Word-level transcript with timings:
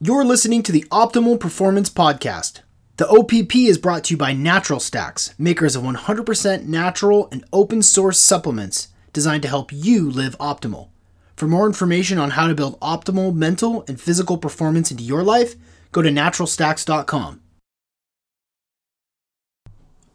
You're 0.00 0.24
listening 0.24 0.62
to 0.62 0.70
the 0.70 0.84
Optimal 0.92 1.40
Performance 1.40 1.90
Podcast. 1.90 2.60
The 2.98 3.08
OPP 3.08 3.56
is 3.56 3.78
brought 3.78 4.04
to 4.04 4.14
you 4.14 4.16
by 4.16 4.32
Natural 4.32 4.78
Stacks, 4.78 5.34
makers 5.40 5.74
of 5.74 5.82
100% 5.82 6.66
natural 6.66 7.28
and 7.32 7.44
open 7.52 7.82
source 7.82 8.20
supplements 8.20 8.90
designed 9.12 9.42
to 9.42 9.48
help 9.48 9.72
you 9.72 10.08
live 10.08 10.38
optimal. 10.38 10.90
For 11.34 11.48
more 11.48 11.66
information 11.66 12.16
on 12.16 12.30
how 12.30 12.46
to 12.46 12.54
build 12.54 12.78
optimal 12.78 13.34
mental 13.34 13.84
and 13.88 14.00
physical 14.00 14.38
performance 14.38 14.92
into 14.92 15.02
your 15.02 15.24
life, 15.24 15.56
go 15.90 16.00
to 16.00 16.10
naturalstacks.com. 16.10 17.40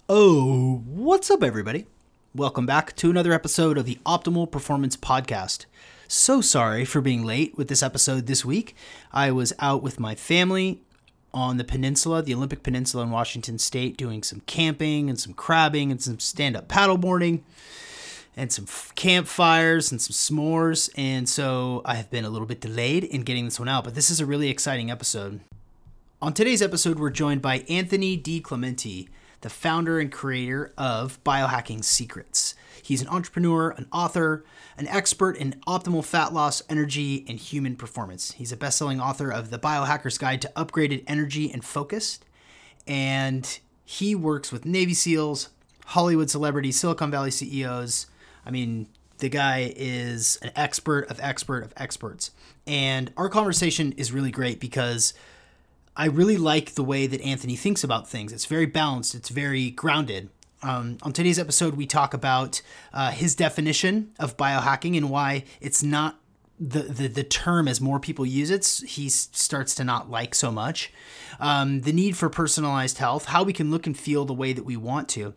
Oh, 0.08 0.82
what's 0.86 1.30
up, 1.30 1.44
everybody? 1.44 1.88
Welcome 2.34 2.66
back 2.66 2.96
to 2.96 3.10
another 3.10 3.34
episode 3.34 3.78
of 3.78 3.84
the 3.84 4.00
Optimal 4.06 4.50
Performance 4.50 4.96
Podcast. 4.96 5.66
So 6.08 6.42
sorry 6.42 6.86
for 6.86 7.02
being 7.02 7.24
late 7.24 7.58
with 7.58 7.70
this 7.70 7.82
episode 7.82 8.28
this 8.28 8.44
week. 8.44 8.76
I 9.12 9.32
was 9.32 9.54
out 9.60 9.82
with 9.82 10.00
my 10.00 10.16
family 10.16 10.82
on 11.34 11.58
the 11.58 11.64
peninsula, 11.64 12.22
the 12.22 12.34
Olympic 12.34 12.62
Peninsula 12.62 13.04
in 13.04 13.10
Washington 13.10 13.58
State, 13.58 13.98
doing 13.98 14.22
some 14.22 14.42
camping 14.42 15.10
and 15.10 15.20
some 15.20 15.34
crabbing 15.34 15.92
and 15.92 16.02
some 16.02 16.20
stand 16.20 16.56
up 16.56 16.68
paddleboarding 16.68 17.42
and 18.36 18.52
some 18.52 18.68
campfires 18.96 19.92
and 19.92 20.02
some 20.02 20.14
s'mores. 20.14 20.90
And 20.96 21.28
so 21.28 21.82
I 21.86 21.96
have 21.96 22.12
been 22.12 22.26
a 22.26 22.30
little 22.30 22.48
bit 22.48 22.62
delayed 22.62 23.04
in 23.06 23.22
getting 23.22 23.46
this 23.46 23.60
one 23.60 23.70
out, 23.70 23.84
but 23.84 23.96
this 23.96 24.10
is 24.10 24.20
a 24.20 24.26
really 24.26 24.50
exciting 24.50 24.92
episode. 24.92 25.40
On 26.22 26.34
today's 26.34 26.62
episode, 26.62 27.00
we're 27.00 27.10
joined 27.10 27.42
by 27.42 27.60
Anthony 27.70 28.18
DiClemente, 28.18 29.10
the 29.44 29.50
founder 29.50 30.00
and 30.00 30.12
creator 30.12 30.74
of 30.78 31.24
Biohacking 31.24 31.84
Secrets. 31.84 32.56
He's 32.82 33.02
an 33.02 33.10
entrepreneur, 33.10 33.72
an 33.72 33.88
author, 33.92 34.44
an 34.78 34.88
expert 34.88 35.38
in 35.38 35.62
optimal 35.68 36.04
fat 36.04 36.34
loss, 36.34 36.64
energy, 36.70 37.26
and 37.28 37.38
human 37.38 37.76
performance. 37.76 38.32
He's 38.32 38.52
a 38.54 38.58
best 38.58 38.78
selling 38.78 39.00
author 39.00 39.30
of 39.30 39.52
The 39.52 39.60
Biohacker's 39.60 40.18
Guide 40.18 40.42
to 40.42 40.52
Upgraded 40.56 41.04
Energy 41.08 41.52
and 41.52 41.64
Focus. 41.64 42.20
And 42.88 43.60
he 43.86 44.16
works 44.16 44.52
with 44.52 44.66
Navy 44.66 44.94
SEALs, 44.94 45.50
Hollywood 45.88 46.30
celebrities, 46.30 46.80
Silicon 46.80 47.12
Valley 47.12 47.32
CEOs. 47.32 48.08
I 48.46 48.52
mean, 48.52 48.88
the 49.18 49.30
guy 49.30 49.74
is 49.76 50.40
an 50.42 50.52
expert 50.56 51.10
of 51.12 51.20
expert 51.22 51.64
of 51.64 51.74
experts. 51.76 52.32
And 52.66 53.12
our 53.18 53.30
conversation 53.30 53.92
is 53.94 54.14
really 54.14 54.32
great 54.32 54.62
because 54.62 55.14
I 55.96 56.06
really 56.06 56.38
like 56.38 56.74
the 56.74 56.84
way 56.84 57.08
that 57.08 57.22
Anthony 57.22 57.56
thinks 57.56 57.84
about 57.84 58.08
things. 58.08 58.34
It's 58.34 58.46
very 58.46 58.66
balanced, 58.66 59.16
it's 59.16 59.30
very 59.30 59.70
grounded. 59.70 60.30
Um, 60.62 60.98
on 61.04 61.12
today's 61.12 61.38
episode, 61.38 61.76
we 61.76 61.86
talk 61.86 62.14
about 62.14 62.62
uh, 62.94 63.12
his 63.12 63.36
definition 63.36 64.14
of 64.18 64.38
biohacking 64.38 64.96
and 64.96 65.10
why 65.10 65.44
it's 65.60 65.84
not 65.84 66.20
the, 66.60 66.84
the, 66.84 67.08
the 67.08 67.24
term 67.24 67.68
as 67.68 67.82
more 67.82 68.00
people 68.00 68.26
use 68.26 68.50
it, 68.50 68.66
he 68.88 69.10
starts 69.10 69.76
to 69.76 69.84
not 69.84 70.10
like 70.10 70.36
so 70.36 70.52
much. 70.52 70.92
Um, 71.40 71.82
the 71.82 71.92
need 71.92 72.16
for 72.16 72.30
personalized 72.30 73.00
health, 73.00 73.26
how 73.26 73.44
we 73.44 73.54
can 73.54 73.72
look 73.72 73.88
and 73.88 73.98
feel 73.98 74.24
the 74.26 74.34
way 74.34 74.54
that 74.54 74.64
we 74.64 74.78
want 74.78 75.10
to, 75.10 75.34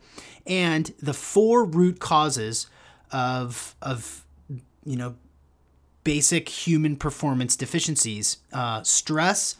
and 0.46 0.92
the 1.00 1.14
four 1.14 1.64
root 1.64 1.98
causes 1.98 2.68
of 3.10 3.74
of 3.80 4.24
you 4.84 4.96
know 4.96 5.16
basic 6.04 6.48
human 6.48 6.96
performance 6.96 7.56
deficiencies: 7.56 8.38
uh, 8.52 8.82
stress, 8.82 9.56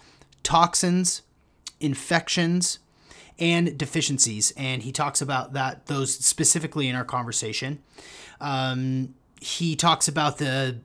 toxins, 0.47 1.23
infections, 1.81 2.79
and 3.37 3.77
deficiencies. 3.77 4.53
And 4.57 4.85
he 4.85 4.93
talks 4.93 5.21
about 5.21 5.55
that 5.55 5.87
those 5.87 6.15
specifically 6.15 6.89
in 6.89 6.95
our 6.95 7.05
conversation. 7.05 7.83
Um, 8.41 9.15
he 9.41 9.75
talks 9.75 10.07
about 10.07 10.39
the 10.39 10.79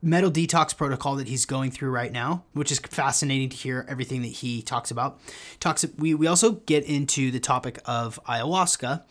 metal 0.00 0.30
detox 0.30 0.74
protocol 0.74 1.16
that 1.16 1.28
he's 1.28 1.44
going 1.44 1.70
through 1.70 1.90
right 1.90 2.10
now, 2.10 2.44
which 2.54 2.72
is 2.72 2.78
fascinating 2.78 3.50
to 3.50 3.56
hear 3.56 3.84
everything 3.86 4.22
that 4.22 4.28
he 4.28 4.62
talks 4.62 4.90
about. 4.90 5.20
Talks 5.60 5.84
we 5.98 6.14
we 6.14 6.26
also 6.26 6.52
get 6.52 6.82
into 6.84 7.30
the 7.30 7.38
topic 7.38 7.80
of 7.84 8.18
ayahuasca 8.26 9.02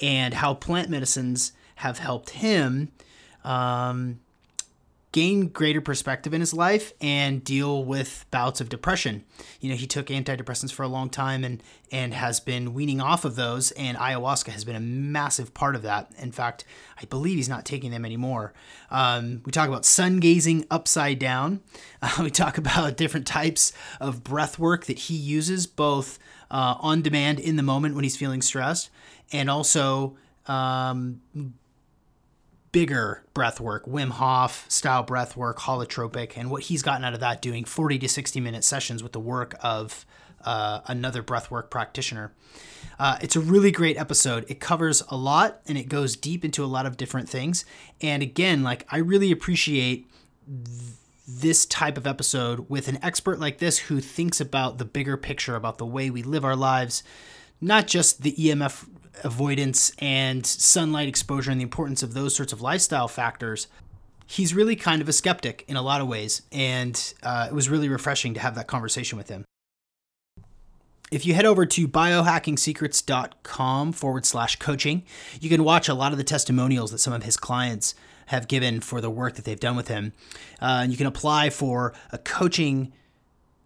and 0.00 0.32
how 0.32 0.54
plant 0.54 0.88
medicines 0.88 1.52
have 1.76 1.98
helped 1.98 2.30
him 2.30 2.90
um, 3.44 4.18
gain 5.12 5.48
greater 5.48 5.82
perspective 5.82 6.32
in 6.32 6.40
his 6.40 6.54
life 6.54 6.94
and 7.00 7.44
deal 7.44 7.84
with 7.84 8.24
bouts 8.30 8.62
of 8.62 8.70
depression. 8.70 9.24
You 9.60 9.68
know, 9.68 9.76
he 9.76 9.86
took 9.86 10.06
antidepressants 10.06 10.72
for 10.72 10.82
a 10.82 10.88
long 10.88 11.10
time 11.10 11.44
and 11.44 11.62
and 11.90 12.14
has 12.14 12.40
been 12.40 12.72
weaning 12.72 13.02
off 13.02 13.26
of 13.26 13.36
those 13.36 13.70
and 13.72 13.98
ayahuasca 13.98 14.48
has 14.48 14.64
been 14.64 14.74
a 14.74 14.80
massive 14.80 15.52
part 15.52 15.76
of 15.76 15.82
that. 15.82 16.10
In 16.18 16.32
fact, 16.32 16.64
I 17.00 17.04
believe 17.04 17.36
he's 17.36 17.48
not 17.48 17.66
taking 17.66 17.90
them 17.90 18.06
anymore. 18.06 18.54
Um, 18.90 19.42
we 19.44 19.52
talk 19.52 19.68
about 19.68 19.84
sun 19.84 20.18
gazing 20.18 20.66
upside 20.70 21.18
down. 21.18 21.60
Uh, 22.04 22.24
we 22.24 22.30
talk 22.30 22.58
about 22.58 22.96
different 22.96 23.28
types 23.28 23.72
of 24.00 24.24
breath 24.24 24.58
work 24.58 24.86
that 24.86 24.98
he 24.98 25.14
uses 25.14 25.68
both 25.68 26.18
uh, 26.50 26.74
on 26.80 27.00
demand 27.00 27.38
in 27.38 27.54
the 27.54 27.62
moment 27.62 27.94
when 27.94 28.02
he's 28.02 28.16
feeling 28.16 28.42
stressed 28.42 28.90
and 29.32 29.48
also 29.48 30.16
um, 30.46 31.20
bigger 32.72 33.22
breath 33.34 33.60
work, 33.60 33.86
Wim 33.86 34.10
Hof 34.10 34.64
style 34.68 35.02
breath 35.02 35.36
work, 35.36 35.60
holotropic, 35.60 36.32
and 36.36 36.50
what 36.50 36.64
he's 36.64 36.82
gotten 36.82 37.04
out 37.04 37.14
of 37.14 37.20
that 37.20 37.42
doing 37.42 37.64
40 37.64 37.98
to 38.00 38.08
60 38.08 38.40
minute 38.40 38.64
sessions 38.64 39.02
with 39.02 39.12
the 39.12 39.20
work 39.20 39.54
of 39.62 40.06
uh, 40.44 40.80
another 40.86 41.22
breathwork 41.22 41.70
practitioner. 41.70 42.32
Uh, 42.98 43.18
it's 43.20 43.36
a 43.36 43.40
really 43.40 43.70
great 43.70 43.96
episode. 43.96 44.44
It 44.48 44.60
covers 44.60 45.02
a 45.08 45.16
lot 45.16 45.60
and 45.66 45.78
it 45.78 45.88
goes 45.88 46.16
deep 46.16 46.44
into 46.44 46.64
a 46.64 46.66
lot 46.66 46.86
of 46.86 46.96
different 46.96 47.28
things. 47.28 47.64
And 48.00 48.22
again, 48.22 48.62
like 48.62 48.86
I 48.90 48.98
really 48.98 49.30
appreciate 49.30 50.10
th- 50.46 50.94
this 51.26 51.64
type 51.66 51.96
of 51.96 52.06
episode 52.06 52.68
with 52.68 52.88
an 52.88 52.98
expert 53.02 53.38
like 53.38 53.58
this 53.58 53.78
who 53.78 54.00
thinks 54.00 54.40
about 54.40 54.78
the 54.78 54.84
bigger 54.84 55.16
picture, 55.16 55.54
about 55.54 55.78
the 55.78 55.86
way 55.86 56.10
we 56.10 56.22
live 56.22 56.44
our 56.44 56.56
lives, 56.56 57.02
not 57.60 57.86
just 57.86 58.22
the 58.22 58.32
EMF 58.32 58.86
avoidance 59.22 59.92
and 59.98 60.46
sunlight 60.46 61.08
exposure 61.08 61.50
and 61.50 61.60
the 61.60 61.64
importance 61.64 62.02
of 62.02 62.14
those 62.14 62.34
sorts 62.34 62.52
of 62.52 62.60
lifestyle 62.60 63.06
factors, 63.08 63.68
he's 64.26 64.54
really 64.54 64.76
kind 64.76 65.02
of 65.02 65.08
a 65.08 65.12
skeptic 65.12 65.64
in 65.68 65.76
a 65.76 65.82
lot 65.82 66.00
of 66.00 66.08
ways. 66.08 66.42
And 66.50 67.14
uh, 67.22 67.48
it 67.50 67.54
was 67.54 67.68
really 67.68 67.88
refreshing 67.88 68.34
to 68.34 68.40
have 68.40 68.54
that 68.54 68.66
conversation 68.66 69.18
with 69.18 69.28
him. 69.28 69.44
If 71.10 71.26
you 71.26 71.34
head 71.34 71.44
over 71.44 71.66
to 71.66 71.86
biohackingsecrets.com 71.86 73.92
forward 73.92 74.24
slash 74.24 74.56
coaching, 74.56 75.02
you 75.40 75.50
can 75.50 75.62
watch 75.62 75.90
a 75.90 75.94
lot 75.94 76.12
of 76.12 76.18
the 76.18 76.24
testimonials 76.24 76.90
that 76.90 76.98
some 76.98 77.12
of 77.12 77.22
his 77.24 77.36
clients 77.36 77.94
have 78.26 78.46
given 78.48 78.80
for 78.80 79.00
the 79.02 79.10
work 79.10 79.34
that 79.34 79.44
they've 79.44 79.60
done 79.60 79.76
with 79.76 79.88
him. 79.88 80.14
Uh, 80.60 80.80
and 80.82 80.90
you 80.90 80.96
can 80.96 81.06
apply 81.06 81.50
for 81.50 81.92
a 82.12 82.18
coaching 82.18 82.94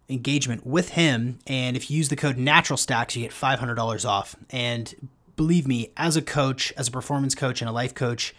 engagement 0.09 0.67
with 0.67 0.89
him. 0.89 1.39
And 1.47 1.77
if 1.77 1.89
you 1.89 1.95
use 1.97 2.09
the 2.09 2.17
code 2.17 2.37
Natural 2.37 2.75
Stacks, 2.75 3.15
you 3.15 3.23
get 3.23 3.31
$500 3.31 4.05
off. 4.05 4.35
And 4.49 4.93
believe 5.37 5.65
me, 5.65 5.93
as 5.95 6.17
a 6.17 6.21
coach, 6.21 6.73
as 6.75 6.89
a 6.89 6.91
performance 6.91 7.33
coach 7.33 7.61
and 7.61 7.69
a 7.69 7.71
life 7.71 7.95
coach, 7.95 8.35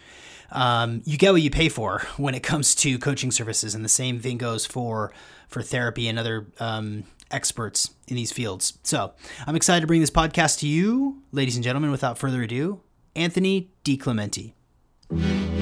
um, 0.51 1.01
you 1.05 1.17
get 1.17 1.31
what 1.31 1.41
you 1.41 1.49
pay 1.49 1.69
for 1.69 1.99
when 2.17 2.35
it 2.35 2.43
comes 2.43 2.75
to 2.75 2.99
coaching 2.99 3.31
services, 3.31 3.73
and 3.73 3.83
the 3.83 3.89
same 3.89 4.19
thing 4.19 4.37
goes 4.37 4.67
for 4.67 5.11
for 5.47 5.63
therapy 5.63 6.07
and 6.07 6.19
other 6.19 6.45
um, 6.59 7.05
experts 7.31 7.95
in 8.07 8.15
these 8.15 8.31
fields. 8.31 8.77
So 8.83 9.13
I'm 9.47 9.55
excited 9.55 9.81
to 9.81 9.87
bring 9.87 10.01
this 10.01 10.11
podcast 10.11 10.59
to 10.59 10.67
you, 10.67 11.23
ladies 11.31 11.55
and 11.55 11.63
gentlemen. 11.63 11.89
Without 11.89 12.19
further 12.19 12.43
ado, 12.43 12.81
Anthony 13.15 13.71
DiClemente. 13.83 14.53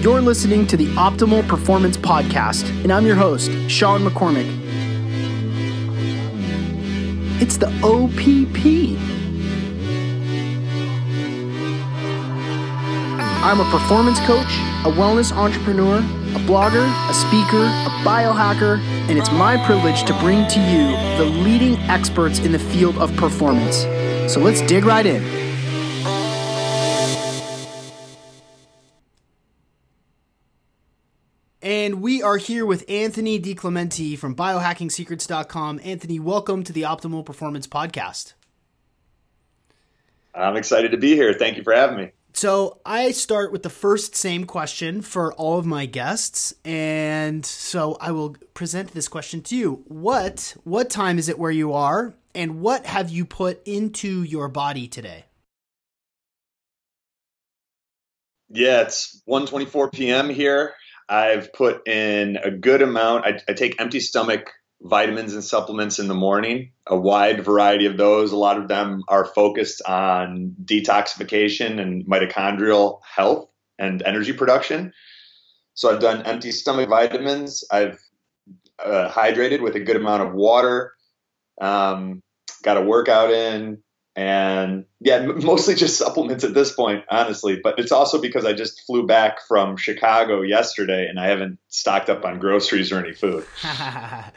You're 0.01 0.21
listening 0.21 0.67
to 0.67 0.77
the 0.77 0.87
Optimal 0.95 1.47
Performance 1.47 1.95
Podcast, 1.95 2.67
and 2.83 2.91
I'm 2.91 3.05
your 3.05 3.15
host, 3.15 3.49
Sean 3.69 4.01
McCormick. 4.01 4.47
It's 7.39 7.57
the 7.57 7.67
OPP. 7.83 9.26
I'm 13.39 13.59
a 13.59 13.71
performance 13.71 14.19
coach, 14.21 14.57
a 14.83 14.91
wellness 14.91 15.31
entrepreneur, 15.31 15.99
a 15.99 16.39
blogger, 16.47 16.87
a 17.09 17.13
speaker, 17.13 17.63
a 17.63 17.89
biohacker, 18.03 18.79
and 19.07 19.17
it's 19.17 19.31
my 19.31 19.63
privilege 19.65 20.03
to 20.05 20.13
bring 20.19 20.47
to 20.47 20.59
you 20.59 20.87
the 21.17 21.25
leading 21.25 21.75
experts 21.89 22.39
in 22.39 22.51
the 22.51 22.59
field 22.59 22.97
of 22.97 23.15
performance. 23.15 23.77
So 24.31 24.39
let's 24.39 24.61
dig 24.61 24.85
right 24.85 25.05
in. 25.05 25.23
And 31.61 32.01
we 32.01 32.23
are 32.23 32.37
here 32.37 32.65
with 32.65 32.83
Anthony 32.89 33.39
DiClemente 33.39 34.17
from 34.17 34.35
biohackingsecrets.com. 34.35 35.81
Anthony, 35.83 36.19
welcome 36.19 36.63
to 36.63 36.73
the 36.73 36.81
Optimal 36.81 37.23
Performance 37.23 37.67
Podcast. 37.67 38.33
I'm 40.33 40.55
excited 40.55 40.91
to 40.91 40.97
be 40.97 41.15
here. 41.15 41.33
Thank 41.33 41.57
you 41.57 41.63
for 41.63 41.73
having 41.73 41.97
me. 41.97 42.11
So 42.37 42.81
I 42.85 43.13
start 43.13 43.51
with 43.51 43.63
the 43.63 43.69
first 43.71 44.15
same 44.15 44.43
question 44.43 45.01
for 45.01 45.33
all 45.33 45.57
of 45.57 45.65
my 45.65 45.87
guests, 45.87 46.53
and 46.63 47.43
so 47.43 47.97
I 47.99 48.11
will 48.11 48.35
present 48.53 48.91
this 48.91 49.07
question 49.07 49.41
to 49.41 49.55
you. 49.55 49.83
What 49.87 50.55
what 50.63 50.91
time 50.91 51.17
is 51.17 51.29
it 51.29 51.39
where 51.39 51.49
you 51.49 51.73
are, 51.73 52.13
and 52.35 52.61
what 52.61 52.85
have 52.85 53.09
you 53.09 53.25
put 53.25 53.67
into 53.67 54.21
your 54.21 54.49
body 54.49 54.87
today? 54.87 55.25
Yeah, 58.49 58.81
it's 58.81 59.19
1:24 59.27 59.91
p.m. 59.91 60.29
here. 60.29 60.75
I've 61.09 61.51
put 61.53 61.87
in 61.87 62.37
a 62.37 62.51
good 62.51 62.83
amount. 62.83 63.25
I, 63.25 63.41
I 63.49 63.53
take 63.53 63.81
empty 63.81 63.99
stomach 63.99 64.51
vitamins 64.81 65.33
and 65.33 65.43
supplements 65.43 65.99
in 65.99 66.07
the 66.07 66.13
morning, 66.13 66.71
a 66.85 66.97
wide 66.97 67.43
variety 67.43 67.85
of 67.85 67.97
those. 67.97 68.31
A 68.31 68.37
lot 68.37 68.57
of 68.57 68.67
them 68.67 69.03
are 69.07 69.25
focused 69.25 69.81
on 69.87 70.55
detoxification 70.63 71.81
and 71.81 72.05
mitochondrial 72.05 72.99
health 73.03 73.49
and 73.79 74.01
energy 74.03 74.33
production. 74.33 74.93
So 75.73 75.91
I've 75.91 75.99
done 75.99 76.23
empty 76.23 76.51
stomach 76.51 76.89
vitamins. 76.89 77.63
I've 77.71 77.99
uh, 78.83 79.09
hydrated 79.09 79.61
with 79.61 79.75
a 79.75 79.79
good 79.79 79.95
amount 79.95 80.23
of 80.23 80.33
water. 80.33 80.93
Um, 81.59 82.21
got 82.63 82.77
a 82.77 82.81
workout 82.81 83.31
in, 83.31 83.81
and 84.17 84.83
yeah, 84.99 85.27
mostly 85.27 85.75
just 85.75 85.95
supplements 85.95 86.43
at 86.43 86.55
this 86.55 86.73
point, 86.73 87.05
honestly. 87.07 87.59
But 87.63 87.77
it's 87.77 87.91
also 87.91 88.19
because 88.19 88.45
I 88.45 88.53
just 88.53 88.81
flew 88.81 89.05
back 89.05 89.45
from 89.47 89.77
Chicago 89.77 90.41
yesterday, 90.41 91.07
and 91.07 91.19
I 91.19 91.27
haven't 91.27 91.59
stocked 91.67 92.09
up 92.09 92.25
on 92.25 92.39
groceries 92.39 92.91
or 92.91 92.97
any 92.97 93.13
food. 93.13 93.45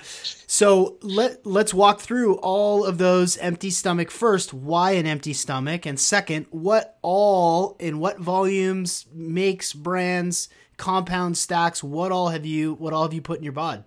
so 0.47 0.99
let 1.01 1.47
let's 1.47 1.73
walk 1.73 2.01
through 2.03 2.35
all 2.37 2.85
of 2.85 2.99
those 2.99 3.39
empty 3.39 3.71
stomach 3.71 4.11
first. 4.11 4.53
Why 4.53 4.93
an 4.93 5.07
empty 5.07 5.33
stomach, 5.33 5.87
and 5.87 5.99
second, 5.99 6.45
what 6.51 6.99
all 7.01 7.77
in 7.81 7.99
what 8.01 8.21
volumes, 8.21 9.07
makes, 9.15 9.73
brands, 9.73 10.51
compound 10.77 11.39
stacks, 11.39 11.83
what 11.83 12.13
all 12.13 12.29
have 12.29 12.45
you 12.45 12.75
what 12.75 12.93
all 12.93 13.05
have 13.05 13.15
you 13.15 13.23
put 13.23 13.39
in 13.39 13.45
your 13.45 13.55
bod? 13.55 13.85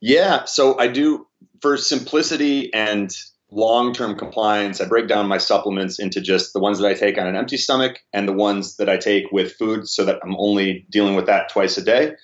Yeah, 0.00 0.44
so 0.44 0.78
I 0.78 0.86
do 0.86 1.26
for 1.60 1.76
simplicity 1.76 2.72
and 2.72 3.12
long 3.50 3.94
term 3.94 4.16
compliance, 4.16 4.80
I 4.80 4.86
break 4.86 5.08
down 5.08 5.28
my 5.28 5.38
supplements 5.38 5.98
into 5.98 6.20
just 6.20 6.52
the 6.52 6.60
ones 6.60 6.78
that 6.78 6.88
I 6.88 6.94
take 6.94 7.18
on 7.18 7.26
an 7.26 7.36
empty 7.36 7.56
stomach 7.56 8.00
and 8.12 8.28
the 8.28 8.32
ones 8.32 8.76
that 8.76 8.88
I 8.88 8.96
take 8.96 9.32
with 9.32 9.52
food 9.52 9.88
so 9.88 10.04
that 10.04 10.18
I'm 10.22 10.36
only 10.36 10.86
dealing 10.90 11.14
with 11.14 11.26
that 11.26 11.48
twice 11.48 11.78
a 11.78 11.82
day. 11.82 12.14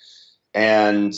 And 0.53 1.13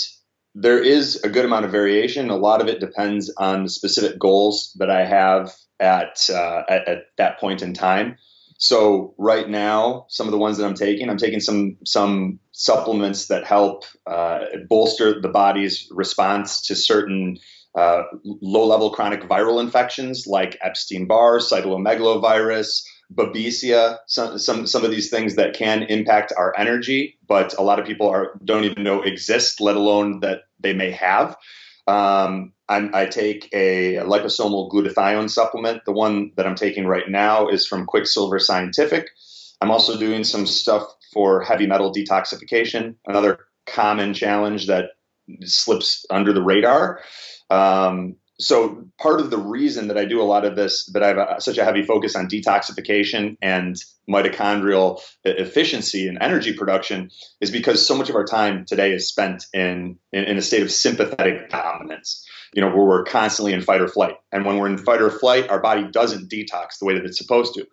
there 0.56 0.82
is 0.82 1.22
a 1.24 1.30
good 1.30 1.46
amount 1.46 1.66
of 1.66 1.72
variation. 1.72 2.30
A 2.30 2.38
lot 2.38 2.62
of 2.62 2.68
it 2.68 2.80
depends 2.80 3.32
on 3.38 3.64
the 3.64 3.70
specific 3.70 4.18
goals 4.18 4.76
that 4.80 4.90
I 4.90 5.06
have 5.06 5.54
at, 5.80 6.28
uh, 6.30 6.64
at, 6.68 6.88
at 6.88 6.98
that 7.18 7.40
point 7.40 7.62
in 7.62 7.74
time. 7.74 8.18
So 8.60 9.14
right 9.20 9.48
now, 9.48 10.08
some 10.10 10.26
of 10.26 10.32
the 10.32 10.38
ones 10.40 10.58
that 10.58 10.66
I'm 10.66 10.74
taking, 10.74 11.10
I'm 11.10 11.18
taking 11.18 11.40
some 11.40 11.78
some 11.86 12.40
supplements 12.54 13.28
that 13.28 13.46
help 13.46 13.84
uh, 14.08 14.40
bolster 14.68 15.22
the 15.22 15.30
body's 15.30 15.88
response 15.92 16.62
to 16.66 16.76
certain 16.76 17.38
uh, 17.78 18.04
low 18.24 18.66
level 18.66 18.90
chronic 18.90 19.22
viral 19.22 19.62
infections 19.62 20.26
like 20.26 20.58
Epstein 20.62 21.06
Barr, 21.06 21.38
cytomegalovirus, 21.38 22.84
Babesia, 23.14 24.00
some, 24.08 24.38
some, 24.40 24.66
some 24.66 24.84
of 24.84 24.92
these 24.92 25.10
things 25.10 25.36
that 25.36 25.54
can 25.54 25.84
impact 25.84 26.34
our 26.36 26.54
energy, 26.58 27.18
but 27.28 27.54
a 27.58 27.62
lot 27.62 27.80
of 27.80 27.86
people 27.86 28.10
are, 28.10 28.38
don't 28.44 28.66
even 28.66 28.84
know 28.84 29.04
exist, 29.04 29.62
let 29.62 29.76
alone 29.76 30.20
that 30.22 30.42
they 30.60 30.74
may 30.74 30.92
have. 30.92 31.38
Um, 31.88 32.54
i 32.70 33.06
take 33.06 33.48
a 33.54 33.96
liposomal 33.98 34.70
glutathione 34.70 35.30
supplement. 35.30 35.86
The 35.86 35.94
one 35.94 36.32
that 36.36 36.46
I'm 36.46 36.56
taking 36.56 36.86
right 36.86 37.08
now 37.08 37.48
is 37.48 37.66
from 37.66 37.86
Quicksilver 37.86 38.40
Scientific. 38.40 39.10
I'm 39.62 39.72
also 39.72 39.98
doing 39.98 40.24
some 40.24 40.46
stuff 40.46 40.84
for 41.14 41.42
heavy 41.42 41.66
metal 41.66 41.94
detoxification, 41.94 42.96
another 43.06 43.40
common 43.66 44.14
challenge 44.14 44.68
that 44.68 44.90
slips 45.44 46.06
under 46.10 46.34
the 46.34 46.44
radar. 46.44 47.00
Um, 47.50 48.16
so 48.40 48.86
part 49.00 49.20
of 49.20 49.32
the 49.32 49.38
reason 49.38 49.88
that 49.88 49.98
I 49.98 50.06
do 50.06 50.22
a 50.22 50.24
lot 50.24 50.46
of 50.46 50.56
this, 50.56 50.86
that 50.94 51.02
I 51.02 51.08
have 51.08 51.18
a, 51.18 51.42
such 51.42 51.58
a 51.58 51.66
heavy 51.66 51.82
focus 51.82 52.16
on 52.16 52.28
detoxification 52.28 53.36
and 53.42 53.76
mitochondrial 54.08 55.02
efficiency 55.24 56.08
and 56.08 56.20
energy 56.22 56.54
production, 56.54 57.10
is 57.42 57.50
because 57.50 57.86
so 57.86 57.96
much 57.96 58.10
of 58.10 58.16
our 58.16 58.26
time 58.26 58.66
today 58.66 58.92
is 58.92 59.10
spent 59.10 59.46
in, 59.54 59.98
in, 60.14 60.24
in 60.26 60.38
a 60.38 60.42
state 60.42 60.62
of 60.62 60.72
sympathetic 60.72 61.50
dominance. 61.50 62.28
You 62.54 62.62
know, 62.62 62.70
where 62.70 62.86
we're 62.86 63.04
constantly 63.04 63.54
in 63.54 63.62
fight 63.62 63.82
or 63.82 63.90
flight, 63.90 64.16
and 64.32 64.46
when 64.46 64.58
we're 64.58 64.68
in 64.70 64.78
fight 64.78 65.02
or 65.02 65.10
flight, 65.10 65.50
our 65.50 65.60
body 65.60 65.86
doesn't 65.92 66.32
detox 66.32 66.80
the 66.80 66.86
way 66.86 66.94
that 66.94 67.06
it's 67.06 67.18
supposed 67.18 67.54
to. 67.56 67.68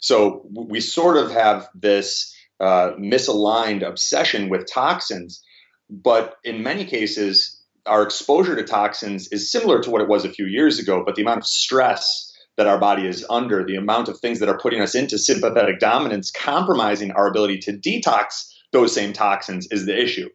So 0.00 0.46
we 0.52 0.80
sort 0.80 1.16
of 1.16 1.32
have 1.32 1.68
this 1.74 2.34
uh, 2.60 2.92
misaligned 2.98 3.86
obsession 3.86 4.48
with 4.48 4.70
toxins, 4.70 5.42
but 5.90 6.36
in 6.44 6.62
many 6.62 6.84
cases, 6.84 7.59
our 7.90 8.04
exposure 8.04 8.54
to 8.54 8.62
toxins 8.62 9.28
is 9.32 9.50
similar 9.50 9.82
to 9.82 9.90
what 9.90 10.00
it 10.00 10.08
was 10.08 10.24
a 10.24 10.30
few 10.30 10.46
years 10.46 10.78
ago, 10.78 11.02
but 11.04 11.16
the 11.16 11.22
amount 11.22 11.40
of 11.40 11.46
stress 11.46 12.32
that 12.56 12.68
our 12.68 12.78
body 12.78 13.06
is 13.06 13.26
under, 13.28 13.64
the 13.64 13.74
amount 13.74 14.08
of 14.08 14.18
things 14.20 14.38
that 14.38 14.48
are 14.48 14.58
putting 14.58 14.80
us 14.80 14.94
into 14.94 15.18
sympathetic 15.18 15.80
dominance, 15.80 16.30
compromising 16.30 17.10
our 17.10 17.26
ability 17.26 17.58
to 17.58 17.72
detox 17.72 18.48
those 18.72 18.94
same 18.94 19.12
toxins 19.12 19.66
is 19.72 19.86
the 19.86 20.00
issue. 20.00 20.28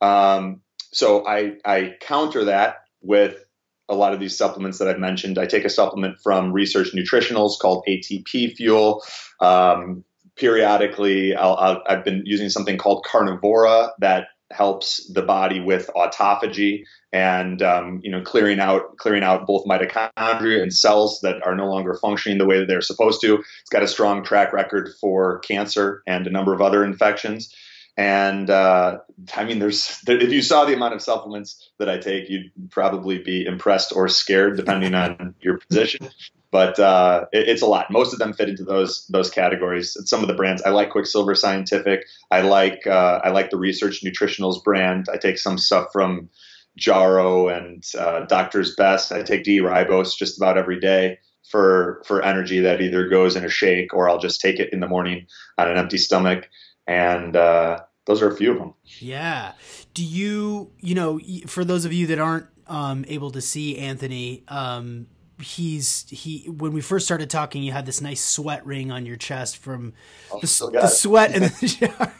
Um, 0.00 0.62
so 0.92 1.26
I, 1.26 1.56
I 1.64 1.94
counter 2.00 2.46
that 2.46 2.76
with 3.02 3.44
a 3.88 3.94
lot 3.94 4.14
of 4.14 4.20
these 4.20 4.36
supplements 4.36 4.78
that 4.78 4.88
I've 4.88 4.98
mentioned. 4.98 5.38
I 5.38 5.44
take 5.44 5.64
a 5.64 5.70
supplement 5.70 6.16
from 6.22 6.52
Research 6.52 6.92
Nutritionals 6.94 7.58
called 7.58 7.84
ATP 7.86 8.54
Fuel. 8.54 9.02
Um, 9.40 10.04
periodically, 10.36 11.36
i 11.36 11.78
have 11.86 12.04
been 12.04 12.22
using 12.24 12.48
something 12.48 12.78
called 12.78 13.04
Carnivora 13.04 13.90
that 13.98 14.28
helps 14.52 15.10
the 15.12 15.22
body 15.22 15.60
with 15.60 15.90
autophagy 15.96 16.84
and 17.12 17.62
um, 17.62 18.00
you 18.02 18.10
know 18.10 18.20
clearing 18.22 18.60
out 18.60 18.96
clearing 18.98 19.22
out 19.22 19.46
both 19.46 19.64
mitochondria 19.64 20.62
and 20.62 20.72
cells 20.72 21.20
that 21.22 21.44
are 21.46 21.54
no 21.54 21.66
longer 21.66 21.94
functioning 21.94 22.38
the 22.38 22.46
way 22.46 22.58
that 22.58 22.68
they're 22.68 22.80
supposed 22.80 23.20
to. 23.22 23.34
It's 23.60 23.70
got 23.70 23.82
a 23.82 23.88
strong 23.88 24.24
track 24.24 24.52
record 24.52 24.90
for 25.00 25.38
cancer 25.40 26.02
and 26.06 26.26
a 26.26 26.30
number 26.30 26.52
of 26.52 26.60
other 26.60 26.84
infections. 26.84 27.54
And 27.96 28.50
uh, 28.50 28.98
I 29.34 29.44
mean, 29.44 29.60
there's 29.60 30.00
if 30.08 30.32
you 30.32 30.42
saw 30.42 30.64
the 30.64 30.74
amount 30.74 30.94
of 30.94 31.02
supplements 31.02 31.70
that 31.78 31.88
I 31.88 31.98
take, 31.98 32.28
you'd 32.28 32.50
probably 32.70 33.18
be 33.18 33.46
impressed 33.46 33.92
or 33.94 34.08
scared, 34.08 34.56
depending 34.56 34.94
on 34.94 35.34
your 35.40 35.58
position 35.58 36.10
but 36.54 36.78
uh, 36.78 37.26
it, 37.32 37.48
it's 37.48 37.62
a 37.62 37.66
lot. 37.66 37.90
Most 37.90 38.12
of 38.12 38.20
them 38.20 38.32
fit 38.32 38.48
into 38.48 38.62
those 38.62 39.04
those 39.08 39.28
categories. 39.28 39.96
some 40.08 40.22
of 40.22 40.28
the 40.28 40.34
brands 40.34 40.62
I 40.62 40.70
like 40.70 40.90
Quicksilver 40.90 41.34
Scientific. 41.34 42.04
I 42.30 42.42
like 42.42 42.86
uh, 42.86 43.20
I 43.24 43.30
like 43.30 43.50
the 43.50 43.56
Research 43.56 44.04
Nutritionals 44.04 44.62
brand. 44.62 45.08
I 45.12 45.16
take 45.16 45.36
some 45.36 45.58
stuff 45.58 45.88
from 45.92 46.30
Jarrow 46.76 47.48
and 47.48 47.82
uh, 47.98 48.20
Doctor's 48.26 48.76
Best. 48.76 49.10
I 49.10 49.24
take 49.24 49.42
D 49.42 49.58
ribose 49.58 50.16
just 50.16 50.38
about 50.38 50.56
every 50.56 50.78
day 50.78 51.18
for 51.50 52.00
for 52.06 52.22
energy 52.22 52.60
that 52.60 52.80
either 52.80 53.08
goes 53.08 53.34
in 53.34 53.44
a 53.44 53.50
shake 53.50 53.92
or 53.92 54.08
I'll 54.08 54.20
just 54.20 54.40
take 54.40 54.60
it 54.60 54.72
in 54.72 54.78
the 54.78 54.86
morning 54.86 55.26
on 55.58 55.68
an 55.68 55.76
empty 55.76 55.98
stomach. 55.98 56.48
And 56.86 57.34
uh, 57.34 57.80
those 58.06 58.22
are 58.22 58.30
a 58.30 58.36
few 58.36 58.52
of 58.52 58.58
them. 58.58 58.74
Yeah. 59.00 59.54
Do 59.92 60.04
you 60.04 60.70
you 60.78 60.94
know 60.94 61.18
for 61.48 61.64
those 61.64 61.84
of 61.84 61.92
you 61.92 62.06
that 62.06 62.20
aren't 62.20 62.46
um, 62.68 63.04
able 63.08 63.32
to 63.32 63.40
see 63.40 63.76
Anthony, 63.76 64.44
um, 64.48 65.08
he's 65.44 66.06
he 66.08 66.48
when 66.48 66.72
we 66.72 66.80
first 66.80 67.04
started 67.04 67.28
talking 67.30 67.62
you 67.62 67.72
had 67.72 67.86
this 67.86 68.00
nice 68.00 68.24
sweat 68.24 68.64
ring 68.66 68.90
on 68.90 69.04
your 69.06 69.16
chest 69.16 69.58
from 69.58 69.92
oh, 70.32 70.40
the, 70.40 70.70
the 70.72 70.86
sweat 70.86 71.32
and 71.32 71.44
the 71.44 71.68
shower 71.68 72.12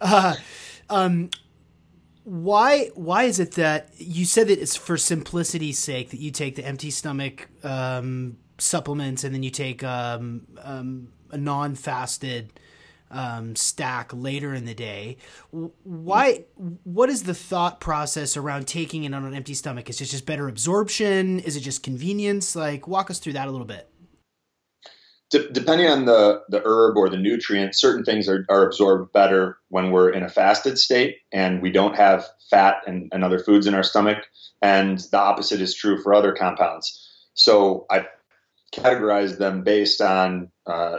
uh, 0.00 0.34
um, 0.88 1.28
why 2.24 2.90
why 2.94 3.24
is 3.24 3.40
it 3.40 3.52
that 3.52 3.90
you 3.96 4.24
said 4.24 4.48
that 4.48 4.58
it's 4.58 4.76
for 4.76 4.96
simplicity's 4.96 5.78
sake 5.78 6.10
that 6.10 6.20
you 6.20 6.30
take 6.30 6.56
the 6.56 6.64
empty 6.64 6.90
stomach 6.90 7.48
um, 7.64 8.36
supplements 8.58 9.24
and 9.24 9.34
then 9.34 9.42
you 9.42 9.50
take 9.50 9.82
um, 9.82 10.46
um 10.62 11.08
a 11.30 11.36
non-fasted 11.36 12.58
um, 13.10 13.56
stack 13.56 14.10
later 14.12 14.54
in 14.54 14.64
the 14.64 14.74
day. 14.74 15.16
Why? 15.50 16.44
What 16.84 17.08
is 17.08 17.24
the 17.24 17.34
thought 17.34 17.80
process 17.80 18.36
around 18.36 18.66
taking 18.66 19.04
it 19.04 19.14
on 19.14 19.24
an 19.24 19.34
empty 19.34 19.54
stomach? 19.54 19.88
Is 19.90 20.00
it 20.00 20.06
just 20.06 20.26
better 20.26 20.48
absorption? 20.48 21.40
Is 21.40 21.56
it 21.56 21.60
just 21.60 21.82
convenience? 21.82 22.54
Like, 22.54 22.86
walk 22.86 23.10
us 23.10 23.18
through 23.18 23.34
that 23.34 23.48
a 23.48 23.50
little 23.50 23.66
bit. 23.66 23.88
De- 25.30 25.50
depending 25.50 25.88
on 25.88 26.06
the, 26.06 26.42
the 26.48 26.62
herb 26.64 26.96
or 26.96 27.10
the 27.10 27.18
nutrient, 27.18 27.74
certain 27.74 28.04
things 28.04 28.28
are, 28.28 28.46
are 28.48 28.66
absorbed 28.66 29.12
better 29.12 29.58
when 29.68 29.90
we're 29.90 30.08
in 30.10 30.22
a 30.22 30.28
fasted 30.28 30.78
state 30.78 31.18
and 31.32 31.60
we 31.60 31.70
don't 31.70 31.96
have 31.96 32.26
fat 32.50 32.76
and, 32.86 33.10
and 33.12 33.22
other 33.22 33.38
foods 33.38 33.66
in 33.66 33.74
our 33.74 33.82
stomach. 33.82 34.18
And 34.62 34.98
the 34.98 35.18
opposite 35.18 35.60
is 35.60 35.74
true 35.74 36.02
for 36.02 36.14
other 36.14 36.32
compounds. 36.32 37.04
So 37.34 37.86
I 37.90 38.06
categorize 38.74 39.38
them 39.38 39.62
based 39.62 40.00
on 40.00 40.50
uh, 40.66 40.98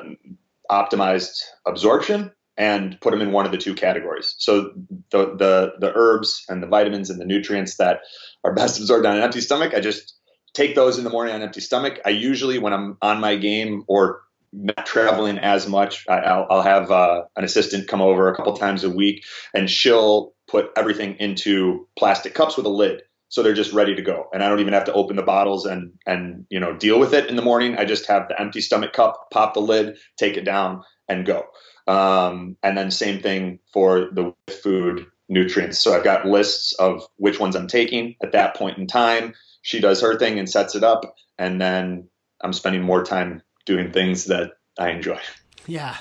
optimized 0.70 1.42
absorption 1.66 2.32
and 2.58 3.00
put 3.00 3.12
them 3.12 3.22
in 3.22 3.32
one 3.32 3.46
of 3.46 3.52
the 3.52 3.58
two 3.58 3.74
categories. 3.74 4.36
So 4.38 4.72
the 5.12 5.36
the 5.36 5.74
the 5.80 5.92
herbs 5.96 6.44
and 6.50 6.62
the 6.62 6.68
vitamins 6.68 7.10
and 7.10 7.20
the 7.20 7.26
nutrients 7.26 7.78
that 7.78 8.02
are 8.44 8.54
best 8.54 8.80
absorbed 8.80 9.06
on 9.06 9.16
an 9.16 9.24
empty 9.24 9.42
stomach, 9.42 9.74
I 9.74 9.80
just 9.80 10.16
take 10.54 10.76
those 10.76 10.98
in 10.98 11.04
the 11.04 11.10
morning 11.10 11.34
on 11.34 11.42
an 11.42 11.48
empty 11.48 11.62
stomach. 11.62 12.00
I 12.06 12.10
usually, 12.10 12.60
when 12.60 12.74
I'm 12.74 12.98
on 13.02 13.20
my 13.20 13.36
game 13.36 13.84
or 13.88 14.22
not 14.52 14.86
traveling 14.86 15.38
as 15.38 15.68
much, 15.68 16.06
I, 16.10 16.46
will 16.50 16.62
have 16.62 16.92
uh, 16.92 17.24
an 17.36 17.44
assistant 17.44 17.88
come 17.88 18.02
over 18.02 18.28
a 18.28 18.36
couple 18.36 18.56
times 18.58 18.84
a 18.84 18.90
week, 18.90 19.24
and 19.54 19.70
she'll 19.70 20.34
put 20.48 20.72
everything 20.76 21.16
into 21.20 21.88
plastic 21.98 22.34
cups 22.34 22.58
with 22.58 22.66
a 22.66 22.70
lid 22.70 23.04
so 23.30 23.42
they're 23.42 23.54
just 23.54 23.74
ready 23.74 23.96
to 23.96 24.02
go 24.02 24.28
and 24.34 24.44
i 24.44 24.50
don't 24.50 24.60
even 24.60 24.74
have 24.74 24.86
to 24.86 24.94
open 24.94 25.16
the 25.16 25.24
bottles 25.24 25.66
and 25.66 25.94
and 26.06 26.46
you 26.50 26.60
know 26.60 26.76
deal 26.76 27.00
with 27.00 27.14
it 27.14 27.30
in 27.30 27.36
the 27.36 27.42
morning 27.42 27.78
i 27.78 27.86
just 27.86 28.06
have 28.08 28.28
the 28.28 28.40
empty 28.40 28.62
stomach 28.62 28.94
cup 28.94 29.30
pop 29.32 29.54
the 29.54 29.62
lid 29.62 29.98
take 30.18 30.36
it 30.36 30.44
down 30.46 30.84
and 31.08 31.26
go 31.26 31.46
um, 31.90 32.56
and 32.62 32.78
then 32.78 32.92
same 32.92 33.20
thing 33.20 33.58
for 33.74 34.10
the 34.12 34.32
food 34.62 35.08
nutrients. 35.28 35.82
So 35.82 35.94
I've 35.96 36.04
got 36.04 36.26
lists 36.26 36.74
of 36.74 37.04
which 37.18 37.40
ones 37.40 37.56
I'm 37.56 37.68
taking 37.68 38.16
at 38.22 38.32
that 38.34 38.56
point 38.56 38.78
in 38.78 38.86
time. 38.86 39.34
She 39.64 39.80
does 39.80 40.02
her 40.02 40.18
thing 40.18 40.38
and 40.38 40.48
sets 40.48 40.76
it 40.76 40.84
up, 40.84 41.16
and 41.40 41.60
then 41.60 42.08
I'm 42.42 42.54
spending 42.54 42.84
more 42.84 43.04
time 43.04 43.42
doing 43.66 43.92
things 43.92 44.26
that 44.26 44.52
I 44.78 44.92
enjoy. 44.92 45.20
Yeah, 45.66 45.98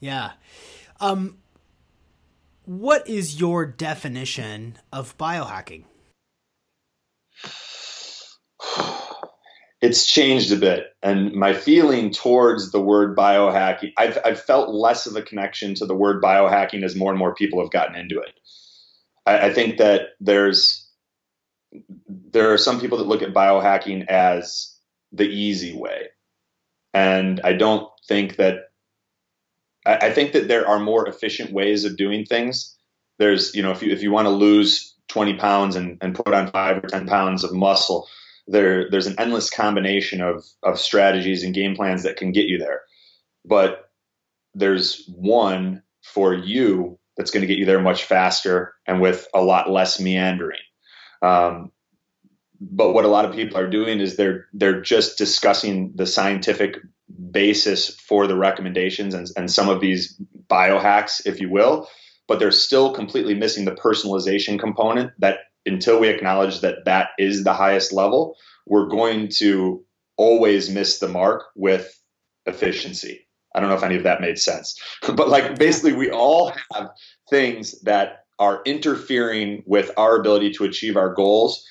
yeah. 0.00 0.32
Um, 0.98 1.36
what 2.64 3.06
is 3.06 3.38
your 3.38 3.66
definition 3.66 4.78
of 4.92 5.16
biohacking? 5.18 5.84
It's 9.80 10.06
changed 10.06 10.52
a 10.52 10.56
bit, 10.56 10.86
and 11.02 11.32
my 11.34 11.54
feeling 11.54 12.10
towards 12.10 12.72
the 12.72 12.80
word 12.80 13.16
biohacking, 13.16 13.92
I've, 13.96 14.18
I've 14.24 14.40
felt 14.40 14.70
less 14.74 15.06
of 15.06 15.14
a 15.14 15.22
connection 15.22 15.74
to 15.76 15.86
the 15.86 15.94
word 15.94 16.20
biohacking 16.20 16.82
as 16.82 16.96
more 16.96 17.12
and 17.12 17.18
more 17.18 17.34
people 17.34 17.60
have 17.60 17.70
gotten 17.70 17.94
into 17.94 18.18
it. 18.18 18.32
I, 19.24 19.46
I 19.46 19.52
think 19.52 19.78
that 19.78 20.10
there's 20.20 20.84
there 22.32 22.52
are 22.52 22.58
some 22.58 22.80
people 22.80 22.98
that 22.98 23.06
look 23.06 23.22
at 23.22 23.34
biohacking 23.34 24.06
as 24.08 24.74
the 25.12 25.28
easy 25.28 25.76
way, 25.76 26.08
and 26.92 27.40
I 27.44 27.52
don't 27.52 27.88
think 28.08 28.36
that 28.36 28.70
I, 29.86 29.96
I 30.08 30.12
think 30.12 30.32
that 30.32 30.48
there 30.48 30.66
are 30.66 30.80
more 30.80 31.08
efficient 31.08 31.52
ways 31.52 31.84
of 31.84 31.96
doing 31.96 32.24
things. 32.24 32.76
There's, 33.18 33.54
you 33.54 33.62
know, 33.62 33.70
if 33.70 33.82
you 33.82 33.92
if 33.92 34.02
you 34.02 34.10
want 34.10 34.26
to 34.26 34.30
lose 34.30 34.94
20 35.08 35.34
pounds 35.34 35.76
and, 35.76 35.98
and 36.00 36.14
put 36.14 36.34
on 36.34 36.50
five 36.50 36.82
or 36.82 36.88
10 36.88 37.06
pounds 37.06 37.44
of 37.44 37.52
muscle, 37.52 38.08
there 38.48 38.90
there's 38.90 39.06
an 39.06 39.14
endless 39.18 39.50
combination 39.50 40.20
of 40.20 40.44
of 40.62 40.80
strategies 40.80 41.44
and 41.44 41.54
game 41.54 41.76
plans 41.76 42.02
that 42.02 42.16
can 42.16 42.32
get 42.32 42.46
you 42.46 42.58
there. 42.58 42.80
But 43.44 43.90
there's 44.54 45.04
one 45.14 45.82
for 46.02 46.34
you 46.34 46.98
that's 47.16 47.30
going 47.30 47.42
to 47.42 47.46
get 47.46 47.58
you 47.58 47.66
there 47.66 47.80
much 47.80 48.04
faster 48.04 48.74
and 48.86 49.00
with 49.00 49.28
a 49.34 49.42
lot 49.42 49.70
less 49.70 50.00
meandering. 50.00 50.60
Um, 51.22 51.72
but 52.60 52.92
what 52.92 53.04
a 53.04 53.08
lot 53.08 53.24
of 53.24 53.34
people 53.34 53.58
are 53.58 53.70
doing 53.70 54.00
is 54.00 54.16
they're 54.16 54.46
they're 54.52 54.80
just 54.80 55.18
discussing 55.18 55.92
the 55.94 56.06
scientific 56.06 56.78
basis 57.30 57.94
for 58.00 58.26
the 58.26 58.36
recommendations 58.36 59.14
and, 59.14 59.28
and 59.36 59.50
some 59.50 59.68
of 59.68 59.80
these 59.80 60.20
biohacks, 60.48 61.20
if 61.26 61.40
you 61.40 61.50
will, 61.50 61.88
but 62.26 62.38
they're 62.38 62.50
still 62.50 62.92
completely 62.92 63.34
missing 63.34 63.64
the 63.64 63.74
personalization 63.74 64.58
component 64.58 65.12
that 65.18 65.38
until 65.66 66.00
we 66.00 66.08
acknowledge 66.08 66.60
that 66.60 66.84
that 66.84 67.10
is 67.18 67.44
the 67.44 67.52
highest 67.52 67.92
level, 67.92 68.36
we're 68.66 68.88
going 68.88 69.28
to 69.38 69.84
always 70.16 70.70
miss 70.70 70.98
the 70.98 71.08
mark 71.08 71.44
with 71.54 72.00
efficiency. 72.46 73.26
I 73.54 73.60
don't 73.60 73.68
know 73.68 73.76
if 73.76 73.82
any 73.82 73.96
of 73.96 74.04
that 74.04 74.20
made 74.20 74.38
sense, 74.38 74.78
but 75.14 75.28
like 75.28 75.58
basically, 75.58 75.92
we 75.92 76.10
all 76.10 76.52
have 76.72 76.90
things 77.30 77.80
that 77.82 78.24
are 78.38 78.62
interfering 78.64 79.62
with 79.66 79.90
our 79.96 80.16
ability 80.16 80.52
to 80.52 80.64
achieve 80.64 80.96
our 80.96 81.12
goals 81.12 81.64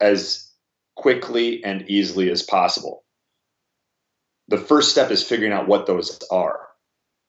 as 0.00 0.50
quickly 0.96 1.62
and 1.62 1.88
easily 1.90 2.30
as 2.30 2.42
possible 2.42 3.04
the 4.50 4.58
first 4.58 4.90
step 4.90 5.10
is 5.10 5.22
figuring 5.22 5.52
out 5.52 5.68
what 5.68 5.86
those 5.86 6.18
are. 6.30 6.58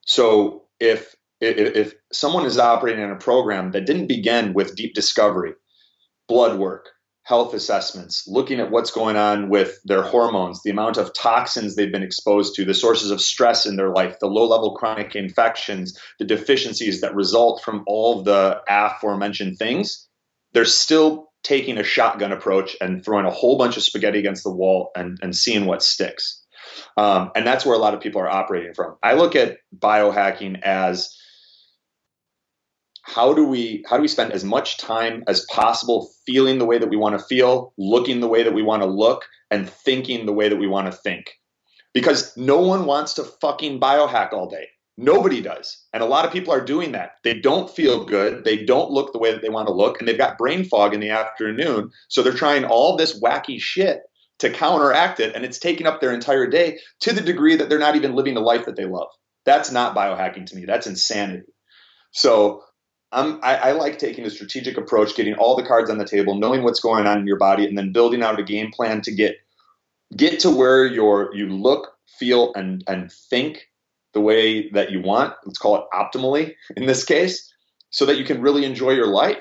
So 0.06 0.64
if 0.80 1.16
if, 1.40 1.76
if 1.76 1.94
someone 2.12 2.46
is 2.46 2.60
operating 2.60 3.04
in 3.04 3.12
a 3.12 3.16
program 3.16 3.72
that 3.72 3.86
didn't 3.86 4.08
begin 4.08 4.54
with 4.54 4.76
deep 4.76 4.94
discovery, 4.94 5.54
blood 6.32 6.58
work, 6.58 6.88
health 7.24 7.54
assessments, 7.54 8.24
looking 8.26 8.62
at 8.62 8.72
what's 8.72 8.90
going 8.90 9.18
on 9.18 9.50
with 9.50 9.80
their 9.84 10.02
hormones, 10.02 10.62
the 10.64 10.70
amount 10.70 10.96
of 10.96 11.14
toxins 11.14 11.76
they've 11.76 11.92
been 11.92 12.02
exposed 12.02 12.56
to, 12.56 12.64
the 12.64 12.74
sources 12.74 13.12
of 13.12 13.20
stress 13.20 13.66
in 13.66 13.76
their 13.76 13.90
life, 13.90 14.18
the 14.20 14.28
low 14.28 14.48
level 14.48 14.74
chronic 14.76 15.14
infections, 15.14 16.00
the 16.20 16.26
deficiencies 16.26 17.02
that 17.02 17.14
result 17.14 17.62
from 17.62 17.84
all 17.86 18.24
the 18.24 18.62
aforementioned 18.70 19.58
things, 19.58 20.08
they're 20.54 20.64
still 20.64 21.30
taking 21.44 21.78
a 21.78 21.84
shotgun 21.84 22.32
approach 22.32 22.78
and 22.80 23.04
throwing 23.04 23.26
a 23.26 23.32
whole 23.32 23.58
bunch 23.58 23.76
of 23.76 23.84
spaghetti 23.84 24.20
against 24.20 24.44
the 24.44 24.52
wall 24.52 24.90
and, 24.96 25.20
and 25.22 25.36
seeing 25.36 25.66
what 25.66 25.84
sticks. 25.84 26.42
Um, 26.96 27.32
and 27.36 27.46
that's 27.46 27.66
where 27.66 27.76
a 27.76 27.80
lot 27.80 27.94
of 27.94 28.00
people 28.00 28.22
are 28.22 28.30
operating 28.30 28.74
from. 28.74 28.96
I 29.04 29.16
look 29.16 29.36
at 29.36 29.58
biohacking 29.78 30.62
as 30.62 31.14
how 33.04 33.34
do 33.34 33.46
we 33.46 33.84
how 33.88 33.98
do 33.98 34.02
we 34.02 34.08
spend 34.08 34.32
as 34.32 34.44
much 34.44 34.78
time 34.78 35.24
as 35.28 35.46
possible 35.46 36.10
feeling 36.26 36.60
the 36.60 36.66
way 36.66 36.78
that 36.78 36.90
we 36.90 36.98
want 36.98 37.18
to 37.18 37.26
feel, 37.26 37.74
looking 37.78 38.20
the 38.20 38.28
way 38.28 38.44
that 38.44 38.54
we 38.54 38.62
want 38.62 38.84
to 38.84 38.88
look, 38.88 39.26
and 39.50 39.70
thinking 39.70 40.26
the 40.26 40.34
way 40.34 40.50
that 40.50 40.60
we 40.60 40.68
want 40.68 40.92
to 40.92 40.98
think. 40.98 41.32
Because 41.94 42.36
no 42.38 42.62
one 42.62 42.86
wants 42.86 43.14
to 43.16 43.24
fucking 43.24 43.80
biohack 43.80 44.32
all 44.34 44.48
day. 44.48 44.68
Nobody 44.98 45.42
does. 45.42 45.84
And 45.94 46.04
a 46.04 46.06
lot 46.06 46.26
of 46.26 46.32
people 46.32 46.54
are 46.54 46.64
doing 46.64 46.92
that. 46.92 47.14
They 47.24 47.34
don't 47.34 47.70
feel 47.70 48.06
good. 48.06 48.46
They 48.46 48.64
don't 48.64 48.92
look 48.92 49.12
the 49.12 49.20
way 49.20 49.32
that 49.32 49.42
they 49.42 49.50
want 49.50 49.68
to 49.68 49.74
look. 49.74 50.00
And 50.00 50.08
they've 50.08 50.18
got 50.18 50.38
brain 50.38 50.64
fog 50.64 50.94
in 50.94 51.00
the 51.00 51.10
afternoon. 51.10 51.90
So 52.08 52.22
they're 52.22 52.34
trying 52.34 52.66
all 52.66 52.96
this 52.96 53.20
wacky 53.20 53.60
shit 53.60 54.02
to 54.42 54.50
counteract 54.50 55.20
it, 55.20 55.36
and 55.36 55.46
it's 55.46 55.60
taking 55.60 55.86
up 55.86 56.02
their 56.02 56.12
entire 56.12 56.48
day 56.48 56.80
to 57.00 57.14
the 57.14 57.22
degree 57.22 57.56
that 57.56 57.70
they're 57.70 57.78
not 57.78 57.96
even 57.96 58.16
living 58.16 58.34
the 58.34 58.42
life 58.42 58.66
that 58.66 58.76
they 58.76 58.86
love. 58.86 59.08
That's 59.46 59.72
not 59.72 59.96
biohacking 59.96 60.48
to 60.48 60.56
me. 60.56 60.66
That's 60.66 60.88
insanity. 60.88 61.54
So 62.12 62.64
I, 63.12 63.56
I 63.56 63.72
like 63.74 64.00
taking 64.00 64.26
a 64.26 64.30
strategic 64.30 64.78
approach, 64.78 65.16
getting 65.16 65.34
all 65.34 65.56
the 65.56 65.66
cards 65.66 65.90
on 65.90 65.98
the 65.98 66.06
table, 66.06 66.36
knowing 66.36 66.64
what's 66.64 66.80
going 66.80 67.08
on 67.08 67.20
in 67.20 67.28
your 67.28 67.38
body, 67.38 67.66
and 67.66 67.78
then 67.78 67.92
building 67.92 68.24
out 68.24 68.40
a 68.40 68.44
game 68.44 68.72
plan 68.72 69.02
to 69.02 69.12
get 69.12 69.38
get 70.16 70.40
to 70.42 70.50
where 70.50 70.86
you're 70.86 71.34
you 71.36 71.50
look, 71.50 71.94
feel, 72.18 72.54
and 72.54 72.84
and 72.88 73.12
think 73.12 73.68
the 74.14 74.22
way 74.22 74.70
that 74.70 74.92
you 74.92 75.02
want. 75.02 75.34
Let's 75.46 75.58
call 75.58 75.76
it 75.76 75.84
optimally 75.94 76.56
in 76.78 76.86
this 76.86 77.04
case, 77.04 77.54
so 77.90 78.06
that 78.06 78.18
you 78.18 78.26
can 78.26 78.42
really 78.42 78.66
enjoy 78.66 78.92
your 78.92 79.08
life. 79.08 79.38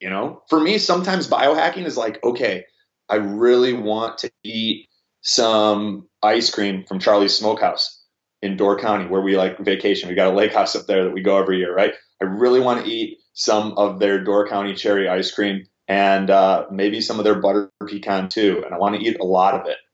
You 0.00 0.10
know, 0.10 0.42
for 0.50 0.60
me, 0.60 0.78
sometimes 0.78 1.28
biohacking 1.28 1.86
is 1.86 1.96
like, 1.96 2.22
okay, 2.22 2.66
I 3.08 3.16
really 3.16 3.72
want 3.72 4.18
to 4.18 4.30
eat 4.42 4.88
some 5.22 6.06
ice 6.22 6.50
cream 6.50 6.84
from 6.86 6.98
Charlie's 6.98 7.34
Smokehouse 7.34 8.02
in 8.42 8.58
Door 8.58 8.80
County, 8.80 9.06
where 9.06 9.22
we 9.22 9.38
like 9.38 9.58
vacation. 9.58 10.10
We 10.10 10.14
got 10.14 10.32
a 10.32 10.36
lake 10.36 10.52
house 10.52 10.76
up 10.76 10.86
there 10.86 11.04
that 11.04 11.14
we 11.14 11.22
go 11.22 11.38
every 11.38 11.58
year, 11.58 11.74
right? 11.74 11.94
I 12.20 12.26
really 12.26 12.60
want 12.60 12.84
to 12.84 12.90
eat 12.90 13.18
some 13.32 13.72
of 13.76 13.98
their 13.98 14.22
Door 14.22 14.48
County 14.48 14.74
cherry 14.74 15.08
ice 15.08 15.30
cream 15.30 15.66
and 15.88 16.30
uh, 16.30 16.66
maybe 16.70 17.00
some 17.00 17.18
of 17.18 17.24
their 17.24 17.34
butter 17.34 17.70
pecan 17.86 18.28
too. 18.28 18.62
And 18.64 18.74
I 18.74 18.78
want 18.78 18.94
to 18.96 19.00
eat 19.02 19.18
a 19.20 19.24
lot 19.24 19.54
of 19.54 19.66
it. 19.66 19.76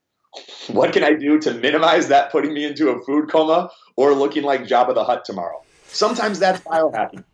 What 0.67 0.93
can 0.93 1.03
I 1.03 1.13
do 1.13 1.39
to 1.39 1.53
minimize 1.53 2.07
that 2.07 2.31
putting 2.31 2.53
me 2.53 2.63
into 2.63 2.89
a 2.89 3.03
food 3.03 3.29
coma 3.29 3.69
or 3.97 4.13
looking 4.13 4.43
like 4.43 4.61
Jabba 4.61 4.93
the 4.93 5.03
Hutt 5.03 5.25
tomorrow? 5.25 5.61
Sometimes 5.87 6.39
that's 6.39 6.61
biohacking 6.61 7.25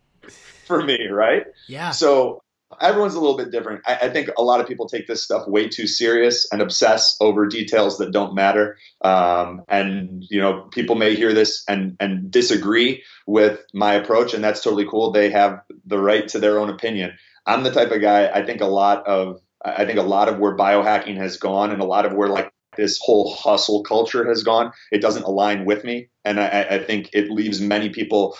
for 0.66 0.82
me, 0.82 1.06
right? 1.06 1.44
Yeah. 1.68 1.90
So 1.90 2.42
everyone's 2.80 3.14
a 3.14 3.20
little 3.20 3.36
bit 3.36 3.50
different. 3.50 3.82
I, 3.86 3.96
I, 4.02 4.10
think 4.10 4.30
a 4.36 4.42
lot 4.42 4.60
of 4.60 4.68
people 4.68 4.88
take 4.88 5.06
this 5.06 5.22
stuff 5.22 5.48
way 5.48 5.68
too 5.68 5.86
serious 5.86 6.46
and 6.52 6.60
obsess 6.60 7.16
over 7.20 7.46
details 7.46 7.98
that 7.98 8.12
don't 8.12 8.34
matter. 8.34 8.76
Um, 9.02 9.62
and 9.68 10.24
you 10.28 10.40
know, 10.40 10.62
people 10.72 10.94
may 10.94 11.14
hear 11.14 11.32
this 11.32 11.64
and 11.68 11.96
and 12.00 12.30
disagree 12.30 13.02
with 13.26 13.64
my 13.72 13.94
approach, 13.94 14.34
and 14.34 14.44
that's 14.44 14.62
totally 14.62 14.86
cool. 14.86 15.12
They 15.12 15.30
have 15.30 15.60
the 15.86 15.98
right 15.98 16.28
to 16.28 16.38
their 16.38 16.58
own 16.58 16.68
opinion. 16.68 17.16
I'm 17.46 17.62
the 17.62 17.72
type 17.72 17.90
of 17.90 18.00
guy. 18.00 18.28
I 18.28 18.44
think 18.44 18.60
a 18.60 18.66
lot 18.66 19.06
of 19.06 19.40
I 19.64 19.84
think 19.84 19.98
a 19.98 20.02
lot 20.02 20.28
of 20.28 20.38
where 20.38 20.56
biohacking 20.56 21.16
has 21.16 21.36
gone, 21.36 21.70
and 21.70 21.80
a 21.80 21.86
lot 21.86 22.06
of 22.06 22.12
where 22.12 22.28
like 22.28 22.52
this 22.76 22.98
whole 23.02 23.34
hustle 23.34 23.82
culture 23.82 24.28
has 24.28 24.42
gone, 24.42 24.72
it 24.92 25.00
doesn't 25.00 25.24
align 25.24 25.64
with 25.64 25.84
me, 25.84 26.08
and 26.24 26.38
I, 26.38 26.66
I 26.70 26.78
think 26.78 27.10
it 27.12 27.30
leaves 27.30 27.60
many 27.60 27.88
people 27.88 28.36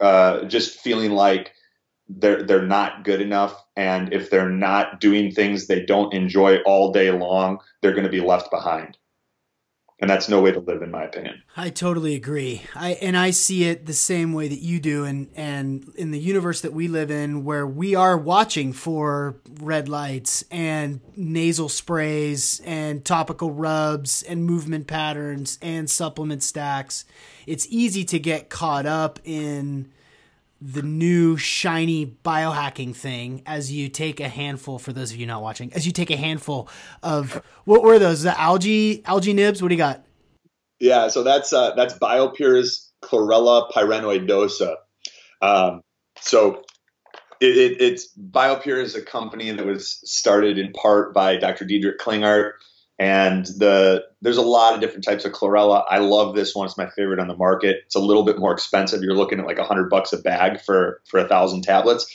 uh, 0.00 0.44
just 0.44 0.80
feeling 0.80 1.12
like 1.12 1.52
they're 2.18 2.42
they're 2.42 2.66
not 2.66 3.04
good 3.04 3.20
enough. 3.20 3.64
And 3.76 4.12
if 4.12 4.30
they're 4.30 4.50
not 4.50 5.00
doing 5.00 5.32
things 5.32 5.66
they 5.66 5.84
don't 5.84 6.12
enjoy 6.12 6.58
all 6.66 6.92
day 6.92 7.10
long 7.10 7.60
they're 7.80 7.92
going 7.92 8.04
to 8.04 8.10
be 8.10 8.20
left 8.20 8.50
behind. 8.50 8.96
And 10.02 10.10
that's 10.10 10.28
no 10.28 10.40
way 10.40 10.50
to 10.50 10.58
live 10.58 10.82
in 10.82 10.90
my 10.90 11.04
opinion. 11.04 11.44
I 11.56 11.70
totally 11.70 12.16
agree. 12.16 12.62
I 12.74 12.94
and 12.94 13.16
i 13.16 13.30
see 13.30 13.64
it 13.64 13.86
the 13.86 13.92
same 13.92 14.32
way 14.32 14.48
that 14.48 14.58
you 14.58 14.80
do 14.80 15.04
and 15.04 15.30
and 15.36 15.88
in 15.94 16.10
the 16.10 16.18
universe 16.18 16.60
that 16.62 16.72
we 16.72 16.88
live 16.88 17.08
in 17.10 17.44
where 17.44 17.64
we 17.64 17.94
are 17.94 18.18
watching 18.18 18.72
for 18.72 19.36
red 19.60 19.88
lights 19.88 20.44
and 20.50 21.00
nasal 21.14 21.68
sprays 21.68 22.60
and 22.64 23.04
topical 23.04 23.52
rubs 23.52 24.24
and 24.24 24.44
movement 24.44 24.88
patterns 24.88 25.56
and 25.62 25.88
supplement 25.88 26.42
stacks. 26.42 27.04
It's 27.46 27.68
easy 27.70 28.04
to 28.06 28.18
get 28.18 28.50
caught 28.50 28.86
up 28.86 29.20
in 29.24 29.92
the 30.64 30.82
new 30.82 31.36
shiny 31.36 32.06
biohacking 32.24 32.94
thing 32.94 33.42
as 33.46 33.72
you 33.72 33.88
take 33.88 34.20
a 34.20 34.28
handful 34.28 34.78
for 34.78 34.92
those 34.92 35.10
of 35.10 35.16
you 35.16 35.26
not 35.26 35.42
watching 35.42 35.72
as 35.72 35.86
you 35.86 35.92
take 35.92 36.10
a 36.10 36.16
handful 36.16 36.68
of 37.02 37.42
what 37.64 37.82
were 37.82 37.98
those? 37.98 38.22
The 38.22 38.38
algae 38.40 39.04
algae 39.04 39.32
nibs? 39.32 39.60
What 39.60 39.68
do 39.68 39.74
you 39.74 39.78
got? 39.78 40.04
Yeah 40.78 41.08
so 41.08 41.24
that's 41.24 41.52
uh, 41.52 41.74
that's 41.74 41.94
biopure's 41.94 42.92
chlorella 43.02 43.70
pyrenoidosa. 43.72 44.76
Um, 45.40 45.82
so 46.20 46.62
it, 47.40 47.56
it, 47.56 47.80
it's 47.82 48.16
biopure 48.16 48.80
is 48.80 48.94
a 48.94 49.02
company 49.02 49.50
that 49.50 49.66
was 49.66 49.98
started 50.04 50.58
in 50.58 50.72
part 50.72 51.12
by 51.12 51.36
dr 51.36 51.64
Dietrich 51.64 51.98
Klinghardt 51.98 52.52
and 52.98 53.46
the 53.46 54.04
there's 54.20 54.36
a 54.36 54.42
lot 54.42 54.74
of 54.74 54.80
different 54.80 55.04
types 55.04 55.24
of 55.24 55.32
chlorella. 55.32 55.84
I 55.88 55.98
love 55.98 56.34
this 56.34 56.54
one; 56.54 56.66
it's 56.66 56.78
my 56.78 56.88
favorite 56.90 57.18
on 57.18 57.28
the 57.28 57.36
market. 57.36 57.82
It's 57.86 57.94
a 57.94 58.00
little 58.00 58.24
bit 58.24 58.38
more 58.38 58.52
expensive. 58.52 59.02
You're 59.02 59.16
looking 59.16 59.40
at 59.40 59.46
like 59.46 59.58
a 59.58 59.64
hundred 59.64 59.90
bucks 59.90 60.12
a 60.12 60.18
bag 60.18 60.60
for 60.60 61.00
for 61.08 61.18
a 61.20 61.28
thousand 61.28 61.62
tablets. 61.62 62.06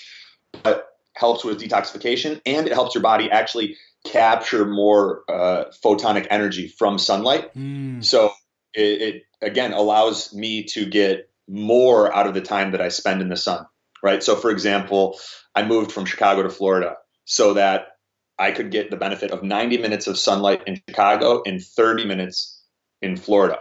but 0.63 0.87
helps 1.17 1.43
with 1.43 1.59
detoxification 1.59 2.39
and 2.45 2.67
it 2.67 2.73
helps 2.73 2.93
your 2.95 3.01
body 3.01 3.29
actually 3.31 3.75
capture 4.05 4.65
more 4.65 5.23
uh, 5.27 5.65
photonic 5.83 6.27
energy 6.29 6.67
from 6.67 6.97
sunlight. 6.97 7.53
Mm. 7.55 8.03
So 8.03 8.31
it, 8.73 9.01
it, 9.01 9.23
again 9.41 9.73
allows 9.73 10.33
me 10.33 10.63
to 10.65 10.85
get 10.85 11.29
more 11.47 12.13
out 12.13 12.27
of 12.27 12.33
the 12.33 12.41
time 12.41 12.71
that 12.71 12.81
I 12.81 12.89
spend 12.89 13.21
in 13.21 13.29
the 13.29 13.35
sun. 13.35 13.65
Right. 14.03 14.21
So 14.21 14.35
for 14.35 14.51
example, 14.51 15.19
I 15.55 15.65
moved 15.65 15.91
from 15.91 16.05
Chicago 16.05 16.43
to 16.43 16.49
Florida 16.49 16.97
so 17.25 17.55
that 17.55 17.96
I 18.39 18.51
could 18.51 18.71
get 18.71 18.91
the 18.91 18.97
benefit 18.97 19.31
of 19.31 19.43
90 19.43 19.77
minutes 19.79 20.07
of 20.07 20.17
sunlight 20.17 20.61
in 20.67 20.81
Chicago 20.87 21.41
and 21.45 21.63
30 21.63 22.05
minutes 22.05 22.61
in 23.01 23.17
Florida. 23.17 23.59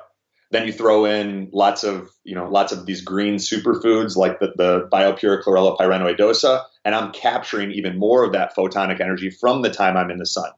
Then 0.50 0.66
you 0.66 0.72
throw 0.72 1.06
in 1.06 1.50
lots 1.52 1.82
of, 1.82 2.10
you 2.22 2.34
know, 2.34 2.48
lots 2.48 2.72
of 2.72 2.86
these 2.86 3.00
green 3.00 3.36
superfoods 3.36 4.16
like 4.16 4.38
the, 4.38 4.52
the 4.56 4.88
BioPure 4.92 5.42
Chlorella 5.42 5.76
pyrenoidosa, 5.76 6.62
and 6.84 6.94
I'm 6.94 7.10
capturing 7.12 7.72
even 7.72 7.98
more 7.98 8.22
of 8.22 8.32
that 8.32 8.54
photonic 8.54 9.00
energy 9.00 9.30
from 9.30 9.62
the 9.62 9.70
time 9.70 9.96
I'm 9.96 10.10
in 10.10 10.18
the 10.18 10.26
sun. 10.26 10.50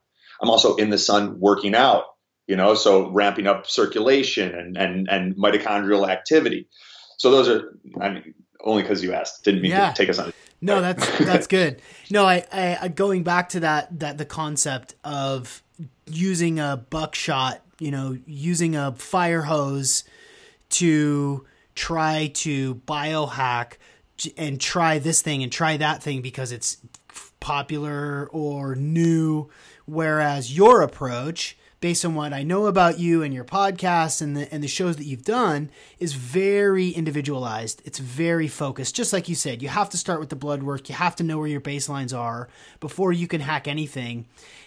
I'm 0.43 0.51
also 0.51 0.77
in 0.77 0.91
the 0.91 0.99
sun 0.99 1.41
working 1.41 1.75
out, 1.75 2.05
you 2.47 2.55
know, 2.55 2.75
so 2.75 3.09
ramping 3.11 3.47
up 3.47 3.67
circulation 3.67 4.55
and 4.55 4.77
and, 4.77 5.09
and 5.09 5.37
mitochondrial 5.37 6.09
activity. 6.09 6.69
So 7.17 7.31
those 7.31 7.49
are 7.49 7.79
I 8.01 8.11
mean, 8.11 8.35
only 8.61 8.83
because 8.83 9.03
you 9.03 9.15
asked. 9.15 9.43
Didn't 9.45 9.63
mean 9.63 9.71
yeah. 9.71 9.91
to 9.91 9.95
take 9.95 10.11
us 10.11 10.19
on. 10.19 10.33
No, 10.61 10.81
that's 10.81 11.19
that's 11.19 11.47
good. 11.47 11.81
No, 12.11 12.25
I, 12.25 12.45
I 12.53 12.89
going 12.89 13.23
back 13.23 13.51
to 13.51 13.61
that 13.61 14.01
that 14.01 14.19
the 14.19 14.25
concept 14.25 14.95
of 15.05 15.63
using 16.07 16.59
a 16.59 16.85
buckshot, 16.91 17.63
you 17.79 17.91
know, 17.91 18.19
using 18.27 18.75
a 18.75 18.93
fire 18.93 19.43
hose 19.43 20.05
to 20.71 21.47
try 21.75 22.31
to 22.35 22.75
biohack 22.75 23.75
and 24.37 24.61
try 24.61 24.99
this 24.99 25.23
thing 25.23 25.43
and 25.43 25.53
try 25.53 25.77
that 25.77 26.03
thing 26.03 26.23
because 26.23 26.51
it's 26.51 26.79
popular 27.41 28.29
or 28.33 28.75
new 28.75 29.49
whereas 29.87 30.57
your 30.57 30.83
approach 30.83 31.57
based 31.81 32.05
on 32.05 32.15
what 32.15 32.33
I 32.33 32.43
know 32.43 32.67
about 32.67 32.99
you 32.99 33.23
and 33.23 33.33
your 33.33 33.45
podcast 33.45 34.21
and 34.21 34.37
the 34.37 34.53
and 34.53 34.63
the 34.63 34.69
shows 34.69 34.97
that 34.97 35.05
you've 35.05 35.25
done 35.25 35.71
is 35.99 36.15
very 36.15 36.89
individualized. 36.89 37.83
It's 37.85 37.99
very 37.99 38.49
focused. 38.49 38.97
Just 38.97 39.13
like 39.13 39.29
you 39.29 39.35
said, 39.35 39.63
you 39.63 39.69
have 39.69 39.91
to 39.91 39.97
start 39.97 40.21
with 40.21 40.29
the 40.29 40.37
blood 40.37 40.63
work. 40.63 40.89
You 40.89 40.95
have 40.97 41.17
to 41.17 41.25
know 41.25 41.39
where 41.39 41.47
your 41.47 41.61
baselines 41.61 42.17
are 42.17 42.49
before 42.81 43.13
you 43.13 43.29
can 43.29 43.41
hack 43.41 43.69
anything. 43.69 44.27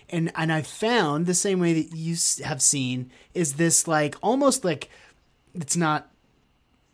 And 0.09 0.31
and 0.35 0.51
I've 0.51 0.67
found 0.67 1.25
the 1.25 1.33
same 1.33 1.59
way 1.59 1.73
that 1.73 1.95
you 1.95 2.15
have 2.43 2.61
seen 2.61 3.11
is 3.33 3.53
this 3.53 3.87
like 3.87 4.15
almost 4.21 4.63
like 4.63 4.89
it's 5.53 5.75
not 5.75 6.09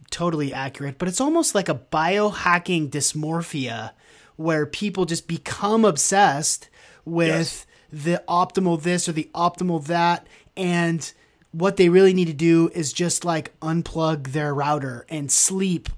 totally 0.10 0.54
accurate, 0.54 0.98
but 0.98 1.08
it's 1.08 1.22
almost 1.22 1.54
like 1.54 1.70
a 1.70 1.76
biohacking 1.76 2.90
dysmorphia 2.90 3.92
where 4.36 4.66
people 4.66 5.06
just 5.06 5.28
become 5.28 5.84
obsessed 5.86 6.70
with 7.06 7.28
yes 7.28 7.67
the 7.92 8.24
optimal 8.28 8.82
this 8.82 9.08
or 9.08 9.12
the 9.12 9.30
optimal 9.34 9.86
that 9.86 10.28
and 10.56 11.14
what 11.52 11.78
they 11.78 11.90
really 11.90 12.14
need 12.14 12.28
to 12.28 12.34
do 12.34 12.70
is 12.74 12.94
just 12.94 13.26
like 13.26 13.58
unplug 13.62 14.28
their 14.28 14.54
router 14.54 15.06
and 15.10 15.32
sleep 15.32 15.90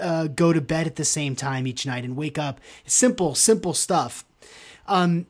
uh, 0.00 0.26
go 0.28 0.52
to 0.52 0.60
bed 0.60 0.86
at 0.86 0.96
the 0.96 1.04
same 1.04 1.36
time 1.36 1.66
each 1.66 1.86
night 1.86 2.04
and 2.04 2.16
wake 2.16 2.38
up. 2.38 2.60
Simple 2.84 3.34
simple 3.34 3.74
stuff. 3.74 4.24
Um, 4.86 5.26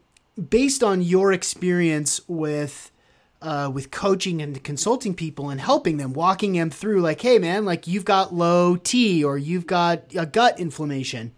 based 0.49 0.83
on 0.83 1.03
your 1.03 1.33
experience 1.33 2.21
with 2.27 2.91
uh, 3.43 3.71
with 3.73 3.91
coaching 3.91 4.41
and 4.41 4.63
consulting 4.65 5.15
people 5.15 5.51
and 5.51 5.61
helping 5.61 5.99
them 5.99 6.15
walking 6.15 6.55
them 6.55 6.71
through 6.71 7.01
like 7.03 7.21
hey 7.21 7.39
man 7.39 7.65
like 7.65 7.87
you've 7.87 8.05
got 8.05 8.33
low 8.33 8.77
t 8.77 9.23
or 9.23 9.37
you've 9.37 9.67
got 9.67 10.03
a 10.17 10.25
gut 10.25 10.59
inflammation 10.59 11.33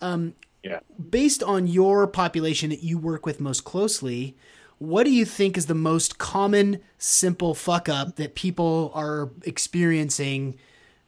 um, 0.00 0.34
yeah. 0.66 0.80
Based 1.10 1.44
on 1.44 1.68
your 1.68 2.08
population 2.08 2.70
that 2.70 2.82
you 2.82 2.98
work 2.98 3.24
with 3.24 3.40
most 3.40 3.62
closely, 3.62 4.36
what 4.78 5.04
do 5.04 5.10
you 5.10 5.24
think 5.24 5.56
is 5.56 5.66
the 5.66 5.74
most 5.74 6.18
common 6.18 6.80
simple 6.98 7.54
fuck 7.54 7.88
up 7.88 8.16
that 8.16 8.34
people 8.34 8.90
are 8.92 9.30
experiencing 9.44 10.58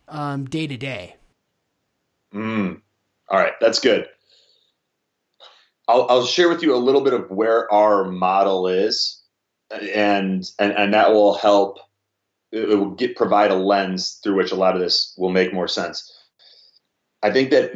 um, 0.07 0.44
day 0.44 0.68
to 0.68 0.77
day? 0.77 1.16
Mm. 2.33 2.81
All 3.29 3.38
right, 3.40 3.55
that's 3.61 3.81
good. 3.81 4.07
I'll, 5.88 6.07
I'll 6.09 6.27
share 6.27 6.49
with 6.49 6.62
you 6.62 6.73
a 6.73 6.77
little 6.77 7.01
bit 7.01 7.14
of 7.14 7.29
where 7.29 7.73
our 7.73 8.05
model 8.05 8.68
is, 8.68 9.23
and 9.71 10.49
and 10.61 10.73
and 10.73 10.94
that 10.94 11.12
will 11.12 11.35
help. 11.35 11.79
It 12.53 12.68
will 12.68 12.90
get 12.90 13.16
provide 13.16 13.51
a 13.51 13.57
lens 13.57 14.21
through 14.23 14.37
which 14.37 14.53
a 14.53 14.57
lot 14.57 14.75
of 14.75 14.81
this 14.81 15.14
will 15.18 15.31
make 15.31 15.53
more 15.53 15.68
sense. 15.68 16.14
I 17.23 17.33
think 17.33 17.51
that 17.51 17.75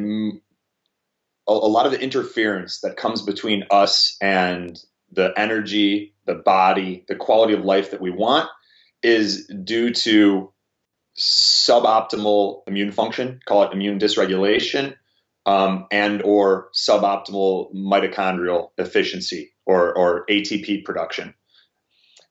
a, 1.53 1.67
a 1.67 1.69
lot 1.69 1.87
of 1.87 1.93
the 1.93 2.01
interference 2.01 2.81
that 2.81 2.97
comes 2.97 3.23
between 3.23 3.65
us 3.71 4.17
and 4.21 4.79
the 5.13 5.33
energy, 5.37 6.15
the 6.27 6.35
body, 6.35 7.05
the 7.09 7.17
quality 7.17 7.55
of 7.55 7.65
life 7.65 7.91
that 7.91 8.01
we 8.01 8.11
want 8.11 8.49
is 9.03 9.47
due 9.65 9.93
to 9.93 10.53
suboptimal 11.19 12.63
immune 12.67 12.93
function, 12.93 13.41
call 13.47 13.65
it 13.65 13.73
immune 13.73 13.99
dysregulation, 13.99 14.95
um, 15.45 15.87
and 15.91 16.23
or 16.23 16.69
suboptimal 16.75 17.75
mitochondrial 17.75 18.71
efficiency 18.79 19.53
or, 19.67 19.97
or 19.97 20.25
ATP 20.27 20.85
production. 20.85 21.35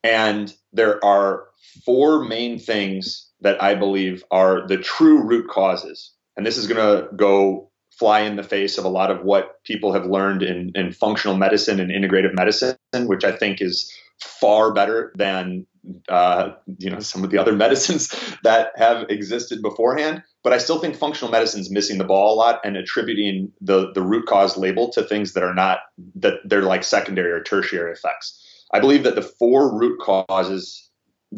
And 0.04 0.54
there 0.74 1.04
are 1.04 1.46
four 1.86 2.24
main 2.24 2.58
things 2.58 3.30
that 3.42 3.62
I 3.62 3.76
believe 3.76 4.24
are 4.32 4.68
the 4.68 4.78
true 4.78 5.22
root 5.24 5.50
causes. 5.50 6.12
And 6.38 6.46
this 6.46 6.58
is 6.58 6.68
going 6.68 6.78
to 6.80 7.08
go 7.16 7.71
fly 8.02 8.22
in 8.22 8.36
the 8.36 8.42
face 8.42 8.80
of 8.80 8.84
a 8.84 8.90
lot 8.90 9.12
of 9.12 9.24
what 9.24 9.64
people 9.64 9.94
have 9.94 10.08
learned 10.08 10.42
in, 10.42 10.72
in 10.74 10.92
functional 10.92 11.38
medicine 11.38 11.80
and 11.80 11.92
integrative 11.92 12.34
medicine, 12.34 12.76
which 13.06 13.24
I 13.24 13.32
think 13.32 13.62
is 13.62 13.94
far 14.20 14.74
better 14.74 15.14
than 15.16 15.68
uh, 16.10 16.50
you 16.80 16.90
know 16.90 17.00
some 17.00 17.24
of 17.24 17.30
the 17.30 17.38
other 17.38 17.54
medicines 17.66 18.10
that 18.44 18.72
have 18.76 19.08
existed 19.12 19.62
beforehand. 19.62 20.24
But 20.44 20.52
I 20.52 20.58
still 20.58 20.80
think 20.80 20.96
functional 20.96 21.32
medicine 21.32 21.62
is 21.62 21.70
missing 21.70 22.00
the 22.00 22.04
ball 22.04 22.34
a 22.34 22.38
lot 22.38 22.60
and 22.64 22.76
attributing 22.76 23.52
the 23.62 23.92
the 23.94 24.02
root 24.02 24.26
cause 24.26 24.58
label 24.58 24.90
to 24.94 25.04
things 25.04 25.34
that 25.34 25.44
are 25.44 25.54
not 25.54 25.82
that 26.16 26.40
they're 26.44 26.64
like 26.64 26.84
secondary 26.84 27.32
or 27.32 27.44
tertiary 27.44 27.92
effects. 27.92 28.66
I 28.74 28.80
believe 28.80 29.04
that 29.04 29.14
the 29.14 29.22
four 29.22 29.78
root 29.78 30.00
causes 30.02 30.90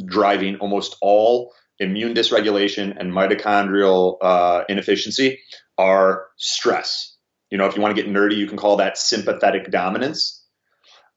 driving 0.06 0.56
almost 0.62 0.96
all 1.02 1.52
immune 1.80 2.14
dysregulation 2.14 2.98
and 2.98 3.12
mitochondrial 3.12 4.18
uh, 4.22 4.64
inefficiency 4.70 5.40
are 5.78 6.28
stress. 6.38 7.16
You 7.50 7.58
know, 7.58 7.66
if 7.66 7.76
you 7.76 7.82
want 7.82 7.96
to 7.96 8.02
get 8.02 8.12
nerdy, 8.12 8.38
you 8.38 8.48
can 8.48 8.58
call 8.58 8.78
that 8.78 8.98
sympathetic 8.98 9.70
dominance. 9.70 10.44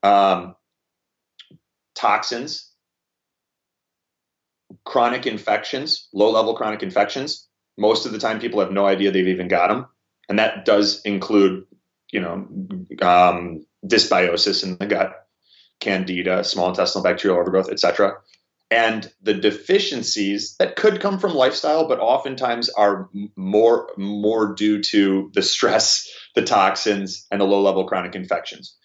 Um, 0.03 0.55
toxins, 1.95 2.71
chronic 4.85 5.25
infections, 5.25 6.07
low 6.13 6.31
level 6.31 6.53
chronic 6.53 6.83
infections. 6.83 7.47
Most 7.77 8.05
of 8.05 8.11
the 8.11 8.19
time, 8.19 8.39
people 8.39 8.59
have 8.59 8.71
no 8.71 8.85
idea 8.85 9.11
they've 9.11 9.27
even 9.27 9.47
got 9.47 9.67
them. 9.67 9.87
And 10.29 10.39
that 10.39 10.65
does 10.65 11.01
include, 11.01 11.65
you 12.11 12.19
know, 12.19 12.47
um, 13.01 13.65
dysbiosis 13.85 14.63
in 14.63 14.77
the 14.77 14.85
gut, 14.85 15.27
candida, 15.79 16.43
small 16.43 16.69
intestinal 16.69 17.03
bacterial 17.03 17.39
overgrowth, 17.39 17.69
etc 17.69 18.17
and 18.69 19.11
the 19.21 19.33
deficiencies 19.33 20.55
that 20.59 20.75
could 20.75 20.99
come 20.99 21.19
from 21.19 21.33
lifestyle 21.33 21.87
but 21.87 21.99
oftentimes 21.99 22.69
are 22.69 23.09
more 23.35 23.89
more 23.97 24.53
due 24.53 24.81
to 24.81 25.31
the 25.33 25.41
stress 25.41 26.07
the 26.35 26.41
toxins 26.41 27.25
and 27.31 27.41
the 27.41 27.45
low 27.45 27.61
level 27.61 27.85
chronic 27.85 28.15
infections. 28.15 28.75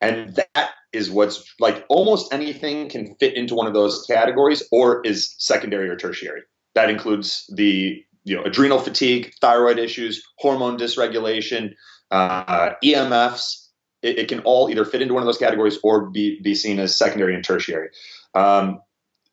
And 0.00 0.34
that 0.34 0.70
is 0.92 1.10
what's 1.10 1.42
like 1.58 1.84
almost 1.88 2.32
anything 2.32 2.88
can 2.88 3.14
fit 3.18 3.36
into 3.36 3.54
one 3.54 3.66
of 3.66 3.72
those 3.72 4.04
categories 4.06 4.62
or 4.70 5.00
is 5.04 5.34
secondary 5.38 5.88
or 5.88 5.96
tertiary. 5.96 6.42
That 6.74 6.90
includes 6.90 7.44
the 7.54 8.02
you 8.24 8.36
know 8.36 8.44
adrenal 8.44 8.78
fatigue 8.78 9.32
thyroid 9.40 9.78
issues 9.78 10.22
hormone 10.38 10.78
dysregulation 10.78 11.72
uh, 12.10 12.74
emfs 12.84 13.68
it, 14.02 14.18
it, 14.18 14.28
can 14.28 14.40
all 14.40 14.68
either 14.68 14.84
fit 14.84 15.00
into 15.00 15.14
one 15.14 15.22
of 15.22 15.26
those 15.26 15.38
categories 15.38 15.78
or 15.82 16.10
be, 16.10 16.40
be 16.42 16.54
seen 16.54 16.78
as 16.78 16.94
secondary 16.94 17.34
and 17.34 17.44
tertiary 17.44 17.88
um, 18.34 18.80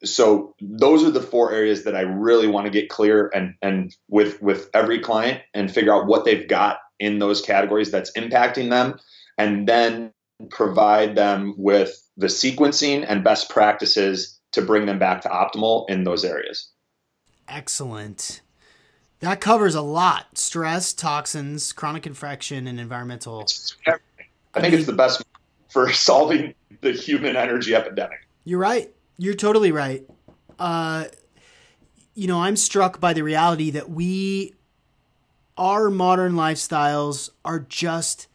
so 0.03 0.55
those 0.61 1.03
are 1.03 1.11
the 1.11 1.21
four 1.21 1.51
areas 1.51 1.83
that 1.83 1.95
I 1.95 2.01
really 2.01 2.47
want 2.47 2.65
to 2.65 2.71
get 2.71 2.89
clear 2.89 3.29
and 3.33 3.55
and 3.61 3.95
with 4.07 4.41
with 4.41 4.69
every 4.73 4.99
client 4.99 5.41
and 5.53 5.71
figure 5.71 5.93
out 5.93 6.07
what 6.07 6.25
they've 6.25 6.47
got 6.47 6.79
in 6.99 7.19
those 7.19 7.41
categories 7.41 7.91
that's 7.91 8.11
impacting 8.13 8.69
them, 8.69 8.99
and 9.37 9.67
then 9.67 10.11
provide 10.49 11.15
them 11.15 11.53
with 11.57 12.01
the 12.17 12.27
sequencing 12.27 13.05
and 13.07 13.23
best 13.23 13.49
practices 13.49 14.39
to 14.51 14.61
bring 14.61 14.85
them 14.85 14.99
back 14.99 15.21
to 15.21 15.29
optimal 15.29 15.89
in 15.89 16.03
those 16.03 16.23
areas. 16.23 16.69
Excellent. 17.47 18.41
That 19.19 19.41
covers 19.41 19.75
a 19.75 19.81
lot: 19.81 20.37
stress, 20.37 20.93
toxins, 20.93 21.73
chronic 21.73 22.07
infection, 22.07 22.67
and 22.67 22.79
environmental. 22.79 23.45
I 24.53 24.61
think 24.61 24.73
it's 24.73 24.85
the 24.85 24.93
best 24.93 25.23
for 25.69 25.91
solving 25.93 26.53
the 26.79 26.93
human 26.93 27.35
energy 27.35 27.75
epidemic. 27.75 28.25
You're 28.43 28.59
right. 28.59 28.93
You're 29.17 29.35
totally 29.35 29.71
right. 29.71 30.05
Uh, 30.57 31.05
you 32.15 32.27
know, 32.27 32.41
I'm 32.41 32.55
struck 32.55 32.99
by 32.99 33.13
the 33.13 33.23
reality 33.23 33.69
that 33.71 33.89
we 33.89 34.55
our 35.57 35.89
modern 35.89 36.33
lifestyles 36.33 37.29
are 37.43 37.59
just 37.59 38.27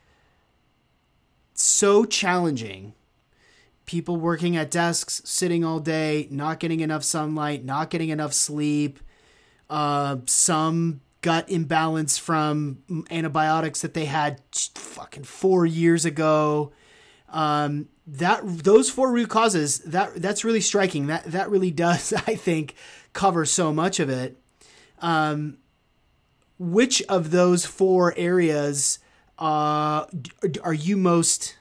so 1.54 2.04
challenging. 2.04 2.92
People 3.86 4.16
working 4.16 4.56
at 4.56 4.70
desks, 4.70 5.22
sitting 5.24 5.64
all 5.64 5.80
day, 5.80 6.28
not 6.30 6.60
getting 6.60 6.80
enough 6.80 7.02
sunlight, 7.02 7.64
not 7.64 7.90
getting 7.90 8.10
enough 8.10 8.34
sleep, 8.34 9.00
uh, 9.70 10.16
some 10.26 11.00
gut 11.22 11.48
imbalance 11.48 12.18
from 12.18 13.04
antibiotics 13.10 13.80
that 13.80 13.94
they 13.94 14.04
had 14.04 14.42
fucking 14.74 15.24
four 15.24 15.64
years 15.64 16.04
ago. 16.04 16.72
Um, 17.30 17.88
that 18.06 18.40
those 18.44 18.90
four 18.90 19.10
root 19.10 19.28
causes 19.28 19.78
that 19.80 20.16
that's 20.16 20.44
really 20.44 20.60
striking. 20.60 21.06
That 21.06 21.24
that 21.24 21.50
really 21.50 21.70
does, 21.70 22.12
I 22.26 22.34
think, 22.34 22.74
cover 23.12 23.44
so 23.44 23.72
much 23.72 24.00
of 24.00 24.10
it. 24.10 24.36
Um, 25.00 25.58
which 26.58 27.02
of 27.02 27.30
those 27.30 27.66
four 27.66 28.14
areas 28.16 28.98
uh, 29.38 30.06
are 30.62 30.74
you 30.74 30.96
most 30.96 31.56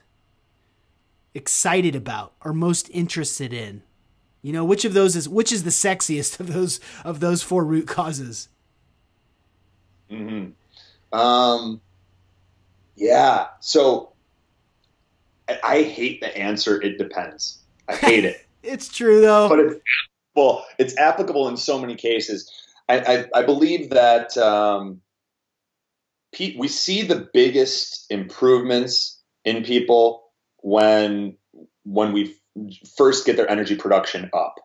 excited 1.34 1.96
about 1.96 2.32
or 2.44 2.52
most 2.52 2.88
interested 2.90 3.52
in? 3.52 3.82
You 4.42 4.52
know, 4.52 4.64
which 4.64 4.84
of 4.84 4.92
those 4.92 5.16
is 5.16 5.28
which 5.28 5.50
is 5.50 5.64
the 5.64 5.70
sexiest 5.70 6.38
of 6.38 6.52
those 6.52 6.78
of 7.04 7.20
those 7.20 7.42
four 7.42 7.64
root 7.64 7.88
causes? 7.88 8.48
Hmm. 10.10 10.48
Um. 11.12 11.80
Yeah. 12.96 13.48
So 13.60 14.13
I, 15.62 15.82
hate 15.82 16.20
the 16.20 16.36
answer. 16.36 16.80
It 16.80 16.98
depends. 16.98 17.62
I 17.88 17.96
hate 17.96 18.24
it. 18.24 18.46
it's 18.62 18.88
true 18.88 19.20
though. 19.20 19.48
But 19.48 19.58
it's 19.60 19.80
well, 20.34 20.64
it's 20.78 20.96
applicable 20.98 21.48
in 21.48 21.56
so 21.56 21.78
many 21.78 21.94
cases. 21.94 22.50
I, 22.88 22.98
I, 23.34 23.40
I 23.40 23.42
believe 23.44 23.90
that 23.90 24.36
um, 24.36 25.00
Pete, 26.32 26.58
we 26.58 26.68
see 26.68 27.02
the 27.02 27.28
biggest 27.32 28.06
improvements 28.10 29.22
in 29.44 29.62
people 29.64 30.24
when 30.58 31.36
when 31.84 32.12
we 32.12 32.36
first 32.96 33.26
get 33.26 33.36
their 33.36 33.50
energy 33.50 33.76
production 33.76 34.30
up. 34.32 34.56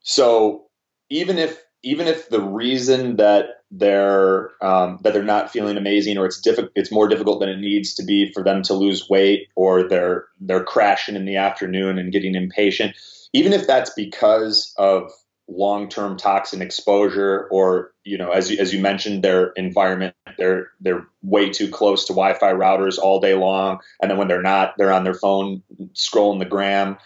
So 0.00 0.66
even 1.08 1.38
if 1.38 1.60
even 1.82 2.06
if 2.06 2.28
the 2.28 2.40
reason 2.40 3.16
that 3.16 3.62
they're 3.70 4.50
um, 4.62 4.98
that 5.02 5.12
they're 5.12 5.22
not 5.22 5.50
feeling 5.50 5.76
amazing 5.76 6.18
or 6.18 6.26
it's 6.26 6.40
difficult 6.40 6.72
it's 6.74 6.92
more 6.92 7.08
difficult 7.08 7.40
than 7.40 7.48
it 7.48 7.58
needs 7.58 7.94
to 7.94 8.04
be 8.04 8.30
for 8.32 8.42
them 8.42 8.62
to 8.62 8.74
lose 8.74 9.08
weight 9.08 9.48
or 9.54 9.88
they're 9.88 10.26
they're 10.40 10.64
crashing 10.64 11.16
in 11.16 11.24
the 11.24 11.36
afternoon 11.36 11.98
and 11.98 12.12
getting 12.12 12.34
impatient 12.34 12.96
even 13.32 13.52
if 13.52 13.66
that's 13.66 13.90
because 13.94 14.74
of 14.76 15.10
long-term 15.48 16.16
toxin 16.16 16.62
exposure 16.62 17.48
or 17.50 17.92
you 18.04 18.16
know 18.16 18.30
as 18.30 18.50
you, 18.50 18.58
as 18.58 18.72
you 18.72 18.80
mentioned 18.80 19.22
their 19.22 19.48
environment 19.50 20.14
they're 20.40 20.70
they're 20.80 21.06
way 21.22 21.50
too 21.50 21.68
close 21.68 22.04
to 22.06 22.12
wi-fi 22.12 22.52
routers 22.52 22.98
all 22.98 23.20
day 23.20 23.34
long. 23.34 23.78
And 24.00 24.10
then 24.10 24.18
when 24.18 24.26
they're 24.26 24.42
not 24.42 24.74
they're 24.78 24.92
on 24.92 25.04
their 25.04 25.14
phone 25.14 25.62
scrolling 25.92 26.40
the 26.40 26.46
gram. 26.46 26.96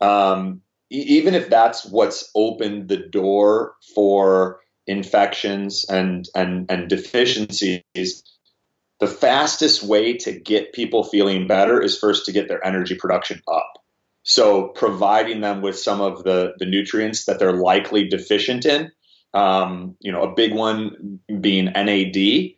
Um, 0.00 0.62
even 0.90 1.34
if 1.34 1.48
that's 1.48 1.84
what's 1.86 2.30
opened 2.34 2.88
the 2.88 2.96
door 2.96 3.74
for 3.94 4.60
infections 4.86 5.84
and 5.88 6.26
and 6.34 6.70
and 6.70 6.88
deficiencies 6.88 7.82
the 9.00 9.06
fastest 9.06 9.82
way 9.82 10.12
to 10.18 10.38
get 10.38 10.74
people 10.74 11.02
feeling 11.02 11.46
better 11.46 11.80
is 11.80 11.98
first 11.98 12.26
to 12.26 12.32
get 12.32 12.48
their 12.48 12.64
energy 12.64 12.94
production 12.94 13.40
up. 13.50 13.72
So 14.22 14.68
providing 14.68 15.40
them 15.40 15.62
with 15.62 15.78
some 15.78 16.02
of 16.02 16.22
the, 16.22 16.52
the 16.58 16.66
nutrients 16.66 17.24
that 17.24 17.38
they're 17.38 17.54
likely 17.54 18.06
deficient 18.06 18.66
in, 18.66 18.92
um, 19.32 19.96
you 20.00 20.12
know, 20.12 20.22
a 20.22 20.34
big 20.34 20.54
one 20.54 21.18
being 21.40 21.64
NAD, 21.64 22.50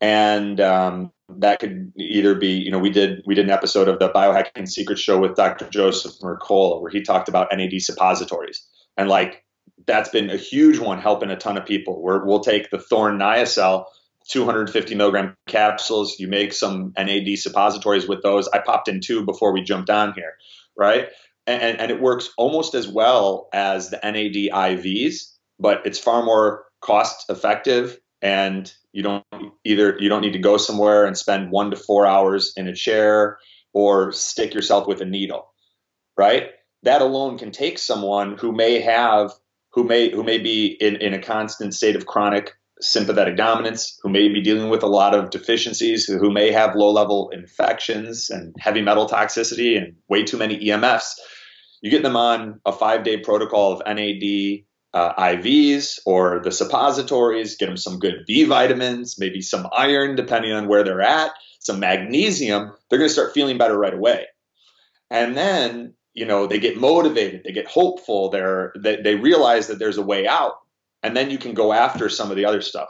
and 0.00 0.60
um, 0.60 1.12
that 1.38 1.58
could 1.58 1.92
either 1.96 2.34
be, 2.34 2.52
you 2.52 2.70
know, 2.70 2.78
we 2.78 2.90
did 2.90 3.22
we 3.26 3.34
did 3.34 3.44
an 3.44 3.50
episode 3.50 3.88
of 3.88 3.98
the 3.98 4.10
Biohacking 4.10 4.68
Secret 4.68 4.98
Show 4.98 5.18
with 5.18 5.34
Dr. 5.34 5.68
Joseph 5.68 6.12
Mercola 6.22 6.80
where 6.80 6.90
he 6.90 7.02
talked 7.02 7.28
about 7.28 7.48
NAD 7.52 7.80
suppositories, 7.80 8.66
and 8.96 9.08
like 9.08 9.44
that's 9.86 10.10
been 10.10 10.30
a 10.30 10.36
huge 10.36 10.78
one 10.78 10.98
helping 10.98 11.30
a 11.30 11.36
ton 11.36 11.56
of 11.56 11.66
people. 11.66 12.02
Where 12.02 12.24
we'll 12.24 12.40
take 12.40 12.70
the 12.70 12.78
Thorne 12.78 13.18
Niacel 13.18 13.84
250 14.28 14.94
milligram 14.94 15.36
capsules. 15.46 16.18
You 16.18 16.28
make 16.28 16.52
some 16.52 16.92
NAD 16.96 17.38
suppositories 17.38 18.06
with 18.06 18.22
those. 18.22 18.48
I 18.48 18.58
popped 18.58 18.88
in 18.88 19.00
two 19.00 19.24
before 19.24 19.52
we 19.52 19.62
jumped 19.62 19.90
on 19.90 20.12
here 20.14 20.34
right? 20.76 21.08
And, 21.46 21.80
and 21.80 21.90
it 21.90 22.00
works 22.00 22.30
almost 22.36 22.74
as 22.74 22.86
well 22.86 23.48
as 23.52 23.90
the 23.90 24.00
NAD 24.02 24.52
IVs, 24.52 25.32
but 25.58 25.84
it's 25.84 25.98
far 25.98 26.24
more 26.24 26.64
cost 26.80 27.28
effective 27.28 27.98
and 28.22 28.72
you 28.92 29.02
don't 29.02 29.24
either 29.64 29.96
you 29.98 30.08
don't 30.08 30.22
need 30.22 30.32
to 30.32 30.38
go 30.38 30.56
somewhere 30.56 31.04
and 31.04 31.18
spend 31.18 31.50
one 31.50 31.70
to 31.70 31.76
four 31.76 32.06
hours 32.06 32.52
in 32.56 32.68
a 32.68 32.74
chair 32.74 33.38
or 33.72 34.12
stick 34.12 34.54
yourself 34.54 34.86
with 34.86 35.00
a 35.00 35.04
needle 35.04 35.52
right 36.16 36.50
that 36.82 37.02
alone 37.02 37.36
can 37.36 37.50
take 37.50 37.78
someone 37.78 38.36
who 38.38 38.52
may 38.52 38.80
have 38.80 39.32
who 39.72 39.84
may 39.84 40.10
who 40.10 40.22
may 40.22 40.38
be 40.38 40.66
in, 40.66 40.96
in 40.96 41.14
a 41.14 41.20
constant 41.20 41.74
state 41.74 41.96
of 41.96 42.06
chronic 42.06 42.52
sympathetic 42.82 43.36
dominance, 43.36 43.98
who 44.02 44.08
may 44.08 44.28
be 44.28 44.42
dealing 44.42 44.68
with 44.68 44.82
a 44.82 44.88
lot 44.88 45.14
of 45.14 45.30
deficiencies, 45.30 46.06
who 46.06 46.30
may 46.30 46.50
have 46.50 46.74
low 46.74 46.90
level 46.90 47.30
infections 47.30 48.28
and 48.28 48.54
heavy 48.58 48.82
metal 48.82 49.08
toxicity 49.08 49.78
and 49.78 49.94
way 50.08 50.24
too 50.24 50.36
many 50.36 50.58
EMFs. 50.58 51.14
You 51.80 51.90
get 51.90 52.02
them 52.02 52.16
on 52.16 52.60
a 52.64 52.72
five 52.72 53.04
day 53.04 53.18
protocol 53.18 53.72
of 53.72 53.82
NAD 53.86 54.64
uh, 54.94 55.14
IVs 55.14 55.98
or 56.04 56.40
the 56.42 56.52
suppositories, 56.52 57.56
get 57.56 57.66
them 57.66 57.76
some 57.76 57.98
good 57.98 58.24
B 58.26 58.44
vitamins, 58.44 59.18
maybe 59.18 59.40
some 59.40 59.68
iron, 59.76 60.16
depending 60.16 60.52
on 60.52 60.68
where 60.68 60.84
they're 60.84 61.00
at, 61.00 61.32
some 61.60 61.80
magnesium. 61.80 62.72
They're 62.88 62.98
going 62.98 63.08
to 63.08 63.12
start 63.12 63.32
feeling 63.32 63.58
better 63.58 63.78
right 63.78 63.94
away. 63.94 64.26
And 65.10 65.36
then, 65.36 65.94
you 66.14 66.26
know, 66.26 66.46
they 66.46 66.58
get 66.58 66.76
motivated, 66.76 67.42
they 67.44 67.52
get 67.52 67.66
hopeful, 67.66 68.30
they're, 68.30 68.72
they, 68.78 68.96
they 68.96 69.14
realize 69.14 69.68
that 69.68 69.78
there's 69.78 69.98
a 69.98 70.02
way 70.02 70.26
out 70.26 70.54
and 71.02 71.16
then 71.16 71.30
you 71.30 71.38
can 71.38 71.54
go 71.54 71.72
after 71.72 72.08
some 72.08 72.30
of 72.30 72.36
the 72.36 72.44
other 72.44 72.60
stuff 72.60 72.88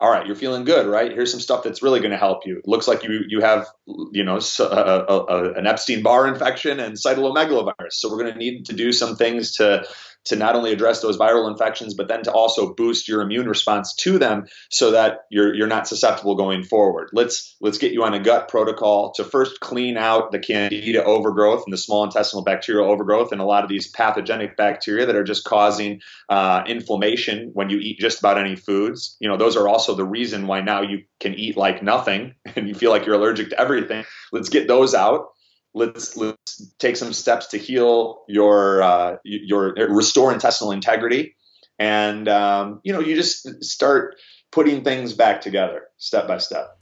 all 0.00 0.10
right 0.10 0.26
you're 0.26 0.36
feeling 0.36 0.64
good 0.64 0.86
right 0.86 1.12
here's 1.12 1.30
some 1.30 1.40
stuff 1.40 1.62
that's 1.62 1.82
really 1.82 2.00
going 2.00 2.10
to 2.10 2.16
help 2.16 2.46
you 2.46 2.58
it 2.58 2.66
looks 2.66 2.88
like 2.88 3.04
you 3.04 3.20
you 3.28 3.40
have 3.40 3.66
you 4.12 4.24
know 4.24 4.38
a, 4.38 4.64
a, 4.64 5.24
a, 5.28 5.52
an 5.54 5.66
epstein-barr 5.66 6.26
infection 6.26 6.80
and 6.80 6.96
cytomegalovirus 6.96 7.92
so 7.92 8.10
we're 8.10 8.22
going 8.22 8.32
to 8.32 8.38
need 8.38 8.64
to 8.64 8.72
do 8.72 8.92
some 8.92 9.16
things 9.16 9.56
to 9.56 9.84
to 10.26 10.36
not 10.36 10.54
only 10.54 10.72
address 10.72 11.00
those 11.00 11.16
viral 11.16 11.50
infections, 11.50 11.94
but 11.94 12.08
then 12.08 12.22
to 12.22 12.32
also 12.32 12.74
boost 12.74 13.08
your 13.08 13.22
immune 13.22 13.48
response 13.48 13.94
to 13.94 14.18
them 14.18 14.46
so 14.70 14.90
that 14.90 15.20
you're 15.30 15.54
you're 15.54 15.66
not 15.66 15.88
susceptible 15.88 16.34
going 16.34 16.62
forward. 16.62 17.10
Let's 17.12 17.56
let's 17.60 17.78
get 17.78 17.92
you 17.92 18.04
on 18.04 18.14
a 18.14 18.20
gut 18.20 18.48
protocol 18.48 19.12
to 19.16 19.24
first 19.24 19.60
clean 19.60 19.96
out 19.96 20.32
the 20.32 20.38
candida 20.38 21.02
overgrowth 21.04 21.64
and 21.66 21.72
the 21.72 21.78
small 21.78 22.04
intestinal 22.04 22.44
bacterial 22.44 22.90
overgrowth 22.90 23.32
and 23.32 23.40
a 23.40 23.44
lot 23.44 23.64
of 23.64 23.70
these 23.70 23.90
pathogenic 23.90 24.56
bacteria 24.56 25.06
that 25.06 25.16
are 25.16 25.24
just 25.24 25.44
causing 25.44 26.00
uh, 26.28 26.62
inflammation 26.66 27.50
when 27.54 27.70
you 27.70 27.78
eat 27.78 27.98
just 27.98 28.18
about 28.18 28.38
any 28.38 28.56
foods. 28.56 29.16
You 29.20 29.28
know, 29.28 29.36
those 29.36 29.56
are 29.56 29.68
also 29.68 29.94
the 29.94 30.04
reason 30.04 30.46
why 30.46 30.60
now 30.60 30.82
you 30.82 31.04
can 31.18 31.34
eat 31.34 31.56
like 31.56 31.82
nothing 31.82 32.34
and 32.56 32.68
you 32.68 32.74
feel 32.74 32.90
like 32.90 33.06
you're 33.06 33.16
allergic 33.16 33.50
to 33.50 33.60
everything. 33.60 34.04
Let's 34.32 34.48
get 34.48 34.68
those 34.68 34.94
out 34.94 35.28
let's 35.74 36.16
let's 36.16 36.72
take 36.78 36.96
some 36.96 37.12
steps 37.12 37.48
to 37.48 37.58
heal 37.58 38.22
your 38.28 38.82
uh, 38.82 39.16
your 39.24 39.74
restore 39.88 40.32
intestinal 40.32 40.72
integrity, 40.72 41.34
and 41.78 42.28
um, 42.28 42.80
you 42.82 42.92
know 42.92 43.00
you 43.00 43.14
just 43.14 43.62
start 43.62 44.16
putting 44.50 44.82
things 44.82 45.12
back 45.12 45.40
together 45.40 45.84
step 45.98 46.26
by 46.26 46.38
step. 46.38 46.76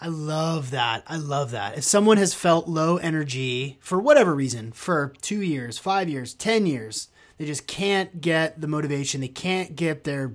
I 0.00 0.08
love 0.08 0.72
that. 0.72 1.04
I 1.06 1.16
love 1.16 1.52
that. 1.52 1.78
If 1.78 1.84
someone 1.84 2.18
has 2.18 2.34
felt 2.34 2.68
low 2.68 2.98
energy 2.98 3.78
for 3.80 3.98
whatever 3.98 4.34
reason 4.34 4.72
for 4.72 5.14
two 5.22 5.40
years, 5.40 5.78
five 5.78 6.08
years, 6.08 6.34
ten 6.34 6.66
years, 6.66 7.08
they 7.38 7.46
just 7.46 7.66
can't 7.66 8.20
get 8.20 8.60
the 8.60 8.66
motivation. 8.66 9.20
They 9.20 9.28
can't 9.28 9.74
get 9.74 10.04
their 10.04 10.34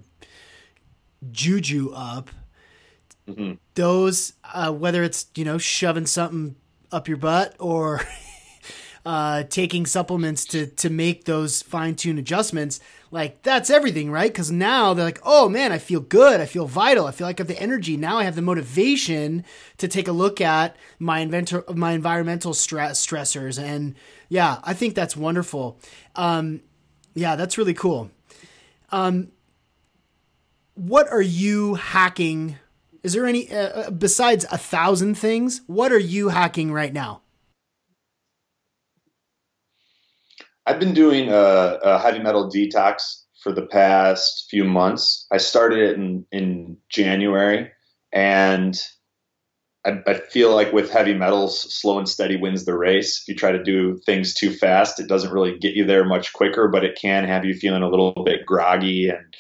juju 1.32 1.92
up. 1.94 2.32
Mm-hmm. 3.28 3.54
Those, 3.76 4.34
uh, 4.52 4.72
whether 4.72 5.04
it's 5.04 5.28
you 5.36 5.46
know 5.46 5.60
shoving 5.60 6.08
something 6.08 6.56
up 6.92 7.08
your 7.08 7.18
butt 7.18 7.56
or 7.60 8.02
uh, 9.06 9.44
taking 9.44 9.86
supplements 9.86 10.46
to 10.46 10.68
to 10.68 10.90
make 10.90 11.26
those 11.26 11.62
fine 11.62 11.96
tune 11.96 12.18
adjustments, 12.18 12.80
like 13.10 13.42
that's 13.44 13.70
everything, 13.70 14.12
right? 14.12 14.32
Because 14.32 14.52
now 14.52 14.94
they're 14.94 15.06
like, 15.06 15.22
oh 15.24 15.50
man, 15.50 15.72
I 15.72 15.78
feel 15.78 16.00
good, 16.00 16.40
I 16.40 16.46
feel 16.46 16.68
vital, 16.68 17.08
I 17.08 17.12
feel 17.12 17.28
like 17.28 17.40
I 17.40 17.42
have 17.42 17.48
the 17.48 17.62
energy. 17.62 17.98
Now 17.98 18.18
I 18.18 18.24
have 18.24 18.36
the 18.36 18.42
motivation 18.42 19.44
to 19.78 19.88
take 19.88 20.08
a 20.08 20.12
look 20.12 20.40
at 20.40 20.76
my 21.00 21.20
inventor, 21.20 21.64
my 21.74 21.94
environmental 21.94 22.54
stress 22.54 23.06
stressors, 23.06 23.62
and 23.62 23.96
yeah, 24.30 24.60
I 24.64 24.74
think 24.74 24.96
that's 24.96 25.18
wonderful. 25.18 25.80
Um, 26.16 26.62
yeah, 27.14 27.36
that's 27.36 27.58
really 27.58 27.74
cool. 27.74 28.12
Um, 28.92 29.32
what 30.76 31.10
are 31.10 31.22
you 31.22 31.76
hacking 31.76 32.58
is 33.04 33.14
there 33.14 33.26
any 33.26 33.52
uh, 33.52 33.58
uh, 33.58 33.92
besides 33.92 34.46
a 34.52 34.58
thousand 34.58 35.16
things? 35.16 35.62
What 35.68 35.92
are 35.92 36.00
you 36.00 36.30
hacking 36.30 36.72
right 36.72 36.94
now? 36.94 37.22
I've 40.68 40.80
been 40.80 40.94
doing 40.94 41.30
a, 41.30 41.80
a 41.84 42.00
heavy 42.00 42.20
metal 42.20 42.50
detox 42.50 43.24
for 43.42 43.52
the 43.52 43.66
past 43.66 44.48
few 44.50 44.64
months. 44.64 45.26
I 45.32 45.38
started 45.38 45.80
it 45.80 45.96
in, 45.98 46.26
in 46.32 46.78
January, 46.90 47.72
and 48.14 48.80
I, 49.84 49.98
I, 50.06 50.14
feel 50.14 50.54
like 50.54 50.72
with 50.72 50.92
heavy 50.92 51.16
metals, 51.16 51.74
slow 51.74 51.98
and 51.98 52.08
steady 52.08 52.38
wins 52.38 52.66
the 52.66 52.78
race. 52.78 53.22
If 53.22 53.28
you 53.28 53.36
try 53.36 53.52
to 53.52 53.64
do 53.64 54.00
things 54.06 54.36
too 54.36 54.54
fast, 54.54 55.00
it 55.00 55.08
doesn't 55.08 55.34
really 55.34 55.58
get 55.58 55.74
you 55.74 55.86
there 55.86 56.06
much 56.06 56.34
quicker, 56.34 56.68
but 56.68 56.86
it 56.86 57.00
can 57.02 57.24
have 57.26 57.46
you 57.46 57.56
feeling 57.56 57.82
a 57.82 57.90
little 57.90 58.14
bit 58.24 58.46
groggy 58.46 59.10
and 59.10 59.36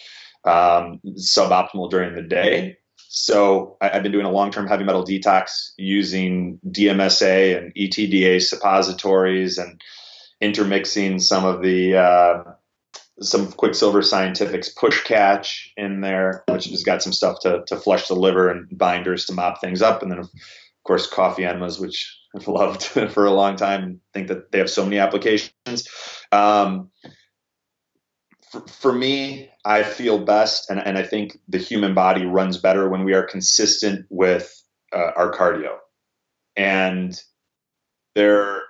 um, 0.51 0.99
suboptimal 1.19 1.91
during 1.91 2.15
the 2.15 2.23
day. 2.23 2.77
So 3.13 3.75
I, 3.81 3.89
have 3.89 4.03
been 4.03 4.13
doing 4.13 4.25
a 4.25 4.31
long-term 4.31 4.67
heavy 4.67 4.85
metal 4.85 5.03
detox 5.03 5.71
using 5.77 6.59
DMSA 6.65 7.57
and 7.57 7.75
EDTA 7.75 8.41
suppositories 8.41 9.57
and 9.57 9.81
intermixing 10.39 11.19
some 11.19 11.43
of 11.43 11.61
the 11.61 11.97
uh, 11.97 12.43
some 13.19 13.51
Quicksilver 13.51 14.01
Scientific's 14.01 14.69
push 14.69 15.03
catch 15.03 15.73
in 15.75 15.99
there, 15.99 16.45
which 16.47 16.67
has 16.67 16.85
got 16.85 17.03
some 17.03 17.11
stuff 17.11 17.41
to, 17.41 17.65
to 17.67 17.75
flush 17.75 18.07
the 18.07 18.15
liver 18.15 18.49
and 18.49 18.69
binders 18.77 19.25
to 19.25 19.33
mop 19.33 19.59
things 19.59 19.81
up. 19.81 20.01
And 20.01 20.09
then, 20.09 20.19
of 20.19 20.29
course, 20.85 21.05
coffee 21.05 21.43
enemas, 21.43 21.81
which 21.81 22.17
I've 22.33 22.47
loved 22.47 22.81
for 22.81 23.25
a 23.25 23.33
long 23.33 23.57
time. 23.57 23.99
think 24.13 24.29
that 24.29 24.53
they 24.53 24.59
have 24.59 24.69
so 24.69 24.85
many 24.85 24.99
applications. 24.99 25.89
Um, 26.31 26.91
for, 28.51 28.91
me, 28.91 29.49
I 29.63 29.83
feel 29.83 30.19
best, 30.19 30.69
and, 30.69 30.79
and 30.79 30.97
I 30.97 31.03
think 31.03 31.39
the 31.47 31.57
human 31.57 31.93
body 31.93 32.25
runs 32.25 32.57
better 32.57 32.89
when 32.89 33.05
we 33.05 33.13
are 33.13 33.23
consistent 33.23 34.05
with 34.09 34.61
uh, 34.93 35.11
our 35.15 35.31
cardio. 35.31 35.77
And 36.57 37.19
there, 38.15 38.61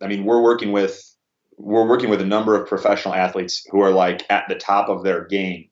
I 0.00 0.06
mean, 0.06 0.24
we're 0.24 0.42
working 0.42 0.72
with 0.72 1.10
we're 1.56 1.86
working 1.86 2.10
with 2.10 2.20
a 2.20 2.26
number 2.26 2.60
of 2.60 2.68
professional 2.68 3.14
athletes 3.14 3.64
who 3.70 3.80
are 3.80 3.92
like 3.92 4.24
at 4.28 4.44
the 4.48 4.56
top 4.56 4.88
of 4.88 5.04
their 5.04 5.24
game. 5.24 5.68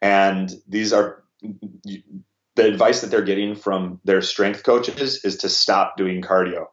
And 0.00 0.52
these 0.68 0.92
are 0.92 1.24
the 1.42 2.66
advice 2.66 3.00
that 3.00 3.10
they're 3.10 3.22
getting 3.22 3.56
from 3.56 4.00
their 4.04 4.22
strength 4.22 4.62
coaches 4.62 5.24
is 5.24 5.36
to 5.38 5.48
stop 5.48 5.96
doing 5.96 6.22
cardio. 6.22 6.66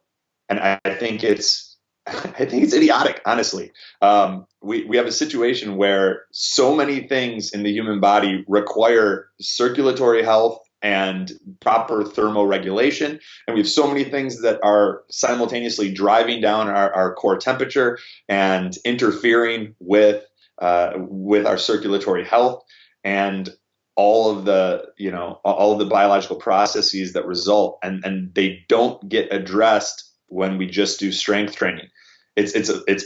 And 0.47 0.59
I, 0.59 0.79
I 0.85 0.93
think 0.93 1.23
it's 1.23 1.74
I 2.07 2.45
think 2.45 2.63
it's 2.63 2.73
idiotic, 2.73 3.21
honestly. 3.25 3.71
Um, 4.01 4.45
we, 4.61 4.85
we 4.85 4.97
have 4.97 5.07
a 5.07 5.11
situation 5.11 5.77
where 5.77 6.25
so 6.31 6.75
many 6.75 7.07
things 7.07 7.51
in 7.51 7.63
the 7.63 7.71
human 7.71 7.99
body 7.99 8.43
require 8.47 9.29
circulatory 9.41 10.23
health 10.23 10.59
and 10.81 11.31
proper 11.61 12.03
thermoregulation. 12.03 13.19
And 13.47 13.55
we 13.55 13.59
have 13.59 13.69
so 13.69 13.87
many 13.87 14.03
things 14.03 14.41
that 14.43 14.59
are 14.63 15.03
simultaneously 15.09 15.91
driving 15.91 16.41
down 16.41 16.69
our, 16.69 16.93
our 16.93 17.15
core 17.15 17.37
temperature 17.37 17.97
and 18.29 18.77
interfering 18.85 19.73
with 19.79 20.23
uh, 20.59 20.93
with 20.97 21.45
our 21.45 21.57
circulatory 21.57 22.23
health 22.23 22.63
and 23.03 23.49
all 23.95 24.29
of 24.29 24.45
the 24.45 24.85
you 24.97 25.11
know 25.11 25.39
all 25.43 25.73
of 25.73 25.79
the 25.79 25.85
biological 25.85 26.35
processes 26.35 27.13
that 27.13 27.25
result 27.25 27.79
and 27.81 28.05
and 28.05 28.33
they 28.35 28.63
don't 28.69 29.09
get 29.09 29.33
addressed 29.33 30.14
when 30.27 30.57
we 30.57 30.65
just 30.65 30.99
do 30.99 31.11
strength 31.11 31.55
training 31.55 31.87
it's 32.35 32.53
it's 32.53 32.69
a, 32.69 32.81
it's 32.87 33.05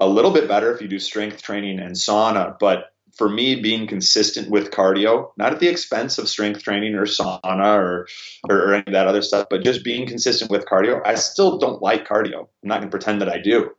a 0.00 0.08
little 0.08 0.30
bit 0.30 0.48
better 0.48 0.72
if 0.72 0.80
you 0.80 0.88
do 0.88 0.98
strength 0.98 1.42
training 1.42 1.78
and 1.78 1.94
sauna 1.94 2.56
but 2.58 2.92
for 3.18 3.28
me, 3.28 3.60
being 3.60 3.86
consistent 3.86 4.48
with 4.48 4.70
cardio, 4.70 5.30
not 5.36 5.52
at 5.52 5.60
the 5.60 5.68
expense 5.68 6.18
of 6.18 6.28
strength 6.28 6.62
training 6.62 6.94
or 6.94 7.04
sauna 7.04 7.76
or, 7.76 8.06
or, 8.48 8.74
any 8.74 8.84
of 8.86 8.92
that 8.92 9.08
other 9.08 9.22
stuff, 9.22 9.48
but 9.50 9.64
just 9.64 9.84
being 9.84 10.06
consistent 10.06 10.50
with 10.50 10.66
cardio. 10.66 11.00
I 11.04 11.16
still 11.16 11.58
don't 11.58 11.82
like 11.82 12.06
cardio. 12.06 12.42
I'm 12.62 12.68
not 12.68 12.78
going 12.78 12.88
to 12.88 12.90
pretend 12.90 13.20
that 13.20 13.28
I 13.28 13.38
do. 13.38 13.70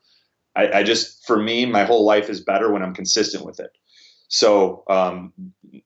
I, 0.56 0.80
I, 0.80 0.84
just, 0.84 1.26
for 1.26 1.42
me, 1.42 1.66
my 1.66 1.86
whole 1.86 2.06
life 2.06 2.30
is 2.30 2.42
better 2.42 2.72
when 2.72 2.84
I'm 2.84 2.94
consistent 2.94 3.46
with 3.46 3.62
it. 3.62 3.72
So 4.28 4.84
um, 4.90 5.34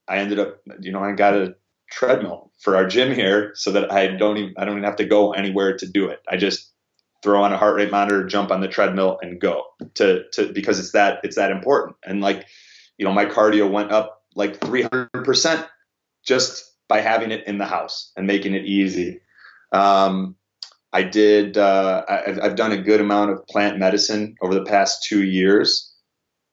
I 0.07 0.17
ended 0.17 0.39
up, 0.39 0.61
you 0.81 0.91
know, 0.91 1.03
I 1.03 1.11
got 1.11 1.35
a 1.35 1.55
treadmill 1.91 2.51
for 2.59 2.75
our 2.75 2.87
gym 2.87 3.13
here 3.13 3.51
so 3.55 3.71
that 3.71 3.91
I 3.91 4.07
don't 4.07 4.37
even, 4.37 4.53
I 4.57 4.65
don't 4.65 4.73
even 4.73 4.83
have 4.83 4.95
to 4.97 5.05
go 5.05 5.33
anywhere 5.33 5.77
to 5.77 5.85
do 5.85 6.07
it. 6.07 6.21
I 6.27 6.37
just 6.37 6.72
throw 7.23 7.41
on 7.41 7.53
a 7.53 7.57
heart 7.57 7.75
rate 7.75 7.91
monitor, 7.91 8.25
jump 8.25 8.51
on 8.51 8.61
the 8.61 8.67
treadmill 8.67 9.17
and 9.21 9.39
go 9.39 9.63
to, 9.95 10.23
to, 10.33 10.51
because 10.51 10.77
it's 10.79 10.91
that, 10.91 11.19
it's 11.23 11.37
that 11.37 11.51
important. 11.51 11.95
And 12.03 12.21
like, 12.21 12.45
you 12.97 13.05
know, 13.05 13.13
my 13.13 13.25
cardio 13.25 13.71
went 13.71 13.91
up 13.91 14.21
like 14.35 14.59
300% 14.59 15.67
just 16.25 16.71
by 16.87 16.99
having 16.99 17.31
it 17.31 17.47
in 17.47 17.57
the 17.57 17.65
house 17.65 18.11
and 18.15 18.27
making 18.27 18.53
it 18.53 18.65
easy. 18.65 19.21
Um, 19.71 20.35
I 20.91 21.01
did, 21.01 21.57
uh, 21.57 22.03
I, 22.07 22.43
have 22.43 22.55
done 22.55 22.71
a 22.71 22.77
good 22.77 23.01
amount 23.01 23.31
of 23.31 23.47
plant 23.47 23.79
medicine 23.79 24.35
over 24.41 24.53
the 24.53 24.65
past 24.65 25.03
two 25.03 25.23
years. 25.23 25.91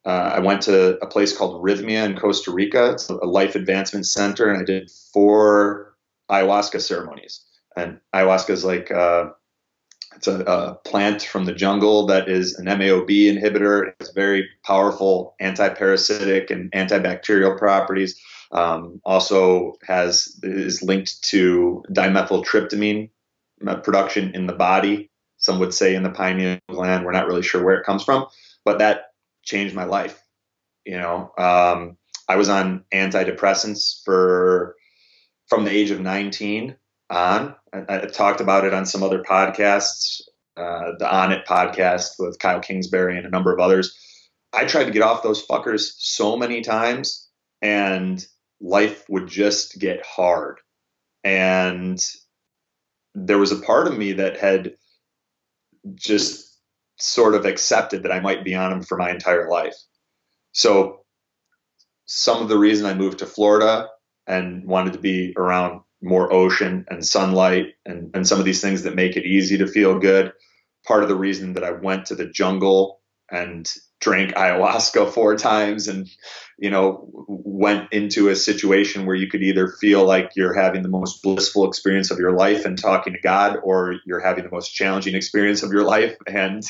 Uh, 0.06 0.33
I 0.35 0.40
went 0.40 0.62
to 0.62 0.98
a 1.02 1.06
place 1.06 1.37
called 1.37 1.62
Rythmia 1.62 2.06
in 2.06 2.16
Costa 2.16 2.50
Rica. 2.50 2.92
It's 2.92 3.11
a 3.11 3.14
life 3.16 3.54
advancement 3.54 4.06
center, 4.06 4.48
and 4.48 4.59
I 4.59 4.64
did 4.64 4.90
four 5.12 5.94
ayahuasca 6.30 6.80
ceremonies. 6.80 7.44
And 7.76 8.00
ayahuasca 8.14 8.50
is 8.50 8.64
like 8.64 8.90
uh, 8.90 9.30
it's 10.16 10.27
a, 10.27 10.40
a, 10.40 10.75
plant 10.75 11.23
from 11.23 11.44
the 11.44 11.55
jungle 11.55 12.07
that 12.07 12.29
is 12.29 12.59
an 12.59 12.66
MAOB 12.66 13.09
inhibitor. 13.09 13.92
It's 14.01 14.11
very 14.12 14.49
powerful 14.64 15.35
anti-parasitic 15.40 16.51
and 16.51 16.70
antibacterial 16.73 17.57
properties. 17.59 18.20
Um, 18.53 19.01
also 19.05 19.75
has 19.87 20.38
is 20.42 20.83
linked 20.83 21.23
to 21.31 21.85
dimethyltryptamine 21.92 23.11
production 23.85 24.35
in 24.35 24.46
the 24.46 24.55
body. 24.55 25.11
Some 25.38 25.61
would 25.61 25.73
say 25.73 25.94
in 25.94 26.03
the 26.03 26.11
pineal 26.11 26.59
gland. 26.68 27.05
We're 27.05 27.12
not 27.12 27.27
really 27.27 27.42
sure 27.42 27.64
where 27.64 27.77
it 27.77 27.87
comes 27.87 28.03
from, 28.03 28.27
but 28.64 28.79
that 28.79 29.12
changed 29.42 29.75
my 29.75 29.85
life. 29.85 30.20
You 30.85 30.99
know, 30.99 31.33
um, 31.38 31.96
I 32.29 32.37
was 32.37 32.49
on 32.49 32.85
antidepressants 32.92 34.05
for 34.05 34.75
from 35.46 35.64
the 35.64 35.70
age 35.70 35.90
of 35.90 36.01
19 36.01 36.77
on. 37.11 37.55
I, 37.73 37.85
I 37.88 38.07
talked 38.07 38.40
about 38.40 38.64
it 38.64 38.73
on 38.73 38.87
some 38.87 39.03
other 39.03 39.23
podcasts, 39.23 40.23
uh, 40.57 40.92
the 40.99 41.07
Onnit 41.07 41.44
podcast 41.44 42.11
with 42.18 42.38
Kyle 42.38 42.61
Kingsbury 42.61 43.16
and 43.16 43.27
a 43.27 43.31
number 43.31 43.53
of 43.53 43.61
others. 43.61 43.96
I 44.53 44.64
tried 44.64 44.85
to 44.85 44.90
get 44.90 45.03
off 45.03 45.23
those 45.23 45.46
fuckers 45.46 45.92
so 45.99 46.37
many 46.37 46.62
times, 46.62 47.29
and 47.62 48.25
life 48.61 49.05
would 49.09 49.29
just 49.29 49.79
get 49.79 50.05
hard. 50.05 50.59
And 51.23 52.01
there 53.14 53.38
was 53.38 53.53
a 53.53 53.61
part 53.61 53.87
of 53.87 53.96
me 53.96 54.12
that 54.14 54.38
had 54.38 54.75
just 55.94 56.59
sort 56.99 57.35
of 57.35 57.46
accepted 57.46 58.03
that 58.03 58.12
I 58.12 58.20
might 58.20 58.44
be 58.44 58.55
on 58.55 58.70
them 58.70 58.83
for 58.83 58.96
my 58.96 59.11
entire 59.11 59.49
life. 59.49 59.75
So, 60.53 61.05
some 62.07 62.42
of 62.42 62.49
the 62.49 62.59
reason 62.59 62.87
I 62.87 62.94
moved 62.94 63.20
to 63.20 63.27
Florida 63.27 63.88
and 64.27 64.66
wanted 64.66 64.94
to 64.94 64.99
be 64.99 65.33
around 65.37 65.83
more 66.02 66.32
ocean 66.32 66.86
and 66.88 67.06
sunlight 67.06 67.74
and, 67.84 68.10
and 68.14 68.26
some 68.26 68.38
of 68.38 68.44
these 68.44 68.60
things 68.60 68.82
that 68.82 68.94
make 68.94 69.16
it 69.16 69.26
easy 69.26 69.58
to 69.58 69.66
feel 69.66 69.98
good. 69.98 70.32
Part 70.86 71.02
of 71.02 71.08
the 71.08 71.16
reason 71.16 71.54
that 71.54 71.64
I 71.64 71.72
went 71.72 72.06
to 72.06 72.14
the 72.14 72.26
jungle 72.26 73.00
and 73.30 73.70
drank 74.00 74.32
ayahuasca 74.32 75.10
four 75.14 75.36
times 75.36 75.88
and, 75.88 76.08
you 76.58 76.70
know, 76.70 77.06
went 77.28 77.92
into 77.92 78.28
a 78.28 78.36
situation 78.36 79.04
where 79.04 79.14
you 79.14 79.28
could 79.28 79.42
either 79.42 79.68
feel 79.68 80.04
like 80.04 80.32
you're 80.36 80.54
having 80.54 80.82
the 80.82 80.88
most 80.88 81.22
blissful 81.22 81.68
experience 81.68 82.10
of 82.10 82.18
your 82.18 82.32
life 82.32 82.64
and 82.64 82.78
talking 82.78 83.12
to 83.12 83.20
God, 83.20 83.58
or 83.62 83.96
you're 84.06 84.20
having 84.20 84.44
the 84.44 84.50
most 84.50 84.70
challenging 84.70 85.14
experience 85.14 85.62
of 85.62 85.70
your 85.70 85.84
life 85.84 86.16
and 86.26 86.62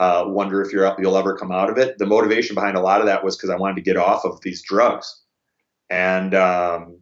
uh, 0.00 0.24
wonder 0.26 0.60
if 0.60 0.72
you're, 0.72 0.94
you'll 1.00 1.16
ever 1.16 1.36
come 1.36 1.52
out 1.52 1.70
of 1.70 1.78
it. 1.78 1.98
The 1.98 2.06
motivation 2.06 2.54
behind 2.54 2.76
a 2.76 2.82
lot 2.82 3.00
of 3.00 3.06
that 3.06 3.24
was 3.24 3.36
because 3.36 3.50
I 3.50 3.56
wanted 3.56 3.76
to 3.76 3.82
get 3.82 3.96
off 3.96 4.24
of 4.24 4.40
these 4.40 4.62
drugs. 4.62 5.20
And, 5.88 6.34
um, 6.34 7.01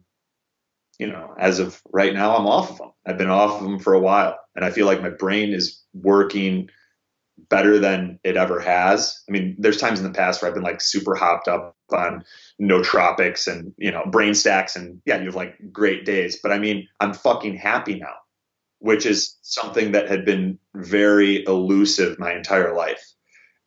you 1.01 1.07
know, 1.07 1.33
as 1.39 1.57
of 1.57 1.81
right 1.91 2.13
now, 2.13 2.37
I'm 2.37 2.45
off 2.45 2.69
of 2.69 2.77
them. 2.77 2.91
I've 3.07 3.17
been 3.17 3.31
off 3.31 3.59
of 3.59 3.63
them 3.63 3.79
for 3.79 3.95
a 3.95 3.99
while, 3.99 4.37
and 4.55 4.63
I 4.63 4.69
feel 4.69 4.85
like 4.85 5.01
my 5.01 5.09
brain 5.09 5.51
is 5.51 5.83
working 5.95 6.69
better 7.49 7.79
than 7.79 8.19
it 8.23 8.37
ever 8.37 8.59
has. 8.59 9.19
I 9.27 9.31
mean, 9.31 9.55
there's 9.57 9.77
times 9.77 9.99
in 9.99 10.05
the 10.05 10.13
past 10.13 10.41
where 10.41 10.49
I've 10.49 10.53
been 10.53 10.63
like 10.63 10.79
super 10.79 11.15
hopped 11.15 11.47
up 11.47 11.75
on 11.91 12.23
nootropics 12.61 13.51
and 13.51 13.73
you 13.79 13.91
know 13.91 14.03
brain 14.11 14.35
stacks, 14.35 14.75
and 14.75 15.01
yeah, 15.07 15.17
you 15.17 15.25
have 15.25 15.35
like 15.35 15.55
great 15.73 16.05
days. 16.05 16.39
But 16.39 16.51
I 16.51 16.59
mean, 16.59 16.87
I'm 16.99 17.15
fucking 17.15 17.55
happy 17.55 17.95
now, 17.95 18.13
which 18.77 19.07
is 19.07 19.39
something 19.41 19.93
that 19.93 20.07
had 20.07 20.23
been 20.23 20.59
very 20.75 21.43
elusive 21.45 22.19
my 22.19 22.31
entire 22.31 22.75
life, 22.75 23.11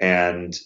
and 0.01 0.57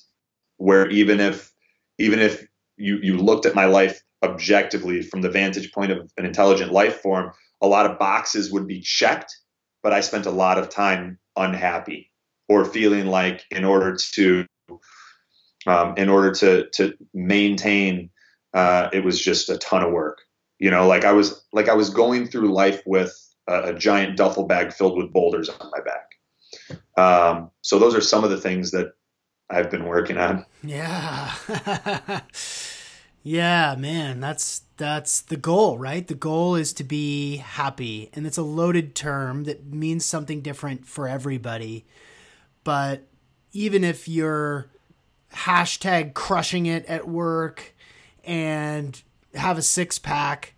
where 0.59 0.87
even 0.91 1.19
if 1.19 1.51
even 1.97 2.19
if 2.19 2.47
you 2.77 2.99
you 3.03 3.17
looked 3.17 3.47
at 3.47 3.55
my 3.55 3.65
life 3.65 4.03
objectively 4.23 5.03
from 5.03 5.23
the 5.23 5.31
vantage 5.31 5.73
point 5.73 5.93
of 5.93 6.11
an 6.17 6.25
intelligent 6.25 6.73
life 6.73 7.01
form, 7.01 7.33
a 7.61 7.67
lot 7.67 7.87
of 7.87 7.99
boxes 7.99 8.53
would 8.53 8.67
be 8.67 8.81
checked, 8.81 9.37
but 9.83 9.93
I 9.93 10.01
spent 10.01 10.27
a 10.27 10.31
lot 10.31 10.59
of 10.59 10.69
time 10.69 11.19
unhappy 11.37 12.11
or 12.49 12.65
feeling 12.65 13.07
like 13.07 13.45
in 13.51 13.65
order 13.65 13.97
to 14.15 14.47
um, 15.67 15.95
in 15.97 16.09
order 16.09 16.33
to 16.33 16.69
to 16.71 16.95
maintain 17.15 18.11
uh, 18.55 18.89
it 18.93 19.05
was 19.05 19.21
just 19.21 19.49
a 19.49 19.59
ton 19.59 19.83
of 19.83 19.93
work. 19.93 20.19
You 20.59 20.71
know, 20.71 20.87
like 20.89 21.05
I 21.05 21.13
was 21.13 21.45
like 21.53 21.69
I 21.69 21.75
was 21.75 21.91
going 21.91 22.27
through 22.27 22.53
life 22.53 22.83
with 22.87 23.15
a, 23.49 23.75
a 23.75 23.75
giant 23.75 24.17
duffel 24.17 24.47
bag 24.47 24.73
filled 24.73 24.97
with 24.97 25.13
boulders 25.13 25.49
on 25.49 25.71
my 25.71 25.81
back. 25.81 26.09
Um, 26.97 27.51
so 27.63 27.79
those 27.79 27.95
are 27.95 28.01
some 28.01 28.25
of 28.25 28.31
the 28.31 28.41
things 28.41 28.73
that 28.73 28.93
I've 29.51 29.71
been 29.71 29.85
working 29.85 30.19
on. 30.19 30.45
Yeah. 30.63 31.33
Yeah, 33.23 33.75
man, 33.79 34.21
that's 34.21 34.63
that's 34.77 35.21
the 35.21 35.37
goal, 35.37 35.79
right? 35.79 36.07
The 36.07 36.15
goal 36.15 36.55
is 36.55 36.73
to 36.75 36.85
be 36.85 37.37
happy, 37.39 38.11
and 38.15 38.27
it's 38.27 38.39
a 38.39 38.43
loaded 38.43 38.95
term 38.95 39.45
that 39.45 39.67
means 39.67 40.05
something 40.05 40.41
different 40.41 40.87
for 40.87 41.09
everybody. 41.09 41.85
But 42.65 43.07
even 43.53 43.85
if 43.85 44.09
you're 44.09 44.69
hashtag 45.35 46.15
crushing 46.15 46.67
it 46.67 46.87
at 46.87 47.09
work 47.09 47.75
and 48.25 49.01
have 49.35 49.59
a 49.59 49.63
six 49.63 49.99
pack, 49.99 50.55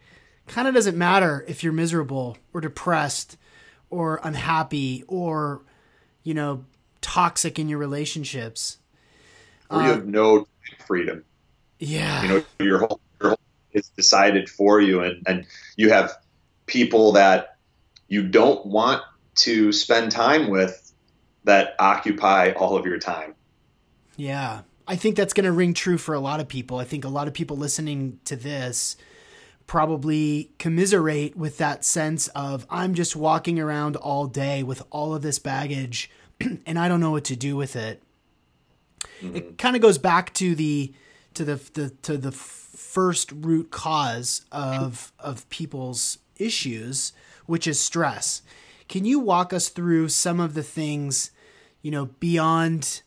kind 0.46 0.68
of 0.68 0.74
doesn't 0.74 0.96
matter 0.96 1.44
if 1.48 1.64
you're 1.64 1.72
miserable 1.72 2.36
or 2.52 2.60
depressed 2.60 3.36
or 3.88 4.20
unhappy 4.22 5.04
or 5.08 5.62
you 6.22 6.34
know 6.34 6.64
toxic 7.00 7.58
in 7.58 7.68
your 7.68 7.78
relationships 7.78 8.78
or 9.70 9.82
you 9.82 9.88
uh, 9.88 9.94
have 9.94 10.06
no 10.06 10.46
freedom 10.86 11.24
yeah 11.80 12.22
you 12.22 12.28
know 12.28 12.44
your 12.60 12.78
whole, 12.78 13.00
your 13.20 13.30
whole 13.30 13.40
is 13.72 13.88
decided 13.90 14.48
for 14.48 14.80
you 14.80 15.02
and 15.02 15.22
and 15.26 15.46
you 15.76 15.90
have 15.90 16.12
people 16.66 17.12
that 17.12 17.56
you 18.08 18.26
don't 18.26 18.64
want 18.64 19.02
to 19.34 19.72
spend 19.72 20.12
time 20.12 20.48
with 20.48 20.92
that 21.44 21.74
occupy 21.78 22.52
all 22.52 22.76
of 22.76 22.86
your 22.86 22.98
time 22.98 23.34
yeah 24.16 24.60
i 24.86 24.94
think 24.94 25.16
that's 25.16 25.32
going 25.32 25.44
to 25.44 25.52
ring 25.52 25.74
true 25.74 25.98
for 25.98 26.14
a 26.14 26.20
lot 26.20 26.38
of 26.38 26.46
people 26.46 26.78
i 26.78 26.84
think 26.84 27.04
a 27.04 27.08
lot 27.08 27.26
of 27.26 27.34
people 27.34 27.56
listening 27.56 28.20
to 28.24 28.36
this 28.36 28.96
probably 29.70 30.50
commiserate 30.58 31.36
with 31.36 31.58
that 31.58 31.84
sense 31.84 32.26
of 32.34 32.66
I'm 32.68 32.92
just 32.92 33.14
walking 33.14 33.60
around 33.60 33.94
all 33.94 34.26
day 34.26 34.64
with 34.64 34.82
all 34.90 35.14
of 35.14 35.22
this 35.22 35.38
baggage 35.38 36.10
and 36.40 36.76
I 36.76 36.88
don't 36.88 36.98
know 36.98 37.12
what 37.12 37.22
to 37.26 37.36
do 37.36 37.54
with 37.54 37.76
it. 37.76 38.02
Mm-hmm. 39.22 39.36
It 39.36 39.58
kind 39.58 39.76
of 39.76 39.82
goes 39.82 39.96
back 39.96 40.34
to 40.34 40.56
the 40.56 40.92
to 41.34 41.44
the, 41.44 41.56
the 41.74 41.90
to 42.02 42.16
the 42.16 42.32
first 42.32 43.32
root 43.32 43.70
cause 43.70 44.44
of 44.50 45.12
of 45.18 45.48
people's 45.50 46.18
issues, 46.36 47.12
which 47.46 47.66
is 47.66 47.80
stress. 47.80 48.42
Can 48.88 49.04
you 49.04 49.20
walk 49.20 49.52
us 49.52 49.68
through 49.68 50.08
some 50.08 50.40
of 50.40 50.54
the 50.54 50.62
things, 50.62 51.30
you 51.82 51.90
know, 51.90 52.06
beyond 52.06 53.02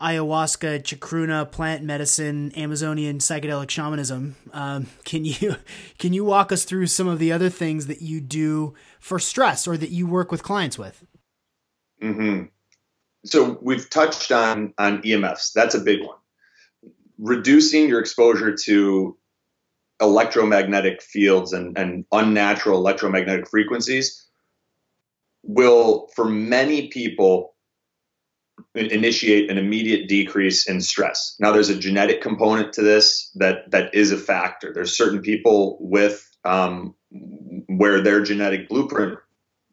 ayahuasca, 0.00 0.82
chacruna, 0.82 1.50
plant 1.50 1.82
medicine, 1.82 2.52
Amazonian 2.56 3.18
psychedelic 3.18 3.70
shamanism. 3.70 4.36
Um, 4.52 4.86
can 5.04 5.24
you 5.24 5.56
can 5.98 6.12
you 6.12 6.24
walk 6.24 6.52
us 6.52 6.64
through 6.64 6.86
some 6.86 7.08
of 7.08 7.18
the 7.18 7.32
other 7.32 7.48
things 7.48 7.86
that 7.86 8.02
you 8.02 8.20
do 8.20 8.74
for 9.00 9.18
stress 9.18 9.66
or 9.66 9.76
that 9.76 9.90
you 9.90 10.06
work 10.06 10.30
with 10.30 10.42
clients 10.42 10.78
with? 10.78 11.04
Mm-hmm. 12.02 12.44
So 13.24 13.58
we've 13.62 13.88
touched 13.90 14.30
on 14.32 14.74
on 14.78 15.02
EMFs. 15.02 15.52
That's 15.52 15.74
a 15.74 15.80
big 15.80 16.02
one. 16.02 16.18
Reducing 17.18 17.88
your 17.88 18.00
exposure 18.00 18.54
to 18.64 19.16
electromagnetic 20.00 21.02
fields 21.02 21.52
and, 21.52 21.76
and 21.78 22.04
unnatural 22.12 22.78
electromagnetic 22.78 23.48
frequencies 23.48 24.26
will, 25.42 26.08
for 26.14 26.26
many 26.26 26.88
people, 26.88 27.54
initiate 28.74 29.50
an 29.50 29.58
immediate 29.58 30.08
decrease 30.08 30.68
in 30.68 30.80
stress. 30.80 31.36
Now, 31.38 31.52
there's 31.52 31.68
a 31.68 31.78
genetic 31.78 32.20
component 32.20 32.72
to 32.74 32.82
this 32.82 33.30
that 33.34 33.70
that 33.70 33.94
is 33.94 34.12
a 34.12 34.18
factor. 34.18 34.72
There's 34.72 34.96
certain 34.96 35.20
people 35.20 35.78
with 35.80 36.28
um, 36.44 36.94
where 37.66 38.00
their 38.00 38.22
genetic 38.22 38.68
blueprint 38.68 39.18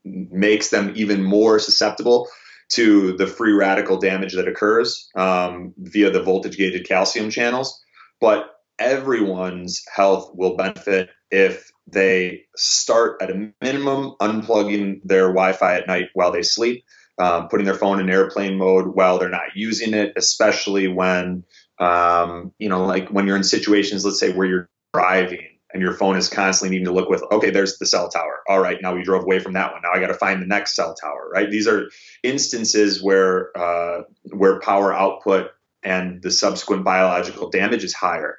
makes 0.03 0.69
them 0.69 0.91
even 0.95 1.23
more 1.23 1.59
susceptible 1.59 2.27
to 2.73 3.15
the 3.17 3.27
free 3.27 3.53
radical 3.53 3.97
damage 3.97 4.33
that 4.33 4.47
occurs 4.47 5.09
um, 5.15 5.73
via 5.77 6.09
the 6.09 6.23
voltage 6.23 6.57
gated 6.57 6.87
calcium 6.87 7.29
channels. 7.29 7.81
But 8.19 8.45
everyone's 8.79 9.83
health 9.93 10.31
will 10.33 10.55
benefit 10.55 11.09
if 11.29 11.71
they 11.87 12.43
start 12.55 13.21
at 13.21 13.29
a 13.29 13.51
minimum 13.61 14.13
unplugging 14.21 15.01
their 15.03 15.27
Wi 15.27 15.53
Fi 15.53 15.75
at 15.75 15.87
night 15.87 16.09
while 16.13 16.31
they 16.31 16.41
sleep 16.41 16.83
um, 17.19 17.47
putting 17.47 17.65
their 17.65 17.75
phone 17.75 17.99
in 17.99 18.09
airplane 18.09 18.57
mode 18.57 18.95
while 18.95 19.19
they're 19.19 19.29
not 19.29 19.55
using 19.55 19.93
it, 19.93 20.13
especially 20.15 20.87
when, 20.87 21.43
um, 21.79 22.51
you 22.57 22.69
know, 22.69 22.85
like 22.85 23.09
when 23.09 23.27
you're 23.27 23.37
in 23.37 23.43
situations, 23.43 24.03
let's 24.05 24.19
say 24.19 24.33
where 24.33 24.47
you're 24.47 24.69
driving 24.93 25.52
and 25.73 25.81
your 25.81 25.93
phone 25.93 26.15
is 26.15 26.29
constantly 26.29 26.77
needing 26.77 26.85
to 26.85 26.93
look 26.93 27.09
with, 27.09 27.23
okay, 27.31 27.49
there's 27.49 27.77
the 27.79 27.85
cell 27.85 28.07
tower. 28.09 28.41
All 28.47 28.59
right, 28.59 28.77
now 28.81 28.95
we 28.95 29.03
drove 29.03 29.23
away 29.23 29.39
from 29.39 29.53
that 29.53 29.73
one. 29.73 29.81
Now 29.83 29.91
I 29.93 29.99
got 29.99 30.07
to 30.07 30.13
find 30.13 30.41
the 30.41 30.47
next 30.47 30.75
cell 30.75 30.95
tower, 30.95 31.29
right? 31.33 31.49
These 31.49 31.67
are 31.67 31.89
instances 32.21 33.01
where 33.01 33.55
uh, 33.57 34.03
where 34.31 34.59
power 34.59 34.93
output 34.93 35.51
and 35.83 36.21
the 36.21 36.31
subsequent 36.31 36.83
biological 36.83 37.49
damage 37.49 37.83
is 37.83 37.93
higher. 37.93 38.37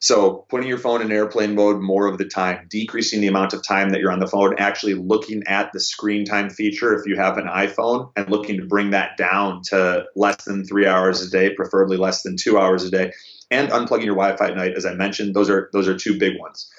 So 0.00 0.44
putting 0.50 0.68
your 0.68 0.76
phone 0.76 1.00
in 1.00 1.10
airplane 1.10 1.54
mode 1.54 1.80
more 1.80 2.06
of 2.06 2.18
the 2.18 2.26
time, 2.26 2.66
decreasing 2.68 3.22
the 3.22 3.26
amount 3.26 3.54
of 3.54 3.66
time 3.66 3.88
that 3.88 4.00
you're 4.00 4.12
on 4.12 4.18
the 4.18 4.26
phone, 4.26 4.54
actually 4.58 4.92
looking 4.92 5.42
at 5.46 5.72
the 5.72 5.80
screen 5.80 6.26
time 6.26 6.50
feature 6.50 6.92
if 6.92 7.06
you 7.06 7.16
have 7.16 7.38
an 7.38 7.46
iPhone 7.46 8.12
and 8.14 8.28
looking 8.28 8.58
to 8.60 8.66
bring 8.66 8.90
that 8.90 9.16
down 9.16 9.62
to 9.70 10.04
less 10.14 10.44
than 10.44 10.62
three 10.62 10.86
hours 10.86 11.22
a 11.22 11.30
day, 11.30 11.54
preferably 11.54 11.96
less 11.96 12.22
than 12.22 12.36
two 12.36 12.58
hours 12.58 12.84
a 12.84 12.90
day, 12.90 13.12
and 13.54 13.70
unplugging 13.70 14.04
your 14.04 14.16
Wi-Fi 14.16 14.48
at 14.48 14.56
night, 14.56 14.74
as 14.76 14.84
I 14.84 14.94
mentioned, 14.94 15.34
those 15.34 15.48
are 15.48 15.70
those 15.72 15.88
are 15.88 15.96
two 15.96 16.18
big 16.18 16.38
ones. 16.38 16.70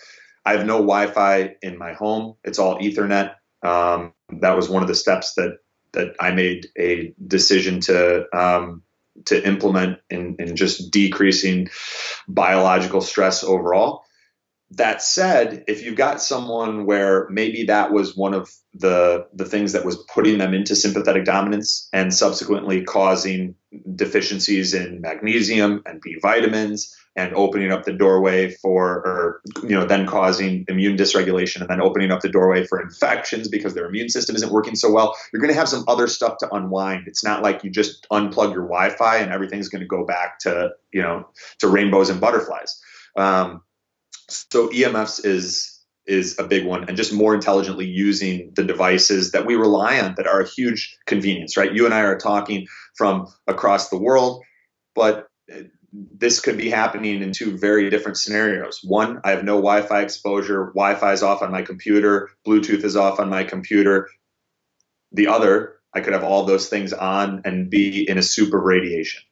I 0.45 0.51
have 0.53 0.65
no 0.65 0.77
Wi-Fi 0.77 1.55
in 1.61 1.77
my 1.77 1.93
home; 1.93 2.35
it's 2.43 2.59
all 2.59 2.79
Ethernet. 2.79 3.35
Um, 3.63 4.13
that 4.41 4.55
was 4.55 4.69
one 4.69 4.83
of 4.83 4.87
the 4.87 4.95
steps 4.95 5.33
that 5.35 5.57
that 5.93 6.15
I 6.19 6.31
made 6.31 6.67
a 6.77 7.13
decision 7.25 7.79
to 7.81 8.25
um, 8.37 8.83
to 9.25 9.47
implement 9.47 9.99
in, 10.09 10.35
in 10.39 10.55
just 10.55 10.91
decreasing 10.91 11.69
biological 12.27 13.01
stress 13.01 13.43
overall. 13.43 14.04
That 14.71 15.01
said, 15.01 15.63
if 15.67 15.83
you've 15.83 15.95
got 15.95 16.21
someone 16.21 16.85
where 16.85 17.29
maybe 17.29 17.65
that 17.65 17.91
was 17.91 18.17
one 18.17 18.33
of 18.33 18.49
the 18.73 19.27
the 19.33 19.45
things 19.45 19.73
that 19.73 19.85
was 19.85 19.97
putting 20.13 20.37
them 20.37 20.53
into 20.53 20.75
sympathetic 20.75 21.23
dominance 21.23 21.87
and 21.93 22.13
subsequently 22.13 22.83
causing 22.83 23.55
deficiencies 23.95 24.73
in 24.73 25.01
magnesium 25.01 25.81
and 25.85 26.01
B 26.01 26.17
vitamins 26.21 26.95
and 27.15 27.33
opening 27.33 27.71
up 27.71 27.85
the 27.85 27.93
doorway 27.93 28.51
for, 28.51 28.95
or, 28.97 29.41
you 29.63 29.69
know, 29.69 29.85
then 29.85 30.05
causing 30.05 30.65
immune 30.67 30.97
dysregulation 30.97 31.61
and 31.61 31.69
then 31.69 31.79
opening 31.79 32.11
up 32.11 32.19
the 32.19 32.29
doorway 32.29 32.65
for 32.65 32.81
infections 32.81 33.47
because 33.47 33.73
their 33.73 33.85
immune 33.85 34.09
system 34.09 34.35
isn't 34.35 34.51
working 34.51 34.75
so 34.75 34.91
well. 34.91 35.15
You're 35.31 35.41
going 35.41 35.53
to 35.53 35.57
have 35.57 35.69
some 35.69 35.85
other 35.87 36.07
stuff 36.07 36.37
to 36.39 36.53
unwind. 36.53 37.07
It's 37.07 37.23
not 37.23 37.41
like 37.41 37.63
you 37.63 37.69
just 37.69 38.05
unplug 38.11 38.53
your 38.53 38.63
Wi 38.63 38.89
Fi 38.89 39.17
and 39.17 39.31
everything's 39.31 39.69
going 39.69 39.81
to 39.81 39.87
go 39.87 40.05
back 40.05 40.39
to, 40.39 40.71
you 40.91 41.01
know, 41.01 41.29
to 41.59 41.69
rainbows 41.69 42.09
and 42.09 42.19
butterflies. 42.19 42.81
Um, 43.15 43.61
so 44.29 44.69
EMFs 44.69 45.25
is 45.25 45.71
is 46.05 46.37
a 46.37 46.43
big 46.43 46.65
one 46.65 46.87
and 46.87 46.97
just 46.97 47.11
more 47.11 47.33
intelligently 47.33 47.85
using 47.85 48.51
the 48.55 48.63
devices 48.63 49.31
that 49.31 49.45
we 49.45 49.55
rely 49.55 49.99
on 49.99 50.13
that 50.17 50.27
are 50.27 50.41
a 50.41 50.47
huge 50.47 50.95
convenience 51.07 51.57
right 51.57 51.73
you 51.73 51.85
and 51.85 51.95
i 51.95 52.01
are 52.01 52.15
talking 52.15 52.67
from 52.95 53.25
across 53.47 53.89
the 53.89 53.97
world 53.97 54.43
but 54.93 55.27
uh, 55.51 55.61
this 55.91 56.39
could 56.39 56.57
be 56.57 56.69
happening 56.69 57.21
in 57.21 57.31
two 57.31 57.57
very 57.57 57.89
different 57.89 58.17
scenarios. 58.17 58.81
One, 58.83 59.21
I 59.23 59.31
have 59.31 59.43
no 59.43 59.55
Wi 59.55 59.81
Fi 59.81 60.01
exposure, 60.01 60.71
Wi 60.75 60.95
Fi 60.95 61.13
is 61.13 61.23
off 61.23 61.41
on 61.41 61.51
my 61.51 61.61
computer, 61.61 62.29
Bluetooth 62.45 62.83
is 62.83 62.95
off 62.95 63.19
on 63.19 63.29
my 63.29 63.43
computer. 63.43 64.09
The 65.11 65.27
other, 65.27 65.75
I 65.93 66.01
could 66.01 66.13
have 66.13 66.23
all 66.23 66.43
those 66.43 66.67
things 66.67 66.91
on 66.91 67.43
and 67.45 67.69
be 67.69 68.07
in 68.07 68.17
a 68.17 68.23
super 68.23 68.59
radiation, 68.59 69.23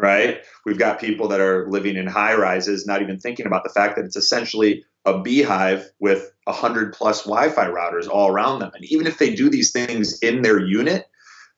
right? 0.00 0.38
We've 0.64 0.78
got 0.78 1.00
people 1.00 1.28
that 1.28 1.40
are 1.40 1.68
living 1.68 1.96
in 1.96 2.06
high 2.06 2.34
rises, 2.34 2.86
not 2.86 3.02
even 3.02 3.18
thinking 3.18 3.46
about 3.46 3.64
the 3.64 3.70
fact 3.70 3.96
that 3.96 4.04
it's 4.04 4.16
essentially 4.16 4.84
a 5.04 5.20
beehive 5.20 5.90
with 5.98 6.30
100 6.44 6.92
plus 6.92 7.24
Wi 7.24 7.50
Fi 7.50 7.66
routers 7.68 8.08
all 8.08 8.30
around 8.30 8.60
them. 8.60 8.70
And 8.74 8.84
even 8.86 9.06
if 9.06 9.18
they 9.18 9.34
do 9.34 9.50
these 9.50 9.72
things 9.72 10.18
in 10.20 10.42
their 10.42 10.60
unit, 10.60 11.06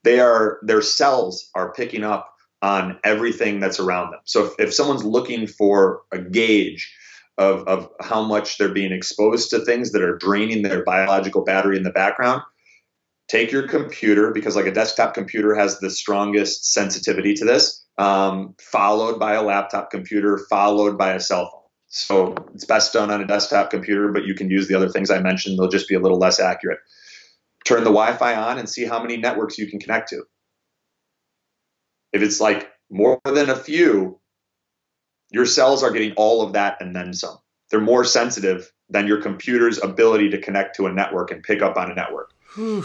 they 0.03 0.19
are 0.19 0.59
their 0.63 0.81
cells 0.81 1.49
are 1.55 1.73
picking 1.73 2.03
up 2.03 2.33
on 2.61 2.99
everything 3.03 3.59
that's 3.59 3.79
around 3.79 4.11
them. 4.11 4.19
So 4.25 4.45
if, 4.45 4.53
if 4.59 4.73
someone's 4.73 5.03
looking 5.03 5.47
for 5.47 6.01
a 6.11 6.19
gauge 6.19 6.93
of, 7.37 7.67
of 7.67 7.89
how 7.99 8.23
much 8.23 8.57
they're 8.57 8.69
being 8.69 8.91
exposed 8.91 9.49
to 9.49 9.59
things 9.59 9.91
that 9.91 10.01
are 10.01 10.17
draining 10.17 10.61
their 10.61 10.83
biological 10.83 11.43
battery 11.43 11.77
in 11.77 11.83
the 11.83 11.91
background, 11.91 12.41
take 13.29 13.51
your 13.51 13.67
computer 13.67 14.31
because 14.31 14.55
like 14.55 14.67
a 14.67 14.71
desktop 14.71 15.13
computer 15.13 15.55
has 15.55 15.79
the 15.79 15.89
strongest 15.89 16.71
sensitivity 16.71 17.33
to 17.33 17.45
this, 17.45 17.80
um, 17.97 18.55
followed 18.59 19.19
by 19.19 19.33
a 19.33 19.41
laptop 19.41 19.91
computer, 19.91 20.37
followed 20.49 20.97
by 20.97 21.13
a 21.13 21.19
cell 21.19 21.49
phone. 21.49 21.61
So 21.87 22.35
it's 22.53 22.65
best 22.65 22.93
done 22.93 23.11
on 23.11 23.21
a 23.21 23.27
desktop 23.27 23.69
computer, 23.69 24.11
but 24.11 24.23
you 24.25 24.33
can 24.33 24.49
use 24.49 24.67
the 24.67 24.75
other 24.75 24.89
things 24.89 25.11
I 25.11 25.19
mentioned. 25.19 25.59
They'll 25.59 25.67
just 25.67 25.89
be 25.89 25.95
a 25.95 25.99
little 25.99 26.17
less 26.17 26.39
accurate. 26.39 26.79
Turn 27.65 27.83
the 27.83 27.91
Wi-Fi 27.91 28.35
on 28.35 28.57
and 28.57 28.69
see 28.69 28.85
how 28.85 29.01
many 29.01 29.17
networks 29.17 29.57
you 29.57 29.67
can 29.67 29.79
connect 29.79 30.09
to. 30.09 30.23
If 32.13 32.21
it's 32.21 32.39
like 32.39 32.69
more 32.89 33.19
than 33.25 33.49
a 33.49 33.55
few, 33.55 34.19
your 35.31 35.45
cells 35.45 35.83
are 35.83 35.91
getting 35.91 36.13
all 36.13 36.41
of 36.41 36.53
that 36.53 36.77
and 36.79 36.95
then 36.95 37.13
some. 37.13 37.37
They're 37.69 37.81
more 37.81 38.03
sensitive 38.03 38.71
than 38.89 39.07
your 39.07 39.21
computer's 39.21 39.81
ability 39.81 40.29
to 40.31 40.41
connect 40.41 40.75
to 40.77 40.87
a 40.87 40.91
network 40.91 41.31
and 41.31 41.43
pick 41.43 41.61
up 41.61 41.77
on 41.77 41.91
a 41.91 41.95
network. 41.95 42.31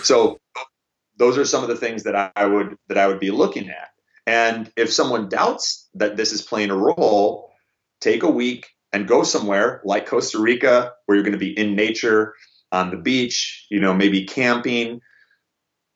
so 0.02 0.38
those 1.16 1.38
are 1.38 1.44
some 1.44 1.62
of 1.62 1.68
the 1.68 1.76
things 1.76 2.04
that 2.04 2.32
I 2.36 2.46
would 2.46 2.76
that 2.88 2.98
I 2.98 3.06
would 3.06 3.20
be 3.20 3.30
looking 3.30 3.68
at. 3.68 3.90
And 4.26 4.72
if 4.76 4.92
someone 4.92 5.28
doubts 5.28 5.88
that 5.94 6.16
this 6.16 6.32
is 6.32 6.42
playing 6.42 6.70
a 6.70 6.76
role, 6.76 7.52
take 8.00 8.22
a 8.22 8.30
week 8.30 8.68
and 8.92 9.06
go 9.06 9.22
somewhere 9.22 9.80
like 9.84 10.06
Costa 10.06 10.38
Rica 10.38 10.92
where 11.06 11.16
you're 11.16 11.24
going 11.24 11.32
to 11.32 11.38
be 11.38 11.56
in 11.56 11.76
nature 11.76 12.34
on 12.72 12.90
the 12.90 12.96
beach, 12.96 13.66
you 13.70 13.80
know, 13.80 13.94
maybe 13.94 14.24
camping, 14.24 15.00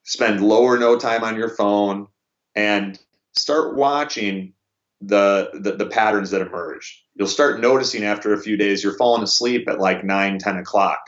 spend 0.05 0.41
low 0.41 0.63
or 0.63 0.79
no 0.79 0.99
time 0.99 1.25
on 1.25 1.37
your 1.37 1.49
phone 1.49 2.07
and 2.55 2.99
start 3.37 3.77
watching 3.77 4.53
the, 5.01 5.51
the, 5.55 5.73
the 5.73 5.87
patterns 5.87 6.31
that 6.31 6.43
emerge. 6.43 7.05
You'll 7.15 7.27
start 7.27 7.61
noticing 7.61 8.05
after 8.05 8.33
a 8.33 8.41
few 8.41 8.57
days 8.57 8.85
you're 8.85 8.97
falling 8.97 9.23
asleep 9.23 9.69
at 9.69 9.81
like 9.81 10.05
9, 10.05 10.39
10 10.39 10.57
o'clock 10.57 10.99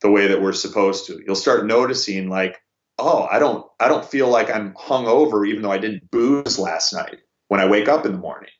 the 0.00 0.10
way 0.10 0.26
that 0.26 0.42
we're 0.42 0.52
supposed 0.52 1.06
to. 1.06 1.20
You'll 1.24 1.36
start 1.36 1.66
noticing 1.66 2.28
like, 2.28 2.60
oh, 3.00 3.26
I 3.30 3.38
don't 3.38 3.66
I 3.78 3.88
don't 3.88 4.04
feel 4.04 4.28
like 4.28 4.50
I'm 4.50 4.74
hungover 4.74 5.46
even 5.46 5.62
though 5.62 5.72
I 5.72 5.78
didn't 5.78 6.10
booze 6.10 6.58
last 6.58 6.92
night 6.92 7.18
when 7.48 7.60
I 7.60 7.66
wake 7.66 7.88
up 7.88 8.06
in 8.06 8.12
the 8.12 8.18
morning, 8.18 8.50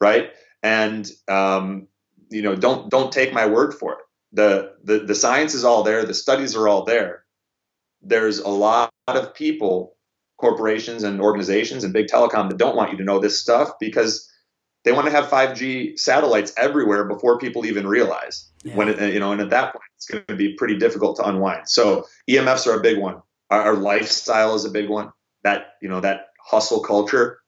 right? 0.00 0.30
And 0.62 1.08
um, 1.28 1.88
you 2.30 2.42
know, 2.42 2.56
don't 2.56 2.90
don't 2.90 3.12
take 3.12 3.32
my 3.32 3.46
word 3.46 3.74
for 3.74 3.92
it. 3.92 3.98
The, 4.32 4.72
the 4.82 4.98
the 5.00 5.14
science 5.14 5.54
is 5.54 5.64
all 5.64 5.82
there, 5.82 6.04
the 6.04 6.14
studies 6.14 6.56
are 6.56 6.66
all 6.66 6.84
there. 6.84 7.24
There's 8.02 8.38
a 8.38 8.48
lot 8.48 8.92
of 9.06 9.34
people, 9.34 9.96
corporations 10.38 11.04
and 11.04 11.20
organizations 11.20 11.84
and 11.84 11.92
big 11.92 12.06
telecom 12.06 12.48
that 12.48 12.58
don't 12.58 12.76
want 12.76 12.90
you 12.90 12.98
to 12.98 13.04
know 13.04 13.18
this 13.18 13.40
stuff 13.40 13.70
because 13.78 14.28
they 14.84 14.92
want 14.92 15.06
to 15.06 15.12
have 15.12 15.26
5G 15.26 15.98
satellites 15.98 16.52
everywhere 16.58 17.04
before 17.04 17.38
people 17.38 17.64
even 17.64 17.86
realize. 17.86 18.50
Yeah. 18.64 18.76
When 18.76 18.88
it, 18.88 19.14
you 19.14 19.20
know, 19.20 19.32
and 19.32 19.40
at 19.40 19.50
that 19.50 19.72
point, 19.72 19.84
it's 19.96 20.06
going 20.06 20.24
to 20.28 20.36
be 20.36 20.54
pretty 20.54 20.76
difficult 20.76 21.16
to 21.16 21.26
unwind. 21.26 21.68
So 21.68 22.04
EMFs 22.28 22.66
are 22.66 22.78
a 22.78 22.82
big 22.82 22.98
one. 22.98 23.22
Our, 23.54 23.62
our 23.62 23.76
lifestyle 23.76 24.54
is 24.54 24.64
a 24.64 24.70
big 24.70 24.88
one. 24.88 25.12
That 25.44 25.74
you 25.80 25.88
know, 25.88 26.00
that 26.00 26.28
hustle 26.40 26.80
culture, 26.80 27.38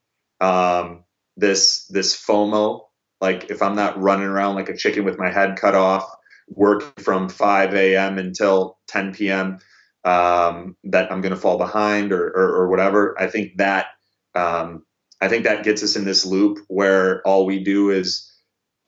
um, 0.41 1.05
this 1.37 1.87
this 1.87 2.17
FOMO. 2.17 2.83
Like 3.21 3.51
if 3.51 3.63
I'm 3.63 3.75
not 3.75 4.01
running 4.01 4.27
around 4.27 4.57
like 4.57 4.69
a 4.69 4.77
chicken 4.77 5.05
with 5.05 5.19
my 5.19 5.31
head 5.31 5.57
cut 5.57 5.75
off, 5.75 6.07
working 6.49 7.03
from 7.03 7.29
5 7.29 7.75
a.m. 7.75 8.19
until 8.19 8.79
10 8.89 9.15
p.m. 9.15 9.59
Um, 10.05 10.77
that 10.85 11.11
I'm 11.11 11.21
going 11.23 11.35
to 11.35 11.41
fall 11.41 11.59
behind 11.59 12.13
or, 12.13 12.27
or, 12.29 12.57
or 12.57 12.69
whatever. 12.69 13.21
I 13.21 13.27
think 13.27 13.57
that 13.57 13.87
um, 14.35 14.85
I 15.21 15.29
think 15.29 15.45
that 15.45 15.65
gets 15.65 15.83
us 15.83 15.97
in 15.97 16.05
this 16.05 16.25
loop 16.25 16.59
where 16.69 17.27
all 17.27 17.47
we 17.47 17.65
do 17.65 17.91
is 17.91 18.31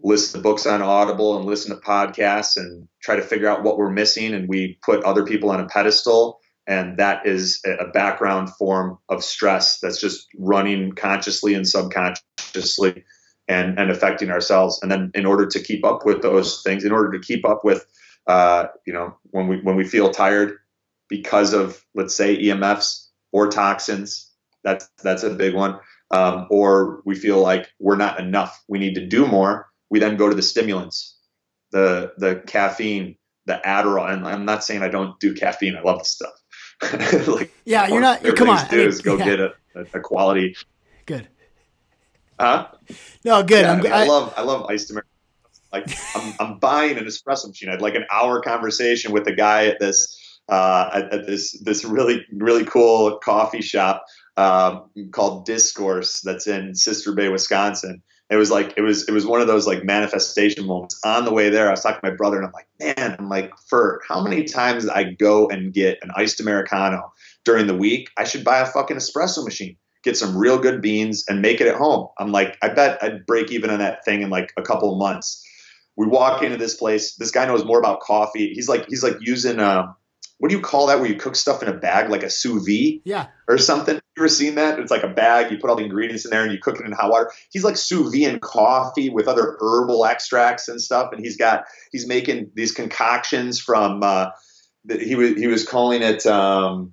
listen 0.00 0.38
to 0.38 0.42
books 0.42 0.66
on 0.66 0.82
Audible 0.82 1.36
and 1.36 1.46
listen 1.46 1.74
to 1.74 1.82
podcasts 1.82 2.56
and 2.56 2.86
try 3.02 3.16
to 3.16 3.22
figure 3.22 3.48
out 3.48 3.64
what 3.64 3.78
we're 3.78 3.90
missing, 3.90 4.34
and 4.34 4.48
we 4.48 4.78
put 4.84 5.02
other 5.04 5.24
people 5.24 5.50
on 5.50 5.60
a 5.60 5.66
pedestal. 5.66 6.38
And 6.68 6.98
that 6.98 7.26
is 7.26 7.62
a 7.64 7.86
background 7.86 8.50
form 8.50 8.98
of 9.08 9.24
stress 9.24 9.80
that's 9.80 10.00
just 10.00 10.28
running 10.36 10.92
consciously 10.92 11.54
and 11.54 11.66
subconsciously 11.66 13.04
and, 13.48 13.78
and 13.78 13.90
affecting 13.90 14.30
ourselves. 14.30 14.78
And 14.82 14.92
then 14.92 15.10
in 15.14 15.24
order 15.24 15.46
to 15.46 15.60
keep 15.60 15.84
up 15.84 16.04
with 16.04 16.20
those 16.22 16.62
things, 16.62 16.84
in 16.84 16.92
order 16.92 17.10
to 17.12 17.26
keep 17.26 17.46
up 17.46 17.64
with, 17.64 17.86
uh, 18.26 18.66
you 18.86 18.92
know, 18.92 19.16
when 19.30 19.48
we, 19.48 19.60
when 19.62 19.76
we 19.76 19.84
feel 19.84 20.10
tired 20.10 20.58
because 21.08 21.54
of, 21.54 21.82
let's 21.94 22.14
say 22.14 22.36
EMFs 22.36 23.06
or 23.32 23.48
toxins, 23.48 24.30
that's, 24.62 24.88
that's 25.02 25.22
a 25.22 25.30
big 25.30 25.54
one 25.54 25.80
um, 26.10 26.46
or 26.50 27.02
we 27.04 27.14
feel 27.14 27.40
like 27.40 27.68
we're 27.78 27.96
not 27.96 28.18
enough, 28.18 28.62
we 28.68 28.78
need 28.78 28.94
to 28.94 29.06
do 29.06 29.26
more, 29.26 29.68
we 29.90 29.98
then 29.98 30.16
go 30.16 30.28
to 30.28 30.34
the 30.34 30.42
stimulants, 30.42 31.18
the 31.72 32.12
the 32.18 32.42
caffeine, 32.46 33.16
the 33.46 33.60
Adderall. 33.64 34.10
And 34.10 34.26
I'm 34.26 34.44
not 34.44 34.64
saying 34.64 34.82
I 34.82 34.88
don't 34.88 35.18
do 35.20 35.34
caffeine. 35.34 35.76
I 35.76 35.82
love 35.82 36.00
the 36.00 36.04
stuff. 36.04 36.32
like, 37.26 37.52
yeah, 37.64 37.88
you're 37.88 38.00
not. 38.00 38.22
Come 38.36 38.50
on, 38.50 38.68
do 38.68 38.76
I 38.76 38.78
mean, 38.78 38.88
is 38.88 39.00
go 39.00 39.16
yeah. 39.16 39.24
get 39.24 39.40
a, 39.40 39.54
a, 39.94 40.00
quality. 40.00 40.56
Good. 41.06 41.28
Huh? 42.38 42.68
No, 43.24 43.42
good. 43.42 43.62
Yeah, 43.62 43.72
I, 43.72 43.80
mean, 43.80 43.92
I, 43.92 44.02
I, 44.02 44.06
love 44.06 44.34
I 44.36 44.42
love 44.42 44.66
iced 44.70 44.90
Americano. 44.90 45.12
Like 45.72 45.90
I'm 46.14 46.34
I'm 46.40 46.58
buying 46.58 46.96
an 46.96 47.04
espresso 47.04 47.48
machine. 47.48 47.68
I 47.68 47.72
had 47.72 47.82
like 47.82 47.94
an 47.94 48.04
hour 48.12 48.40
conversation 48.40 49.12
with 49.12 49.26
a 49.26 49.34
guy 49.34 49.66
at 49.66 49.80
this 49.80 50.40
uh, 50.48 50.90
at, 50.94 51.12
at, 51.12 51.26
this 51.26 51.58
this 51.60 51.84
really 51.84 52.24
really 52.32 52.64
cool 52.64 53.18
coffee 53.18 53.60
shop 53.60 54.04
um, 54.36 54.88
called 55.10 55.44
Discourse 55.44 56.20
that's 56.20 56.46
in 56.46 56.74
Sister 56.74 57.12
Bay, 57.12 57.28
Wisconsin. 57.28 58.02
It 58.30 58.36
was 58.36 58.50
like 58.50 58.74
it 58.76 58.82
was 58.82 59.08
it 59.08 59.12
was 59.12 59.24
one 59.24 59.40
of 59.40 59.46
those 59.46 59.66
like 59.66 59.84
manifestation 59.84 60.66
moments. 60.66 61.00
On 61.04 61.24
the 61.24 61.32
way 61.32 61.48
there, 61.48 61.68
I 61.68 61.70
was 61.70 61.82
talking 61.82 62.00
to 62.02 62.10
my 62.10 62.14
brother, 62.16 62.36
and 62.36 62.46
I'm 62.46 62.52
like, 62.52 62.68
man, 62.78 63.16
I'm 63.18 63.28
like, 63.28 63.52
for 63.68 64.02
how 64.06 64.22
many 64.22 64.44
times 64.44 64.86
I 64.86 65.04
go 65.04 65.48
and 65.48 65.72
get 65.72 65.98
an 66.02 66.10
iced 66.14 66.38
americano 66.38 67.12
during 67.44 67.66
the 67.66 67.76
week, 67.76 68.10
I 68.18 68.24
should 68.24 68.44
buy 68.44 68.58
a 68.58 68.66
fucking 68.66 68.98
espresso 68.98 69.42
machine, 69.42 69.76
get 70.04 70.16
some 70.16 70.36
real 70.36 70.58
good 70.58 70.82
beans, 70.82 71.24
and 71.28 71.40
make 71.40 71.62
it 71.62 71.68
at 71.68 71.76
home. 71.76 72.08
I'm 72.18 72.30
like, 72.30 72.58
I 72.60 72.68
bet 72.68 73.02
I'd 73.02 73.24
break 73.24 73.50
even 73.50 73.70
on 73.70 73.78
that 73.78 74.04
thing 74.04 74.20
in 74.20 74.28
like 74.28 74.52
a 74.58 74.62
couple 74.62 74.92
of 74.92 74.98
months. 74.98 75.42
We 75.96 76.06
walk 76.06 76.42
into 76.42 76.58
this 76.58 76.74
place. 76.74 77.14
This 77.14 77.30
guy 77.30 77.46
knows 77.46 77.64
more 77.64 77.78
about 77.78 78.00
coffee. 78.00 78.52
He's 78.52 78.68
like 78.68 78.86
he's 78.88 79.02
like 79.02 79.16
using. 79.20 79.58
Uh, 79.58 79.92
what 80.38 80.50
do 80.50 80.56
you 80.56 80.62
call 80.62 80.86
that 80.86 81.00
where 81.00 81.08
you 81.08 81.16
cook 81.16 81.34
stuff 81.34 81.62
in 81.62 81.68
a 81.68 81.72
bag 81.72 82.10
like 82.10 82.22
a 82.22 82.30
sous 82.30 82.64
vide 82.64 83.00
yeah 83.04 83.26
or 83.48 83.58
something 83.58 84.00
ever 84.18 84.28
seen 84.28 84.56
that? 84.56 84.78
It's 84.78 84.90
like 84.90 85.02
a 85.02 85.08
bag 85.08 85.50
you 85.50 85.58
put 85.58 85.70
all 85.70 85.76
the 85.76 85.84
ingredients 85.84 86.24
in 86.24 86.30
there 86.30 86.42
and 86.42 86.52
you 86.52 86.58
cook 86.58 86.78
it 86.80 86.86
in 86.86 86.92
hot 86.92 87.10
water. 87.10 87.30
He's 87.50 87.64
like 87.64 87.76
sous 87.76 88.14
vide 88.14 88.40
coffee 88.40 89.08
with 89.08 89.28
other 89.28 89.56
herbal 89.60 90.04
extracts 90.04 90.68
and 90.68 90.80
stuff 90.80 91.12
and 91.12 91.24
he's 91.24 91.36
got 91.36 91.64
he's 91.92 92.06
making 92.06 92.50
these 92.54 92.72
concoctions 92.72 93.60
from 93.60 94.02
uh, 94.02 94.30
he 95.00 95.14
was 95.14 95.30
he 95.36 95.46
was 95.46 95.66
calling 95.66 96.02
it 96.02 96.26
um, 96.26 96.92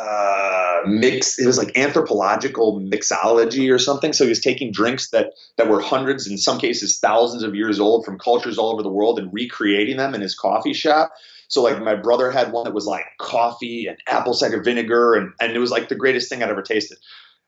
uh, 0.00 0.80
mix 0.86 1.38
it 1.38 1.46
was 1.46 1.58
like 1.58 1.76
anthropological 1.76 2.80
mixology 2.80 3.72
or 3.72 3.78
something. 3.78 4.12
So 4.12 4.24
he 4.24 4.30
was 4.30 4.40
taking 4.40 4.72
drinks 4.72 5.10
that 5.10 5.32
that 5.56 5.68
were 5.68 5.80
hundreds 5.80 6.26
in 6.26 6.38
some 6.38 6.58
cases 6.58 6.98
thousands 6.98 7.42
of 7.42 7.54
years 7.54 7.80
old 7.80 8.04
from 8.04 8.18
cultures 8.18 8.58
all 8.58 8.72
over 8.72 8.82
the 8.82 8.90
world 8.90 9.18
and 9.18 9.32
recreating 9.32 9.96
them 9.96 10.14
in 10.14 10.20
his 10.20 10.34
coffee 10.34 10.74
shop 10.74 11.12
so 11.48 11.62
like 11.62 11.80
my 11.82 11.94
brother 11.94 12.30
had 12.30 12.52
one 12.52 12.64
that 12.64 12.74
was 12.74 12.86
like 12.86 13.04
coffee 13.20 13.86
and 13.86 13.98
apple 14.08 14.34
cider 14.34 14.62
vinegar, 14.62 15.14
and 15.14 15.32
and 15.40 15.52
it 15.52 15.58
was 15.58 15.70
like 15.70 15.88
the 15.88 15.94
greatest 15.94 16.28
thing 16.28 16.42
I'd 16.42 16.50
ever 16.50 16.62
tasted. 16.62 16.98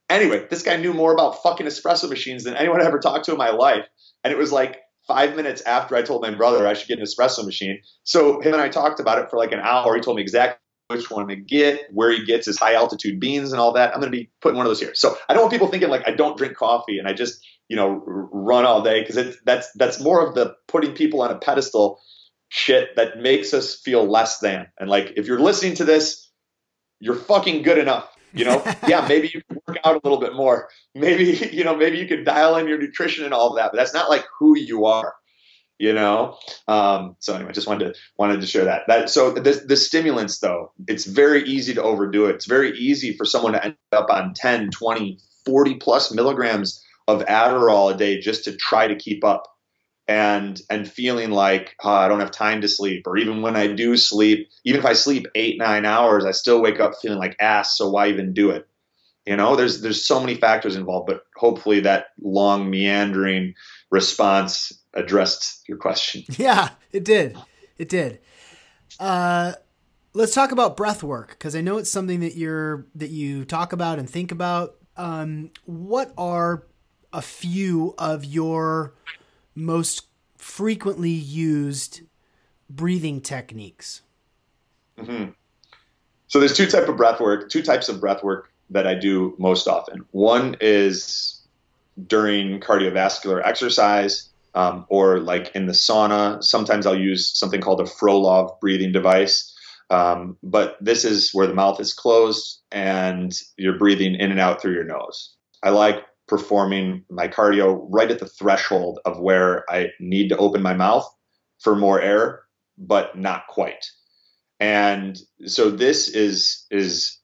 Anyway, 0.09 0.47
this 0.51 0.63
guy 0.63 0.77
knew 0.77 0.95
more 0.95 1.13
about 1.13 1.43
fucking 1.43 1.67
espresso 1.67 2.09
machines 2.09 2.45
than 2.45 2.57
anyone 2.57 2.81
I 2.81 2.85
ever 2.87 2.99
talked 2.99 3.25
to 3.27 3.33
in 3.33 3.39
my 3.39 3.51
life, 3.51 3.87
and 4.25 4.33
it 4.33 4.39
was 4.39 4.53
like 4.53 4.81
five 5.07 5.37
minutes 5.37 5.63
after 5.63 5.97
I 5.97 6.03
told 6.03 6.23
my 6.23 6.35
brother 6.35 6.67
I 6.67 6.75
should 6.75 6.89
get 6.89 6.99
an 6.99 7.05
espresso 7.05 7.45
machine. 7.45 7.81
So 8.05 8.41
him 8.41 8.53
and 8.53 8.63
I 8.63 8.69
talked 8.69 9.01
about 9.01 9.19
it 9.19 9.31
for 9.31 9.37
like 9.37 9.53
an 9.53 9.61
hour. 9.61 9.95
He 9.95 10.01
told 10.01 10.17
me 10.17 10.23
exactly 10.23 10.59
which 10.89 11.11
one 11.11 11.27
to 11.29 11.37
get, 11.37 11.81
where 11.93 12.11
he 12.11 12.25
gets 12.25 12.47
his 12.47 12.59
high 12.59 12.75
altitude 12.75 13.19
beans 13.19 13.53
and 13.53 13.61
all 13.61 13.73
that. 13.73 13.93
I'm 13.93 14.01
going 14.01 14.13
to 14.13 14.17
be 14.17 14.31
putting 14.41 14.57
one 14.57 14.67
of 14.67 14.71
those 14.71 14.81
here. 14.81 14.95
So 14.95 15.17
I 15.29 15.33
don't 15.33 15.43
want 15.43 15.53
people 15.53 15.69
thinking 15.69 15.89
like 15.89 16.07
I 16.07 16.13
don't 16.13 16.37
drink 16.37 16.57
coffee 16.57 16.99
and 16.99 17.09
I 17.09 17.13
just 17.13 17.45
you 17.69 17.77
know 17.77 18.03
run 18.07 18.65
all 18.65 18.83
day 18.83 19.01
because 19.01 19.37
that's 19.45 19.71
that's 19.73 20.01
more 20.01 20.27
of 20.27 20.35
the 20.35 20.55
putting 20.69 20.93
people 20.93 21.23
on 21.23 21.31
a 21.31 21.39
pedestal 21.39 22.01
shit 22.49 22.97
that 22.97 23.19
makes 23.19 23.53
us 23.55 23.77
feel 23.77 24.05
less 24.09 24.39
than. 24.39 24.67
And 24.79 24.89
like, 24.89 25.15
if 25.17 25.27
you're 25.27 25.41
listening 25.41 25.75
to 25.77 25.85
this, 25.85 26.31
you're 27.01 27.17
fucking 27.17 27.63
good 27.63 27.79
enough. 27.79 28.09
You 28.33 28.45
know, 28.45 28.63
yeah, 28.89 29.07
maybe 29.09 29.31
you 29.33 29.43
can 29.49 29.59
work 29.67 29.79
out 29.85 29.97
a 29.97 30.01
little 30.03 30.21
bit 30.21 30.35
more. 30.35 30.69
Maybe, 30.95 31.51
you 31.53 31.63
know, 31.63 31.77
maybe 31.77 31.99
you 31.99 32.09
can 32.09 32.25
dial 32.25 32.57
in 32.57 32.67
your 32.67 32.79
nutrition 32.79 33.27
and 33.27 33.35
all 33.35 33.51
of 33.51 33.57
that, 33.57 33.71
but 33.71 33.77
that's 33.77 33.93
not 33.93 34.09
like 34.09 34.25
who 34.39 34.57
you 34.57 34.87
are, 34.87 35.13
you 35.79 35.93
know? 35.93 36.39
Um, 36.69 37.17
so 37.19 37.35
anyway, 37.35 37.53
just 37.53 37.67
wanted 37.67 37.93
to, 37.93 38.01
wanted 38.17 38.41
to 38.41 38.47
share 38.47 38.65
that. 38.65 38.85
That, 38.89 39.11
so 39.11 39.31
the, 39.31 39.63
the 39.67 39.77
stimulants 39.77 40.39
though, 40.39 40.73
it's 40.89 41.05
very 41.05 41.43
easy 41.45 41.75
to 41.75 41.83
overdo 41.83 42.25
it. 42.27 42.37
It's 42.37 42.47
very 42.47 42.75
easy 42.79 43.15
for 43.15 43.27
someone 43.27 43.53
to 43.53 43.63
end 43.63 43.77
up 43.93 44.09
on 44.09 44.33
10, 44.33 44.71
20, 44.71 45.19
40 45.45 45.75
plus 45.75 46.11
milligrams 46.15 46.83
of 47.09 47.23
Adderall 47.27 47.95
a 47.95 47.97
day 47.99 48.19
just 48.21 48.45
to 48.45 48.57
try 48.57 48.87
to 48.87 48.97
keep 48.97 49.23
up 49.23 49.47
and 50.09 50.61
and 50.71 50.91
feeling 50.91 51.31
like 51.31 51.75
oh, 51.83 51.91
I 51.91 52.09
don't 52.09 52.21
have 52.21 52.31
time 52.31 52.61
to 52.61 52.69
sleep, 52.69 53.07
or 53.07 53.17
even 53.17 53.43
when 53.43 53.57
I 53.57 53.67
do 53.67 53.97
sleep, 53.97 54.49
even 54.65 54.81
if 54.81 54.87
I 54.87 54.93
sleep 54.93 55.27
eight 55.35 55.59
nine 55.59 55.85
hours, 55.85 56.25
I 56.25 56.31
still 56.31 56.63
wake 56.63 56.81
up 56.81 56.93
feeling 57.01 57.19
like 57.19 57.37
ass. 57.41 57.77
So 57.77 57.91
why 57.91 58.09
even 58.09 58.33
do 58.33 58.51
it? 58.51 58.69
You 59.27 59.37
know, 59.37 59.57
there's 59.57 59.81
there's 59.81 60.05
so 60.05 60.21
many 60.21 60.37
factors 60.37 60.77
involved, 60.77 61.09
but 61.09 61.25
hopefully 61.37 61.81
that 61.81 62.07
long 62.21 62.71
meandering 62.71 63.55
response 63.91 64.73
addressed 64.95 65.69
your 65.69 65.79
question. 65.79 66.23
Yeah, 66.39 66.71
it 66.93 67.05
did. 67.05 67.37
It 67.77 67.89
did. 67.89 68.21
Uh, 69.01 69.55
let's 70.15 70.33
talk 70.33 70.53
about 70.53 70.77
breath 70.77 71.03
work 71.03 71.31
because 71.31 71.57
I 71.57 71.61
know 71.61 71.77
it's 71.79 71.91
something 71.91 72.21
that 72.21 72.37
you're 72.37 72.87
that 72.95 73.11
you 73.11 73.45
talk 73.45 73.73
about 73.73 73.99
and 73.99 74.09
think 74.09 74.31
about. 74.31 74.77
Um, 74.97 75.51
what 75.65 76.13
are 76.17 76.67
a 77.13 77.21
few 77.21 77.95
of 77.99 78.25
your 78.25 78.95
most 79.57 80.07
frequently 80.37 81.11
used 81.11 82.03
breathing 82.71 83.21
techniques? 83.21 84.03
Mm-hmm. 84.99 85.31
So 86.29 86.39
there's 86.39 86.57
two 86.57 86.67
type 86.67 86.89
of 86.89 86.97
breath 86.97 87.21
work, 87.21 87.51
two 87.51 87.63
types 87.63 87.89
of 87.89 88.01
breath 88.01 88.23
work 88.23 88.53
that 88.71 88.87
I 88.87 88.95
do 88.95 89.35
most 89.39 89.67
often. 89.67 90.05
One 90.11 90.57
is 90.61 91.41
during 92.07 92.61
cardiovascular 92.61 93.41
exercise, 93.45 94.29
um, 94.55 94.87
or 94.89 95.21
like 95.21 95.55
in 95.55 95.67
the 95.67 95.73
sauna. 95.73 96.43
Sometimes 96.43 96.87
I'll 96.87 96.99
use 96.99 97.29
something 97.37 97.61
called 97.61 97.81
a 97.81 97.85
Frolov 97.85 98.59
breathing 98.61 98.93
device. 98.93 99.53
Um, 99.91 100.37
but 100.43 100.77
this 100.81 101.05
is 101.05 101.33
where 101.33 101.47
the 101.47 101.55
mouth 101.55 101.79
is 101.79 101.93
closed 101.93 102.61
and 102.73 103.33
you're 103.57 103.79
breathing 103.79 104.17
in 104.17 104.33
and 104.33 104.41
out 104.41 104.61
through 104.61 104.75
your 104.75 104.85
nose. 104.85 105.35
I 105.63 105.71
like 105.71 106.03
performing 106.29 107.05
my 107.11 107.29
cardio 107.29 107.87
right 107.89 108.11
at 108.11 108.19
the 108.19 108.27
threshold 108.27 108.99
of 109.05 109.21
where 109.21 109.65
I 109.71 109.91
need 110.01 110.29
to 110.31 110.37
open 110.37 110.63
my 110.63 110.75
mouth 110.75 111.09
for 111.61 111.77
more 111.77 112.01
air, 112.01 112.43
but 112.79 113.17
not 113.17 113.47
quite. 113.49 113.87
And 114.59 115.19
so 115.47 115.71
this 115.71 116.09
is 116.09 116.67
is 116.71 117.19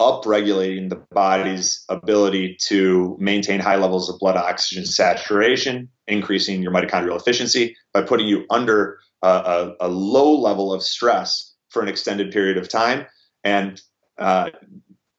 upregulating 0.00 0.90
the 0.90 1.02
body's 1.12 1.84
ability 1.88 2.56
to 2.60 3.16
maintain 3.20 3.60
high 3.60 3.76
levels 3.76 4.08
of 4.10 4.18
blood 4.18 4.36
oxygen 4.36 4.84
saturation, 4.84 5.88
increasing 6.08 6.62
your 6.62 6.72
mitochondrial 6.72 7.16
efficiency 7.16 7.76
by 7.92 8.02
putting 8.02 8.26
you 8.26 8.44
under 8.50 8.98
a, 9.22 9.28
a, 9.28 9.74
a 9.86 9.88
low 9.88 10.32
level 10.34 10.72
of 10.72 10.82
stress 10.82 11.54
for 11.70 11.80
an 11.80 11.88
extended 11.88 12.32
period 12.32 12.56
of 12.56 12.68
time 12.68 13.06
and 13.44 13.80
uh, 14.18 14.50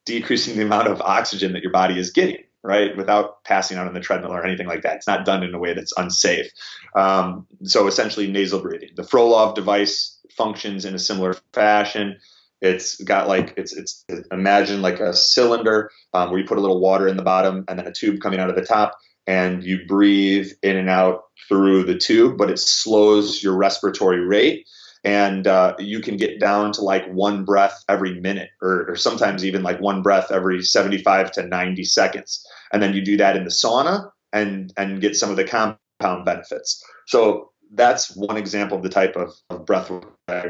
decreasing 0.05 0.55
the 0.55 0.63
amount 0.63 0.87
of 0.87 1.01
oxygen 1.01 1.53
that 1.53 1.63
your 1.63 1.71
body 1.71 1.97
is 1.97 2.11
getting 2.11 2.44
right? 2.65 2.95
Without 2.97 3.43
passing 3.43 3.77
out 3.77 3.87
on 3.87 3.93
the 3.93 3.99
treadmill 3.99 4.31
or 4.31 4.45
anything 4.45 4.67
like 4.67 4.81
that. 4.81 4.97
It's 4.97 5.07
not 5.07 5.25
done 5.25 5.43
in 5.43 5.53
a 5.53 5.59
way 5.59 5.73
that's 5.73 5.93
unsafe. 5.97 6.51
Um, 6.95 7.45
so 7.63 7.87
essentially 7.87 8.27
nasal 8.27 8.61
breathing. 8.61 8.89
The 8.95 9.03
frolov 9.03 9.55
device 9.55 10.19
functions 10.35 10.85
in 10.85 10.95
a 10.95 10.99
similar 10.99 11.35
fashion. 11.53 12.17
It's 12.61 13.01
got 13.01 13.27
like 13.27 13.53
it's 13.57 13.75
it's 13.75 14.03
imagine 14.31 14.81
like 14.81 14.99
a 14.99 15.13
cylinder 15.13 15.91
um, 16.13 16.29
where 16.29 16.39
you 16.39 16.47
put 16.47 16.57
a 16.57 16.61
little 16.61 16.79
water 16.79 17.07
in 17.07 17.17
the 17.17 17.23
bottom 17.23 17.65
and 17.67 17.77
then 17.77 17.87
a 17.87 17.91
tube 17.91 18.21
coming 18.21 18.39
out 18.39 18.49
of 18.49 18.55
the 18.55 18.65
top 18.65 18.97
and 19.27 19.63
you 19.63 19.85
breathe 19.87 20.51
in 20.63 20.77
and 20.77 20.89
out 20.89 21.23
through 21.47 21.83
the 21.83 21.97
tube 21.97 22.37
but 22.37 22.49
it 22.49 22.57
slows 22.57 23.43
your 23.43 23.55
respiratory 23.55 24.25
rate 24.25 24.65
and 25.05 25.45
uh, 25.45 25.75
you 25.77 26.01
can 26.01 26.17
get 26.17 26.39
down 26.39 26.71
to 26.73 26.81
like 26.81 27.05
one 27.11 27.45
breath 27.45 27.85
every 27.87 28.19
minute 28.19 28.49
or, 28.61 28.89
or, 28.89 28.95
sometimes 28.95 29.45
even 29.45 29.61
like 29.61 29.79
one 29.79 30.01
breath 30.01 30.31
every 30.31 30.63
75 30.63 31.31
to 31.33 31.45
90 31.45 31.83
seconds. 31.83 32.45
And 32.73 32.81
then 32.81 32.95
you 32.95 33.05
do 33.05 33.15
that 33.17 33.37
in 33.37 33.43
the 33.43 33.51
sauna 33.51 34.09
and 34.33 34.73
and 34.75 34.99
get 34.99 35.15
some 35.15 35.29
of 35.29 35.37
the 35.37 35.45
compound 35.45 36.25
benefits. 36.25 36.83
So 37.05 37.51
that's 37.73 38.15
one 38.15 38.35
example 38.35 38.77
of 38.77 38.83
the 38.83 38.89
type 38.89 39.15
of, 39.15 39.31
of 39.51 39.65
breath 39.65 39.91
work 39.91 40.11
I 40.27 40.45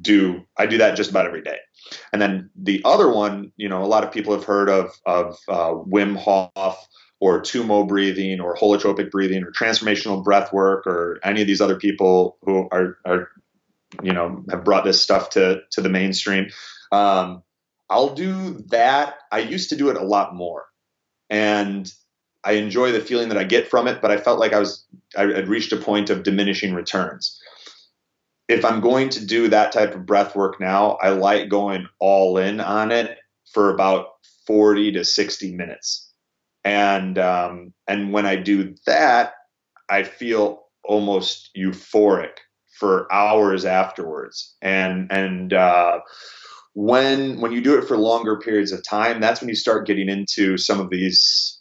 do. 0.00 0.46
I 0.56 0.66
do 0.66 0.78
that 0.78 0.96
just 0.96 1.10
about 1.10 1.26
every 1.26 1.42
day. 1.42 1.58
And 2.12 2.22
then 2.22 2.50
the 2.54 2.80
other 2.84 3.10
one 3.10 3.52
you 3.56 3.68
know 3.68 3.82
a 3.82 3.86
lot 3.86 4.04
of 4.04 4.12
people 4.12 4.32
have 4.32 4.44
heard 4.44 4.70
of 4.70 4.92
of 5.06 5.36
uh, 5.48 5.72
Wim 5.72 6.16
Hof 6.16 6.78
or 7.20 7.40
Tummo 7.40 7.88
breathing 7.88 8.38
or 8.38 8.54
holotropic 8.54 9.10
breathing 9.10 9.42
or 9.42 9.50
transformational 9.50 10.22
breath 10.22 10.52
work 10.52 10.86
or 10.86 11.18
any 11.24 11.40
of 11.40 11.48
these 11.48 11.60
other 11.60 11.76
people 11.76 12.38
who 12.42 12.68
are, 12.70 12.96
are 13.04 13.28
you 14.02 14.12
know 14.12 14.44
have 14.50 14.64
brought 14.64 14.84
this 14.84 15.00
stuff 15.00 15.30
to 15.30 15.60
to 15.72 15.80
the 15.80 15.88
mainstream. 15.88 16.50
Um, 16.92 17.42
I'll 17.90 18.14
do 18.14 18.64
that. 18.68 19.14
I 19.32 19.40
used 19.40 19.70
to 19.70 19.76
do 19.76 19.90
it 19.90 19.96
a 19.96 20.04
lot 20.04 20.34
more, 20.34 20.66
and 21.30 21.90
I 22.44 22.52
enjoy 22.52 22.92
the 22.92 23.00
feeling 23.00 23.28
that 23.30 23.38
I 23.38 23.44
get 23.44 23.68
from 23.68 23.88
it. 23.88 24.00
But 24.00 24.10
I 24.10 24.18
felt 24.18 24.38
like 24.38 24.52
I 24.52 24.58
was 24.58 24.84
I 25.16 25.22
had 25.22 25.48
reached 25.48 25.72
a 25.72 25.76
point 25.76 26.10
of 26.10 26.22
diminishing 26.22 26.74
returns. 26.74 27.40
If 28.48 28.64
I'm 28.64 28.80
going 28.80 29.10
to 29.10 29.26
do 29.26 29.48
that 29.48 29.72
type 29.72 29.94
of 29.94 30.06
breath 30.06 30.34
work 30.34 30.58
now, 30.58 30.92
I 31.02 31.10
like 31.10 31.50
going 31.50 31.86
all 31.98 32.38
in 32.38 32.60
on 32.60 32.92
it 32.92 33.18
for 33.52 33.70
about 33.70 34.06
40 34.46 34.92
to 34.92 35.04
60 35.04 35.54
minutes. 35.54 36.10
And 36.64 37.18
um, 37.18 37.72
and 37.86 38.12
when 38.12 38.26
I 38.26 38.36
do 38.36 38.74
that, 38.86 39.34
I 39.88 40.02
feel 40.02 40.64
almost 40.84 41.50
euphoric 41.56 42.38
for 42.78 43.12
hours 43.12 43.64
afterwards. 43.64 44.54
And 44.62 45.10
and 45.10 45.52
uh, 45.52 46.00
when 46.74 47.40
when 47.40 47.52
you 47.52 47.60
do 47.60 47.76
it 47.76 47.86
for 47.86 47.96
longer 47.96 48.38
periods 48.38 48.72
of 48.72 48.84
time, 48.84 49.20
that's 49.20 49.40
when 49.40 49.48
you 49.48 49.56
start 49.56 49.86
getting 49.86 50.08
into 50.08 50.56
some 50.56 50.80
of 50.80 50.90
these 50.90 51.60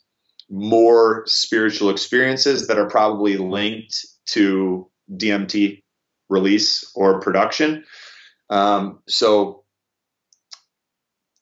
more 0.49 1.24
spiritual 1.26 1.89
experiences 1.89 2.68
that 2.68 2.78
are 2.78 2.89
probably 2.89 3.38
linked 3.38 4.05
to 4.28 4.89
DMT 5.11 5.82
release 6.30 6.89
or 6.95 7.20
production. 7.20 7.84
Um, 8.49 8.99
so 9.07 9.63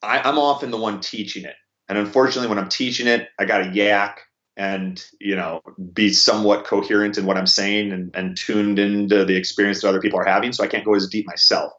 I, 0.02 0.18
I'm 0.20 0.38
often 0.38 0.70
the 0.70 0.76
one 0.76 1.00
teaching 1.00 1.44
it. 1.44 1.54
And 1.88 1.98
unfortunately, 1.98 2.48
when 2.48 2.58
I'm 2.58 2.68
teaching 2.68 3.06
it, 3.06 3.28
I 3.38 3.44
got 3.44 3.60
a 3.60 3.70
yak 3.72 4.22
and 4.56 5.04
you 5.20 5.36
know 5.36 5.60
be 5.92 6.12
somewhat 6.12 6.64
coherent 6.64 7.18
in 7.18 7.26
what 7.26 7.36
i'm 7.36 7.46
saying 7.46 7.92
and, 7.92 8.14
and 8.14 8.36
tuned 8.36 8.78
into 8.78 9.24
the 9.24 9.36
experience 9.36 9.82
that 9.82 9.88
other 9.88 10.00
people 10.00 10.18
are 10.18 10.24
having 10.24 10.52
so 10.52 10.64
i 10.64 10.66
can't 10.66 10.84
go 10.84 10.94
as 10.94 11.08
deep 11.08 11.26
myself. 11.26 11.72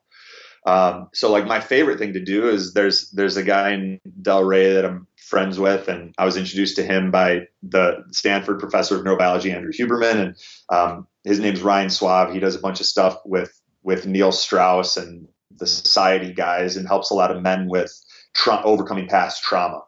Um, 0.65 1.07
so 1.13 1.31
like 1.31 1.45
my 1.45 1.61
favorite 1.61 1.97
thing 1.97 2.11
to 2.11 2.23
do 2.23 2.49
is 2.49 2.73
there's 2.73 3.09
there's 3.11 3.37
a 3.37 3.43
guy 3.43 3.71
in 3.71 4.01
delray 4.21 4.73
that 4.73 4.85
i'm 4.85 5.07
friends 5.15 5.57
with 5.59 5.87
and 5.87 6.13
i 6.17 6.25
was 6.25 6.35
introduced 6.35 6.75
to 6.75 6.83
him 6.83 7.09
by 7.09 7.47
the 7.63 8.03
stanford 8.11 8.59
professor 8.59 8.97
of 8.97 9.05
neurobiology 9.05 9.53
andrew 9.53 9.71
huberman 9.71 10.15
and 10.15 10.35
um, 10.69 11.07
his 11.23 11.39
name's 11.39 11.61
ryan 11.61 11.89
soave. 11.89 12.33
He 12.33 12.39
does 12.39 12.55
a 12.55 12.59
bunch 12.59 12.81
of 12.81 12.85
stuff 12.85 13.17
with 13.25 13.57
with 13.83 14.05
neil 14.05 14.31
strauss 14.31 14.97
and 14.97 15.27
the 15.59 15.67
society 15.67 16.33
guys 16.33 16.77
and 16.77 16.87
helps 16.87 17.11
a 17.11 17.13
lot 17.13 17.31
of 17.31 17.41
men 17.41 17.67
with 17.67 17.93
tra- 18.33 18.61
overcoming 18.63 19.07
past 19.07 19.43
trauma. 19.43 19.81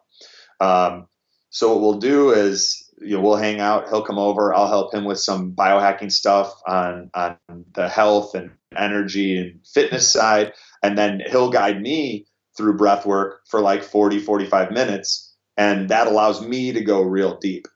Um, 0.60 1.06
so 1.50 1.72
what 1.72 1.80
we'll 1.80 1.98
do 1.98 2.30
is 2.30 2.88
you 3.00 3.16
know 3.16 3.22
we'll 3.22 3.36
hang 3.36 3.60
out. 3.60 3.88
He'll 3.88 4.04
come 4.04 4.18
over. 4.18 4.54
I'll 4.54 4.68
help 4.68 4.94
him 4.94 5.04
with 5.04 5.18
some 5.18 5.52
biohacking 5.52 6.12
stuff 6.12 6.52
on 6.66 7.10
on 7.14 7.36
the 7.74 7.88
health 7.88 8.34
and 8.34 8.50
energy 8.76 9.36
and 9.36 9.60
fitness 9.66 10.10
side, 10.10 10.52
and 10.82 10.96
then 10.96 11.20
he'll 11.30 11.50
guide 11.50 11.80
me 11.80 12.26
through 12.56 12.76
breath 12.76 13.06
work 13.06 13.40
for 13.48 13.60
like 13.60 13.82
40 13.82 14.18
45 14.18 14.70
minutes 14.70 15.34
and 15.56 15.88
that 15.88 16.06
allows 16.06 16.42
me 16.46 16.72
to 16.72 16.80
go 16.82 17.00
real 17.00 17.38
deep 17.38 17.66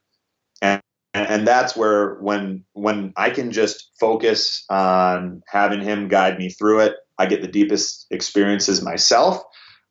and 0.61 0.81
and 1.13 1.47
that's 1.47 1.75
where 1.75 2.15
when 2.15 2.63
when 2.73 3.13
i 3.15 3.29
can 3.29 3.51
just 3.51 3.91
focus 3.99 4.65
on 4.69 5.41
having 5.47 5.81
him 5.81 6.07
guide 6.07 6.37
me 6.37 6.49
through 6.49 6.81
it 6.81 6.93
i 7.17 7.25
get 7.25 7.41
the 7.41 7.47
deepest 7.47 8.05
experiences 8.11 8.81
myself 8.83 9.41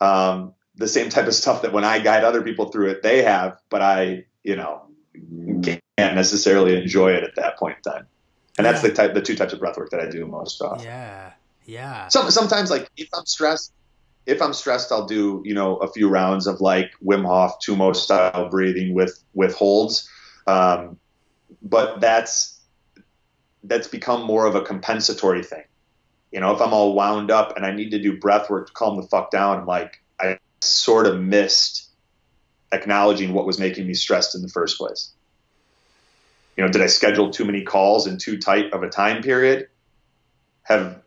um, 0.01 0.53
the 0.77 0.89
same 0.89 1.09
type 1.09 1.27
of 1.27 1.35
stuff 1.35 1.62
that 1.62 1.72
when 1.72 1.85
I 1.85 2.01
guide 2.01 2.25
other 2.25 2.43
people 2.43 2.70
through 2.70 2.91
it, 2.91 3.03
they 3.03 3.22
have, 3.22 3.59
but 3.70 3.81
I, 3.81 4.25
you 4.43 4.57
know, 4.57 4.83
can't 5.62 6.14
necessarily 6.14 6.77
enjoy 6.77 7.12
it 7.12 7.22
at 7.22 7.37
that 7.37 7.57
point 7.59 7.77
in 7.77 7.93
time. 7.93 8.07
And 8.59 8.64
yeah. 8.64 8.72
that's 8.72 8.83
the 8.83 8.93
type, 8.93 9.14
the 9.14 9.22
two 9.22 9.37
types 9.37 9.53
of 9.53 9.61
breath 9.61 9.77
work 9.77 9.91
that 9.91 10.01
I 10.01 10.11
do 10.11 10.27
most 10.27 10.61
often. 10.61 10.85
Yeah. 10.85 11.33
Yeah. 11.64 12.09
Some, 12.09 12.31
sometimes 12.31 12.70
like 12.70 12.91
if 12.97 13.09
I'm 13.16 13.25
stressed, 13.25 13.72
if 14.27 14.43
I'm 14.43 14.53
stressed, 14.53 14.91
I'll 14.91 15.07
do, 15.07 15.43
you 15.45 15.55
know, 15.55 15.77
a 15.77 15.89
few 15.89 16.09
rounds 16.09 16.47
of 16.47 16.61
like 16.61 16.91
Wim 17.05 17.25
Hof, 17.25 17.61
Tummo 17.61 17.95
style 17.95 18.49
breathing 18.49 18.95
with, 18.95 19.22
with 19.35 19.55
holds. 19.55 20.09
Um, 20.47 20.99
but 21.62 22.01
that's, 22.01 22.61
that's 23.62 23.87
become 23.89 24.25
more 24.25 24.47
of 24.47 24.55
a 24.55 24.61
compensatory 24.61 25.43
thing. 25.43 25.64
You 26.33 26.41
know, 26.41 26.53
if 26.53 26.61
I'm 26.61 26.75
all 26.75 26.95
wound 26.95 27.31
up 27.31 27.57
and 27.57 27.64
I 27.64 27.70
need 27.70 27.91
to 27.91 27.99
do 28.01 28.18
breath 28.18 28.51
work 28.51 28.66
to 28.66 28.72
calm 28.72 29.01
the 29.01 29.07
fuck 29.07 29.31
down, 29.31 29.61
I'm 29.61 29.66
like, 29.66 30.03
sort 30.65 31.07
of 31.07 31.21
missed 31.21 31.89
acknowledging 32.73 33.33
what 33.33 33.47
was 33.47 33.59
making 33.59 33.87
me 33.87 33.95
stressed 33.95 34.35
in 34.35 34.43
the 34.43 34.49
first 34.49 34.79
place. 34.79 35.12
You 36.57 36.65
know, 36.65 36.71
did 36.71 36.83
I 36.83 36.87
schedule 36.87 37.31
too 37.31 37.45
many 37.45 37.62
calls 37.62 38.07
in 38.07 38.19
too 38.19 38.39
tight 38.39 38.73
of 38.73 38.83
a 38.83 38.89
time 38.89 39.23
period? 39.23 39.69
Have 40.62 41.03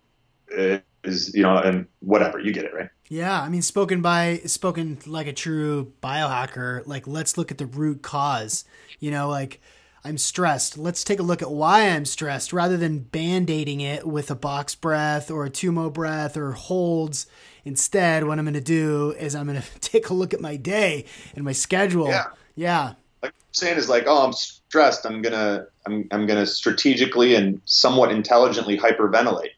uh, 0.58 0.80
is 1.04 1.34
you 1.34 1.44
know, 1.44 1.58
and 1.58 1.88
whatever 2.00 2.40
you 2.40 2.52
get 2.52 2.66
it 2.66 2.74
right. 2.74 2.90
Yeah, 3.10 3.42
I 3.42 3.50
mean, 3.50 3.62
spoken 3.62 4.02
by 4.02 4.42
spoken 4.46 5.00
like 5.06 5.28
a 5.28 5.34
true 5.34 5.94
biohacker. 6.04 6.86
Like, 6.86 7.08
let's 7.08 7.38
look 7.38 7.52
at 7.52 7.58
the 7.58 7.66
root 7.66 8.02
cause. 8.02 8.66
You 9.00 9.12
know, 9.12 9.30
like 9.30 9.62
I'm 10.04 10.18
stressed. 10.18 10.78
Let's 10.78 11.04
take 11.04 11.20
a 11.20 11.24
look 11.24 11.42
at 11.42 11.52
why 11.52 11.90
I'm 11.90 12.06
stressed 12.06 12.54
rather 12.54 12.78
than 12.78 13.00
band 13.00 13.50
aiding 13.50 13.82
it 13.82 14.06
with 14.06 14.30
a 14.30 14.36
box 14.36 14.76
breath 14.76 15.32
or 15.32 15.46
a 15.46 15.50
tummo 15.50 15.92
breath 15.92 16.38
or 16.38 16.52
holds. 16.52 17.28
Instead, 17.68 18.24
what 18.24 18.40
I'm 18.40 18.46
going 18.46 18.54
to 18.54 18.62
do 18.62 19.14
is 19.20 19.36
I'm 19.36 19.46
going 19.46 19.62
to 19.62 19.80
take 19.80 20.10
a 20.10 20.14
look 20.14 20.34
at 20.34 20.40
my 20.40 20.56
day 20.56 21.06
and 21.36 21.44
my 21.44 21.52
schedule. 21.52 22.08
Yeah. 22.08 22.28
Yeah. 22.56 22.94
Like 23.22 23.34
saying 23.52 23.78
is 23.78 23.90
like, 23.90 24.06
oh, 24.08 24.26
I'm 24.26 24.34
stressed. 24.34 25.06
I'm 25.06 25.22
gonna, 25.22 25.68
I'm, 25.86 26.08
I'm 26.12 26.26
gonna 26.26 26.46
strategically 26.46 27.36
and 27.36 27.62
somewhat 27.66 28.12
intelligently 28.12 28.78
hyperventilate. 28.78 29.52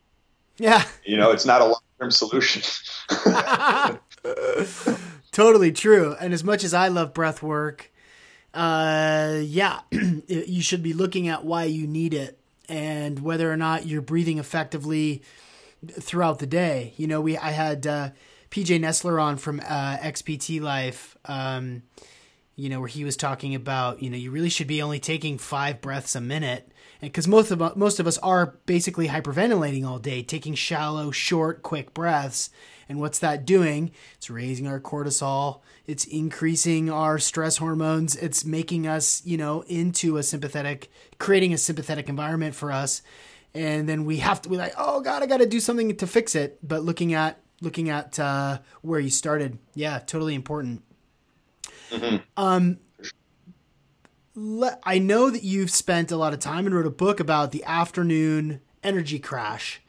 Yeah. 0.58 0.84
You 1.06 1.18
know, 1.18 1.32
it's 1.32 1.46
not 1.46 1.62
a 1.62 1.66
long 1.66 1.82
term 2.00 2.12
solution. 2.12 2.62
totally 5.32 5.72
true. 5.72 6.16
And 6.20 6.34
as 6.34 6.44
much 6.44 6.64
as 6.64 6.74
I 6.74 6.90
love 6.90 7.14
breath 7.14 7.42
work, 7.42 7.92
uh, 8.54 9.40
yeah, 9.42 9.80
you 9.92 10.62
should 10.62 10.84
be 10.84 10.94
looking 10.94 11.28
at 11.28 11.46
why 11.46 11.66
you 11.66 11.88
need 11.88 12.14
it 12.14 12.38
and 12.68 13.20
whether 13.20 13.52
or 13.52 13.58
not 13.58 13.86
you're 13.86 14.02
breathing 14.02 14.40
effectively 14.40 15.22
throughout 15.88 16.40
the 16.40 16.48
day. 16.48 16.94
You 16.98 17.08
know, 17.08 17.22
we 17.22 17.38
I 17.38 17.52
had 17.52 17.88
uh, 17.88 18.10
PJ 18.52 18.80
Nestler 18.80 19.22
on 19.22 19.38
from 19.38 19.60
uh, 19.62 19.98
XPT 19.98 20.62
Life. 20.62 21.18
Um, 21.26 21.84
you 22.56 22.68
know, 22.68 22.82
where 22.82 22.90
he 22.90 23.06
was 23.06 23.16
talking 23.16 23.56
about, 23.56 24.04
you 24.04 24.10
know, 24.10 24.18
you 24.18 24.32
really 24.32 24.50
should 24.50 24.68
be 24.68 24.82
only 24.82 25.00
taking 25.00 25.38
five 25.38 25.80
breaths 25.80 26.14
a 26.14 26.20
minute, 26.20 26.70
and 27.02 27.10
because 27.10 27.26
most 27.26 27.52
of 27.52 27.78
most 27.78 28.02
of 28.02 28.08
us 28.08 28.18
are 28.18 28.58
basically 28.66 29.08
hyperventilating 29.08 29.88
all 29.88 29.98
day, 29.98 30.22
taking 30.24 30.56
shallow, 30.56 31.10
short, 31.10 31.64
quick 31.64 31.94
breaths, 31.94 32.50
And 32.90 33.00
what's 33.00 33.20
that 33.20 33.46
doing? 33.46 33.92
It's 34.18 34.30
raising 34.30 34.68
our 34.68 34.80
cortisol. 34.82 35.62
It's 35.86 36.04
increasing 36.06 36.90
our 36.90 37.18
stress 37.20 37.58
hormones. 37.58 38.16
It's 38.16 38.44
making 38.44 38.88
us, 38.88 39.26
you 39.26 39.38
know, 39.38 39.62
into 39.68 40.18
a 40.18 40.24
sympathetic, 40.24 40.92
creating 41.20 41.54
a 41.54 41.58
sympathetic 41.58 42.10
environment 42.10 42.56
for 42.56 42.72
us. 42.72 43.02
And 43.54 43.90
then 43.90 44.06
we 44.06 44.18
have 44.18 44.42
to 44.44 44.50
be 44.50 44.58
like, 44.58 44.74
oh 44.78 45.02
God, 45.02 45.24
I 45.24 45.26
got 45.26 45.38
to 45.38 45.46
do 45.46 45.60
something 45.60 45.96
to 45.96 46.08
fix 46.08 46.36
it. 46.36 46.60
But 46.62 46.84
looking 46.84 47.14
at 47.14 47.40
looking 47.62 47.90
at 47.90 48.20
uh, 48.20 48.60
where 48.82 49.00
you 49.00 49.10
started, 49.10 49.58
yeah, 49.74 50.00
totally 50.00 50.36
important. 50.36 50.84
Mm-hmm. 51.92 52.18
Um, 52.38 52.78
I 54.84 55.00
know 55.00 55.30
that 55.30 55.44
you've 55.44 55.72
spent 55.72 56.12
a 56.12 56.18
lot 56.18 56.34
of 56.34 56.40
time 56.40 56.66
and 56.66 56.74
wrote 56.74 56.86
a 56.86 56.92
book 56.92 57.20
about 57.20 57.52
the 57.52 57.64
afternoon 57.66 58.62
energy 58.84 59.20
crash. 59.20 59.82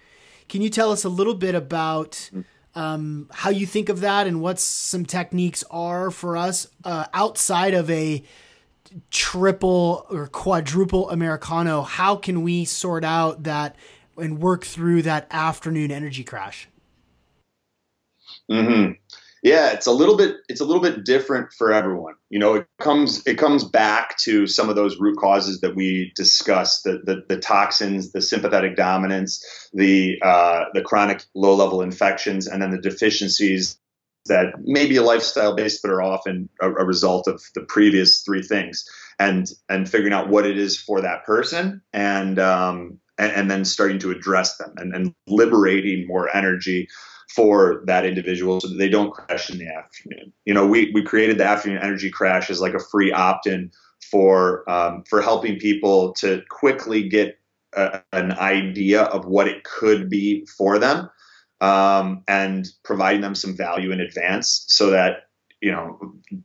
Can 0.48 0.62
you 0.62 0.70
tell 0.70 0.90
us 0.90 1.04
a 1.04 1.08
little 1.08 1.34
bit 1.34 1.54
about 1.54 2.30
um, 2.74 3.28
how 3.32 3.50
you 3.50 3.66
think 3.66 3.88
of 3.88 4.00
that 4.00 4.26
and 4.26 4.40
what 4.40 4.58
some 4.58 5.04
techniques 5.04 5.62
are 5.70 6.10
for 6.10 6.36
us 6.36 6.66
uh, 6.84 7.06
outside 7.12 7.74
of 7.74 7.88
a 7.90 8.24
triple 9.10 10.06
or 10.10 10.26
quadruple 10.26 11.10
Americano? 11.10 11.82
How 11.82 12.16
can 12.16 12.42
we 12.42 12.64
sort 12.64 13.04
out 13.04 13.44
that 13.44 13.76
and 14.16 14.38
work 14.38 14.64
through 14.64 15.02
that 15.02 15.26
afternoon 15.30 15.90
energy 15.90 16.24
crash? 16.24 16.68
Mm-hmm. 18.50 18.92
Yeah, 19.42 19.72
it's 19.72 19.86
a 19.86 19.92
little 19.92 20.16
bit 20.18 20.36
it's 20.48 20.60
a 20.60 20.64
little 20.64 20.82
bit 20.82 21.04
different 21.04 21.52
for 21.52 21.72
everyone. 21.72 22.14
You 22.28 22.38
know, 22.38 22.54
it 22.56 22.66
comes 22.78 23.26
it 23.26 23.38
comes 23.38 23.64
back 23.64 24.18
to 24.18 24.46
some 24.46 24.68
of 24.68 24.76
those 24.76 25.00
root 25.00 25.16
causes 25.18 25.60
that 25.62 25.74
we 25.74 26.12
discussed: 26.14 26.84
the 26.84 27.00
the, 27.04 27.24
the 27.26 27.38
toxins, 27.38 28.12
the 28.12 28.20
sympathetic 28.20 28.76
dominance, 28.76 29.42
the 29.72 30.20
uh, 30.22 30.64
the 30.74 30.82
chronic 30.82 31.24
low 31.34 31.54
level 31.54 31.80
infections, 31.80 32.46
and 32.46 32.60
then 32.60 32.70
the 32.70 32.80
deficiencies 32.80 33.78
that 34.26 34.54
may 34.62 34.86
be 34.86 34.96
a 34.96 35.02
lifestyle 35.02 35.54
based, 35.54 35.82
but 35.82 35.90
are 35.90 36.02
often 36.02 36.48
a, 36.60 36.70
a 36.70 36.84
result 36.84 37.26
of 37.26 37.42
the 37.54 37.62
previous 37.62 38.22
three 38.22 38.42
things. 38.42 38.88
And 39.18 39.50
and 39.68 39.88
figuring 39.88 40.14
out 40.14 40.30
what 40.30 40.46
it 40.46 40.56
is 40.56 40.80
for 40.80 41.02
that 41.02 41.24
person, 41.24 41.82
and 41.92 42.38
um, 42.38 42.98
and, 43.18 43.32
and 43.32 43.50
then 43.50 43.66
starting 43.66 43.98
to 43.98 44.10
address 44.10 44.56
them, 44.56 44.72
and, 44.78 44.94
and 44.94 45.14
liberating 45.26 46.06
more 46.06 46.34
energy 46.34 46.88
for 47.34 47.82
that 47.86 48.04
individual 48.04 48.60
so 48.60 48.68
that 48.68 48.78
they 48.78 48.88
don't 48.88 49.12
crash 49.12 49.50
in 49.50 49.58
the 49.58 49.68
afternoon. 49.68 50.32
You 50.46 50.54
know, 50.54 50.66
we, 50.66 50.90
we 50.92 51.02
created 51.02 51.38
the 51.38 51.44
afternoon 51.44 51.78
energy 51.82 52.10
crash 52.10 52.50
as 52.50 52.60
like 52.60 52.74
a 52.74 52.80
free 52.80 53.12
opt-in 53.12 53.70
for 54.10 54.68
um, 54.70 55.04
for 55.08 55.20
helping 55.20 55.58
people 55.58 56.12
to 56.14 56.42
quickly 56.48 57.08
get 57.08 57.38
a, 57.74 58.00
an 58.12 58.32
idea 58.32 59.02
of 59.02 59.26
what 59.26 59.48
it 59.48 59.64
could 59.64 60.08
be 60.08 60.46
for 60.46 60.78
them 60.78 61.08
um, 61.60 62.22
and 62.28 62.68
providing 62.84 63.20
them 63.20 63.34
some 63.34 63.56
value 63.56 63.92
in 63.92 64.00
advance 64.00 64.64
so 64.68 64.90
that 64.90 65.24
you 65.60 65.70
know 65.70 65.98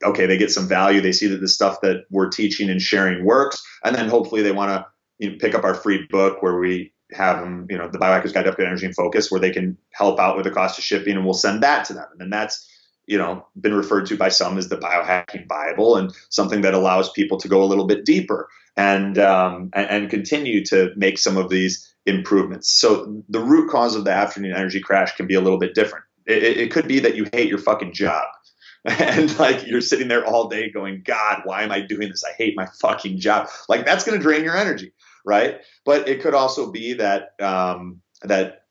okay 0.04 0.26
they 0.26 0.38
get 0.38 0.52
some 0.52 0.68
value 0.68 1.00
they 1.00 1.14
see 1.14 1.28
that 1.28 1.40
the 1.40 1.48
stuff 1.48 1.80
that 1.82 2.04
we're 2.10 2.30
teaching 2.30 2.70
and 2.70 2.82
sharing 2.82 3.24
works 3.24 3.64
and 3.84 3.96
then 3.96 4.10
hopefully 4.10 4.42
they 4.42 4.52
want 4.52 4.70
to 4.70 4.86
you 5.20 5.32
know, 5.32 5.38
pick 5.40 5.56
up 5.56 5.64
our 5.64 5.74
free 5.74 6.06
book 6.10 6.42
where 6.42 6.58
we 6.60 6.94
have 7.12 7.40
them, 7.40 7.68
you 7.70 7.78
know, 7.78 7.88
the 7.88 7.98
biohacker's 7.98 8.32
guide 8.32 8.44
to 8.44 8.50
upgrade 8.50 8.68
energy 8.68 8.86
and 8.86 8.96
focus, 8.96 9.32
where 9.32 9.40
they 9.40 9.52
can 9.52 9.78
help 9.92 10.20
out 10.20 10.36
with 10.36 10.46
the 10.46 10.52
cost 10.52 10.78
of 10.78 10.84
shipping, 10.84 11.16
and 11.16 11.24
we'll 11.24 11.34
send 11.34 11.64
that 11.64 11.86
to 11.86 11.94
them. 11.94 12.08
And 12.12 12.20
then 12.20 12.30
that's, 12.30 12.68
you 13.06 13.18
know, 13.18 13.46
been 13.60 13.74
referred 13.74 14.08
to 14.08 14.18
by 14.18 14.30
some 14.30 14.58
as 14.58 14.70
the 14.70 14.78
biohacking 14.78 15.48
Bible, 15.48 15.98
and 15.98 16.14
something 16.30 16.62
that 16.62 16.74
allows 16.74 17.12
people 17.12 17.38
to 17.40 17.48
go 17.48 17.64
a 17.64 17.66
little 17.66 17.88
bit 17.88 18.06
deeper 18.06 18.50
and 18.76 19.18
um, 19.18 19.70
and, 19.74 19.90
and 19.90 20.10
continue 20.10 20.66
to 20.66 20.92
make 20.96 21.18
some 21.18 21.38
of 21.38 21.50
these 21.50 21.95
improvements. 22.06 22.72
So 22.72 23.24
the 23.30 23.40
root 23.40 23.70
cause 23.70 23.96
of 23.96 24.06
the 24.06 24.12
afternoon 24.12 24.54
energy 24.54 24.80
crash 24.80 25.16
can 25.16 25.28
be 25.28 25.36
a 25.36 25.42
little 25.42 25.60
bit 25.60 25.74
different. 25.74 26.06
It, 26.28 26.44
it 26.44 26.72
could 26.72 26.88
be 26.88 27.00
that 27.00 27.16
you 27.16 27.28
hate 27.34 27.50
your 27.50 27.58
fucking 27.58 27.94
job. 27.94 28.26
and 28.86 29.38
like 29.40 29.66
you're 29.66 29.82
sitting 29.82 30.08
there 30.08 30.26
all 30.26 30.48
day 30.48 30.70
going, 30.70 31.02
God, 31.04 31.42
why 31.44 31.64
am 31.64 31.72
I 31.72 31.82
doing 31.82 32.10
this? 32.10 32.24
I 32.24 32.34
hate 32.38 32.56
my 32.56 32.68
fucking 32.82 33.20
job. 33.20 33.50
Like 33.68 33.86
that's 33.86 34.04
going 34.04 34.18
to 34.18 34.22
drain 34.22 34.44
your 34.44 34.56
energy 34.56 34.94
right? 35.26 35.62
But 35.84 36.08
it 36.08 36.22
could 36.22 36.34
also 36.34 36.72
be 36.72 36.94
that 36.94 37.32
um, 37.42 38.02
that 38.24 38.62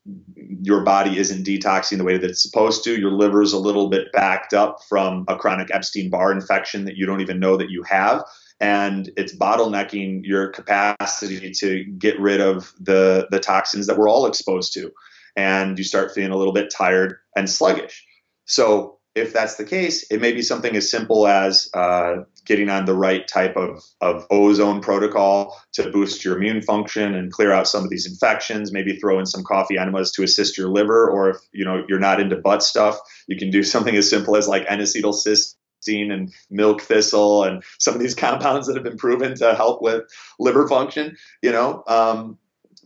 your 0.61 0.83
body 0.83 1.17
isn't 1.17 1.45
detoxing 1.45 1.97
the 1.97 2.03
way 2.03 2.17
that 2.17 2.29
it's 2.29 2.41
supposed 2.41 2.83
to. 2.83 2.99
Your 2.99 3.11
liver 3.11 3.41
is 3.41 3.53
a 3.53 3.59
little 3.59 3.89
bit 3.89 4.11
backed 4.13 4.53
up 4.53 4.79
from 4.87 5.25
a 5.27 5.35
chronic 5.35 5.73
Epstein 5.73 6.09
Barr 6.09 6.31
infection 6.31 6.85
that 6.85 6.95
you 6.95 7.05
don't 7.05 7.21
even 7.21 7.39
know 7.39 7.57
that 7.57 7.69
you 7.69 7.83
have. 7.83 8.23
And 8.59 9.09
it's 9.17 9.35
bottlenecking 9.35 10.21
your 10.23 10.49
capacity 10.49 11.51
to 11.51 11.83
get 11.97 12.19
rid 12.19 12.39
of 12.39 12.73
the, 12.79 13.27
the 13.31 13.39
toxins 13.39 13.87
that 13.87 13.97
we're 13.97 14.09
all 14.09 14.25
exposed 14.25 14.73
to. 14.73 14.91
And 15.35 15.77
you 15.77 15.83
start 15.83 16.13
feeling 16.13 16.31
a 16.31 16.37
little 16.37 16.53
bit 16.53 16.71
tired 16.71 17.17
and 17.35 17.49
sluggish. 17.49 18.05
So 18.45 18.99
if 19.15 19.31
that's 19.31 19.55
the 19.55 19.63
case, 19.63 20.05
it 20.11 20.19
may 20.19 20.33
be 20.33 20.41
something 20.41 20.75
as 20.75 20.91
simple 20.91 21.25
as 21.25 21.69
uh, 21.73 22.17
getting 22.45 22.69
on 22.69 22.83
the 22.83 22.93
right 22.93 23.25
type 23.25 23.55
of, 23.55 23.81
of 24.01 24.27
ozone 24.29 24.81
protocol 24.81 25.57
to 25.73 25.89
boost 25.89 26.25
your 26.25 26.35
immune 26.35 26.61
function 26.61 27.15
and 27.15 27.31
clear 27.31 27.53
out 27.53 27.67
some 27.67 27.85
of 27.85 27.89
these 27.89 28.05
infections. 28.05 28.73
Maybe 28.73 28.97
throw 28.97 29.17
in 29.17 29.25
some 29.25 29.43
coffee 29.45 29.77
enemas 29.77 30.11
to 30.13 30.23
assist 30.23 30.57
your 30.57 30.67
liver, 30.67 31.09
or 31.09 31.29
if 31.29 31.37
you 31.53 31.63
know 31.63 31.85
you're 31.87 31.97
not 31.97 32.19
into 32.19 32.35
butt 32.35 32.61
stuff, 32.61 32.99
you 33.27 33.37
can 33.37 33.51
do 33.51 33.63
something 33.73 33.95
as 33.95 34.09
simple 34.09 34.35
as 34.35 34.49
like 34.49 34.65
N-acetylcysteine 34.67 35.55
and 35.87 36.33
milk 36.49 36.81
thistle 36.81 37.43
and 37.43 37.63
some 37.79 37.93
of 37.93 37.99
these 37.99 38.15
compounds 38.25 38.67
that 38.67 38.75
have 38.75 38.83
been 38.83 38.97
proven 38.97 39.35
to 39.35 39.55
help 39.55 39.81
with 39.81 40.03
liver 40.39 40.67
function. 40.67 41.15
You 41.41 41.51
know, 41.51 41.83
um, 41.87 42.37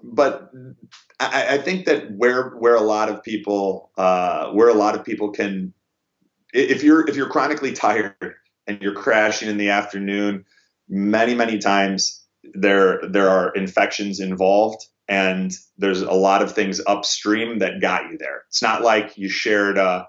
but 0.04 0.52
I, 1.20 1.56
I, 1.56 1.58
think 1.58 1.86
that 1.86 2.12
where 2.12 2.50
where 2.52 2.76
a 2.76 2.82
lot 2.82 3.10
of 3.10 3.24
people 3.24 3.91
uh, 3.97 4.52
where 4.52 4.70
a 4.70 4.74
lot 4.74 4.95
of 4.95 5.04
people 5.04 5.32
can 5.32 5.74
if 6.54 6.84
you're 6.84 7.08
if 7.08 7.16
you're 7.16 7.30
chronically 7.30 7.74
tired 7.74 8.36
and 8.68 8.82
you're 8.82 8.93
crashing 8.93 9.50
in 9.50 9.58
the 9.58 9.70
afternoon, 9.70 10.45
many 10.88 11.36
many 11.36 11.58
times 11.58 12.24
there 12.54 13.02
there 13.10 13.30
are 13.30 13.54
infections 13.54 14.20
involved 14.20 14.86
and 15.08 15.52
there's 15.78 16.02
a 16.02 16.14
lot 16.14 16.41
of 16.41 16.54
things 16.54 16.80
upstream 16.86 17.60
that 17.60 17.82
got 17.82 18.12
you 18.12 18.18
there. 18.18 18.43
It's 18.47 18.62
not 18.62 18.84
like 18.84 19.18
you 19.18 19.28
shared 19.28 19.78
a 19.78 20.08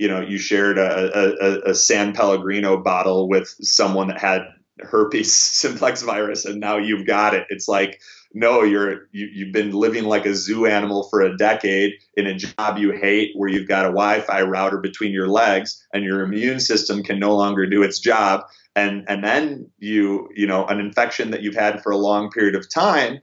you 0.00 0.08
know 0.08 0.20
you 0.20 0.38
shared 0.38 0.78
a, 0.78 1.44
a, 1.44 1.70
a 1.70 1.74
San 1.74 2.14
Pellegrino 2.14 2.78
bottle 2.82 3.28
with 3.28 3.54
someone 3.60 4.08
that 4.08 4.18
had 4.18 4.42
herpes 4.80 5.36
simplex 5.36 6.00
virus 6.02 6.46
and 6.46 6.58
now 6.58 6.78
you've 6.78 7.06
got 7.06 7.34
it. 7.34 7.46
It's 7.50 7.68
like 7.68 8.00
no, 8.32 8.62
you're 8.62 9.08
you, 9.12 9.28
you've 9.32 9.52
been 9.52 9.72
living 9.72 10.04
like 10.04 10.24
a 10.24 10.34
zoo 10.34 10.64
animal 10.64 11.08
for 11.10 11.20
a 11.20 11.36
decade 11.36 11.94
in 12.16 12.26
a 12.26 12.34
job 12.34 12.78
you 12.78 12.92
hate, 12.92 13.32
where 13.34 13.48
you've 13.48 13.68
got 13.68 13.84
a 13.84 13.88
Wi-Fi 13.88 14.42
router 14.42 14.78
between 14.78 15.12
your 15.12 15.26
legs, 15.26 15.84
and 15.92 16.04
your 16.04 16.22
immune 16.22 16.60
system 16.60 17.02
can 17.02 17.18
no 17.18 17.34
longer 17.36 17.66
do 17.66 17.82
its 17.82 17.98
job, 17.98 18.44
and 18.76 19.04
and 19.08 19.24
then 19.24 19.68
you 19.78 20.28
you 20.34 20.46
know 20.46 20.64
an 20.66 20.78
infection 20.78 21.32
that 21.32 21.42
you've 21.42 21.56
had 21.56 21.82
for 21.82 21.90
a 21.90 21.96
long 21.96 22.30
period 22.30 22.54
of 22.54 22.72
time 22.72 23.20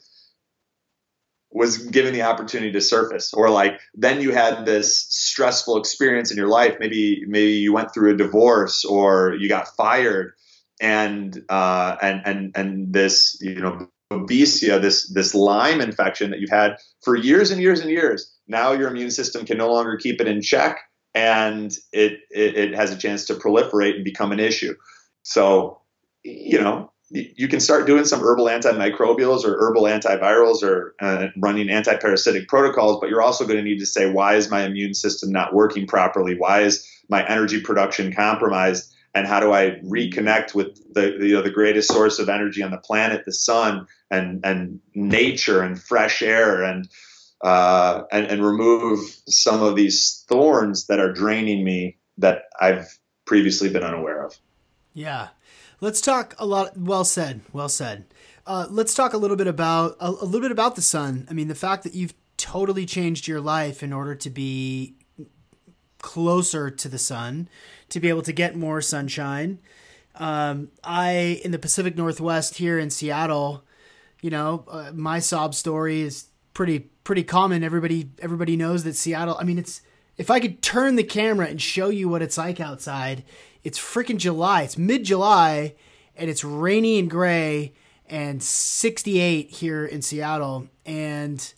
was 1.57 1.77
given 1.77 2.13
the 2.13 2.21
opportunity 2.21 2.71
to 2.71 2.81
surface 2.81 3.33
or 3.33 3.49
like 3.49 3.79
then 3.93 4.21
you 4.21 4.31
had 4.31 4.65
this 4.65 5.07
stressful 5.09 5.77
experience 5.77 6.31
in 6.31 6.37
your 6.37 6.47
life 6.47 6.75
maybe 6.79 7.23
maybe 7.27 7.53
you 7.53 7.73
went 7.73 7.93
through 7.93 8.13
a 8.13 8.17
divorce 8.17 8.85
or 8.85 9.35
you 9.39 9.49
got 9.49 9.67
fired 9.75 10.33
and 10.79 11.43
uh, 11.49 11.95
and 12.01 12.21
and 12.25 12.51
and 12.55 12.93
this 12.93 13.37
you 13.41 13.55
know 13.55 13.87
babesia, 14.11 14.81
this 14.81 15.11
this 15.11 15.33
Lyme 15.33 15.81
infection 15.81 16.31
that 16.31 16.39
you've 16.39 16.49
had 16.49 16.77
for 17.03 17.15
years 17.15 17.51
and 17.51 17.61
years 17.61 17.79
and 17.79 17.89
years. 17.89 18.33
Now 18.47 18.71
your 18.71 18.89
immune 18.89 19.11
system 19.11 19.45
can 19.45 19.57
no 19.57 19.71
longer 19.71 19.97
keep 19.97 20.21
it 20.21 20.27
in 20.27 20.41
check, 20.41 20.79
and 21.13 21.75
it 21.91 22.19
it, 22.31 22.55
it 22.55 22.75
has 22.75 22.91
a 22.91 22.97
chance 22.97 23.25
to 23.25 23.35
proliferate 23.35 23.95
and 23.95 24.03
become 24.03 24.31
an 24.31 24.39
issue. 24.39 24.75
So, 25.23 25.81
you 26.23 26.61
know, 26.61 26.91
you 27.09 27.47
can 27.47 27.59
start 27.59 27.87
doing 27.87 28.05
some 28.05 28.21
herbal 28.21 28.45
antimicrobials 28.45 29.45
or 29.45 29.57
herbal 29.57 29.83
antivirals 29.83 30.61
or 30.61 30.93
uh, 30.99 31.27
running 31.37 31.67
antiparasitic 31.67 32.47
protocols, 32.47 32.99
but 32.99 33.09
you're 33.09 33.21
also 33.21 33.45
going 33.45 33.57
to 33.57 33.63
need 33.63 33.79
to 33.79 33.85
say, 33.85 34.11
why 34.11 34.35
is 34.35 34.49
my 34.49 34.63
immune 34.63 34.93
system 34.93 35.31
not 35.31 35.53
working 35.53 35.87
properly? 35.87 36.37
Why 36.37 36.61
is 36.61 36.85
my 37.09 37.27
energy 37.27 37.61
production 37.61 38.13
compromised? 38.13 38.93
and 39.17 39.25
how 39.25 39.39
do 39.39 39.51
I 39.51 39.79
reconnect 39.83 40.53
with 40.53 40.93
the 40.93 41.17
you 41.19 41.33
know 41.33 41.41
the 41.41 41.49
greatest 41.49 41.91
source 41.91 42.19
of 42.19 42.29
energy 42.29 42.61
on 42.61 42.69
the 42.71 42.77
planet, 42.77 43.23
the 43.25 43.33
sun, 43.33 43.87
and 44.11 44.45
and 44.45 44.79
nature 44.93 45.61
and 45.61 45.81
fresh 45.81 46.21
air 46.21 46.63
and 46.63 46.87
uh, 47.43 48.03
and, 48.11 48.27
and 48.27 48.45
remove 48.45 48.99
some 49.27 49.63
of 49.63 49.75
these 49.75 50.23
thorns 50.27 50.87
that 50.87 50.99
are 50.99 51.11
draining 51.11 51.63
me 51.63 51.97
that 52.17 52.43
I've 52.59 52.99
previously 53.25 53.69
been 53.69 53.83
unaware 53.83 54.23
of. 54.23 54.37
Yeah, 54.93 55.27
let's 55.81 56.01
talk 56.01 56.35
a 56.37 56.45
lot. 56.45 56.77
Well 56.77 57.05
said. 57.05 57.41
Well 57.53 57.69
said. 57.69 58.05
Uh, 58.45 58.67
let's 58.69 58.93
talk 58.93 59.13
a 59.13 59.17
little 59.17 59.37
bit 59.37 59.47
about 59.47 59.97
a, 59.99 60.09
a 60.09 60.25
little 60.25 60.41
bit 60.41 60.51
about 60.51 60.75
the 60.75 60.81
sun. 60.81 61.27
I 61.29 61.33
mean, 61.33 61.47
the 61.47 61.55
fact 61.55 61.83
that 61.83 61.93
you've 61.93 62.13
totally 62.37 62.85
changed 62.85 63.27
your 63.27 63.41
life 63.41 63.83
in 63.83 63.91
order 63.91 64.15
to 64.15 64.29
be 64.29 64.95
closer 65.99 66.69
to 66.69 66.87
the 66.87 66.99
sun 66.99 67.49
to 67.89 67.99
be 67.99 68.09
able 68.09 68.21
to 68.21 68.31
get 68.31 68.55
more 68.55 68.81
sunshine. 68.81 69.59
Um, 70.15 70.69
I 70.83 71.41
in 71.43 71.51
the 71.51 71.59
Pacific 71.59 71.95
Northwest 71.95 72.55
here 72.55 72.79
in 72.79 72.89
Seattle, 72.89 73.63
you 74.21 74.29
know, 74.29 74.65
uh, 74.69 74.91
my 74.93 75.19
sob 75.19 75.53
story 75.53 76.01
is 76.01 76.27
pretty 76.53 76.79
pretty 77.03 77.23
common. 77.23 77.63
Everybody 77.63 78.09
everybody 78.19 78.55
knows 78.55 78.83
that 78.83 78.95
Seattle. 78.95 79.37
I 79.39 79.43
mean, 79.43 79.57
it's 79.57 79.81
if 80.17 80.31
I 80.31 80.39
could 80.39 80.61
turn 80.61 80.95
the 80.95 81.03
camera 81.03 81.47
and 81.47 81.61
show 81.61 81.89
you 81.89 82.09
what 82.09 82.21
it's 82.21 82.37
like 82.37 82.59
outside, 82.59 83.23
it's 83.63 83.79
freaking 83.79 84.17
July. 84.17 84.63
It's 84.63 84.77
mid 84.77 85.03
July 85.03 85.75
and 86.15 86.29
it's 86.29 86.43
rainy 86.43 86.99
and 86.99 87.09
gray 87.09 87.73
and 88.07 88.41
68 88.41 89.49
here 89.49 89.85
in 89.85 90.01
Seattle. 90.01 90.67
And 90.85 91.53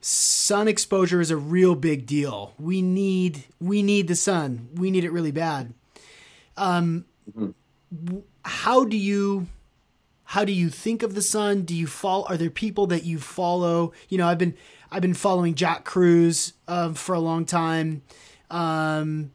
sun 0.00 0.68
exposure 0.68 1.20
is 1.20 1.30
a 1.30 1.36
real 1.36 1.74
big 1.74 2.06
deal. 2.06 2.54
We 2.58 2.82
need 2.82 3.44
we 3.60 3.82
need 3.82 4.08
the 4.08 4.16
sun. 4.16 4.68
We 4.74 4.90
need 4.90 5.04
it 5.04 5.12
really 5.12 5.32
bad. 5.32 5.74
Um, 6.56 7.04
mm-hmm. 7.30 8.18
how 8.44 8.84
do 8.84 8.96
you 8.96 9.46
how 10.24 10.44
do 10.44 10.52
you 10.52 10.68
think 10.68 11.02
of 11.02 11.14
the 11.14 11.22
sun? 11.22 11.62
Do 11.62 11.74
you 11.74 11.86
follow? 11.86 12.26
Are 12.28 12.36
there 12.36 12.50
people 12.50 12.86
that 12.88 13.04
you 13.04 13.18
follow? 13.18 13.92
You 14.08 14.18
know, 14.18 14.28
I've 14.28 14.38
been 14.38 14.54
I've 14.90 15.02
been 15.02 15.14
following 15.14 15.54
Jack 15.54 15.84
Kruse 15.84 16.52
uh, 16.66 16.92
for 16.92 17.14
a 17.14 17.20
long 17.20 17.44
time. 17.44 18.02
Um, 18.50 19.32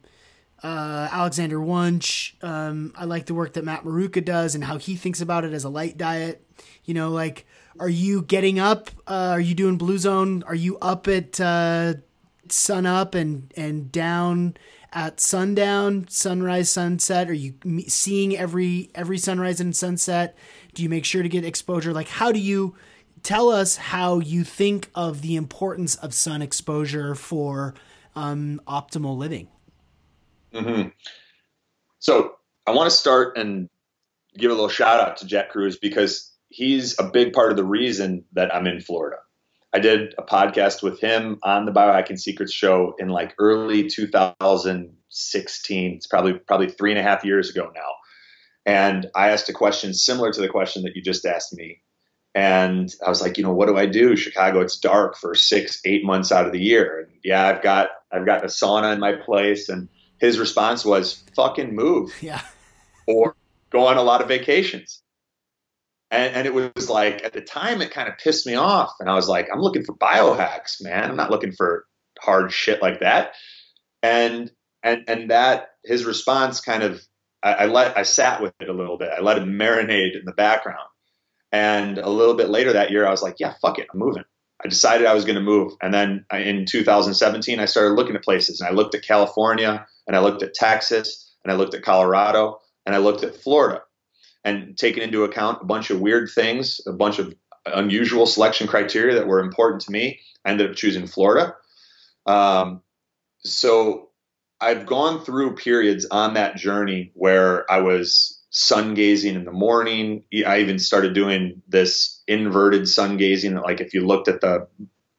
uh, 0.64 1.08
Alexander 1.12 1.60
Wunsch. 1.60 2.32
Um, 2.42 2.94
I 2.96 3.04
like 3.04 3.26
the 3.26 3.34
work 3.34 3.52
that 3.52 3.64
Matt 3.64 3.84
Maruca 3.84 4.24
does 4.24 4.54
and 4.54 4.64
how 4.64 4.78
he 4.78 4.96
thinks 4.96 5.20
about 5.20 5.44
it 5.44 5.52
as 5.52 5.62
a 5.62 5.68
light 5.68 5.98
diet. 5.98 6.44
You 6.84 6.94
know, 6.94 7.10
like, 7.10 7.46
are 7.78 7.88
you 7.88 8.22
getting 8.22 8.58
up? 8.58 8.90
Uh, 9.06 9.32
are 9.32 9.40
you 9.40 9.54
doing 9.54 9.76
Blue 9.76 9.98
Zone? 9.98 10.42
Are 10.44 10.54
you 10.54 10.78
up 10.78 11.06
at 11.06 11.38
uh, 11.38 11.94
sun 12.48 12.86
up 12.86 13.14
and 13.14 13.52
and 13.58 13.92
down 13.92 14.56
at 14.90 15.20
sundown, 15.20 16.06
sunrise, 16.08 16.70
sunset? 16.70 17.28
Are 17.28 17.34
you 17.34 17.54
seeing 17.86 18.34
every 18.34 18.90
every 18.94 19.18
sunrise 19.18 19.60
and 19.60 19.76
sunset? 19.76 20.34
Do 20.72 20.82
you 20.82 20.88
make 20.88 21.04
sure 21.04 21.22
to 21.22 21.28
get 21.28 21.44
exposure? 21.44 21.92
Like, 21.92 22.08
how 22.08 22.32
do 22.32 22.40
you? 22.40 22.74
tell 23.22 23.48
us 23.48 23.76
how 23.76 24.18
you 24.18 24.44
think 24.44 24.90
of 24.94 25.22
the 25.22 25.34
importance 25.34 25.94
of 25.94 26.12
sun 26.12 26.42
exposure 26.42 27.14
for 27.14 27.74
um, 28.14 28.60
optimal 28.68 29.16
living. 29.16 29.48
Mm-hmm. 30.54 30.88
So 31.98 32.36
I 32.66 32.70
want 32.70 32.90
to 32.90 32.96
start 32.96 33.36
and 33.36 33.68
give 34.36 34.50
a 34.50 34.54
little 34.54 34.68
shout 34.68 35.00
out 35.00 35.16
to 35.18 35.26
Jack 35.26 35.50
Kruse 35.50 35.78
because 35.78 36.32
he's 36.48 36.98
a 36.98 37.04
big 37.04 37.32
part 37.32 37.50
of 37.50 37.56
the 37.56 37.64
reason 37.64 38.24
that 38.32 38.54
I'm 38.54 38.66
in 38.66 38.80
Florida. 38.80 39.16
I 39.72 39.80
did 39.80 40.14
a 40.18 40.22
podcast 40.22 40.82
with 40.82 41.00
him 41.00 41.38
on 41.42 41.66
the 41.66 41.72
Biohacking 41.72 42.18
Secrets 42.18 42.52
show 42.52 42.94
in 42.98 43.08
like 43.08 43.34
early 43.38 43.88
2016. 43.88 45.94
It's 45.94 46.06
probably 46.06 46.34
probably 46.34 46.68
three 46.68 46.92
and 46.92 47.00
a 47.00 47.02
half 47.02 47.24
years 47.24 47.50
ago 47.50 47.72
now. 47.74 47.90
And 48.66 49.10
I 49.16 49.30
asked 49.30 49.48
a 49.48 49.52
question 49.52 49.92
similar 49.92 50.32
to 50.32 50.40
the 50.40 50.48
question 50.48 50.84
that 50.84 50.94
you 50.94 51.02
just 51.02 51.26
asked 51.26 51.54
me. 51.54 51.80
And 52.36 52.92
I 53.04 53.08
was 53.08 53.20
like, 53.20 53.36
you 53.36 53.44
know, 53.44 53.52
what 53.52 53.66
do 53.66 53.76
I 53.76 53.86
do? 53.86 54.16
Chicago, 54.16 54.60
it's 54.60 54.78
dark 54.78 55.16
for 55.16 55.34
six, 55.34 55.80
eight 55.84 56.04
months 56.04 56.32
out 56.32 56.46
of 56.46 56.52
the 56.52 56.62
year. 56.62 57.00
And 57.00 57.12
yeah, 57.24 57.46
I've 57.46 57.62
got 57.62 57.90
I've 58.12 58.26
got 58.26 58.44
a 58.44 58.48
sauna 58.48 58.94
in 58.94 59.00
my 59.00 59.12
place. 59.12 59.68
And 59.68 59.88
his 60.24 60.38
response 60.38 60.84
was, 60.84 61.22
fucking 61.36 61.74
move. 61.74 62.14
Yeah. 62.22 62.40
or 63.06 63.36
go 63.70 63.86
on 63.86 63.96
a 63.96 64.02
lot 64.02 64.22
of 64.22 64.28
vacations. 64.28 65.02
And, 66.10 66.34
and 66.34 66.46
it 66.46 66.54
was 66.54 66.88
like 66.88 67.24
at 67.24 67.32
the 67.32 67.40
time 67.40 67.82
it 67.82 67.90
kind 67.90 68.08
of 68.08 68.18
pissed 68.18 68.46
me 68.46 68.54
off. 68.54 68.92
And 69.00 69.10
I 69.10 69.14
was 69.14 69.28
like, 69.28 69.48
I'm 69.52 69.60
looking 69.60 69.84
for 69.84 69.94
biohacks, 69.94 70.82
man. 70.82 71.10
I'm 71.10 71.16
not 71.16 71.30
looking 71.30 71.52
for 71.52 71.84
hard 72.20 72.52
shit 72.52 72.80
like 72.80 73.00
that. 73.00 73.32
And 74.02 74.50
and 74.82 75.04
and 75.08 75.30
that 75.30 75.70
his 75.84 76.04
response 76.04 76.60
kind 76.60 76.82
of 76.82 77.02
I, 77.42 77.52
I 77.52 77.66
let 77.66 77.96
I 77.98 78.02
sat 78.02 78.40
with 78.40 78.52
it 78.60 78.68
a 78.68 78.72
little 78.72 78.96
bit. 78.96 79.10
I 79.16 79.20
let 79.22 79.38
it 79.38 79.44
marinate 79.44 80.16
in 80.16 80.24
the 80.24 80.32
background 80.32 80.88
and 81.54 81.98
a 81.98 82.08
little 82.08 82.34
bit 82.34 82.48
later 82.48 82.72
that 82.72 82.90
year, 82.90 83.06
I 83.06 83.12
was 83.12 83.22
like, 83.22 83.36
yeah, 83.38 83.54
fuck 83.62 83.78
it, 83.78 83.86
I'm 83.92 84.00
moving. 84.00 84.24
I 84.64 84.66
decided 84.66 85.06
I 85.06 85.14
was 85.14 85.24
going 85.24 85.36
to 85.36 85.40
move. 85.40 85.74
And 85.80 85.94
then 85.94 86.26
uh, 86.32 86.38
in 86.38 86.66
2017, 86.66 87.60
I 87.60 87.66
started 87.66 87.94
looking 87.94 88.16
at 88.16 88.24
places 88.24 88.60
and 88.60 88.68
I 88.68 88.72
looked 88.72 88.96
at 88.96 89.04
California 89.04 89.86
and 90.06 90.16
I 90.16 90.20
looked 90.20 90.42
at 90.42 90.54
Texas 90.54 91.34
and 91.44 91.52
I 91.52 91.56
looked 91.56 91.74
at 91.74 91.82
Colorado 91.82 92.60
and 92.86 92.94
I 92.94 92.98
looked 92.98 93.24
at 93.24 93.36
Florida 93.36 93.82
and 94.44 94.76
taking 94.76 95.02
into 95.02 95.24
account 95.24 95.62
a 95.62 95.64
bunch 95.64 95.90
of 95.90 96.00
weird 96.00 96.30
things, 96.34 96.80
a 96.86 96.92
bunch 96.92 97.18
of 97.18 97.34
unusual 97.66 98.26
selection 98.26 98.66
criteria 98.66 99.14
that 99.14 99.26
were 99.26 99.40
important 99.40 99.82
to 99.82 99.92
me. 99.92 100.20
I 100.44 100.50
ended 100.50 100.70
up 100.70 100.76
choosing 100.76 101.06
Florida. 101.06 101.54
Um, 102.26 102.82
so 103.38 104.10
I've 104.60 104.86
gone 104.86 105.24
through 105.24 105.56
periods 105.56 106.06
on 106.10 106.34
that 106.34 106.56
journey 106.56 107.10
where 107.14 107.70
I 107.70 107.80
was 107.80 108.40
sun 108.50 108.94
gazing 108.94 109.34
in 109.34 109.44
the 109.44 109.52
morning. 109.52 110.24
I 110.46 110.60
even 110.60 110.78
started 110.78 111.12
doing 111.14 111.62
this 111.68 112.22
inverted 112.28 112.88
sun 112.88 113.16
gazing. 113.16 113.54
Like 113.56 113.80
if 113.80 113.94
you 113.94 114.06
looked 114.06 114.28
at 114.28 114.40
the 114.40 114.68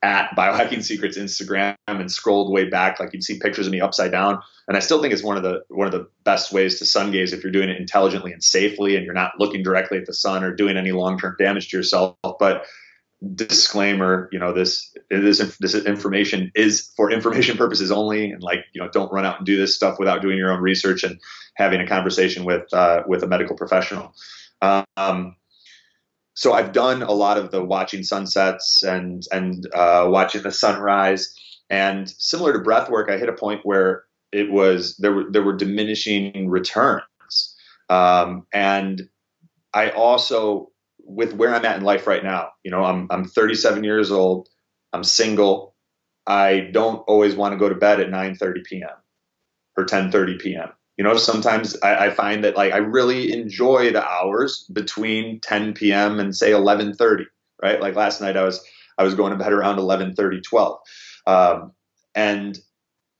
at 0.05 0.35
Biohacking 0.35 0.83
Secrets 0.83 1.17
Instagram 1.17 1.75
and 1.87 2.11
scrolled 2.11 2.53
way 2.53 2.69
back, 2.69 2.99
like 2.99 3.11
you'd 3.11 3.23
see 3.23 3.39
pictures 3.39 3.65
of 3.65 3.73
me 3.73 3.81
upside 3.81 4.11
down. 4.11 4.39
And 4.67 4.77
I 4.77 4.79
still 4.79 5.01
think 5.01 5.13
it's 5.13 5.23
one 5.23 5.35
of 5.35 5.41
the 5.41 5.63
one 5.69 5.87
of 5.87 5.93
the 5.93 6.07
best 6.23 6.53
ways 6.53 6.77
to 6.77 6.85
sun 6.85 7.11
gaze 7.11 7.33
if 7.33 7.41
you're 7.43 7.51
doing 7.51 7.69
it 7.69 7.77
intelligently 7.77 8.31
and 8.31 8.43
safely, 8.43 8.95
and 8.95 9.03
you're 9.03 9.15
not 9.15 9.31
looking 9.39 9.63
directly 9.63 9.97
at 9.97 10.05
the 10.05 10.13
sun 10.13 10.43
or 10.43 10.53
doing 10.53 10.77
any 10.77 10.91
long 10.91 11.17
term 11.17 11.35
damage 11.39 11.69
to 11.69 11.77
yourself. 11.77 12.15
But 12.39 12.65
disclaimer 13.33 14.29
you 14.31 14.37
know 14.37 14.53
this 14.53 14.93
this 15.09 15.39
this 15.57 15.73
information 15.73 16.51
is 16.53 16.91
for 16.95 17.09
information 17.09 17.57
purposes 17.57 17.89
only 17.89 18.29
and 18.29 18.43
like 18.43 18.59
you 18.73 18.81
know 18.81 18.89
don't 18.89 19.11
run 19.11 19.25
out 19.25 19.37
and 19.37 19.45
do 19.47 19.57
this 19.57 19.73
stuff 19.73 19.97
without 19.97 20.21
doing 20.21 20.37
your 20.37 20.51
own 20.51 20.61
research 20.61 21.03
and 21.03 21.19
having 21.55 21.79
a 21.79 21.87
conversation 21.87 22.43
with 22.43 22.71
uh, 22.73 23.01
with 23.07 23.23
a 23.23 23.27
medical 23.27 23.55
professional 23.55 24.13
um, 24.61 25.35
so 26.35 26.53
i've 26.53 26.73
done 26.73 27.03
a 27.03 27.11
lot 27.11 27.37
of 27.37 27.51
the 27.51 27.63
watching 27.63 28.03
sunsets 28.03 28.83
and 28.83 29.23
and 29.31 29.67
uh, 29.73 30.05
watching 30.09 30.43
the 30.43 30.51
sunrise 30.51 31.35
and 31.69 32.09
similar 32.09 32.53
to 32.53 32.59
breath 32.59 32.89
work 32.89 33.09
i 33.09 33.17
hit 33.17 33.29
a 33.29 33.33
point 33.33 33.61
where 33.63 34.05
it 34.31 34.51
was 34.51 34.97
there 34.97 35.13
were 35.13 35.25
there 35.31 35.43
were 35.43 35.57
diminishing 35.57 36.49
returns 36.49 37.55
um, 37.89 38.45
and 38.53 39.03
i 39.73 39.89
also 39.91 40.69
with 41.05 41.33
where 41.35 41.53
I'm 41.53 41.65
at 41.65 41.77
in 41.77 41.83
life 41.83 42.07
right 42.07 42.23
now. 42.23 42.49
You 42.63 42.71
know, 42.71 42.83
I'm 42.83 43.07
I'm 43.09 43.25
37 43.25 43.83
years 43.83 44.11
old. 44.11 44.49
I'm 44.93 45.03
single. 45.03 45.75
I 46.27 46.69
don't 46.73 46.99
always 47.07 47.35
want 47.35 47.53
to 47.53 47.59
go 47.59 47.69
to 47.69 47.75
bed 47.75 47.99
at 47.99 48.09
9:30 48.09 48.63
p.m. 48.65 48.89
or 49.77 49.85
10:30 49.85 50.39
p.m. 50.39 50.69
You 50.97 51.03
know, 51.03 51.17
sometimes 51.17 51.77
I, 51.81 52.05
I, 52.05 52.09
find 52.09 52.43
that 52.45 52.55
like 52.55 52.73
I 52.73 52.77
really 52.77 53.33
enjoy 53.33 53.91
the 53.91 54.05
hours 54.05 54.65
between 54.71 55.41
10 55.41 55.73
p.m. 55.73 56.19
and 56.19 56.35
say 56.35 56.51
11:30. 56.51 57.25
Right? 57.61 57.81
Like 57.81 57.95
last 57.95 58.21
night, 58.21 58.37
I 58.37 58.43
was 58.43 58.63
I 58.97 59.03
was 59.03 59.13
going 59.13 59.31
to 59.31 59.37
bed 59.37 59.51
around 59.51 59.77
11:30, 59.77 60.43
12, 60.43 60.79
um, 61.27 61.71
and 62.15 62.57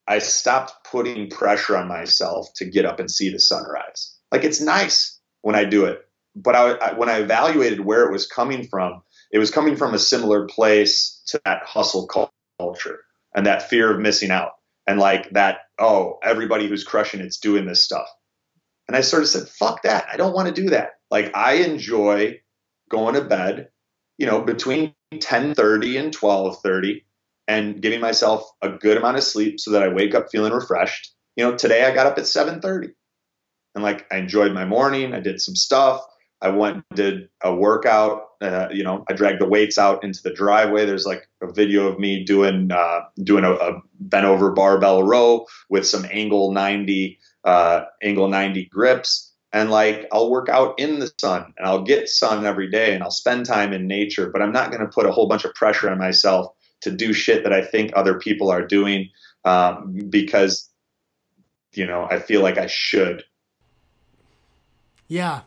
I 0.08 0.20
stopped 0.20 0.90
putting 0.90 1.30
pressure 1.30 1.76
on 1.76 1.88
myself 1.88 2.48
to 2.58 2.66
get 2.66 2.86
up 2.86 3.00
and 3.00 3.12
see 3.12 3.30
the 3.30 3.40
sunrise. 3.40 4.16
Like 4.32 4.44
it's 4.44 4.62
nice 4.62 5.20
when 5.42 5.56
I 5.56 5.66
do 5.66 5.86
it 5.86 6.06
but 6.36 6.56
I, 6.56 6.72
I, 6.74 6.94
when 6.94 7.10
I 7.10 7.20
evaluated 7.20 7.82
where 7.82 8.06
it 8.06 8.12
was 8.12 8.28
coming 8.28 8.68
from, 8.68 9.02
it 9.32 9.40
was 9.40 9.52
coming 9.52 9.76
from 9.76 9.94
a 9.94 10.00
similar 10.00 10.46
place 10.46 11.22
to 11.28 11.42
that 11.46 11.64
hustle 11.64 12.08
culture 12.08 13.00
and 13.34 13.46
that 13.46 13.70
fear 13.70 13.94
of 13.94 14.00
missing 14.00 14.32
out 14.32 14.52
and 14.88 15.00
like 15.00 15.30
that 15.32 15.60
oh 15.80 16.20
everybody 16.24 16.68
who's 16.68 16.84
crushing 16.84 17.20
it's 17.20 17.38
doing 17.40 17.66
this 17.66 17.82
stuff. 17.82 18.08
And 18.88 18.96
i 18.96 19.02
sort 19.02 19.24
of 19.24 19.30
said 19.30 19.48
fuck 19.48 19.84
that. 19.84 20.08
I 20.12 20.18
don't 20.18 20.34
want 20.34 20.48
to 20.54 20.62
do 20.62 20.70
that. 20.70 20.92
Like 21.12 21.36
i 21.36 21.54
enjoy 21.56 22.40
going 22.90 23.16
to 23.16 23.24
bed 23.24 23.70
you 24.18 24.26
know 24.26 24.42
between 24.42 24.94
10:30 25.14 26.00
and 26.00 26.16
12:30 26.16 27.04
and 27.48 27.82
giving 27.82 28.02
myself 28.02 28.44
a 28.62 28.70
good 28.70 28.98
amount 28.98 29.18
of 29.18 29.24
sleep 29.24 29.60
so 29.60 29.72
that 29.72 29.84
i 29.84 29.88
wake 29.88 30.16
up 30.16 30.28
feeling 30.32 30.54
refreshed. 30.54 31.14
You 31.36 31.46
know 31.46 31.56
today 31.56 31.84
i 31.86 31.94
got 31.94 32.08
up 32.08 32.18
at 32.18 32.26
7:30 32.26 32.90
and 33.76 33.84
like 33.84 34.06
i 34.12 34.18
enjoyed 34.18 34.54
my 34.54 34.66
morning 34.66 35.14
i 35.14 35.20
did 35.20 35.42
some 35.42 35.56
stuff 35.56 36.02
I 36.46 36.50
went 36.50 36.76
and 36.76 36.84
did 36.94 37.30
a 37.44 37.56
workout. 37.56 38.22
Uh, 38.40 38.68
you 38.72 38.84
know, 38.84 39.04
I 39.10 39.14
dragged 39.14 39.42
the 39.42 39.48
weights 39.48 39.80
out 39.80 40.04
into 40.04 40.22
the 40.22 40.32
driveway. 40.32 40.86
There's 40.86 41.08
like 41.08 41.28
a 41.42 41.52
video 41.52 41.88
of 41.88 41.98
me 41.98 42.24
doing 42.24 42.72
uh, 42.72 43.02
doing 43.24 43.44
a, 43.44 43.54
a, 43.54 43.82
bent 44.00 44.28
over 44.28 44.52
barbell 44.52 45.02
row 45.02 45.48
with 45.72 45.88
some 45.88 46.06
angle 46.12 46.52
90 46.52 47.18
uh, 47.46 47.86
angle 48.04 48.28
90 48.28 48.66
grips. 48.66 49.34
And 49.54 49.72
like 49.72 50.08
I'll 50.12 50.30
work 50.30 50.48
out 50.48 50.80
in 50.80 51.00
the 51.00 51.12
sun 51.20 51.52
and 51.58 51.66
I'll 51.66 51.82
get 51.82 52.10
sun 52.10 52.46
every 52.46 52.70
day 52.70 52.94
and 52.94 53.02
I'll 53.02 53.10
spend 53.10 53.48
time 53.48 53.74
in 53.74 53.88
nature. 53.88 54.30
But 54.30 54.44
I'm 54.44 54.52
not 54.52 54.70
going 54.70 54.82
to 54.82 54.88
put 54.88 55.08
a 55.08 55.12
whole 55.12 55.28
bunch 55.28 55.46
of 55.46 55.56
pressure 55.56 55.90
on 55.90 55.98
myself 55.98 56.54
to 56.82 56.92
do 56.92 57.12
shit 57.12 57.44
that 57.44 57.54
I 57.54 57.64
think 57.64 57.92
other 57.96 58.20
people 58.20 58.52
are 58.52 58.62
doing 58.62 59.10
um, 59.46 59.98
because 60.10 60.70
you 61.74 61.88
know 61.88 62.08
I 62.08 62.20
feel 62.20 62.44
like 62.44 62.60
I 62.60 62.68
should. 62.68 63.24
Yeah, 65.08 65.42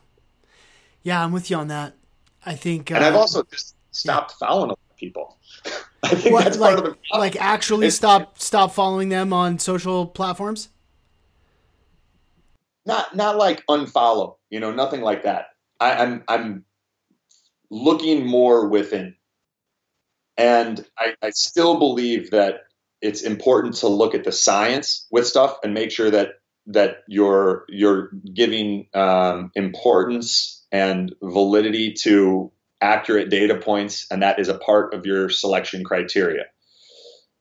yeah, 1.09 1.25
I'm 1.25 1.33
with 1.33 1.51
you 1.51 1.57
on 1.57 1.69
that. 1.69 1.95
I 2.45 2.55
think, 2.55 2.91
and 2.91 3.03
uh, 3.03 3.09
I've 3.09 3.15
also 3.15 3.43
just 3.45 3.75
stopped 3.93 4.35
yeah. 4.41 4.47
following 4.47 4.77
people. 4.99 5.39
I 6.03 6.09
think 6.11 6.35
what, 6.35 6.45
that's 6.45 6.59
like, 6.59 6.77
part 6.77 6.79
of 6.79 6.85
the 6.85 6.97
problem. 6.97 7.21
Like 7.21 7.37
actually 7.41 7.87
it's, 7.87 7.97
stop 7.97 8.39
stop 8.39 8.73
following 8.73 9.09
them 9.09 9.33
on 9.33 9.59
social 9.59 10.07
platforms. 10.07 10.69
Not 12.85 13.17
not 13.17 13.39
like 13.39 13.65
unfollow, 13.67 14.37
you 14.51 14.61
know, 14.61 14.71
nothing 14.71 15.01
like 15.01 15.23
that. 15.23 15.47
I, 15.81 15.93
I'm 15.95 16.25
I'm 16.29 16.65
looking 17.71 18.27
more 18.27 18.69
within, 18.69 19.15
and 20.37 20.85
I, 20.99 21.15
I 21.23 21.31
still 21.31 21.79
believe 21.79 22.33
that 22.33 22.67
it's 23.01 23.23
important 23.23 23.77
to 23.77 23.89
look 23.89 24.15
at 24.15 24.25
the 24.25 24.33
science 24.33 25.07
with 25.11 25.27
stuff 25.27 25.59
and 25.65 25.73
make 25.73 25.91
sure 25.91 26.11
that 26.11 26.41
that 26.67 26.99
you're 27.09 27.65
you're 27.69 28.11
giving 28.35 28.89
um, 28.93 29.51
importance 29.55 30.58
and 30.73 31.15
validity 31.23 31.93
to 32.03 32.51
accurate 32.81 33.31
data 33.31 33.57
points, 33.57 34.07
and 34.11 34.23
that 34.23 34.39
is 34.39 34.49
a 34.49 34.59
part 34.59 34.95
of 34.95 35.07
your 35.07 35.29
selection 35.29 35.85
criteria. 35.85 36.45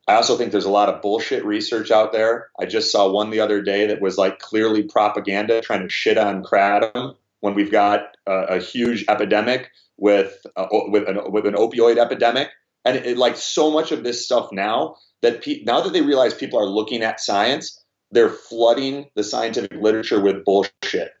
I 0.08 0.14
also 0.14 0.38
think 0.38 0.52
there's 0.52 0.64
a 0.64 0.70
lot 0.70 0.88
of 0.88 1.02
bullshit 1.02 1.44
research 1.44 1.90
out 1.90 2.12
there. 2.12 2.48
I 2.58 2.64
just 2.64 2.90
saw 2.90 3.10
one 3.10 3.30
the 3.30 3.40
other 3.40 3.60
day 3.60 3.86
that 3.86 4.00
was 4.00 4.16
like 4.16 4.38
clearly 4.38 4.82
propaganda 4.82 5.60
trying 5.60 5.82
to 5.82 5.90
shit 5.90 6.16
on 6.16 6.42
kratom 6.42 7.14
when 7.40 7.54
we've 7.54 7.70
got 7.70 8.16
a, 8.26 8.32
a 8.32 8.58
huge 8.58 9.04
epidemic 9.08 9.70
with 9.98 10.46
uh, 10.56 10.66
with 10.70 11.06
an 11.08 11.20
with 11.30 11.46
an 11.46 11.54
opioid 11.54 11.98
epidemic, 11.98 12.48
and 12.86 12.96
it, 12.96 13.06
it, 13.06 13.18
like 13.18 13.36
so 13.36 13.70
much 13.70 13.92
of 13.92 14.02
this 14.02 14.24
stuff 14.24 14.48
now 14.50 14.96
that 15.20 15.42
pe- 15.42 15.62
now 15.64 15.82
that 15.82 15.92
they 15.92 16.00
realize 16.00 16.32
people 16.32 16.58
are 16.58 16.66
looking 16.66 17.02
at 17.02 17.20
science, 17.20 17.84
they're 18.10 18.30
flooding 18.30 19.10
the 19.14 19.22
scientific 19.22 19.74
literature 19.74 20.20
with 20.22 20.44
bullshit, 20.44 21.12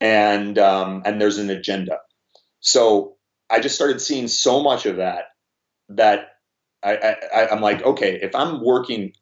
and 0.00 0.58
um, 0.58 1.02
and 1.04 1.20
there's 1.20 1.38
an 1.38 1.50
agenda. 1.50 1.98
So 2.60 3.16
I 3.48 3.60
just 3.60 3.74
started 3.74 4.00
seeing 4.00 4.28
so 4.28 4.62
much 4.62 4.86
of 4.86 4.96
that 4.96 5.24
that 5.90 6.28
I, 6.82 7.16
I 7.34 7.48
I'm 7.48 7.60
like, 7.60 7.82
okay, 7.82 8.18
if 8.22 8.34
I'm 8.34 8.64
working, 8.64 9.12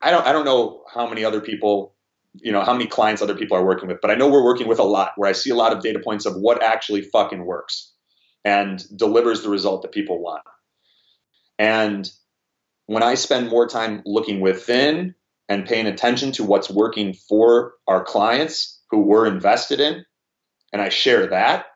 I 0.00 0.10
don't 0.10 0.26
I 0.26 0.32
don't 0.32 0.44
know 0.44 0.84
how 0.92 1.08
many 1.08 1.24
other 1.24 1.40
people 1.40 1.94
you 2.34 2.52
know 2.52 2.62
how 2.62 2.72
many 2.72 2.86
clients 2.86 3.22
other 3.22 3.34
people 3.34 3.56
are 3.56 3.64
working 3.64 3.88
with 3.88 4.00
but 4.00 4.10
i 4.10 4.14
know 4.14 4.28
we're 4.28 4.44
working 4.44 4.68
with 4.68 4.78
a 4.78 4.84
lot 4.84 5.12
where 5.16 5.28
i 5.28 5.32
see 5.32 5.50
a 5.50 5.54
lot 5.54 5.72
of 5.72 5.82
data 5.82 5.98
points 5.98 6.26
of 6.26 6.34
what 6.36 6.62
actually 6.62 7.02
fucking 7.02 7.44
works 7.44 7.92
and 8.44 8.84
delivers 8.96 9.42
the 9.42 9.48
result 9.48 9.82
that 9.82 9.92
people 9.92 10.22
want 10.22 10.42
and 11.58 12.10
when 12.86 13.02
i 13.02 13.14
spend 13.14 13.48
more 13.48 13.66
time 13.66 14.02
looking 14.04 14.40
within 14.40 15.14
and 15.48 15.66
paying 15.66 15.86
attention 15.86 16.32
to 16.32 16.44
what's 16.44 16.70
working 16.70 17.14
for 17.14 17.74
our 17.86 18.04
clients 18.04 18.77
who 18.90 19.00
we're 19.00 19.26
invested 19.26 19.80
in 19.80 20.04
and 20.72 20.82
i 20.82 20.88
share 20.88 21.26
that 21.26 21.66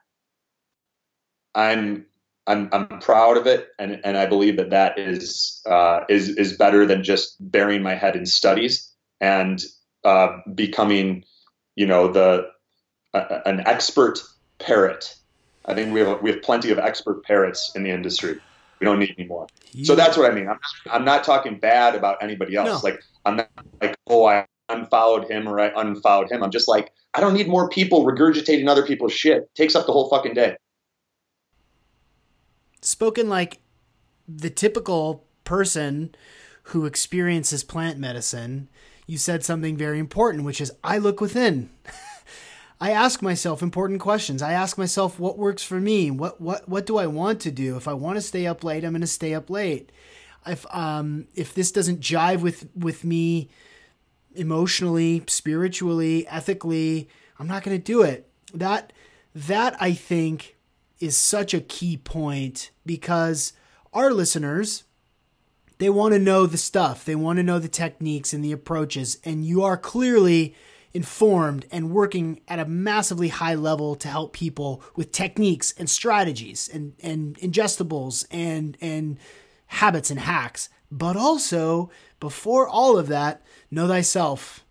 i'm 1.54 2.06
i'm, 2.46 2.68
I'm 2.72 2.86
proud 3.00 3.36
of 3.36 3.46
it 3.46 3.68
and, 3.78 4.00
and 4.04 4.16
i 4.16 4.26
believe 4.26 4.56
that 4.56 4.70
that 4.70 4.98
is 4.98 5.62
uh, 5.66 6.00
is 6.08 6.30
is 6.30 6.56
better 6.56 6.86
than 6.86 7.04
just 7.04 7.36
burying 7.38 7.82
my 7.82 7.94
head 7.94 8.16
in 8.16 8.26
studies 8.26 8.92
and 9.22 9.62
uh, 10.04 10.38
becoming, 10.54 11.24
you 11.76 11.86
know, 11.86 12.12
the 12.12 12.48
uh, 13.14 13.40
an 13.46 13.62
expert 13.66 14.18
parrot. 14.58 15.14
I 15.64 15.74
think 15.74 15.94
we 15.94 16.00
have 16.00 16.20
we 16.20 16.30
have 16.30 16.42
plenty 16.42 16.70
of 16.70 16.78
expert 16.78 17.24
parrots 17.24 17.72
in 17.74 17.84
the 17.84 17.90
industry. 17.90 18.38
We 18.80 18.84
don't 18.84 18.98
need 18.98 19.14
any 19.16 19.28
more. 19.28 19.46
Yeah. 19.70 19.84
So 19.84 19.94
that's 19.94 20.16
what 20.16 20.30
I 20.30 20.34
mean. 20.34 20.48
I'm, 20.48 20.58
I'm 20.90 21.04
not 21.04 21.22
talking 21.22 21.58
bad 21.58 21.94
about 21.94 22.20
anybody 22.20 22.56
else. 22.56 22.82
No. 22.82 22.90
Like 22.90 23.00
I'm 23.24 23.36
not 23.36 23.50
like 23.80 23.96
oh 24.08 24.26
I 24.26 24.46
unfollowed 24.72 25.30
him 25.30 25.48
or 25.48 25.60
I 25.60 25.72
unfollowed 25.76 26.30
him. 26.30 26.42
I'm 26.42 26.50
just 26.50 26.68
like 26.68 26.92
I 27.14 27.20
don't 27.20 27.34
need 27.34 27.48
more 27.48 27.68
people 27.68 28.04
regurgitating 28.04 28.68
other 28.68 28.84
people's 28.84 29.12
shit. 29.12 29.38
It 29.38 29.54
takes 29.54 29.74
up 29.74 29.86
the 29.86 29.92
whole 29.92 30.08
fucking 30.08 30.34
day. 30.34 30.56
Spoken 32.80 33.28
like 33.28 33.60
the 34.26 34.50
typical 34.50 35.24
person 35.44 36.14
who 36.64 36.86
experiences 36.86 37.64
plant 37.64 37.98
medicine 37.98 38.68
you 39.06 39.18
said 39.18 39.44
something 39.44 39.76
very 39.76 39.98
important, 39.98 40.44
which 40.44 40.60
is 40.60 40.72
I 40.82 40.98
look 40.98 41.20
within. 41.20 41.70
I 42.80 42.90
ask 42.90 43.22
myself 43.22 43.62
important 43.62 44.00
questions. 44.00 44.42
I 44.42 44.52
ask 44.52 44.76
myself 44.78 45.18
what 45.18 45.38
works 45.38 45.62
for 45.62 45.80
me. 45.80 46.10
What 46.10 46.40
what 46.40 46.68
what 46.68 46.86
do 46.86 46.96
I 46.96 47.06
want 47.06 47.40
to 47.42 47.50
do? 47.50 47.76
If 47.76 47.86
I 47.86 47.92
want 47.92 48.16
to 48.16 48.22
stay 48.22 48.46
up 48.46 48.64
late, 48.64 48.84
I'm 48.84 48.92
going 48.92 49.02
to 49.02 49.06
stay 49.06 49.34
up 49.34 49.50
late. 49.50 49.92
If 50.46 50.64
um 50.74 51.26
if 51.34 51.54
this 51.54 51.70
doesn't 51.72 52.00
jive 52.00 52.40
with 52.40 52.68
with 52.74 53.04
me 53.04 53.50
emotionally, 54.34 55.22
spiritually, 55.26 56.26
ethically, 56.28 57.08
I'm 57.38 57.46
not 57.46 57.62
going 57.62 57.76
to 57.76 57.82
do 57.82 58.02
it. 58.02 58.28
That 58.54 58.92
that 59.34 59.76
I 59.80 59.92
think 59.92 60.56
is 61.00 61.16
such 61.16 61.54
a 61.54 61.60
key 61.60 61.96
point 61.96 62.70
because 62.84 63.52
our 63.92 64.12
listeners 64.12 64.84
they 65.78 65.90
want 65.90 66.14
to 66.14 66.20
know 66.20 66.46
the 66.46 66.58
stuff, 66.58 67.04
they 67.04 67.16
want 67.16 67.38
to 67.38 67.42
know 67.42 67.58
the 67.58 67.66
techniques 67.66 68.32
and 68.32 68.44
the 68.44 68.52
approaches, 68.52 69.18
and 69.24 69.44
you 69.44 69.64
are 69.64 69.76
clearly 69.76 70.54
informed 70.94 71.66
and 71.72 71.90
working 71.90 72.40
at 72.46 72.60
a 72.60 72.64
massively 72.66 73.28
high 73.28 73.54
level 73.54 73.96
to 73.96 74.08
help 74.08 74.32
people 74.32 74.82
with 74.94 75.10
techniques 75.10 75.74
and 75.76 75.90
strategies 75.90 76.68
and, 76.72 76.92
and 77.02 77.36
ingestibles 77.38 78.24
and 78.30 78.76
and 78.80 79.18
habits 79.66 80.10
and 80.10 80.20
hacks. 80.20 80.68
But 80.90 81.16
also, 81.16 81.90
before 82.20 82.68
all 82.68 82.98
of 82.98 83.08
that, 83.08 83.42
know 83.72 83.88
thyself. 83.88 84.64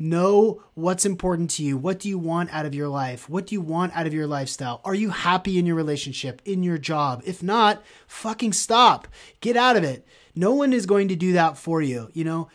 Know 0.00 0.62
what's 0.74 1.04
important 1.04 1.50
to 1.50 1.64
you. 1.64 1.76
What 1.76 1.98
do 1.98 2.08
you 2.08 2.18
want 2.18 2.54
out 2.54 2.66
of 2.66 2.74
your 2.74 2.86
life? 2.88 3.28
What 3.28 3.46
do 3.46 3.54
you 3.56 3.60
want 3.60 3.96
out 3.96 4.06
of 4.06 4.14
your 4.14 4.28
lifestyle? 4.28 4.80
Are 4.84 4.94
you 4.94 5.10
happy 5.10 5.58
in 5.58 5.66
your 5.66 5.74
relationship, 5.74 6.40
in 6.44 6.62
your 6.62 6.78
job? 6.78 7.22
If 7.26 7.42
not, 7.42 7.82
fucking 8.06 8.52
stop. 8.52 9.08
Get 9.40 9.56
out 9.56 9.76
of 9.76 9.82
it. 9.82 10.06
No 10.36 10.54
one 10.54 10.72
is 10.72 10.86
going 10.86 11.08
to 11.08 11.16
do 11.16 11.32
that 11.32 11.58
for 11.58 11.82
you. 11.82 12.10
You 12.12 12.22
know, 12.22 12.48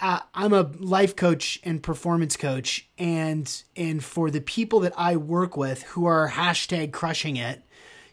I'm 0.00 0.52
a 0.52 0.70
life 0.78 1.14
coach 1.14 1.60
and 1.62 1.82
performance 1.82 2.36
coach, 2.36 2.88
and 2.98 3.62
and 3.76 4.02
for 4.02 4.30
the 4.30 4.40
people 4.40 4.80
that 4.80 4.94
I 4.96 5.16
work 5.16 5.56
with 5.56 5.82
who 5.82 6.06
are 6.06 6.30
hashtag 6.30 6.90
crushing 6.90 7.36
it, 7.36 7.62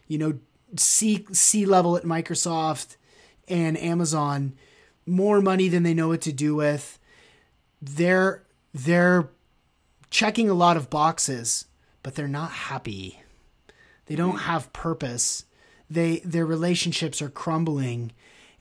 you 0.06 0.18
know, 0.18 0.38
C 0.76 1.26
C 1.32 1.64
level 1.64 1.96
at 1.96 2.04
Microsoft 2.04 2.96
and 3.48 3.76
Amazon, 3.78 4.52
more 5.06 5.40
money 5.40 5.68
than 5.68 5.82
they 5.82 5.94
know 5.94 6.08
what 6.08 6.20
to 6.20 6.32
do 6.32 6.54
with. 6.54 6.97
They're 7.80 8.44
they're 8.74 9.30
checking 10.10 10.48
a 10.48 10.54
lot 10.54 10.76
of 10.76 10.90
boxes, 10.90 11.66
but 12.02 12.14
they're 12.14 12.28
not 12.28 12.50
happy. 12.50 13.20
They 14.06 14.16
don't 14.16 14.32
hmm. 14.32 14.38
have 14.38 14.72
purpose. 14.72 15.44
They 15.90 16.18
their 16.24 16.46
relationships 16.46 17.22
are 17.22 17.30
crumbling 17.30 18.12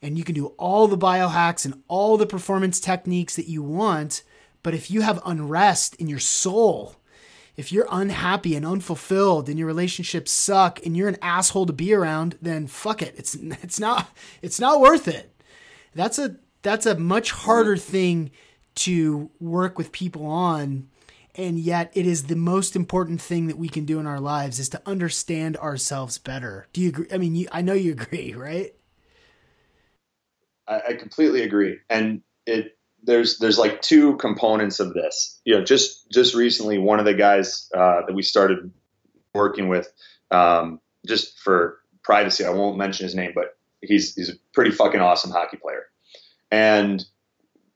and 0.01 0.18
you 0.18 0.24
can 0.24 0.36
do 0.36 0.47
all 0.57 0.88
the 0.88 0.97
biohacks 0.97 1.65
and 1.65 1.82
all 1.88 2.18
the 2.18 2.28
performance 2.28 2.80
techniques 2.80 3.36
that 3.36 3.47
you 3.47 3.63
want. 3.63 4.24
But 4.63 4.74
if 4.74 4.91
you 4.91 5.01
have 5.01 5.22
unrest 5.26 5.95
in 5.95 6.07
your 6.07 6.20
soul, 6.20 6.95
if 7.55 7.72
you're 7.72 7.88
unhappy 7.89 8.55
and 8.55 8.65
unfulfilled 8.65 9.49
and 9.49 9.57
your 9.57 9.68
relationships 9.68 10.32
suck 10.32 10.86
and 10.86 10.95
you're 10.95 11.07
an 11.07 11.18
asshole 11.22 11.65
to 11.65 11.74
be 11.74 11.93
around, 11.93 12.38
then 12.41 12.68
fuck 12.68 13.01
it. 13.01 13.15
It's 13.18 13.36
it's 13.63 13.80
not 13.80 14.09
it's 14.41 14.59
not 14.59 14.80
worth 14.80 15.07
it. 15.07 15.34
That's 15.95 16.20
a 16.20 16.36
that's 16.61 16.86
a 16.86 16.97
much 16.99 17.32
harder 17.32 17.76
hmm. 17.76 17.82
thing 17.82 18.32
to 18.78 19.30
work 19.39 19.78
with 19.78 19.91
people 19.91 20.25
on 20.25 20.88
and 21.38 21.59
yet 21.59 21.91
it 21.93 22.07
is 22.07 22.23
the 22.23 22.36
most 22.36 22.75
important 22.75 23.21
thing 23.21 23.45
that 23.47 23.57
we 23.57 23.69
can 23.69 23.86
do 23.86 23.99
in 23.99 24.07
our 24.07 24.19
lives 24.19 24.59
is 24.59 24.69
to 24.69 24.82
understand 24.88 25.55
ourselves 25.57 26.17
better. 26.17 26.67
Do 26.73 26.82
you 26.82 26.89
agree? 26.89 27.07
I 27.11 27.19
mean, 27.19 27.36
you, 27.36 27.47
I 27.51 27.61
know 27.61 27.73
you 27.73 27.91
agree, 27.99 28.34
right? 28.34 28.73
I, 30.67 30.82
I 30.89 30.93
completely 30.93 31.43
agree. 31.43 31.78
And 31.89 32.23
it 32.47 32.78
there's 33.03 33.38
there's 33.38 33.59
like 33.59 33.82
two 33.82 34.17
components 34.17 34.80
of 34.80 34.93
this. 34.95 35.39
You 35.45 35.55
know, 35.55 35.63
just 35.63 36.09
just 36.11 36.34
recently, 36.34 36.80
one 36.80 36.99
of 36.99 37.05
the 37.05 37.13
guys 37.13 37.69
uh, 37.75 38.01
that 38.07 38.13
we 38.13 38.23
started 38.23 38.71
working 39.34 39.69
with, 39.69 39.91
um, 40.32 40.82
just 41.05 41.38
for 41.39 41.80
privacy, 42.03 42.45
I 42.45 42.49
won't 42.49 42.78
mention 42.78 43.03
his 43.03 43.13
name, 43.13 43.34
but 43.36 43.57
he's 43.82 44.15
he's 44.15 44.30
a 44.30 44.34
pretty 44.53 44.71
fucking 44.71 44.99
awesome 44.99 45.32
hockey 45.32 45.57
player. 45.57 45.86
And 46.49 47.05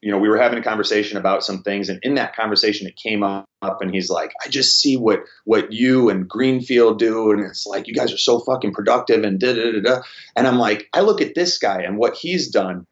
you 0.02 0.12
know, 0.12 0.18
we 0.18 0.30
were 0.30 0.38
having 0.38 0.58
a 0.58 0.64
conversation 0.64 1.18
about 1.18 1.44
some 1.44 1.62
things, 1.62 1.88
and 1.88 2.00
in 2.02 2.16
that 2.16 2.36
conversation, 2.36 2.88
it 2.88 2.96
came 2.96 3.22
up, 3.22 3.46
and 3.62 3.94
he's 3.94 4.10
like, 4.10 4.34
"I 4.44 4.50
just 4.50 4.80
see 4.80 4.98
what 4.98 5.26
what 5.46 5.72
you 5.72 6.10
and 6.10 6.28
Greenfield 6.28 6.98
do, 6.98 7.32
and 7.32 7.40
it's 7.46 7.68
like 7.68 7.88
you 7.88 7.94
guys 7.94 8.12
are 8.12 8.18
so 8.18 8.40
fucking 8.40 8.74
productive 8.74 9.24
and 9.24 9.40
da 9.40 9.54
da 9.54 9.72
da 9.72 9.82
da." 9.82 10.02
And 10.36 10.48
I'm 10.48 10.58
like, 10.58 10.90
I 10.94 11.02
look 11.02 11.22
at 11.22 11.36
this 11.36 11.60
guy 11.60 11.84
and 11.84 11.98
what 11.98 12.16
he's 12.16 12.50
done, 12.50 12.88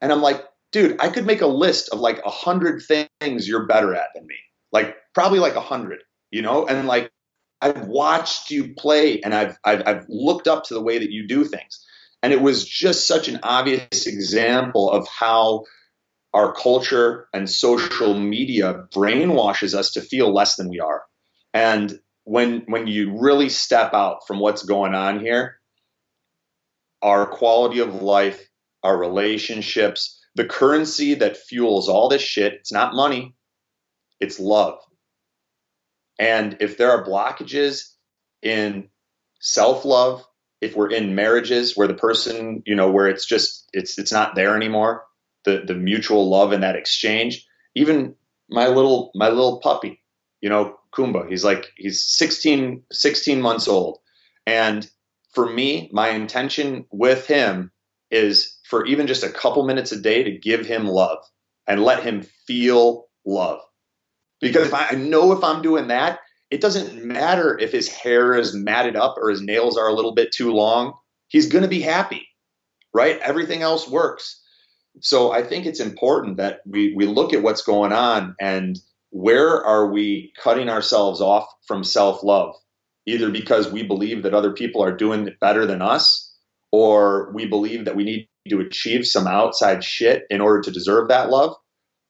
and 0.00 0.12
I'm 0.12 0.22
like, 0.22 0.44
dude, 0.70 1.00
I 1.00 1.08
could 1.08 1.26
make 1.26 1.40
a 1.40 1.48
list 1.48 1.88
of 1.90 1.98
like 1.98 2.20
a 2.24 2.30
hundred 2.30 2.82
things 2.82 3.48
you're 3.48 3.66
better 3.66 3.94
at 3.94 4.08
than 4.14 4.24
me, 4.26 4.36
like 4.70 4.96
probably 5.14 5.40
like 5.40 5.56
a 5.56 5.60
hundred, 5.60 6.04
you 6.30 6.42
know, 6.42 6.66
and 6.66 6.86
like 6.86 7.10
I've 7.60 7.88
watched 7.88 8.52
you 8.52 8.74
play, 8.74 9.20
and 9.20 9.34
I've, 9.34 9.58
I've 9.64 9.82
I've 9.84 10.06
looked 10.08 10.46
up 10.46 10.64
to 10.64 10.74
the 10.74 10.82
way 10.82 10.98
that 10.98 11.10
you 11.10 11.26
do 11.26 11.44
things, 11.44 11.84
and 12.22 12.32
it 12.32 12.40
was 12.40 12.64
just 12.64 13.08
such 13.08 13.26
an 13.26 13.40
obvious 13.42 14.06
example 14.06 14.88
of 14.88 15.08
how 15.08 15.64
our 16.34 16.52
culture 16.52 17.28
and 17.32 17.48
social 17.48 18.18
media 18.18 18.84
brainwashes 18.94 19.74
us 19.74 19.90
to 19.92 20.00
feel 20.00 20.32
less 20.32 20.56
than 20.56 20.68
we 20.68 20.80
are. 20.80 21.02
And 21.52 21.98
when 22.24 22.60
when 22.66 22.86
you 22.86 23.18
really 23.18 23.48
step 23.48 23.92
out 23.94 24.26
from 24.26 24.38
what's 24.38 24.62
going 24.62 24.94
on 24.94 25.20
here, 25.20 25.58
our 27.02 27.26
quality 27.26 27.80
of 27.80 28.02
life, 28.02 28.48
our 28.82 28.96
relationships, 28.96 30.20
the 30.34 30.44
currency 30.44 31.14
that 31.14 31.36
fuels 31.36 31.88
all 31.88 32.08
this 32.08 32.22
shit, 32.22 32.54
it's 32.54 32.72
not 32.72 32.94
money, 32.94 33.34
it's 34.20 34.40
love. 34.40 34.78
And 36.18 36.56
if 36.60 36.78
there 36.78 36.90
are 36.90 37.04
blockages 37.04 37.90
in 38.42 38.88
self-love, 39.40 40.24
if 40.60 40.76
we're 40.76 40.90
in 40.90 41.14
marriages 41.16 41.76
where 41.76 41.88
the 41.88 41.94
person, 41.94 42.62
you 42.64 42.76
know, 42.76 42.90
where 42.90 43.08
it's 43.08 43.26
just 43.26 43.68
it's 43.72 43.98
it's 43.98 44.12
not 44.12 44.36
there 44.36 44.56
anymore, 44.56 45.04
the 45.44 45.62
the 45.66 45.74
mutual 45.74 46.28
love 46.28 46.52
and 46.52 46.62
that 46.62 46.76
exchange. 46.76 47.46
Even 47.74 48.14
my 48.48 48.68
little 48.68 49.10
my 49.14 49.28
little 49.28 49.60
puppy, 49.60 50.00
you 50.40 50.48
know, 50.48 50.76
Kumba, 50.94 51.28
he's 51.28 51.44
like 51.44 51.72
he's 51.76 52.02
16 52.04 52.82
16 52.92 53.40
months 53.40 53.68
old. 53.68 53.98
And 54.46 54.88
for 55.32 55.48
me, 55.48 55.88
my 55.92 56.10
intention 56.10 56.86
with 56.90 57.26
him 57.26 57.70
is 58.10 58.58
for 58.68 58.84
even 58.86 59.06
just 59.06 59.24
a 59.24 59.30
couple 59.30 59.64
minutes 59.64 59.92
a 59.92 60.00
day 60.00 60.22
to 60.22 60.38
give 60.38 60.66
him 60.66 60.86
love 60.86 61.18
and 61.66 61.82
let 61.82 62.02
him 62.02 62.22
feel 62.46 63.06
love. 63.24 63.60
Because 64.40 64.66
if 64.66 64.74
I, 64.74 64.88
I 64.90 64.94
know 64.96 65.32
if 65.32 65.42
I'm 65.42 65.62
doing 65.62 65.88
that, 65.88 66.20
it 66.50 66.60
doesn't 66.60 67.02
matter 67.02 67.58
if 67.58 67.72
his 67.72 67.88
hair 67.88 68.34
is 68.34 68.54
matted 68.54 68.96
up 68.96 69.16
or 69.16 69.30
his 69.30 69.40
nails 69.40 69.78
are 69.78 69.88
a 69.88 69.94
little 69.94 70.14
bit 70.14 70.32
too 70.32 70.52
long. 70.52 70.92
He's 71.28 71.48
going 71.48 71.62
to 71.62 71.68
be 71.68 71.80
happy, 71.80 72.28
right? 72.92 73.18
Everything 73.20 73.62
else 73.62 73.88
works. 73.88 74.41
So 75.00 75.32
I 75.32 75.42
think 75.42 75.66
it's 75.66 75.80
important 75.80 76.36
that 76.36 76.60
we, 76.66 76.94
we 76.94 77.06
look 77.06 77.32
at 77.32 77.42
what's 77.42 77.62
going 77.62 77.92
on 77.92 78.34
and 78.40 78.78
where 79.10 79.62
are 79.64 79.90
we 79.90 80.32
cutting 80.42 80.68
ourselves 80.68 81.20
off 81.20 81.46
from 81.66 81.84
self 81.84 82.22
love? 82.22 82.54
Either 83.06 83.30
because 83.30 83.70
we 83.70 83.82
believe 83.82 84.22
that 84.22 84.34
other 84.34 84.52
people 84.52 84.82
are 84.82 84.96
doing 84.96 85.26
it 85.26 85.40
better 85.40 85.66
than 85.66 85.82
us, 85.82 86.32
or 86.70 87.30
we 87.34 87.46
believe 87.46 87.84
that 87.84 87.96
we 87.96 88.04
need 88.04 88.28
to 88.48 88.60
achieve 88.60 89.06
some 89.06 89.26
outside 89.26 89.84
shit 89.84 90.24
in 90.30 90.40
order 90.40 90.60
to 90.62 90.70
deserve 90.70 91.08
that 91.08 91.30
love. 91.30 91.54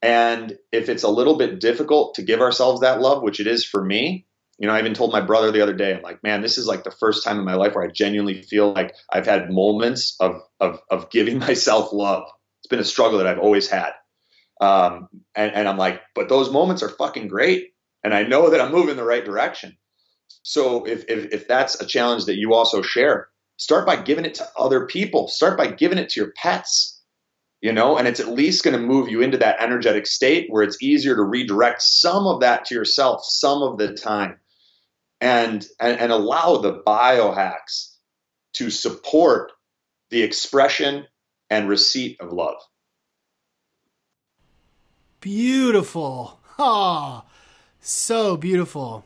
And 0.00 0.56
if 0.72 0.88
it's 0.88 1.02
a 1.02 1.08
little 1.08 1.36
bit 1.36 1.60
difficult 1.60 2.14
to 2.14 2.22
give 2.22 2.40
ourselves 2.40 2.80
that 2.80 3.00
love, 3.00 3.22
which 3.22 3.40
it 3.40 3.46
is 3.46 3.64
for 3.64 3.84
me, 3.84 4.26
you 4.58 4.68
know, 4.68 4.74
I 4.74 4.78
even 4.78 4.94
told 4.94 5.12
my 5.12 5.20
brother 5.20 5.50
the 5.50 5.62
other 5.62 5.72
day, 5.72 5.94
I'm 5.94 6.02
like, 6.02 6.22
man, 6.22 6.42
this 6.42 6.58
is 6.58 6.66
like 6.66 6.84
the 6.84 6.90
first 6.90 7.24
time 7.24 7.38
in 7.38 7.44
my 7.44 7.54
life 7.54 7.74
where 7.74 7.84
I 7.84 7.90
genuinely 7.90 8.42
feel 8.42 8.72
like 8.72 8.94
I've 9.12 9.26
had 9.26 9.50
moments 9.50 10.16
of 10.20 10.40
of 10.60 10.80
of 10.90 11.10
giving 11.10 11.38
myself 11.40 11.92
love. 11.92 12.28
Been 12.72 12.80
a 12.80 12.84
struggle 12.84 13.18
that 13.18 13.26
I've 13.26 13.38
always 13.38 13.68
had. 13.68 13.92
Um, 14.60 15.08
and, 15.34 15.52
and 15.52 15.68
I'm 15.68 15.76
like, 15.76 16.00
but 16.14 16.28
those 16.28 16.50
moments 16.50 16.82
are 16.82 16.88
fucking 16.88 17.28
great. 17.28 17.74
And 18.02 18.14
I 18.14 18.22
know 18.22 18.48
that 18.48 18.60
I'm 18.60 18.72
moving 18.72 18.96
the 18.96 19.04
right 19.04 19.24
direction. 19.24 19.76
So 20.42 20.84
if, 20.84 21.04
if, 21.08 21.32
if 21.32 21.46
that's 21.46 21.80
a 21.80 21.86
challenge 21.86 22.24
that 22.24 22.36
you 22.36 22.54
also 22.54 22.80
share, 22.80 23.28
start 23.58 23.86
by 23.86 23.96
giving 23.96 24.24
it 24.24 24.34
to 24.36 24.48
other 24.56 24.86
people. 24.86 25.28
Start 25.28 25.58
by 25.58 25.66
giving 25.66 25.98
it 25.98 26.08
to 26.10 26.20
your 26.20 26.32
pets 26.32 27.02
you 27.62 27.72
know 27.72 27.96
and 27.96 28.06
it's 28.06 28.20
at 28.20 28.28
least 28.28 28.64
going 28.64 28.78
to 28.78 28.86
move 28.86 29.08
you 29.08 29.22
into 29.22 29.38
that 29.38 29.56
energetic 29.60 30.06
state 30.06 30.46
where 30.50 30.62
it's 30.62 30.82
easier 30.82 31.14
to 31.14 31.22
redirect 31.22 31.80
some 31.80 32.26
of 32.26 32.40
that 32.40 32.66
to 32.66 32.74
yourself 32.74 33.24
some 33.24 33.62
of 33.62 33.78
the 33.78 33.94
time 33.94 34.38
and 35.20 35.66
and, 35.80 35.98
and 35.98 36.12
allow 36.12 36.56
the 36.56 36.82
biohacks 36.86 37.94
to 38.52 38.68
support 38.68 39.52
the 40.10 40.22
expression 40.22 41.06
and 41.52 41.68
receipt 41.68 42.18
of 42.18 42.32
love. 42.32 42.56
Beautiful. 45.20 46.40
Ah 46.58 47.24
oh, 47.24 47.30
so 47.80 48.36
beautiful. 48.36 49.04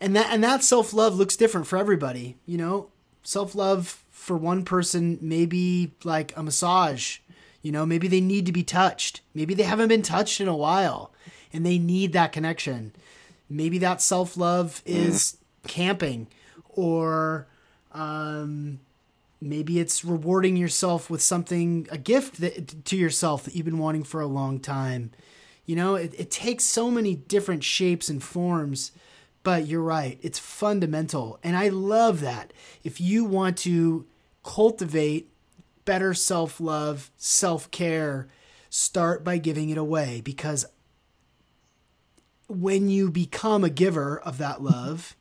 And 0.00 0.16
that 0.16 0.32
and 0.32 0.42
that 0.42 0.64
self-love 0.64 1.14
looks 1.14 1.36
different 1.36 1.66
for 1.66 1.76
everybody 1.76 2.36
you 2.44 2.58
know? 2.58 2.88
Self-love 3.22 4.02
for 4.10 4.36
one 4.36 4.64
person 4.64 5.18
may 5.20 5.46
be 5.46 5.92
like 6.02 6.36
a 6.36 6.42
massage 6.42 7.18
you 7.62 7.72
know, 7.72 7.86
maybe 7.86 8.08
they 8.08 8.20
need 8.20 8.44
to 8.44 8.52
be 8.52 8.62
touched. 8.62 9.22
Maybe 9.32 9.54
they 9.54 9.62
haven't 9.62 9.88
been 9.88 10.02
touched 10.02 10.38
in 10.38 10.48
a 10.48 10.56
while 10.56 11.12
and 11.50 11.64
they 11.64 11.78
need 11.78 12.12
that 12.12 12.30
connection. 12.32 12.92
Maybe 13.48 13.78
that 13.78 14.02
self 14.02 14.36
love 14.36 14.82
is 14.84 15.38
camping 15.66 16.26
or 16.68 17.46
um, 17.92 18.80
maybe 19.44 19.78
it's 19.78 20.04
rewarding 20.04 20.56
yourself 20.56 21.10
with 21.10 21.22
something, 21.22 21.86
a 21.90 21.98
gift 21.98 22.40
that, 22.40 22.84
to 22.86 22.96
yourself 22.96 23.44
that 23.44 23.54
you've 23.54 23.64
been 23.64 23.78
wanting 23.78 24.04
for 24.04 24.20
a 24.20 24.26
long 24.26 24.58
time. 24.58 25.10
You 25.66 25.76
know, 25.76 25.94
it, 25.94 26.14
it 26.18 26.30
takes 26.30 26.64
so 26.64 26.90
many 26.90 27.14
different 27.14 27.64
shapes 27.64 28.08
and 28.08 28.22
forms, 28.22 28.92
but 29.42 29.66
you're 29.66 29.82
right. 29.82 30.18
It's 30.22 30.38
fundamental. 30.38 31.38
And 31.42 31.56
I 31.56 31.68
love 31.68 32.20
that. 32.20 32.52
If 32.82 33.00
you 33.00 33.24
want 33.24 33.56
to 33.58 34.06
cultivate 34.42 35.30
better 35.84 36.14
self 36.14 36.60
love, 36.60 37.10
self 37.16 37.70
care, 37.70 38.28
start 38.70 39.24
by 39.24 39.38
giving 39.38 39.70
it 39.70 39.78
away 39.78 40.20
because 40.20 40.66
when 42.48 42.88
you 42.88 43.10
become 43.10 43.64
a 43.64 43.70
giver 43.70 44.18
of 44.18 44.38
that 44.38 44.62
love, 44.62 45.16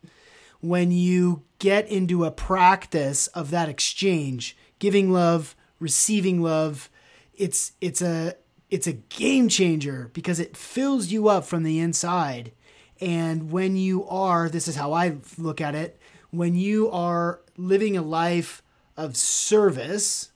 when 0.59 0.91
you 0.91 1.43
get 1.63 1.87
into 1.87 2.25
a 2.25 2.31
practice 2.31 3.27
of 3.27 3.49
that 3.49 3.69
exchange, 3.69 4.57
giving 4.79 5.13
love, 5.13 5.55
receiving 5.79 6.41
love, 6.41 6.89
it's 7.33 7.71
it's 7.79 8.01
a 8.01 8.35
it's 8.69 8.85
a 8.85 8.91
game 8.91 9.47
changer 9.47 10.11
because 10.11 10.41
it 10.41 10.57
fills 10.57 11.07
you 11.07 11.29
up 11.29 11.45
from 11.45 11.63
the 11.63 11.79
inside. 11.79 12.51
And 12.99 13.49
when 13.49 13.77
you 13.77 14.05
are, 14.09 14.49
this 14.49 14.67
is 14.67 14.75
how 14.75 14.91
I 14.91 15.15
look 15.37 15.61
at 15.61 15.73
it, 15.73 16.01
when 16.31 16.53
you 16.53 16.91
are 16.91 17.39
living 17.55 17.95
a 17.95 18.01
life 18.01 18.61
of 18.97 19.15
service, 19.15 20.33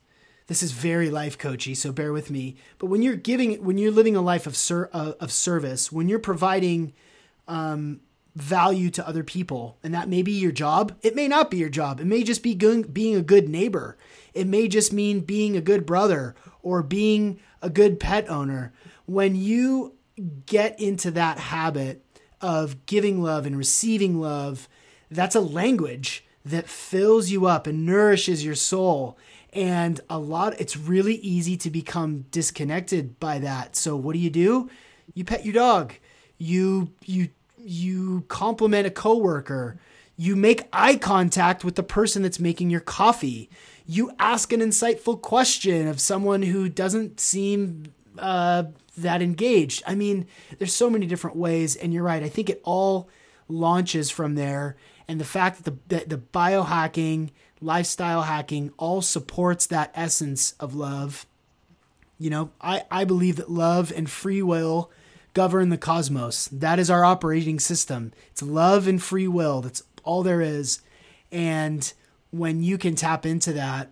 this 0.48 0.64
is 0.64 0.72
very 0.72 1.10
life 1.10 1.38
coachy, 1.38 1.76
so 1.76 1.92
bear 1.92 2.14
with 2.14 2.32
me. 2.32 2.56
But 2.78 2.86
when 2.86 3.02
you're 3.02 3.18
giving, 3.18 3.62
when 3.66 3.78
you're 3.78 3.92
living 3.92 4.16
a 4.16 4.22
life 4.22 4.48
of 4.48 4.56
ser- 4.56 4.90
uh, 4.94 5.12
of 5.20 5.34
service, 5.34 5.92
when 5.92 6.08
you're 6.08 6.20
providing 6.20 6.94
um, 7.50 8.00
value 8.42 8.90
to 8.92 9.08
other 9.08 9.24
people, 9.24 9.78
and 9.84 9.94
that 9.94 10.10
may 10.10 10.22
be 10.22 10.32
your 10.32 10.52
job, 10.52 10.96
it 11.02 11.16
may 11.16 11.28
not 11.28 11.50
be 11.50 11.58
your 11.58 11.70
job. 11.70 12.00
It 12.00 12.06
may 12.06 12.24
just 12.24 12.44
be 12.44 12.54
good, 12.56 12.94
being 12.94 13.16
a 13.16 13.22
good 13.22 13.50
neighbor. 13.50 13.98
It 14.34 14.48
may 14.48 14.68
just 14.68 14.94
mean 14.94 15.22
being 15.22 15.58
a 15.58 15.62
good 15.62 15.86
brother 15.86 16.36
or 16.62 16.84
being 16.84 17.40
a 17.62 17.70
good 17.70 18.00
pet 18.00 18.30
owner. 18.30 18.74
When 19.06 19.36
you 19.36 19.96
get 20.46 20.80
into 20.80 21.12
that 21.12 21.40
habit 21.40 22.06
of 22.40 22.86
giving 22.86 23.22
love 23.22 23.46
and 23.46 23.58
receiving 23.58 24.20
love, 24.20 24.70
that's 25.10 25.36
a 25.36 25.42
language 25.42 26.26
that 26.46 26.70
fills 26.70 27.30
you 27.30 27.46
up 27.46 27.68
and 27.68 27.86
nourishes 27.86 28.46
your 28.46 28.56
soul 28.56 29.18
and 29.54 30.00
a 30.10 30.20
lot 30.20 30.60
it's 30.60 30.78
really 30.78 31.16
easy 31.16 31.58
to 31.58 31.70
become 31.70 32.26
disconnected 32.32 33.20
by 33.20 33.40
that 33.40 33.76
so 33.76 33.96
what 33.96 34.14
do 34.14 34.20
you 34.20 34.30
do 34.30 34.70
you 35.14 35.24
pet 35.24 35.46
your 35.46 35.54
dog 35.54 35.94
you 36.38 36.92
you 37.06 37.30
you 37.68 38.26
compliment 38.28 38.88
a 38.88 38.92
coworker. 38.92 39.80
You 40.16 40.36
make 40.36 40.68
eye 40.74 40.96
contact 40.96 41.64
with 41.64 41.76
the 41.76 41.84
person 41.84 42.24
that's 42.24 42.40
making 42.40 42.70
your 42.70 42.82
coffee. 42.82 43.50
You 43.86 44.12
ask 44.20 44.52
an 44.52 44.62
insightful 44.62 45.22
question 45.22 45.88
of 45.88 46.02
someone 46.02 46.42
who 46.42 46.70
doesn't 46.70 47.20
seem 47.20 47.94
uh, 48.18 48.64
that 48.98 49.22
engaged. 49.22 49.84
I 49.86 49.96
mean 49.96 50.26
there's 50.58 50.74
so 50.74 50.90
many 50.90 51.06
different 51.06 51.36
ways 51.36 51.76
and 51.76 51.94
you're 51.94 52.04
right 52.04 52.24
i 52.24 52.30
think 52.30 52.50
it 52.50 52.60
all 52.64 53.08
launches 53.48 54.10
from 54.10 54.36
there. 54.36 54.76
And 55.08 55.20
the 55.20 55.26
fact 55.26 55.64
that 55.64 55.72
the, 55.72 55.96
that 55.96 56.10
the 56.10 56.18
biohacking 56.18 57.32
lifestyle 57.62 58.24
hacking 58.24 58.72
all 58.78 59.02
supports 59.02 59.66
that 59.68 59.92
essence 59.96 60.54
of 60.60 60.76
love. 60.76 61.26
You 62.20 62.30
know, 62.30 62.52
I, 62.62 62.84
I 62.92 63.04
believe 63.06 63.38
that 63.38 63.50
love 63.50 63.92
and 63.96 64.10
free 64.10 64.42
will 64.42 64.92
govern 65.38 65.70
the 65.70 65.78
cosmos. 65.78 66.48
That 66.48 66.80
is 66.80 66.90
our 66.90 67.06
operating 67.06 67.60
system. 67.60 68.12
It's 68.32 68.42
love 68.42 68.88
and 68.88 69.00
free 69.00 69.28
will. 69.28 69.62
That's 69.62 69.84
all 70.04 70.24
there 70.24 70.42
is. 70.42 70.82
And 71.32 71.94
when 72.32 72.64
you 72.64 72.80
can 72.80 72.96
tap 72.96 73.24
into 73.24 73.54
that, 73.54 73.92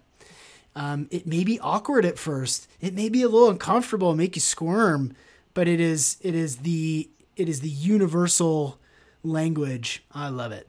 um, 0.75 1.07
it 1.11 1.27
may 1.27 1.43
be 1.43 1.59
awkward 1.59 2.03
at 2.03 2.17
first. 2.17 2.67
It 2.81 2.95
may 2.95 3.09
be 3.09 3.21
a 3.21 3.29
little 3.29 3.51
uncomfortable, 3.51 4.09
and 4.09 4.17
make 4.17 4.35
you 4.35 4.41
squirm, 4.41 5.13
but 5.53 5.67
it 5.67 5.79
is 5.79 6.17
it 6.21 6.33
is 6.33 6.57
the 6.57 7.11
it 7.35 7.47
is 7.47 7.61
the 7.61 7.69
universal 7.69 8.79
language. 9.23 10.03
I 10.11 10.29
love 10.29 10.51
it 10.51 10.67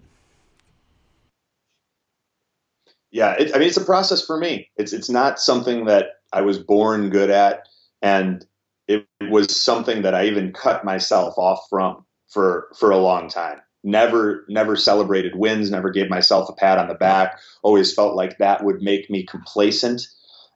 yeah, 3.16 3.32
it, 3.38 3.54
I 3.54 3.58
mean, 3.58 3.68
it's 3.68 3.78
a 3.78 3.84
process 3.84 4.26
for 4.26 4.36
me. 4.36 4.68
It's 4.76 4.92
it's 4.92 5.08
not 5.08 5.40
something 5.40 5.86
that 5.86 6.20
I 6.34 6.42
was 6.42 6.58
born 6.58 7.08
good 7.08 7.30
at, 7.30 7.66
and 8.02 8.44
it, 8.88 9.06
was 9.30 9.60
something 9.60 10.02
that 10.02 10.14
I 10.14 10.26
even 10.26 10.52
cut 10.52 10.84
myself 10.84 11.34
off 11.36 11.66
from 11.68 12.04
for 12.28 12.68
for 12.78 12.90
a 12.90 12.98
long 12.98 13.28
time. 13.28 13.60
Never 13.82 14.44
never 14.48 14.76
celebrated 14.76 15.36
wins. 15.36 15.70
Never 15.70 15.90
gave 15.90 16.10
myself 16.10 16.48
a 16.48 16.52
pat 16.52 16.78
on 16.78 16.88
the 16.88 16.94
back. 16.94 17.38
Always 17.62 17.94
felt 17.94 18.14
like 18.14 18.38
that 18.38 18.64
would 18.64 18.82
make 18.82 19.08
me 19.10 19.24
complacent, 19.24 20.02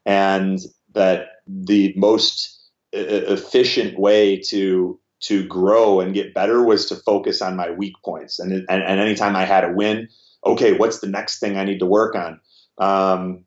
and 0.05 0.59
that 0.95 1.26
the 1.47 1.95
most 1.97 2.61
efficient 2.93 3.99
way 3.99 4.39
to 4.49 4.99
to 5.20 5.47
grow 5.47 6.01
and 6.01 6.14
get 6.14 6.35
better 6.35 6.64
was 6.64 6.87
to 6.87 6.97
focus 6.97 7.43
on 7.43 7.55
my 7.55 7.70
weak 7.70 7.95
points. 8.05 8.39
And, 8.39 8.53
and, 8.53 8.83
and 8.83 8.99
anytime 8.99 9.37
I 9.37 9.45
had 9.45 9.64
a 9.64 9.72
win, 9.72 10.09
okay, 10.47 10.72
what's 10.72 11.01
the 11.01 11.09
next 11.09 11.41
thing 11.41 11.59
I 11.59 11.64
need 11.64 11.81
to 11.81 11.87
work 11.87 12.14
on? 12.14 12.41
Um, 12.78 13.45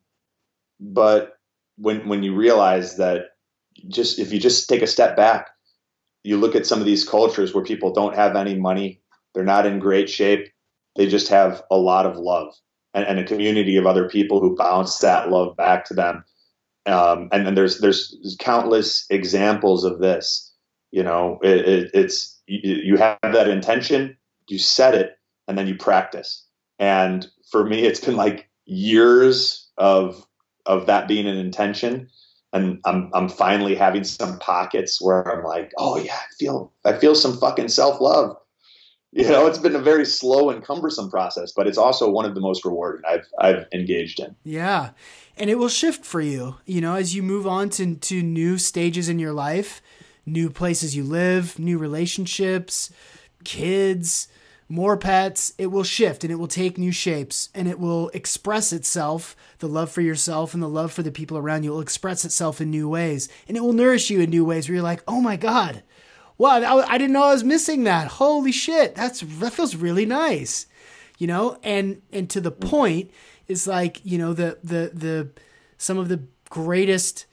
but 0.79 1.33
when 1.77 2.07
when 2.07 2.21
you 2.23 2.35
realize 2.35 2.97
that 2.97 3.32
just 3.87 4.19
if 4.19 4.31
you 4.31 4.39
just 4.39 4.69
take 4.69 4.81
a 4.81 4.87
step 4.87 5.15
back, 5.15 5.49
you 6.23 6.37
look 6.37 6.55
at 6.55 6.65
some 6.65 6.79
of 6.79 6.85
these 6.85 7.07
cultures 7.07 7.53
where 7.53 7.63
people 7.63 7.93
don't 7.93 8.15
have 8.15 8.35
any 8.35 8.55
money, 8.55 9.01
they're 9.33 9.43
not 9.43 9.65
in 9.65 9.79
great 9.79 10.09
shape, 10.09 10.49
they 10.95 11.07
just 11.07 11.27
have 11.29 11.63
a 11.71 11.77
lot 11.77 12.05
of 12.05 12.17
love 12.17 12.53
and, 12.93 13.05
and 13.05 13.19
a 13.19 13.25
community 13.25 13.77
of 13.77 13.85
other 13.85 14.07
people 14.07 14.39
who 14.39 14.55
bounce 14.55 14.99
that 14.99 15.29
love 15.29 15.55
back 15.57 15.85
to 15.85 15.93
them. 15.93 16.23
um, 16.85 17.29
and, 17.31 17.45
then 17.45 17.55
there's 17.55 17.79
there's 17.79 18.35
countless 18.39 19.05
examples 19.09 19.83
of 19.83 19.99
this. 19.99 20.51
You 20.91 21.03
know, 21.03 21.39
it, 21.41 21.67
it, 21.67 21.91
it's 21.93 22.41
you, 22.45 22.75
you 22.75 22.97
have 22.97 23.17
that 23.23 23.47
intention, 23.47 24.15
you 24.47 24.59
set 24.59 24.93
it, 24.93 25.17
and 25.47 25.57
then 25.57 25.67
you 25.67 25.75
practice. 25.75 26.45
And 26.79 27.27
for 27.51 27.65
me, 27.65 27.83
it's 27.83 27.99
been 27.99 28.15
like 28.15 28.49
years 28.65 29.69
of 29.77 30.25
of 30.65 30.85
that 30.85 31.07
being 31.07 31.27
an 31.27 31.37
intention 31.37 32.09
and 32.53 32.79
I'm 32.85 33.09
I'm 33.13 33.27
finally 33.27 33.75
having 33.75 34.03
some 34.03 34.39
pockets 34.39 35.01
where 35.01 35.23
I'm 35.29 35.43
like, 35.43 35.73
oh 35.77 35.97
yeah, 35.97 36.15
I 36.15 36.33
feel 36.37 36.71
I 36.85 36.93
feel 36.93 37.15
some 37.15 37.37
fucking 37.37 37.67
self 37.67 37.99
love. 37.99 38.37
You 39.11 39.27
know, 39.27 39.45
it's 39.45 39.59
been 39.59 39.75
a 39.75 39.79
very 39.79 40.05
slow 40.05 40.49
and 40.49 40.63
cumbersome 40.63 41.11
process, 41.11 41.51
but 41.51 41.67
it's 41.67 41.77
also 41.77 42.09
one 42.09 42.25
of 42.25 42.33
the 42.33 42.41
most 42.41 42.63
rewarding 42.63 43.03
I've 43.07 43.27
I've 43.39 43.65
engaged 43.73 44.19
in. 44.19 44.35
Yeah, 44.43 44.91
and 45.35 45.49
it 45.49 45.55
will 45.55 45.69
shift 45.69 46.05
for 46.05 46.21
you. 46.21 46.55
You 46.65 46.81
know, 46.81 46.95
as 46.95 47.15
you 47.15 47.23
move 47.23 47.45
on 47.45 47.69
to 47.71 47.95
to 47.95 48.23
new 48.23 48.57
stages 48.57 49.09
in 49.09 49.19
your 49.19 49.33
life, 49.33 49.81
new 50.25 50.49
places 50.49 50.95
you 50.95 51.03
live, 51.03 51.59
new 51.59 51.77
relationships, 51.77 52.91
kids, 53.43 54.27
more 54.73 54.97
pets, 54.97 55.53
it 55.59 55.67
will 55.67 55.83
shift 55.83 56.23
and 56.23 56.33
it 56.33 56.37
will 56.37 56.47
take 56.47 56.79
new 56.79 56.91
shapes 56.91 57.49
and 57.53 57.67
it 57.67 57.79
will 57.79 58.09
express 58.09 58.73
itself. 58.73 59.35
The 59.59 59.67
love 59.67 59.91
for 59.91 60.01
yourself 60.01 60.55
and 60.55 60.63
the 60.63 60.67
love 60.67 60.91
for 60.91 61.03
the 61.03 61.11
people 61.11 61.37
around 61.37 61.63
you 61.63 61.69
will 61.69 61.79
express 61.79 62.25
itself 62.25 62.59
in 62.59 62.71
new 62.71 62.89
ways 62.89 63.29
and 63.47 63.55
it 63.55 63.61
will 63.61 63.73
nourish 63.73 64.09
you 64.09 64.19
in 64.19 64.31
new 64.31 64.43
ways 64.43 64.67
where 64.67 64.73
you're 64.75 64.83
like, 64.83 65.03
oh 65.07 65.21
my 65.21 65.35
God, 65.35 65.83
wow, 66.39 66.83
I 66.87 66.97
didn't 66.97 67.13
know 67.13 67.23
I 67.23 67.33
was 67.33 67.43
missing 67.43 67.83
that. 67.83 68.07
Holy 68.07 68.51
shit, 68.51 68.95
that's 68.95 69.19
that 69.19 69.53
feels 69.53 69.75
really 69.75 70.07
nice, 70.07 70.65
you 71.19 71.27
know. 71.27 71.59
And 71.61 72.01
and 72.11 72.27
to 72.31 72.41
the 72.41 72.51
point 72.51 73.11
is 73.47 73.67
like 73.67 74.01
you 74.03 74.17
know 74.17 74.33
the 74.33 74.57
the 74.63 74.91
the 74.91 75.29
some 75.77 75.99
of 75.99 76.09
the 76.09 76.23
greatest 76.49 77.27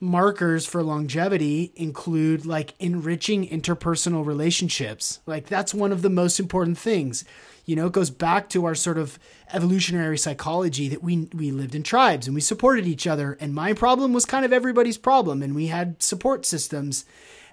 markers 0.00 0.66
for 0.66 0.82
longevity 0.82 1.72
include 1.74 2.44
like 2.44 2.74
enriching 2.78 3.48
interpersonal 3.48 4.24
relationships. 4.24 5.20
Like 5.26 5.46
that's 5.46 5.72
one 5.72 5.92
of 5.92 6.02
the 6.02 6.10
most 6.10 6.38
important 6.38 6.78
things. 6.78 7.24
You 7.64 7.76
know, 7.76 7.86
it 7.86 7.92
goes 7.92 8.10
back 8.10 8.48
to 8.50 8.64
our 8.66 8.74
sort 8.74 8.98
of 8.98 9.18
evolutionary 9.52 10.18
psychology 10.18 10.88
that 10.88 11.02
we 11.02 11.28
we 11.32 11.50
lived 11.50 11.74
in 11.74 11.82
tribes 11.82 12.26
and 12.26 12.34
we 12.34 12.40
supported 12.40 12.86
each 12.86 13.06
other 13.06 13.36
and 13.40 13.54
my 13.54 13.72
problem 13.72 14.12
was 14.12 14.24
kind 14.24 14.44
of 14.44 14.52
everybody's 14.52 14.98
problem 14.98 15.42
and 15.42 15.54
we 15.54 15.68
had 15.68 16.02
support 16.02 16.44
systems 16.44 17.04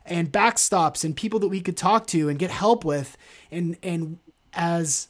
and 0.06 0.32
backstops 0.32 1.04
and 1.04 1.16
people 1.16 1.40
that 1.40 1.50
we 1.50 1.62
could 1.62 1.78
talk 1.78 2.08
to 2.08 2.30
and 2.30 2.40
get 2.40 2.50
help 2.50 2.84
with 2.84 3.16
and 3.52 3.78
and 3.84 4.18
as 4.54 5.08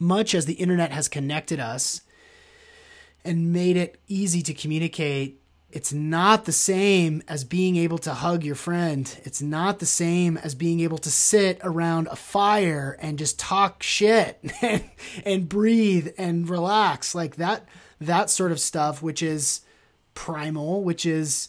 much 0.00 0.34
as 0.34 0.46
the 0.46 0.54
internet 0.54 0.90
has 0.90 1.08
connected 1.08 1.60
us 1.60 2.02
and 3.24 3.52
made 3.52 3.76
it 3.76 3.98
easy 4.08 4.42
to 4.42 4.52
communicate 4.52 5.40
it's 5.74 5.92
not 5.92 6.44
the 6.44 6.52
same 6.52 7.20
as 7.26 7.42
being 7.42 7.74
able 7.74 7.98
to 7.98 8.14
hug 8.14 8.44
your 8.44 8.54
friend. 8.54 9.12
It's 9.24 9.42
not 9.42 9.80
the 9.80 9.86
same 9.86 10.36
as 10.36 10.54
being 10.54 10.78
able 10.78 10.98
to 10.98 11.10
sit 11.10 11.58
around 11.64 12.06
a 12.06 12.16
fire 12.16 12.96
and 13.00 13.18
just 13.18 13.40
talk 13.40 13.82
shit 13.82 14.38
and, 14.62 14.84
and 15.26 15.48
breathe 15.48 16.14
and 16.16 16.48
relax 16.48 17.12
like 17.12 17.36
that 17.36 17.66
that 18.00 18.30
sort 18.30 18.52
of 18.52 18.60
stuff 18.60 19.02
which 19.02 19.20
is 19.20 19.62
primal, 20.14 20.84
which 20.84 21.04
is 21.04 21.48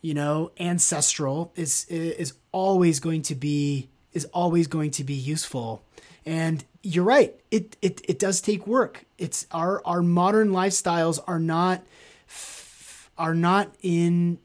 you 0.00 0.14
know, 0.14 0.52
ancestral 0.58 1.52
is 1.54 1.84
is 1.86 2.32
always 2.52 2.98
going 2.98 3.22
to 3.22 3.34
be 3.34 3.90
is 4.14 4.24
always 4.26 4.68
going 4.68 4.92
to 4.92 5.04
be 5.04 5.14
useful. 5.14 5.82
And 6.24 6.64
you're 6.82 7.04
right. 7.04 7.38
It 7.50 7.76
it 7.82 8.00
it 8.08 8.18
does 8.18 8.40
take 8.40 8.66
work. 8.66 9.04
It's 9.18 9.46
our 9.52 9.84
our 9.84 10.00
modern 10.00 10.50
lifestyles 10.50 11.18
are 11.26 11.40
not 11.40 11.84
are 13.18 13.34
not 13.34 13.74
in 13.82 14.38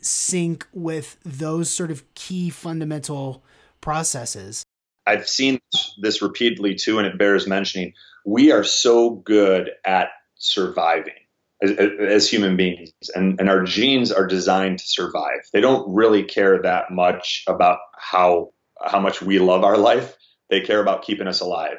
sync 0.00 0.66
with 0.72 1.16
those 1.24 1.70
sort 1.70 1.90
of 1.90 2.02
key 2.14 2.50
fundamental 2.50 3.42
processes. 3.80 4.64
I've 5.06 5.28
seen 5.28 5.58
this 5.98 6.22
repeatedly 6.22 6.74
too, 6.74 6.98
and 6.98 7.06
it 7.06 7.18
bears 7.18 7.46
mentioning. 7.46 7.92
We 8.24 8.52
are 8.52 8.64
so 8.64 9.10
good 9.10 9.70
at 9.84 10.08
surviving 10.36 11.14
as, 11.62 12.28
human 12.28 12.56
beings, 12.56 12.92
and, 13.14 13.38
and 13.38 13.48
our 13.48 13.62
genes 13.64 14.12
are 14.12 14.26
designed 14.26 14.78
to 14.78 14.86
survive. 14.86 15.40
They 15.52 15.60
don't 15.60 15.94
really 15.94 16.22
care 16.22 16.60
that 16.62 16.90
much 16.90 17.44
about 17.46 17.78
how 17.96 18.52
how 18.82 19.00
much 19.00 19.22
we 19.22 19.38
love 19.38 19.64
our 19.64 19.78
life. 19.78 20.16
They 20.50 20.60
care 20.60 20.80
about 20.80 21.02
keeping 21.02 21.26
us 21.26 21.40
alive. 21.40 21.78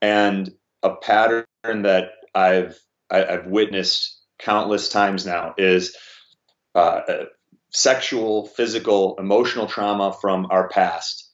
And 0.00 0.50
a 0.82 0.94
pattern 0.94 1.44
that 1.64 2.10
I've 2.34 2.78
I, 3.10 3.18
have 3.18 3.28
i 3.28 3.32
have 3.32 3.46
witnessed 3.46 4.17
countless 4.38 4.88
times 4.88 5.26
now 5.26 5.54
is 5.58 5.96
uh, 6.74 7.00
sexual, 7.70 8.46
physical, 8.46 9.16
emotional 9.18 9.66
trauma 9.66 10.12
from 10.12 10.46
our 10.50 10.68
past 10.68 11.30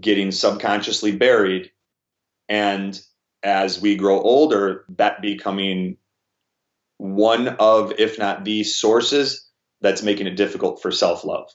getting 0.00 0.30
subconsciously 0.30 1.16
buried. 1.16 1.70
And 2.48 2.98
as 3.42 3.80
we 3.80 3.96
grow 3.96 4.20
older, 4.20 4.84
that 4.96 5.22
becoming 5.22 5.96
one 6.98 7.48
of, 7.48 7.92
if 7.98 8.18
not 8.18 8.44
the 8.44 8.64
sources 8.64 9.48
that's 9.80 10.02
making 10.02 10.26
it 10.26 10.36
difficult 10.36 10.80
for 10.80 10.90
self 10.90 11.24
love 11.24 11.48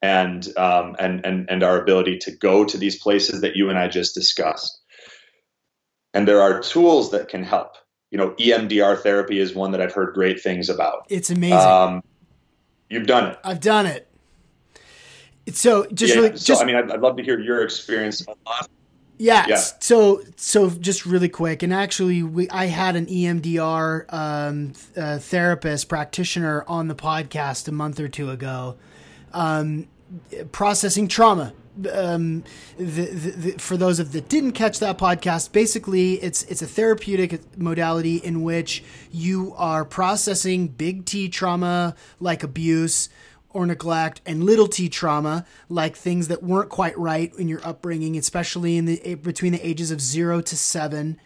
and, 0.00 0.46
um, 0.56 0.96
and, 0.98 1.24
and, 1.24 1.48
and 1.50 1.62
our 1.62 1.80
ability 1.80 2.18
to 2.18 2.32
go 2.32 2.64
to 2.64 2.76
these 2.76 2.98
places 2.98 3.40
that 3.40 3.56
you 3.56 3.70
and 3.70 3.78
I 3.78 3.88
just 3.88 4.14
discussed. 4.14 4.80
And 6.14 6.28
there 6.28 6.42
are 6.42 6.60
tools 6.60 7.10
that 7.12 7.28
can 7.28 7.42
help 7.42 7.76
you 8.12 8.18
know, 8.18 8.32
EMDR 8.32 9.02
therapy 9.02 9.40
is 9.40 9.54
one 9.54 9.72
that 9.72 9.80
I've 9.80 9.94
heard 9.94 10.12
great 10.12 10.40
things 10.40 10.68
about. 10.68 11.06
It's 11.08 11.30
amazing. 11.30 11.58
Um, 11.58 12.04
you've 12.90 13.06
done 13.06 13.32
it. 13.32 13.38
I've 13.42 13.60
done 13.60 13.86
it. 13.86 14.06
So 15.50 15.86
just 15.86 16.14
yeah, 16.14 16.20
really, 16.20 16.36
so, 16.36 16.44
just, 16.44 16.62
I 16.62 16.66
mean, 16.66 16.76
I'd, 16.76 16.90
I'd, 16.92 17.00
love 17.00 17.16
to 17.16 17.22
hear 17.22 17.40
your 17.40 17.62
experience. 17.62 18.24
Yeah, 19.16 19.46
yeah. 19.48 19.56
So 19.56 20.22
so 20.36 20.70
just 20.70 21.06
really 21.06 21.28
quick, 21.28 21.62
and 21.62 21.72
actually, 21.72 22.22
we 22.22 22.48
I 22.50 22.66
had 22.66 22.96
an 22.96 23.06
EMDR 23.06 24.12
um, 24.12 24.72
uh, 24.96 25.18
therapist 25.18 25.88
practitioner 25.88 26.64
on 26.68 26.88
the 26.88 26.94
podcast 26.94 27.66
a 27.66 27.72
month 27.72 27.98
or 27.98 28.08
two 28.08 28.30
ago, 28.30 28.76
um, 29.32 29.88
processing 30.52 31.08
trauma 31.08 31.54
um, 31.92 32.44
the, 32.76 32.84
the, 32.84 33.30
the, 33.30 33.50
for 33.58 33.76
those 33.76 33.98
of 33.98 34.12
that 34.12 34.28
didn't 34.28 34.52
catch 34.52 34.78
that 34.80 34.98
podcast, 34.98 35.52
basically 35.52 36.14
it's 36.14 36.42
it's 36.44 36.62
a 36.62 36.66
therapeutic 36.66 37.56
modality 37.58 38.16
in 38.16 38.42
which 38.42 38.82
you 39.10 39.54
are 39.56 39.84
processing 39.84 40.68
big 40.68 41.04
T 41.04 41.28
trauma 41.28 41.94
like 42.20 42.42
abuse 42.42 43.08
or 43.54 43.66
neglect 43.66 44.20
and 44.26 44.44
little 44.44 44.68
t 44.68 44.88
trauma 44.88 45.44
like 45.68 45.96
things 45.96 46.28
that 46.28 46.42
weren't 46.42 46.70
quite 46.70 46.96
right 46.98 47.32
in 47.38 47.48
your 47.48 47.60
upbringing, 47.66 48.16
especially 48.16 48.76
in 48.76 48.84
the 48.86 49.14
between 49.16 49.52
the 49.52 49.66
ages 49.66 49.90
of 49.90 50.00
zero 50.00 50.40
to 50.40 50.56
seven, 50.56 51.20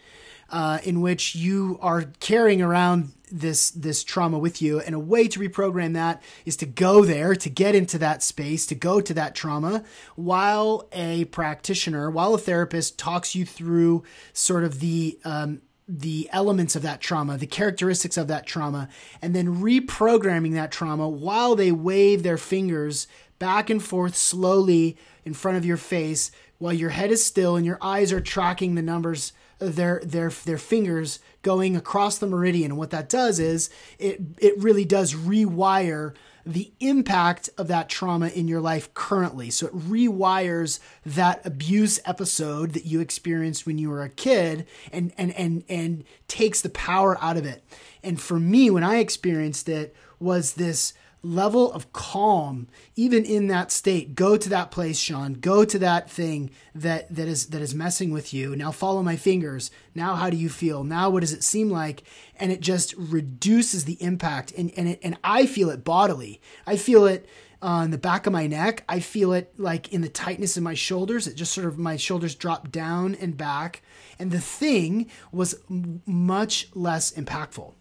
uh, 0.51 0.79
in 0.85 1.01
which 1.01 1.35
you 1.35 1.79
are 1.81 2.05
carrying 2.21 2.63
around 2.63 3.13
this 3.31 3.71
this 3.71 4.05
trauma 4.05 4.39
with 4.39 4.63
you. 4.63 4.81
And 4.81 4.95
a 4.95 4.99
way 4.99 5.27
to 5.29 5.41
reprogram 5.41 5.95
that 5.95 6.23
is 6.45 6.57
to 6.59 6.67
go 6.67 7.05
there 7.05 7.35
to 7.35 7.51
get 7.51 7.75
into 7.75 7.99
that 7.99 8.23
space 8.23 8.67
to 8.67 8.75
go 8.75 9.01
to 9.01 9.15
that 9.15 9.35
trauma 9.35 9.85
while 10.15 10.89
a 10.93 11.25
practitioner 11.27 12.09
while 12.11 12.35
a 12.35 12.39
therapist 12.39 12.99
talks 12.99 13.35
you 13.35 13.45
through 13.45 14.05
sort 14.33 14.63
of 14.63 14.81
the 14.81 15.19
um, 15.25 15.61
the 15.89 16.29
elements 16.33 16.75
of 16.75 16.83
that 16.83 17.01
trauma, 17.01 17.37
the 17.37 17.47
characteristics 17.47 18.17
of 18.17 18.27
that 18.27 18.45
trauma, 18.45 18.89
and 19.23 19.35
then 19.35 19.63
reprogramming 19.63 20.53
that 20.55 20.73
trauma 20.73 21.09
while 21.09 21.55
they 21.55 21.71
wave 21.71 22.23
their 22.23 22.39
fingers 22.39 23.07
back 23.39 23.71
and 23.71 23.83
forth 23.83 24.17
slowly 24.17 24.97
in 25.25 25.33
front 25.35 25.59
of 25.59 25.65
your 25.65 25.77
face 25.77 26.31
while 26.59 26.73
your 26.73 26.91
head 26.91 27.11
is 27.11 27.25
still 27.25 27.57
and 27.57 27.67
your 27.67 27.79
eyes 27.81 28.13
are 28.13 28.21
tracking 28.21 28.75
the 28.75 28.83
numbers 28.83 29.33
their 29.59 30.01
their 30.05 30.31
their 30.31 30.59
fingers 30.59 31.19
going 31.43 31.77
across 31.77 32.19
the 32.19 32.27
meridian. 32.27 32.73
And 32.73 32.79
what 32.79 32.91
that 32.91 33.09
does 33.09 33.39
is 33.39 33.71
it 33.99 34.21
it 34.39 34.59
really 34.59 34.85
does 34.85 35.15
rewire 35.15 36.15
the 36.45 36.73
impact 36.79 37.51
of 37.59 37.67
that 37.67 37.89
trauma 37.89 38.29
in 38.29 38.47
your 38.47 38.61
life 38.61 38.93
currently. 38.95 39.51
So 39.51 39.67
it 39.67 39.77
rewires 39.77 40.79
that 41.05 41.45
abuse 41.45 41.99
episode 42.05 42.73
that 42.75 42.87
you 42.87 43.01
experienced 43.01 43.67
when 43.67 43.79
you 43.79 43.91
were 43.91 44.03
a 44.03 44.09
kid 44.09 44.67
and 44.93 45.13
and 45.19 45.33
and 45.33 45.65
and 45.69 46.05
takes 46.29 46.61
the 46.61 46.71
power 46.71 47.19
out 47.21 47.37
of 47.37 47.45
it. 47.45 47.65
And 48.03 48.21
for 48.21 48.39
me 48.39 48.71
when 48.71 48.85
I 48.85 48.99
experienced 48.99 49.69
it 49.69 49.95
was 50.21 50.55
this 50.55 50.95
level 51.23 51.73
of 51.73 51.93
calm 51.93 52.69
even 52.95 53.25
in 53.25 53.49
that 53.49 53.73
state. 53.73 54.15
Go 54.15 54.37
to 54.37 54.49
that 54.49 54.71
place 54.71 54.99
sean. 54.99 55.35
Go 55.35 55.65
to 55.65 55.79
that 55.79 56.11
thing 56.11 56.51
that 56.75 57.15
that 57.15 57.29
is 57.29 57.47
that 57.47 57.61
is 57.61 57.75
messing 57.75 58.11
with 58.11 58.33
you. 58.33 58.55
Now 58.57 58.71
follow 58.71 59.03
my 59.03 59.17
fingers. 59.17 59.71
Now 59.95 60.15
how 60.15 60.31
do 60.31 60.37
you 60.37 60.49
feel? 60.49 60.85
Now 60.85 61.11
what 61.11 61.21
does 61.21 61.33
it 61.33 61.45
seem 61.45 61.71
like? 61.71 62.05
And 62.37 62.53
it 62.53 62.61
just 62.61 62.95
reduces 62.97 63.85
the 63.85 64.01
impact. 64.03 64.53
And 64.53 64.73
and 64.77 64.89
it, 64.89 65.01
and 65.03 65.19
i 65.25 65.47
feel 65.47 65.71
it 65.71 65.85
bodily. 65.85 66.41
I 66.67 66.77
feel 66.77 67.07
it 67.07 67.29
on 67.63 67.91
the 67.91 67.99
back 67.99 68.27
of 68.27 68.33
my 68.33 68.47
neck. 68.47 68.85
I 68.89 69.01
feel 69.01 69.33
it 69.33 69.53
like 69.57 69.93
in 69.93 70.03
the 70.03 70.09
tightness 70.09 70.57
in 70.57 70.63
my 70.63 70.75
shoulders. 70.75 71.27
It 71.27 71.35
just 71.35 71.53
sort 71.53 71.67
of 71.67 71.79
my 71.79 71.97
shoulders 71.97 72.35
drop 72.35 72.71
down 72.71 73.15
and 73.15 73.37
back. 73.37 73.83
And 74.19 74.31
the 74.31 74.41
thing 74.41 75.11
was 75.33 75.57
much 75.69 76.69
less 76.75 77.13
impactful. 77.13 77.75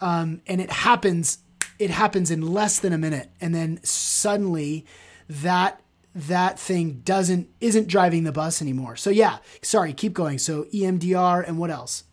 Um, 0.00 0.42
and 0.46 0.60
it 0.60 0.70
happens 0.70 1.38
it 1.78 1.90
happens 1.90 2.30
in 2.30 2.40
less 2.42 2.78
than 2.78 2.92
a 2.92 2.98
minute 2.98 3.30
and 3.40 3.54
then 3.54 3.80
suddenly 3.82 4.84
that 5.28 5.80
that 6.16 6.58
thing 6.58 7.02
doesn't 7.04 7.48
isn't 7.60 7.88
driving 7.88 8.24
the 8.24 8.32
bus 8.32 8.62
anymore. 8.62 8.96
So 8.96 9.10
yeah, 9.10 9.38
sorry, 9.62 9.92
keep 9.92 10.14
going. 10.14 10.38
So 10.38 10.64
EMDR 10.64 11.46
and 11.46 11.58
what 11.58 11.70
else? 11.70 12.04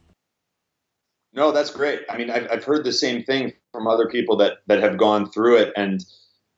No, 1.31 1.52
that's 1.52 1.72
great. 1.72 2.02
I 2.10 2.18
mean, 2.18 2.30
I've, 2.30 2.48
I've 2.52 2.64
heard 2.64 2.84
the 2.84 2.91
same 2.91 3.23
thing 3.23 3.53
from 3.72 3.88
other 3.88 4.07
people 4.07 4.35
that 4.38 4.57
that 4.68 4.84
have 4.84 4.98
gone 4.98 5.31
through 5.31 5.57
it, 5.57 5.73
and 5.77 6.03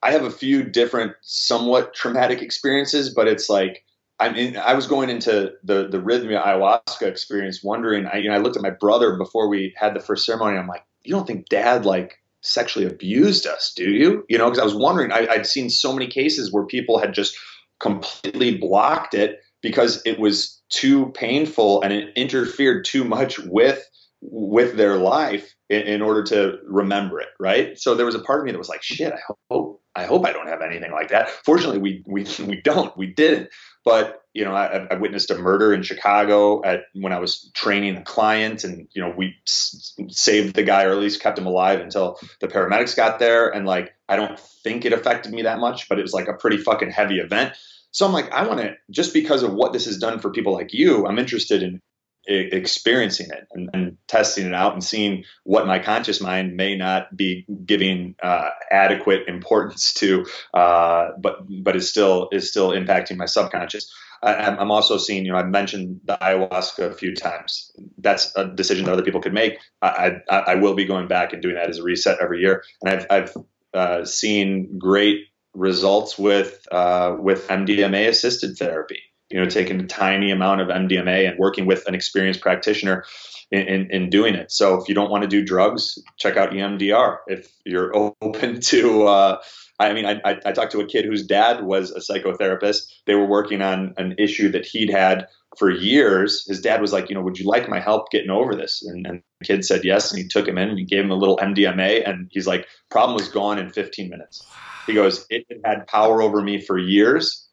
I 0.01 0.11
have 0.11 0.23
a 0.23 0.31
few 0.31 0.63
different, 0.63 1.13
somewhat 1.21 1.93
traumatic 1.93 2.41
experiences. 2.41 3.13
But 3.13 3.27
it's 3.27 3.47
like 3.47 3.85
I 4.19 4.29
mean, 4.29 4.57
I 4.57 4.73
was 4.73 4.87
going 4.87 5.11
into 5.11 5.53
the 5.63 5.87
the 5.87 5.99
Rythmia 5.99 6.43
ayahuasca 6.43 7.03
experience, 7.03 7.63
wondering. 7.63 8.07
I 8.07 8.17
you 8.17 8.29
know, 8.29 8.35
I 8.35 8.39
looked 8.39 8.57
at 8.57 8.63
my 8.63 8.71
brother 8.71 9.17
before 9.17 9.47
we 9.47 9.73
had 9.77 9.93
the 9.93 9.99
first 9.99 10.25
ceremony. 10.25 10.57
I'm 10.57 10.67
like, 10.67 10.83
you 11.03 11.13
don't 11.13 11.27
think 11.27 11.47
Dad 11.47 11.85
like 11.85 12.17
sexually 12.45 12.85
abused 12.85 13.47
us, 13.47 13.73
do 13.75 13.91
you? 13.91 14.23
You 14.29 14.37
know, 14.37 14.45
because 14.45 14.59
I 14.59 14.65
was 14.65 14.75
wondering. 14.75 15.11
I, 15.11 15.27
I'd 15.29 15.45
seen 15.45 15.69
so 15.69 15.93
many 15.93 16.07
cases 16.07 16.51
where 16.51 16.65
people 16.65 16.99
had 16.99 17.13
just 17.13 17.37
completely 17.79 18.57
blocked 18.57 19.13
it 19.13 19.39
because 19.61 20.01
it 20.05 20.19
was 20.19 20.61
too 20.69 21.07
painful 21.07 21.81
and 21.81 21.91
it 21.91 22.09
interfered 22.15 22.85
too 22.85 23.03
much 23.03 23.39
with 23.39 23.83
with 24.21 24.75
their 24.77 24.97
life 24.97 25.53
in, 25.69 25.81
in, 25.81 26.01
order 26.01 26.23
to 26.23 26.57
remember 26.65 27.19
it, 27.19 27.27
right? 27.39 27.77
So 27.77 27.93
there 27.93 28.05
was 28.05 28.15
a 28.15 28.19
part 28.19 28.39
of 28.39 28.45
me 28.45 28.51
that 28.51 28.57
was 28.57 28.69
like, 28.69 28.81
shit, 28.81 29.13
I 29.13 29.19
hope 29.51 29.81
I 29.95 30.05
hope 30.05 30.25
I 30.25 30.33
don't 30.33 30.47
have 30.47 30.61
anything 30.61 30.91
like 30.91 31.09
that. 31.09 31.29
Fortunately, 31.29 31.79
we 31.79 32.03
we 32.05 32.25
we 32.45 32.61
don't. 32.61 32.95
We 32.97 33.07
didn't. 33.07 33.49
But 33.85 34.21
you 34.33 34.43
know, 34.43 34.53
I, 34.53 34.87
I 34.91 34.95
witnessed 34.95 35.31
a 35.31 35.37
murder 35.37 35.73
in 35.73 35.81
Chicago 35.81 36.61
at 36.65 36.81
when 36.93 37.13
I 37.13 37.19
was 37.19 37.49
training 37.53 37.95
a 37.95 38.01
client, 38.01 38.65
and 38.65 38.87
you 38.93 39.01
know, 39.01 39.13
we 39.15 39.35
s- 39.47 39.93
saved 40.09 40.55
the 40.55 40.63
guy, 40.63 40.83
or 40.83 40.91
at 40.91 40.97
least 40.97 41.21
kept 41.21 41.39
him 41.39 41.45
alive 41.45 41.79
until 41.79 42.19
the 42.41 42.47
paramedics 42.49 42.97
got 42.97 43.19
there. 43.19 43.47
And 43.49 43.65
like, 43.65 43.93
I 44.09 44.17
don't 44.17 44.37
think 44.37 44.83
it 44.83 44.91
affected 44.91 45.31
me 45.31 45.43
that 45.43 45.59
much, 45.59 45.87
but 45.87 45.99
it 45.99 46.01
was 46.01 46.13
like 46.13 46.27
a 46.27 46.33
pretty 46.33 46.57
fucking 46.57 46.91
heavy 46.91 47.19
event. 47.19 47.53
So 47.91 48.05
I'm 48.05 48.11
like, 48.11 48.29
I 48.33 48.45
want 48.45 48.59
to 48.59 48.75
just 48.91 49.13
because 49.13 49.41
of 49.41 49.53
what 49.53 49.71
this 49.71 49.85
has 49.85 49.97
done 49.97 50.19
for 50.19 50.29
people 50.31 50.51
like 50.51 50.73
you, 50.73 51.07
I'm 51.07 51.17
interested 51.17 51.63
in 51.63 51.81
experiencing 52.27 53.27
it 53.29 53.47
and, 53.53 53.69
and, 53.73 53.97
testing 54.07 54.45
it 54.45 54.53
out 54.53 54.73
and 54.73 54.83
seeing 54.83 55.23
what 55.43 55.67
my 55.67 55.79
conscious 55.79 56.21
mind 56.21 56.55
may 56.55 56.75
not 56.75 57.15
be 57.15 57.45
giving 57.65 58.15
uh, 58.21 58.49
adequate 58.71 59.27
importance 59.27 59.93
to, 59.93 60.25
uh, 60.53 61.09
but 61.19 61.37
but 61.63 61.75
is 61.75 61.89
still 61.89 62.29
is 62.31 62.49
still 62.49 62.69
impacting 62.69 63.17
my 63.17 63.25
subconscious. 63.25 63.91
I, 64.23 64.59
am 64.61 64.71
also 64.71 64.97
seeing, 64.97 65.25
you 65.25 65.31
know, 65.31 65.37
I've 65.37 65.49
mentioned 65.49 65.99
the 66.05 66.17
ayahuasca 66.17 66.91
a 66.91 66.93
few 66.93 67.13
times. 67.13 67.71
That's 67.97 68.35
a 68.35 68.45
decision 68.45 68.85
that 68.85 68.93
other 68.93 69.03
people 69.03 69.21
could 69.21 69.33
make. 69.33 69.59
I, 69.81 70.13
I, 70.29 70.37
I 70.37 70.55
will 70.55 70.73
be 70.73 70.85
going 70.85 71.07
back 71.07 71.33
and 71.33 71.41
doing 71.41 71.55
that 71.55 71.69
as 71.69 71.77
a 71.77 71.83
reset 71.83 72.17
every 72.21 72.41
year, 72.41 72.63
and 72.81 72.93
I've 72.93 73.05
I've 73.09 73.37
uh, 73.73 74.05
seen 74.05 74.77
great 74.79 75.25
results 75.53 76.17
with 76.17 76.65
uh, 76.71 77.15
with 77.19 77.47
MDMA 77.47 78.07
assisted 78.07 78.57
therapy 78.57 78.99
you 79.29 79.39
know, 79.39 79.49
taking 79.49 79.79
a 79.79 79.87
tiny 79.87 80.31
amount 80.31 80.61
of 80.61 80.67
MDMA 80.67 81.27
and 81.27 81.39
working 81.39 81.65
with 81.65 81.87
an 81.87 81.95
experienced 81.95 82.41
practitioner 82.41 83.05
in, 83.51 83.61
in, 83.61 83.91
in, 83.91 84.09
doing 84.09 84.35
it. 84.35 84.51
So 84.51 84.79
if 84.79 84.87
you 84.87 84.93
don't 84.93 85.09
want 85.09 85.23
to 85.23 85.27
do 85.27 85.43
drugs, 85.43 85.97
check 86.17 86.37
out 86.37 86.51
EMDR. 86.51 87.17
If 87.27 87.51
you're 87.65 87.91
open 88.21 88.61
to, 88.61 89.07
uh, 89.07 89.41
I 89.79 89.93
mean, 89.93 90.05
I, 90.05 90.21
I, 90.23 90.39
I 90.45 90.51
talked 90.51 90.71
to 90.73 90.79
a 90.79 90.85
kid 90.85 91.05
whose 91.05 91.25
dad 91.25 91.63
was 91.63 91.91
a 91.91 91.99
psychotherapist. 91.99 92.83
They 93.05 93.15
were 93.15 93.25
working 93.25 93.61
on 93.61 93.93
an 93.97 94.15
issue 94.17 94.49
that 94.51 94.65
he'd 94.65 94.89
had 94.89 95.27
for 95.57 95.71
years. 95.71 96.45
His 96.47 96.61
dad 96.61 96.81
was 96.81 96.93
like, 96.93 97.09
you 97.09 97.15
know, 97.15 97.21
would 97.21 97.39
you 97.39 97.47
like 97.47 97.67
my 97.67 97.79
help 97.79 98.11
getting 98.11 98.29
over 98.29 98.55
this? 98.55 98.83
And, 98.83 99.07
and 99.07 99.21
the 99.39 99.45
kid 99.45 99.65
said 99.65 99.83
yes. 99.83 100.11
And 100.11 100.21
he 100.21 100.27
took 100.27 100.47
him 100.47 100.57
in 100.57 100.69
and 100.69 100.77
he 100.77 100.85
gave 100.85 101.03
him 101.03 101.11
a 101.11 101.15
little 101.15 101.37
MDMA. 101.37 102.07
And 102.07 102.29
he's 102.31 102.47
like, 102.47 102.67
problem 102.89 103.15
was 103.15 103.27
gone 103.27 103.57
in 103.57 103.69
15 103.69 104.09
minutes. 104.09 104.45
He 104.85 104.93
goes, 104.93 105.25
it 105.29 105.45
had 105.65 105.87
power 105.87 106.21
over 106.21 106.41
me 106.41 106.61
for 106.61 106.77
years 106.77 107.47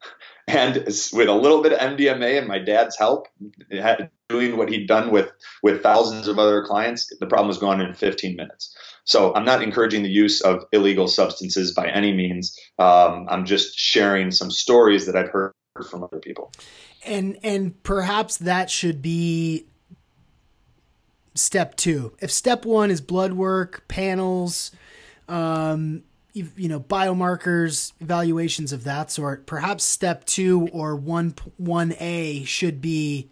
and 0.49 0.77
with 1.13 1.29
a 1.29 1.35
little 1.35 1.63
bit 1.63 1.73
of 1.73 1.79
MDMA 1.79 2.39
and 2.39 2.49
my 2.49 2.59
dad's 2.59 2.97
help, 2.97 3.29
doing 4.29 4.57
what 4.57 4.69
he'd 4.69 4.87
done 4.87 5.11
with 5.11 5.31
with 5.63 5.83
thousands 5.83 6.29
of 6.29 6.39
other 6.39 6.65
clients, 6.65 7.13
the 7.21 7.27
problem 7.27 7.49
was 7.49 7.59
gone 7.59 7.81
in 7.81 7.95
15 7.95 8.37
minutes. 8.37 8.77
So 9.05 9.35
I'm 9.35 9.45
not 9.45 9.63
encouraging 9.63 10.03
the 10.03 10.11
use 10.11 10.41
of 10.41 10.65
illegal 10.73 11.09
substances 11.09 11.73
by 11.73 11.89
any 11.89 12.13
means. 12.13 12.57
Um, 12.79 13.27
I'm 13.29 13.45
just 13.45 13.79
sharing 13.79 14.31
some 14.31 14.51
stories 14.51 15.07
that 15.07 15.17
I've 15.17 15.29
heard 15.29 15.53
from 15.89 16.05
other 16.05 16.19
people. 16.19 16.53
And 17.05 17.39
and 17.43 17.81
perhaps 17.83 18.39
that 18.39 18.71
should 18.71 19.03
be 19.03 19.67
step 21.35 21.77
two. 21.77 22.15
If 22.21 22.31
step 22.31 22.65
one 22.65 22.91
is 22.91 23.01
blood 23.01 23.33
work, 23.33 23.85
panels, 23.89 24.71
um, 25.29 26.05
you 26.33 26.69
know 26.69 26.81
biomarkers 26.81 27.93
evaluations 28.01 28.73
of 28.73 28.85
that 28.85 29.11
sort 29.11 29.47
perhaps 29.47 29.85
step 29.85 30.25
2 30.25 30.69
or 30.73 30.97
1 30.97 31.35
1a 31.61 32.47
should 32.47 32.81
be 32.81 33.29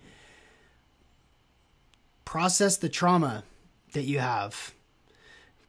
process 2.31 2.77
the 2.77 2.89
trauma 2.89 3.43
that 3.93 4.05
you 4.05 4.20
have. 4.20 4.72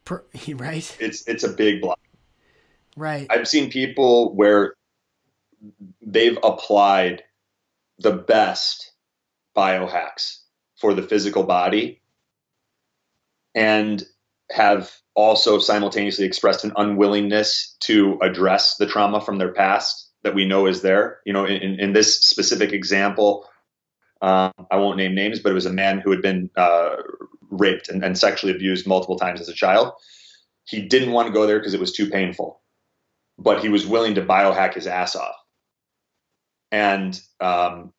Per, 0.06 0.24
right? 0.56 0.98
It's 1.00 1.28
it's 1.28 1.44
a 1.44 1.50
big 1.50 1.82
block. 1.82 2.00
Right. 2.96 3.26
I've 3.30 3.48
seen 3.48 3.72
people 3.72 4.36
where 4.36 4.76
they've 6.02 6.38
applied 6.44 7.24
the 8.00 8.12
best 8.12 8.92
biohacks 9.56 10.40
for 10.80 10.94
the 10.94 11.02
physical 11.02 11.44
body 11.44 12.02
and 13.56 14.04
have 14.54 14.92
also 15.16 15.60
simultaneously 15.60 16.26
expressed 16.26 16.64
an 16.64 16.74
unwillingness 16.76 17.76
to 17.82 18.18
address 18.22 18.78
the 18.78 18.88
trauma 18.88 19.22
from 19.22 19.38
their 19.38 19.54
past 19.54 20.10
that 20.24 20.36
we 20.36 20.46
know 20.46 20.68
is 20.68 20.82
there. 20.82 21.20
You 21.26 21.34
know, 21.34 21.46
in, 21.46 21.80
in 21.80 21.94
this 21.94 22.20
specific 22.22 22.72
example, 22.72 23.48
um, 24.22 24.52
I 24.70 24.78
won't 24.78 24.98
name 24.98 25.16
names, 25.16 25.40
but 25.40 25.52
it 25.52 25.56
was 25.56 25.66
a 25.66 25.74
man 25.74 26.00
who 26.00 26.12
had 26.12 26.22
been 26.22 26.50
uh, 26.56 26.98
raped 27.50 27.90
and, 27.90 28.04
and, 28.04 28.18
sexually 28.18 28.54
abused 28.54 28.86
multiple 28.86 29.18
times 29.18 29.42
as 29.42 29.50
a 29.50 29.54
child. 29.54 29.94
He 30.66 30.82
didn't 30.82 31.12
want 31.12 31.28
to 31.28 31.34
go 31.34 31.48
there 31.48 31.58
because 31.58 31.74
it 31.74 31.80
was 31.80 31.92
too 31.92 32.10
painful, 32.10 32.62
but 33.40 33.62
he 33.62 33.70
was 33.70 33.88
willing 33.88 34.16
to 34.16 34.22
biohack 34.22 34.76
his 34.76 34.86
ass 34.86 35.16
off. 35.16 35.36
And 36.72 37.20
um, 37.40 37.94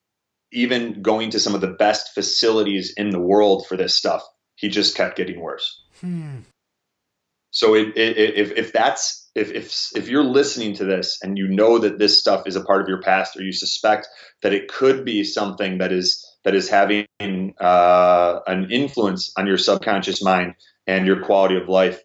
even 0.53 1.03
going 1.03 1.31
to 1.31 1.41
some 1.41 1.57
of 1.57 1.61
the 1.61 1.67
best 1.67 2.15
facilities 2.15 2.95
in 2.97 3.11
the 3.11 3.21
world 3.21 3.67
for 3.67 3.77
this 3.77 3.97
stuff, 3.97 4.23
he 4.55 4.69
just 4.69 4.97
kept 4.97 5.17
getting 5.17 5.41
worse. 5.41 5.82
Hmm. 6.03 6.41
So 7.51 7.75
if 7.75 7.93
if 7.97 8.73
that's 8.73 9.31
if 9.35 9.51
if 9.51 9.91
if 9.95 10.09
you're 10.09 10.25
listening 10.25 10.75
to 10.75 10.85
this 10.85 11.19
and 11.23 11.39
you 11.39 11.49
know 11.49 11.79
that 11.79 11.99
this 11.99 12.19
stuff 12.19 12.47
is 12.47 12.57
a 12.57 12.65
part 12.65 12.83
of 12.83 12.89
your 12.89 13.01
past, 13.03 13.37
or 13.37 13.43
you 13.43 13.53
suspect 13.53 14.09
that 14.43 14.53
it 14.53 14.69
could 14.69 15.05
be 15.05 15.23
something 15.23 15.79
that 15.79 15.93
is 15.93 16.27
that 16.45 16.55
is 16.55 16.69
having 16.69 17.07
uh, 17.61 18.41
an 18.47 18.71
influence 18.71 19.33
on 19.37 19.47
your 19.47 19.59
subconscious 19.59 20.23
mind 20.23 20.55
and 20.87 21.07
your 21.07 21.23
quality 21.23 21.57
of 21.57 21.69
life, 21.69 22.01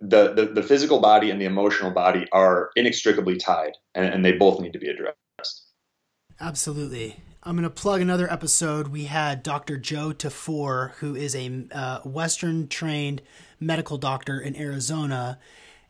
the, 0.00 0.32
the, 0.32 0.46
the 0.46 0.62
physical 0.62 1.00
body 1.00 1.30
and 1.30 1.40
the 1.40 1.44
emotional 1.44 1.92
body 1.92 2.26
are 2.32 2.70
inextricably 2.76 3.36
tied, 3.36 3.72
and, 3.94 4.06
and 4.06 4.24
they 4.24 4.32
both 4.32 4.60
need 4.60 4.72
to 4.72 4.78
be 4.78 4.88
addressed. 4.88 5.66
Absolutely. 6.40 7.16
I'm 7.48 7.56
going 7.56 7.62
to 7.62 7.70
plug 7.70 8.02
another 8.02 8.30
episode. 8.30 8.88
We 8.88 9.04
had 9.04 9.42
Dr. 9.42 9.78
Joe 9.78 10.12
Tafur, 10.12 10.90
who 10.96 11.14
is 11.14 11.34
a 11.34 11.64
uh, 11.72 12.00
Western 12.00 12.68
trained 12.68 13.22
medical 13.58 13.96
doctor 13.96 14.38
in 14.38 14.54
Arizona 14.54 15.38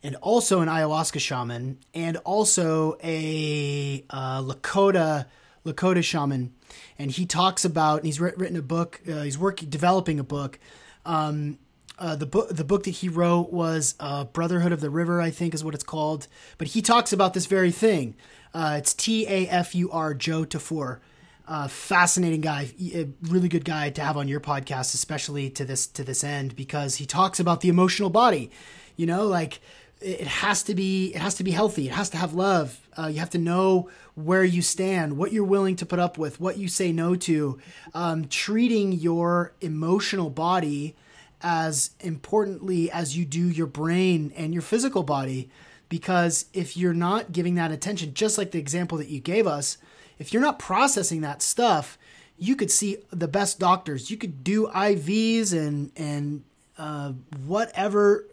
and 0.00 0.14
also 0.22 0.60
an 0.60 0.68
ayahuasca 0.68 1.18
shaman 1.18 1.80
and 1.92 2.16
also 2.18 2.96
a 3.02 4.04
uh, 4.08 4.40
Lakota 4.40 5.26
Lakota 5.64 6.04
shaman. 6.04 6.54
And 6.96 7.10
he 7.10 7.26
talks 7.26 7.64
about, 7.64 7.96
and 7.96 8.06
he's 8.06 8.20
written 8.20 8.54
a 8.54 8.62
book. 8.62 9.00
Uh, 9.04 9.22
he's 9.22 9.36
working, 9.36 9.68
developing 9.68 10.20
a 10.20 10.24
book. 10.24 10.60
Um, 11.04 11.58
uh, 11.98 12.14
the 12.14 12.26
book, 12.26 12.50
the 12.50 12.62
book 12.62 12.84
that 12.84 12.90
he 12.90 13.08
wrote 13.08 13.52
was 13.52 13.96
uh, 13.98 14.22
Brotherhood 14.26 14.70
of 14.70 14.80
the 14.80 14.90
River, 14.90 15.20
I 15.20 15.30
think 15.30 15.54
is 15.54 15.64
what 15.64 15.74
it's 15.74 15.82
called. 15.82 16.28
But 16.56 16.68
he 16.68 16.82
talks 16.82 17.12
about 17.12 17.34
this 17.34 17.46
very 17.46 17.72
thing. 17.72 18.14
Uh, 18.54 18.76
it's 18.78 18.94
T 18.94 19.26
A 19.26 19.48
F 19.48 19.74
U 19.74 19.90
R 19.90 20.14
Joe 20.14 20.44
Tafur. 20.44 21.00
Uh, 21.48 21.66
fascinating 21.66 22.42
guy, 22.42 22.68
a 22.92 23.08
really 23.22 23.48
good 23.48 23.64
guy 23.64 23.88
to 23.88 24.02
have 24.02 24.18
on 24.18 24.28
your 24.28 24.38
podcast, 24.38 24.92
especially 24.92 25.48
to 25.48 25.64
this 25.64 25.86
to 25.86 26.04
this 26.04 26.22
end, 26.22 26.54
because 26.54 26.96
he 26.96 27.06
talks 27.06 27.40
about 27.40 27.62
the 27.62 27.70
emotional 27.70 28.10
body. 28.10 28.50
You 28.96 29.06
know, 29.06 29.26
like 29.26 29.60
it 30.00 30.26
has 30.26 30.62
to 30.64 30.74
be 30.74 31.14
it 31.14 31.22
has 31.22 31.36
to 31.36 31.44
be 31.44 31.50
healthy. 31.50 31.88
It 31.88 31.94
has 31.94 32.10
to 32.10 32.18
have 32.18 32.34
love. 32.34 32.78
Uh, 32.98 33.06
you 33.06 33.18
have 33.20 33.30
to 33.30 33.38
know 33.38 33.88
where 34.14 34.44
you 34.44 34.60
stand, 34.60 35.16
what 35.16 35.32
you're 35.32 35.42
willing 35.44 35.76
to 35.76 35.86
put 35.86 35.98
up 35.98 36.18
with, 36.18 36.38
what 36.38 36.58
you 36.58 36.68
say 36.68 36.92
no 36.92 37.14
to. 37.14 37.58
Um, 37.94 38.28
treating 38.28 38.92
your 38.92 39.54
emotional 39.62 40.28
body 40.28 40.96
as 41.40 41.92
importantly 42.00 42.90
as 42.90 43.16
you 43.16 43.24
do 43.24 43.48
your 43.48 43.68
brain 43.68 44.32
and 44.36 44.52
your 44.52 44.62
physical 44.62 45.02
body, 45.02 45.48
because 45.88 46.46
if 46.52 46.76
you're 46.76 46.92
not 46.92 47.32
giving 47.32 47.54
that 47.54 47.70
attention, 47.70 48.12
just 48.12 48.36
like 48.36 48.50
the 48.50 48.58
example 48.58 48.98
that 48.98 49.08
you 49.08 49.20
gave 49.20 49.46
us 49.46 49.78
if 50.18 50.32
you're 50.32 50.42
not 50.42 50.58
processing 50.58 51.20
that 51.22 51.42
stuff, 51.42 51.98
you 52.36 52.56
could 52.56 52.70
see 52.70 52.98
the 53.10 53.28
best 53.28 53.58
doctors. 53.58 54.10
You 54.10 54.16
could 54.16 54.44
do 54.44 54.68
IVs 54.68 55.52
and 55.52 55.90
and 55.96 56.44
uh, 56.76 57.12
whatever 57.44 58.26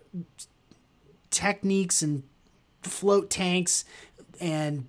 techniques 1.31 2.01
and 2.01 2.23
float 2.83 3.29
tanks 3.29 3.83
and 4.39 4.87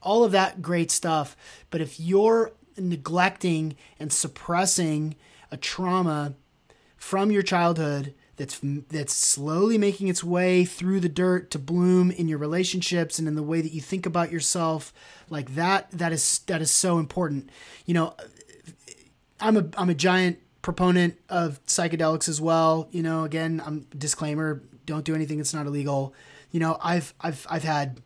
all 0.00 0.24
of 0.24 0.32
that 0.32 0.62
great 0.62 0.90
stuff. 0.90 1.36
But 1.70 1.80
if 1.80 2.00
you're 2.00 2.52
neglecting 2.76 3.76
and 3.98 4.12
suppressing 4.12 5.14
a 5.50 5.56
trauma 5.56 6.34
from 6.96 7.30
your 7.30 7.42
childhood 7.42 8.14
that's 8.36 8.60
that's 8.62 9.14
slowly 9.14 9.76
making 9.76 10.08
its 10.08 10.24
way 10.24 10.64
through 10.64 11.00
the 11.00 11.08
dirt 11.08 11.50
to 11.50 11.58
bloom 11.58 12.10
in 12.10 12.28
your 12.28 12.38
relationships 12.38 13.18
and 13.18 13.28
in 13.28 13.34
the 13.34 13.42
way 13.42 13.60
that 13.60 13.72
you 13.72 13.80
think 13.80 14.06
about 14.06 14.32
yourself 14.32 14.92
like 15.32 15.54
that 15.56 15.90
that 15.92 16.12
is 16.12 16.40
that 16.46 16.62
is 16.62 16.70
so 16.70 16.98
important. 16.98 17.50
You 17.86 17.94
know 17.94 18.14
i'm 19.40 19.56
a 19.56 19.68
i'm 19.76 19.90
a 19.90 19.94
giant 19.94 20.38
proponent 20.62 21.18
of 21.28 21.64
psychedelics 21.66 22.28
as 22.28 22.40
well. 22.40 22.88
You 22.92 23.02
know 23.02 23.24
again 23.24 23.60
i'm 23.66 23.86
disclaimer 23.96 24.62
don't 24.86 25.04
do 25.04 25.14
anything 25.14 25.38
that's 25.38 25.54
not 25.54 25.66
illegal. 25.66 26.14
You 26.50 26.60
know 26.60 26.78
i've 26.82 27.12
i've 27.20 27.46
i've 27.50 27.64
had 27.64 28.00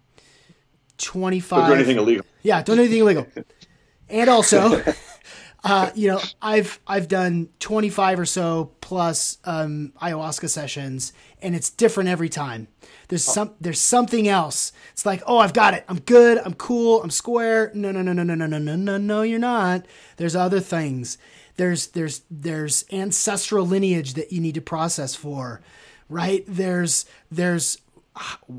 25 0.98 1.58
don't 1.58 1.68
do 1.68 1.74
anything 1.74 1.98
illegal. 1.98 2.24
Yeah 2.42 2.62
don't 2.62 2.76
do 2.76 2.82
anything 2.82 3.00
illegal. 3.00 3.26
And 4.08 4.30
also 4.30 4.82
uh, 5.68 5.90
you 5.96 6.08
know, 6.08 6.20
I've 6.40 6.78
I've 6.86 7.08
done 7.08 7.48
25 7.58 8.20
or 8.20 8.24
so 8.24 8.70
plus 8.80 9.38
um, 9.44 9.92
ayahuasca 10.00 10.48
sessions, 10.48 11.12
and 11.42 11.56
it's 11.56 11.70
different 11.70 12.08
every 12.08 12.28
time. 12.28 12.68
There's 13.08 13.24
some 13.24 13.54
there's 13.60 13.80
something 13.80 14.28
else. 14.28 14.70
It's 14.92 15.04
like, 15.04 15.24
oh, 15.26 15.38
I've 15.38 15.52
got 15.52 15.74
it. 15.74 15.84
I'm 15.88 15.98
good. 15.98 16.38
I'm 16.38 16.54
cool. 16.54 17.02
I'm 17.02 17.10
square. 17.10 17.72
No, 17.74 17.90
no, 17.90 18.00
no, 18.00 18.12
no, 18.12 18.22
no, 18.22 18.34
no, 18.36 18.46
no, 18.46 18.58
no, 18.58 18.76
no, 18.76 18.96
no. 18.96 19.22
You're 19.22 19.40
not. 19.40 19.86
There's 20.18 20.36
other 20.36 20.60
things. 20.60 21.18
There's 21.56 21.88
there's 21.88 22.22
there's 22.30 22.84
ancestral 22.92 23.66
lineage 23.66 24.14
that 24.14 24.30
you 24.32 24.40
need 24.40 24.54
to 24.54 24.60
process 24.60 25.16
for, 25.16 25.62
right? 26.08 26.44
There's 26.46 27.06
there's 27.28 27.78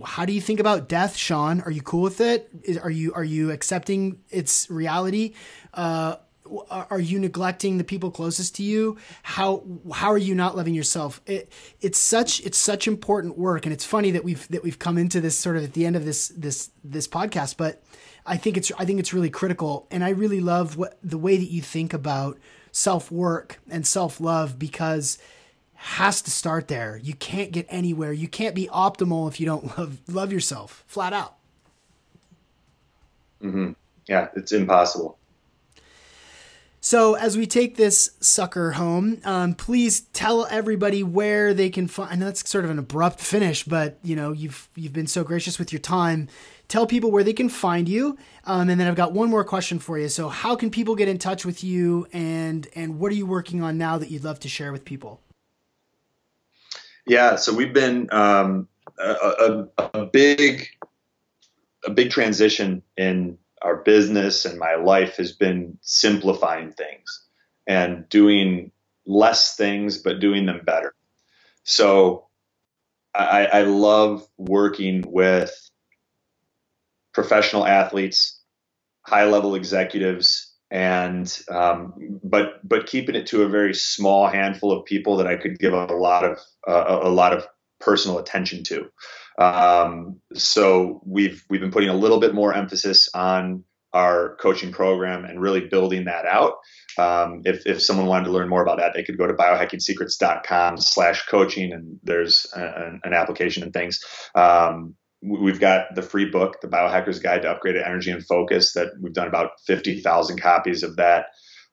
how 0.04 0.26
do 0.26 0.34
you 0.34 0.42
think 0.42 0.60
about 0.60 0.90
death, 0.90 1.16
Sean? 1.16 1.62
Are 1.62 1.72
you 1.72 1.82
cool 1.82 2.02
with 2.02 2.20
it? 2.20 2.50
Are 2.84 2.92
you 2.92 3.14
are 3.14 3.24
you 3.24 3.52
accepting 3.52 4.20
its 4.30 4.70
reality? 4.70 5.36
Uh, 5.74 6.18
are 6.70 7.00
you 7.00 7.20
neglecting 7.20 7.78
the 7.78 7.84
people 7.84 8.12
closest 8.12 8.56
to 8.56 8.64
you? 8.64 8.98
How 9.24 9.64
how 9.94 10.12
are 10.12 10.18
you 10.18 10.36
not 10.36 10.56
loving 10.56 10.74
yourself? 10.74 11.22
It 11.26 11.52
it's 11.82 12.00
such 12.00 12.40
it's 12.42 12.58
such 12.58 12.88
important 12.88 13.38
work 13.38 13.66
and 13.66 13.74
it's 13.74 13.86
funny 13.86 14.12
that 14.12 14.24
we've 14.24 14.48
that 14.50 14.64
we've 14.64 14.80
come 14.80 14.98
into 14.98 15.22
this 15.22 15.38
sort 15.38 15.58
of 15.58 15.64
at 15.64 15.74
the 15.74 15.86
end 15.86 15.96
of 15.96 16.06
this 16.06 16.30
this 16.30 16.70
this 16.84 17.08
podcast 17.08 17.58
but 17.58 17.84
i 18.26 18.38
think 18.38 18.56
it's 18.56 18.72
i 18.78 18.86
think 18.86 19.00
it's 19.00 19.14
really 19.14 19.30
critical 19.30 19.88
and 19.92 20.04
i 20.04 20.10
really 20.10 20.40
love 20.40 20.78
what 20.78 20.98
the 21.04 21.18
way 21.18 21.38
that 21.38 21.52
you 21.52 21.62
think 21.62 21.94
about 21.94 22.38
self 22.72 23.12
work 23.12 23.60
and 23.70 23.86
self 23.86 24.22
love 24.22 24.58
because 24.58 25.18
has 25.78 26.24
to 26.24 26.32
start 26.32 26.68
there. 26.68 27.00
You 27.04 27.14
can't 27.14 27.52
get 27.52 27.68
anywhere. 27.70 28.12
You 28.12 28.28
can't 28.28 28.56
be 28.56 28.68
optimal 28.68 29.28
if 29.28 29.40
you 29.40 29.46
don't 29.46 29.78
love 29.78 30.00
love 30.08 30.34
yourself 30.34 30.84
flat 30.88 31.14
out. 31.14 31.36
Mm-hmm. 33.44 33.74
yeah 34.08 34.30
it's 34.36 34.52
impossible 34.52 35.17
so 36.80 37.16
as 37.16 37.36
we 37.38 37.48
take 37.48 37.76
this 37.76 38.12
sucker 38.20 38.72
home, 38.72 39.20
um, 39.26 39.56
please 39.56 40.02
tell 40.14 40.46
everybody 40.50 41.04
where 41.04 41.54
they 41.54 41.70
can 41.70 41.88
find. 41.88 42.12
I 42.12 42.16
know 42.16 42.26
that's 42.26 42.48
sort 42.48 42.66
of 42.66 42.72
an 42.72 42.80
abrupt 42.80 43.20
finish, 43.20 43.64
but 43.64 43.98
you 44.04 44.16
know 44.16 44.32
you've 44.32 44.70
you've 44.76 44.94
been 44.94 45.08
so 45.08 45.24
gracious 45.24 45.58
with 45.58 45.72
your 45.74 45.80
time. 45.80 46.28
Tell 46.68 46.86
people 46.86 47.12
where 47.12 47.24
they 47.24 47.34
can 47.34 47.50
find 47.50 47.88
you, 47.88 48.18
um, 48.46 48.70
and 48.70 48.80
then 48.80 48.88
I've 48.88 48.96
got 48.96 49.14
one 49.14 49.30
more 49.30 49.44
question 49.44 49.80
for 49.80 49.98
you. 49.98 50.10
So 50.10 50.30
how 50.30 50.56
can 50.56 50.70
people 50.70 50.96
get 50.96 51.08
in 51.08 51.18
touch 51.18 51.46
with 51.46 51.64
you, 51.64 52.08
and 52.14 52.68
and 52.76 53.00
what 53.00 53.12
are 53.12 53.16
you 53.16 53.26
working 53.26 53.64
on 53.64 53.78
now 53.78 53.98
that 53.98 54.12
you'd 54.12 54.24
love 54.24 54.40
to 54.42 54.50
share 54.50 54.72
with 54.72 54.86
people? 54.86 55.22
Yeah, 57.06 57.38
so 57.38 57.54
we've 57.54 57.74
been 57.74 58.10
um, 58.12 58.68
a, 59.00 59.68
a, 59.78 59.90
a 59.94 60.06
big 60.06 60.68
a 61.86 61.90
big 61.90 62.12
transition 62.12 62.84
in 62.98 63.38
our 63.62 63.78
business 63.78 64.46
and 64.46 64.60
my 64.60 64.76
life 64.76 65.18
has 65.18 65.34
been 65.34 65.78
simplifying 65.82 66.72
things 66.74 67.26
and 67.68 68.10
doing 68.10 68.72
less 69.08 69.56
things, 69.58 70.00
but 70.00 70.20
doing 70.22 70.46
them 70.48 70.62
better. 70.66 70.94
So 71.64 72.28
I, 73.16 73.46
I 73.48 73.62
love 73.64 74.28
working 74.38 75.04
with 75.08 75.52
professional 77.14 77.66
athletes, 77.66 78.42
high 79.06 79.26
level 79.26 79.56
executives, 79.56 80.54
and 80.72 81.40
um, 81.50 82.20
but 82.24 82.68
but 82.68 82.88
keeping 82.88 83.16
it 83.16 83.28
to 83.28 83.44
a 83.44 83.50
very 83.50 83.74
small 83.76 84.28
handful 84.28 84.72
of 84.72 84.86
people 84.86 85.18
that 85.18 85.28
I 85.28 85.38
could 85.38 85.60
give 85.60 85.74
a 85.74 85.86
lot 85.88 86.26
of 86.26 86.40
uh, 86.68 87.00
a 87.04 87.10
lot 87.10 87.34
of 87.34 87.48
personal 87.80 88.20
attention 88.20 88.64
to. 88.66 88.90
Um, 89.38 90.20
so 90.34 91.02
we've 91.06 91.44
we've 91.50 91.62
been 91.62 91.72
putting 91.72 91.90
a 91.90 91.96
little 91.96 92.20
bit 92.20 92.34
more 92.34 92.54
emphasis 92.54 93.10
on 93.14 93.64
our 93.94 94.36
coaching 94.36 94.72
program 94.72 95.26
and 95.26 95.42
really 95.42 95.62
building 95.62 96.06
that 96.06 96.26
out. 96.26 96.56
Um, 96.98 97.42
if, 97.46 97.66
if 97.66 97.82
someone 97.82 98.08
wanted 98.08 98.26
to 98.26 98.32
learn 98.32 98.50
more 98.50 98.62
about 98.62 98.80
that, 98.80 98.94
they 98.94 99.04
could 99.04 99.18
go 99.18 99.28
to 99.28 99.34
biohackingsecrets.com 99.34 100.78
slash 100.78 101.26
coaching 101.28 101.72
and 101.72 102.00
there's 102.04 102.46
an 102.56 103.14
application 103.14 103.64
and 103.64 103.74
things. 103.74 104.00
Um, 104.36 104.96
we've 105.22 105.60
got 105.60 105.96
the 105.96 106.02
free 106.02 106.30
book, 106.30 106.62
the 106.62 106.68
biohacker's 106.68 107.20
guide 107.20 107.44
to 107.44 107.48
upgraded 107.48 107.86
energy 107.86 108.12
and 108.12 108.26
focus 108.26 108.74
that 108.74 108.90
we've 109.02 109.14
done 109.14 109.28
about 109.28 109.52
50,000 109.66 110.42
copies 110.42 110.84
of 110.84 110.96
that 110.98 111.28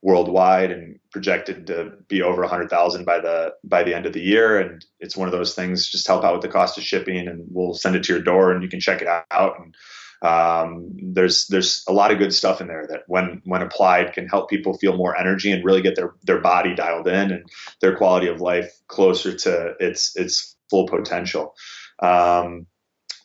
worldwide 0.04 0.70
and 0.70 1.00
projected 1.10 1.66
to 1.66 1.90
be 2.08 2.20
over 2.20 2.42
100,000 2.42 3.04
by 3.06 3.18
the 3.18 3.54
by 3.64 3.82
the 3.82 3.94
end 3.94 4.04
of 4.04 4.12
the 4.12 4.20
year. 4.20 4.60
And 4.60 4.84
it's 5.00 5.16
one 5.16 5.26
of 5.26 5.32
those 5.32 5.54
things 5.54 5.88
just 5.88 6.06
help 6.06 6.24
out 6.24 6.34
with 6.34 6.42
the 6.42 6.48
cost 6.48 6.76
of 6.76 6.84
shipping 6.84 7.26
and 7.26 7.42
we'll 7.48 7.72
send 7.72 7.96
it 7.96 8.04
to 8.04 8.12
your 8.12 8.22
door 8.22 8.52
and 8.52 8.62
you 8.62 8.68
can 8.68 8.80
check 8.80 9.00
it 9.00 9.08
out. 9.08 9.54
And 9.58 9.74
um, 10.20 10.90
there's 11.00 11.46
there's 11.46 11.82
a 11.88 11.92
lot 11.94 12.12
of 12.12 12.18
good 12.18 12.34
stuff 12.34 12.60
in 12.60 12.66
there 12.68 12.86
that 12.90 13.04
when 13.06 13.40
when 13.46 13.62
applied 13.62 14.12
can 14.12 14.28
help 14.28 14.50
people 14.50 14.76
feel 14.76 14.94
more 14.94 15.18
energy 15.18 15.50
and 15.50 15.64
really 15.64 15.80
get 15.80 15.96
their 15.96 16.14
their 16.22 16.40
body 16.40 16.74
dialed 16.74 17.08
in 17.08 17.32
and 17.32 17.46
their 17.80 17.96
quality 17.96 18.28
of 18.28 18.42
life 18.42 18.70
closer 18.88 19.34
to 19.34 19.74
its 19.80 20.14
its 20.16 20.54
full 20.68 20.86
potential. 20.86 21.54
Um, 22.02 22.66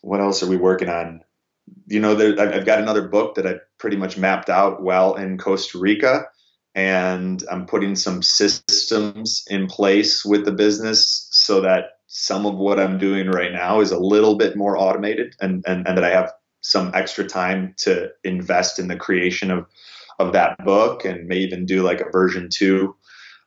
what 0.00 0.20
else 0.20 0.42
are 0.42 0.48
we 0.48 0.56
working 0.56 0.88
on? 0.88 1.20
You 1.88 2.00
know 2.00 2.14
there, 2.14 2.40
I've 2.40 2.64
got 2.64 2.80
another 2.80 3.06
book 3.06 3.34
that 3.34 3.46
I 3.46 3.56
pretty 3.78 3.98
much 3.98 4.16
mapped 4.16 4.48
out 4.48 4.82
well 4.82 5.14
in 5.16 5.36
Costa 5.36 5.78
Rica 5.78 6.24
and 6.74 7.42
I'm 7.50 7.66
putting 7.66 7.96
some 7.96 8.22
systems 8.22 9.44
in 9.48 9.66
place 9.66 10.24
with 10.24 10.44
the 10.44 10.52
business 10.52 11.28
so 11.32 11.60
that 11.62 11.98
some 12.06 12.46
of 12.46 12.56
what 12.56 12.78
I'm 12.78 12.98
doing 12.98 13.28
right 13.28 13.52
now 13.52 13.80
is 13.80 13.90
a 13.90 13.98
little 13.98 14.36
bit 14.36 14.56
more 14.56 14.76
automated 14.76 15.34
and, 15.40 15.64
and, 15.66 15.86
and 15.86 15.96
that 15.96 16.04
I 16.04 16.10
have 16.10 16.32
some 16.60 16.90
extra 16.94 17.24
time 17.24 17.74
to 17.78 18.10
invest 18.24 18.78
in 18.78 18.88
the 18.88 18.96
creation 18.96 19.50
of, 19.50 19.66
of 20.18 20.32
that 20.32 20.56
book 20.64 21.04
and 21.04 21.26
may 21.26 21.38
even 21.38 21.66
do 21.66 21.82
like 21.82 22.00
a 22.00 22.10
version 22.10 22.48
two 22.52 22.94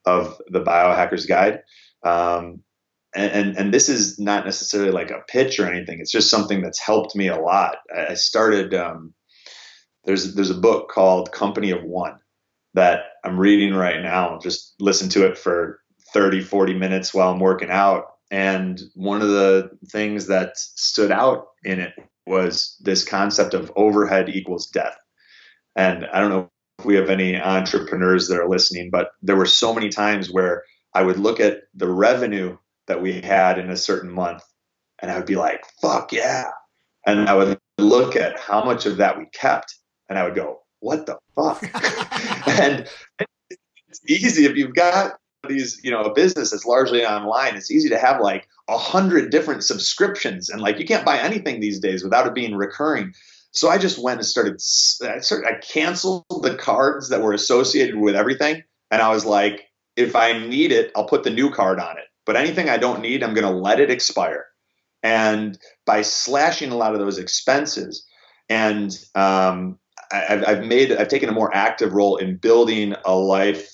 of 0.05 0.41
the 0.47 0.61
biohacker's 0.61 1.25
guide. 1.25 1.61
Um, 2.03 2.61
and, 3.15 3.31
and, 3.31 3.57
and, 3.57 3.73
this 3.73 3.87
is 3.87 4.19
not 4.19 4.43
necessarily 4.43 4.91
like 4.91 5.11
a 5.11 5.21
pitch 5.29 5.59
or 5.59 5.71
anything. 5.71 5.99
It's 5.99 6.11
just 6.11 6.31
something 6.31 6.61
that's 6.61 6.79
helped 6.79 7.15
me 7.15 7.27
a 7.27 7.39
lot. 7.39 7.77
I 7.95 8.15
started, 8.15 8.73
um, 8.73 9.13
there's, 10.03 10.33
there's 10.35 10.49
a 10.49 10.55
book 10.55 10.89
called 10.89 11.31
Company 11.31 11.71
of 11.71 11.83
One 11.83 12.19
that 12.73 13.01
I'm 13.23 13.39
reading 13.39 13.73
right 13.73 14.01
now. 14.01 14.39
Just 14.41 14.75
listen 14.79 15.09
to 15.09 15.25
it 15.25 15.37
for 15.37 15.79
30, 16.13 16.41
40 16.41 16.73
minutes 16.73 17.13
while 17.13 17.31
I'm 17.31 17.39
working 17.39 17.69
out. 17.69 18.05
And 18.31 18.81
one 18.95 19.21
of 19.21 19.29
the 19.29 19.69
things 19.91 20.27
that 20.27 20.57
stood 20.57 21.11
out 21.11 21.47
in 21.63 21.79
it 21.79 21.93
was 22.25 22.77
this 22.81 23.03
concept 23.03 23.53
of 23.53 23.71
overhead 23.75 24.29
equals 24.29 24.67
death. 24.67 24.97
And 25.75 26.05
I 26.05 26.19
don't 26.19 26.29
know 26.29 26.49
if 26.79 26.85
we 26.85 26.95
have 26.95 27.09
any 27.09 27.39
entrepreneurs 27.39 28.27
that 28.27 28.39
are 28.39 28.49
listening, 28.49 28.89
but 28.91 29.09
there 29.21 29.35
were 29.35 29.45
so 29.45 29.73
many 29.73 29.89
times 29.89 30.31
where 30.31 30.63
I 30.93 31.03
would 31.03 31.19
look 31.19 31.39
at 31.39 31.61
the 31.75 31.89
revenue 31.89 32.57
that 32.87 33.01
we 33.01 33.21
had 33.21 33.59
in 33.59 33.69
a 33.69 33.77
certain 33.77 34.11
month 34.11 34.43
and 34.99 35.11
I 35.11 35.17
would 35.17 35.25
be 35.25 35.35
like, 35.35 35.61
fuck 35.81 36.11
yeah. 36.11 36.45
And 37.05 37.27
I 37.27 37.33
would 37.33 37.59
look 37.77 38.15
at 38.15 38.39
how 38.39 38.63
much 38.63 38.85
of 38.85 38.97
that 38.97 39.17
we 39.17 39.25
kept 39.33 39.75
and 40.09 40.17
I 40.17 40.23
would 40.23 40.35
go, 40.35 40.62
what 40.83 41.05
the 41.05 41.17
fuck? 41.35 41.63
and 42.59 42.87
it's 43.89 44.01
easy 44.07 44.45
if 44.45 44.55
you've 44.55 44.75
got 44.75 45.13
these, 45.47 45.79
you 45.83 45.91
know, 45.91 46.01
a 46.01 46.13
business 46.13 46.51
that's 46.51 46.65
largely 46.65 47.05
online, 47.05 47.55
it's 47.55 47.71
easy 47.71 47.89
to 47.89 47.97
have 47.97 48.21
like 48.21 48.47
a 48.69 48.77
hundred 48.77 49.31
different 49.31 49.63
subscriptions 49.63 50.49
and 50.49 50.61
like 50.61 50.79
you 50.79 50.85
can't 50.85 51.05
buy 51.05 51.17
anything 51.19 51.59
these 51.59 51.79
days 51.79 52.03
without 52.03 52.27
it 52.27 52.33
being 52.33 52.55
recurring. 52.55 53.13
So 53.51 53.69
I 53.69 53.77
just 53.77 54.01
went 54.01 54.19
and 54.19 54.25
started, 54.25 54.55
I 54.55 55.19
started, 55.19 55.47
I 55.47 55.59
canceled 55.59 56.25
the 56.41 56.55
cards 56.55 57.09
that 57.09 57.21
were 57.21 57.33
associated 57.33 57.95
with 57.95 58.15
everything. 58.15 58.63
And 58.89 59.01
I 59.01 59.09
was 59.09 59.25
like, 59.25 59.61
if 59.95 60.15
I 60.15 60.33
need 60.33 60.71
it, 60.71 60.91
I'll 60.95 61.07
put 61.07 61.23
the 61.23 61.29
new 61.29 61.51
card 61.51 61.79
on 61.79 61.97
it. 61.97 62.05
But 62.25 62.35
anything 62.35 62.69
I 62.69 62.77
don't 62.77 63.01
need, 63.01 63.21
I'm 63.21 63.33
going 63.33 63.45
to 63.45 63.59
let 63.59 63.79
it 63.79 63.91
expire. 63.91 64.45
And 65.03 65.57
by 65.85 66.01
slashing 66.01 66.71
a 66.71 66.77
lot 66.77 66.93
of 66.93 66.99
those 66.99 67.19
expenses 67.19 68.07
and 68.49 68.97
um, 69.13 69.77
I've, 70.13 70.43
I've 70.47 70.65
made 70.65 70.91
I've 70.91 71.07
taken 71.07 71.29
a 71.29 71.33
more 71.33 71.53
active 71.53 71.93
role 71.93 72.17
in 72.17 72.37
building 72.37 72.95
a 73.03 73.15
life 73.15 73.67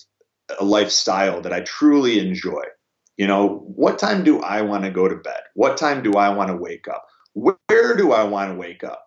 a 0.59 0.63
lifestyle 0.63 1.41
that 1.41 1.53
I 1.53 1.61
truly 1.61 2.19
enjoy. 2.19 2.63
You 3.17 3.27
know, 3.27 3.65
what 3.75 3.99
time 3.99 4.23
do 4.23 4.39
I 4.39 4.61
want 4.61 4.85
to 4.85 4.89
go 4.89 5.07
to 5.07 5.15
bed? 5.15 5.41
What 5.53 5.77
time 5.77 6.01
do 6.01 6.13
I 6.13 6.29
want 6.29 6.49
to 6.49 6.55
wake 6.55 6.87
up? 6.87 7.05
Where 7.33 7.95
do 7.97 8.13
I 8.13 8.23
want 8.23 8.51
to 8.51 8.57
wake 8.57 8.83
up? 8.83 9.05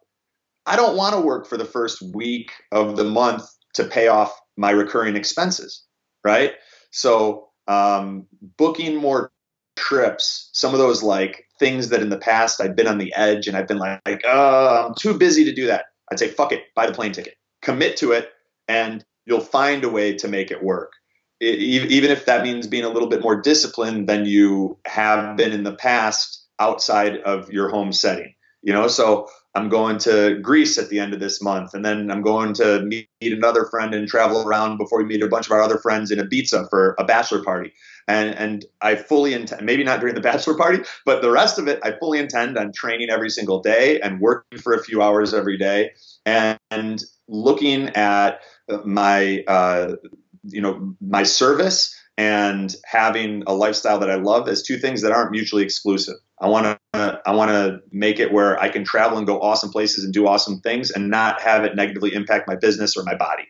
I 0.67 0.77
don't 0.77 0.97
want 0.97 1.15
to 1.15 1.21
work 1.21 1.47
for 1.47 1.57
the 1.57 1.65
first 1.65 2.03
week 2.15 2.53
of 2.71 2.97
the 2.97 3.05
month 3.05 3.49
to 3.75 3.85
pay 3.85 4.09
off 4.09 4.39
my 4.57 4.71
recurring 4.71 5.17
expenses, 5.17 5.83
right? 6.25 6.53
So, 6.91 7.49
um, 7.67 8.27
booking 8.59 8.97
more 8.97 9.33
trips, 9.77 10.51
some 10.53 10.75
of 10.75 10.79
those 10.79 11.03
like 11.03 11.47
things 11.59 11.89
that 11.89 12.03
in 12.03 12.11
the 12.11 12.19
past 12.19 12.61
I've 12.61 12.77
been 12.77 12.87
on 12.87 12.99
the 12.99 13.13
edge 13.17 13.49
and 13.49 13.57
I've 13.57 13.67
been 13.67 13.79
like, 13.79 14.01
like 14.07 14.23
oh, 14.27 14.87
I'm 14.89 14.95
too 14.95 15.17
busy 15.17 15.45
to 15.45 15.55
do 15.55 15.67
that. 15.67 15.87
I'd 16.13 16.19
say, 16.19 16.29
fuck 16.29 16.53
it, 16.53 16.63
buy 16.75 16.87
the 16.87 16.93
plane 16.93 17.13
ticket, 17.13 17.35
commit 17.63 17.97
to 17.99 18.13
it, 18.13 18.31
and 18.69 19.05
you'll 19.27 19.41
find 19.41 19.85
a 19.85 19.89
way 19.89 20.15
to 20.19 20.29
make 20.29 20.51
it 20.51 20.63
work. 20.63 20.93
It, 21.41 21.59
even 21.59 22.11
if 22.11 22.27
that 22.27 22.45
means 22.45 22.67
being 22.67 22.85
a 22.85 22.89
little 22.91 23.09
bit 23.09 23.23
more 23.23 23.41
disciplined 23.41 24.09
than 24.09 24.27
you 24.27 24.79
have 24.87 25.37
been 25.37 25.53
in 25.53 25.65
the 25.65 25.75
past 25.75 26.47
outside 26.59 27.17
of 27.19 27.51
your 27.51 27.69
home 27.69 27.93
setting. 27.93 28.35
You 28.63 28.73
know, 28.73 28.87
so 28.87 29.29
I'm 29.55 29.69
going 29.69 29.99
to 29.99 30.39
Greece 30.41 30.79
at 30.79 30.89
the 30.89 30.99
end 30.99 31.13
of 31.13 31.21
this 31.21 31.43
month, 31.43 31.75
and 31.75 31.85
then 31.85 32.11
I'm 32.11 32.23
going 32.23 32.55
to 32.55 32.81
meet 32.83 33.09
another 33.21 33.67
friend 33.67 33.95
and 33.95 34.09
travel 34.09 34.47
around 34.47 34.79
before 34.79 34.99
we 34.99 35.05
meet 35.05 35.23
a 35.23 35.29
bunch 35.29 35.47
of 35.47 35.53
our 35.53 35.61
other 35.61 35.79
friends 35.79 36.11
in 36.11 36.19
Ibiza 36.19 36.71
for 36.71 36.95
a 36.99 37.05
bachelor 37.05 37.43
party. 37.43 37.73
And 38.09 38.35
and 38.35 38.65
I 38.81 38.95
fully 38.95 39.35
intend, 39.35 39.65
maybe 39.65 39.85
not 39.85 40.01
during 40.01 40.15
the 40.15 40.21
bachelor 40.33 40.57
party, 40.57 40.83
but 41.05 41.21
the 41.21 41.31
rest 41.31 41.59
of 41.59 41.69
it, 41.69 41.81
I 41.83 41.93
fully 41.93 42.19
intend 42.19 42.57
on 42.57 42.73
training 42.73 43.11
every 43.11 43.31
single 43.31 43.61
day 43.61 44.01
and 44.01 44.21
working 44.21 44.59
for 44.59 44.73
a 44.73 44.83
few 44.83 45.03
hours 45.03 45.35
every 45.35 45.59
day, 45.59 45.91
and, 46.25 46.59
and 46.71 47.03
looking 47.29 47.91
at 47.91 48.41
my 48.85 49.45
uh, 49.47 49.97
you 50.45 50.61
know 50.61 50.95
my 51.01 51.23
service 51.23 51.95
and 52.23 52.77
having 52.85 53.43
a 53.49 53.53
lifestyle 53.53 53.99
that 53.99 54.09
I 54.09 54.15
love 54.15 54.47
as 54.47 54.63
two 54.63 54.77
things 54.77 55.03
that 55.03 55.11
aren't 55.11 55.33
mutually 55.33 55.65
exclusive. 55.65 56.15
I 56.41 56.49
want 56.49 56.79
to 56.95 57.21
I 57.27 57.35
want 57.35 57.51
to 57.51 57.81
make 57.91 58.21
it 58.21 58.33
where 58.33 58.61
I 58.61 58.69
can 58.69 58.85
travel 58.85 59.19
and 59.19 59.27
go 59.27 59.41
awesome 59.41 59.71
places 59.71 60.05
and 60.05 60.15
do 60.15 60.29
awesome 60.29 60.61
things 60.61 60.93
and 60.93 61.11
not 61.11 61.41
have 61.41 61.65
it 61.65 61.75
negatively 61.75 62.15
impact 62.15 62.47
my 62.47 62.55
business 62.55 62.97
or 62.97 63.03
my 63.03 63.17
body. 63.17 63.43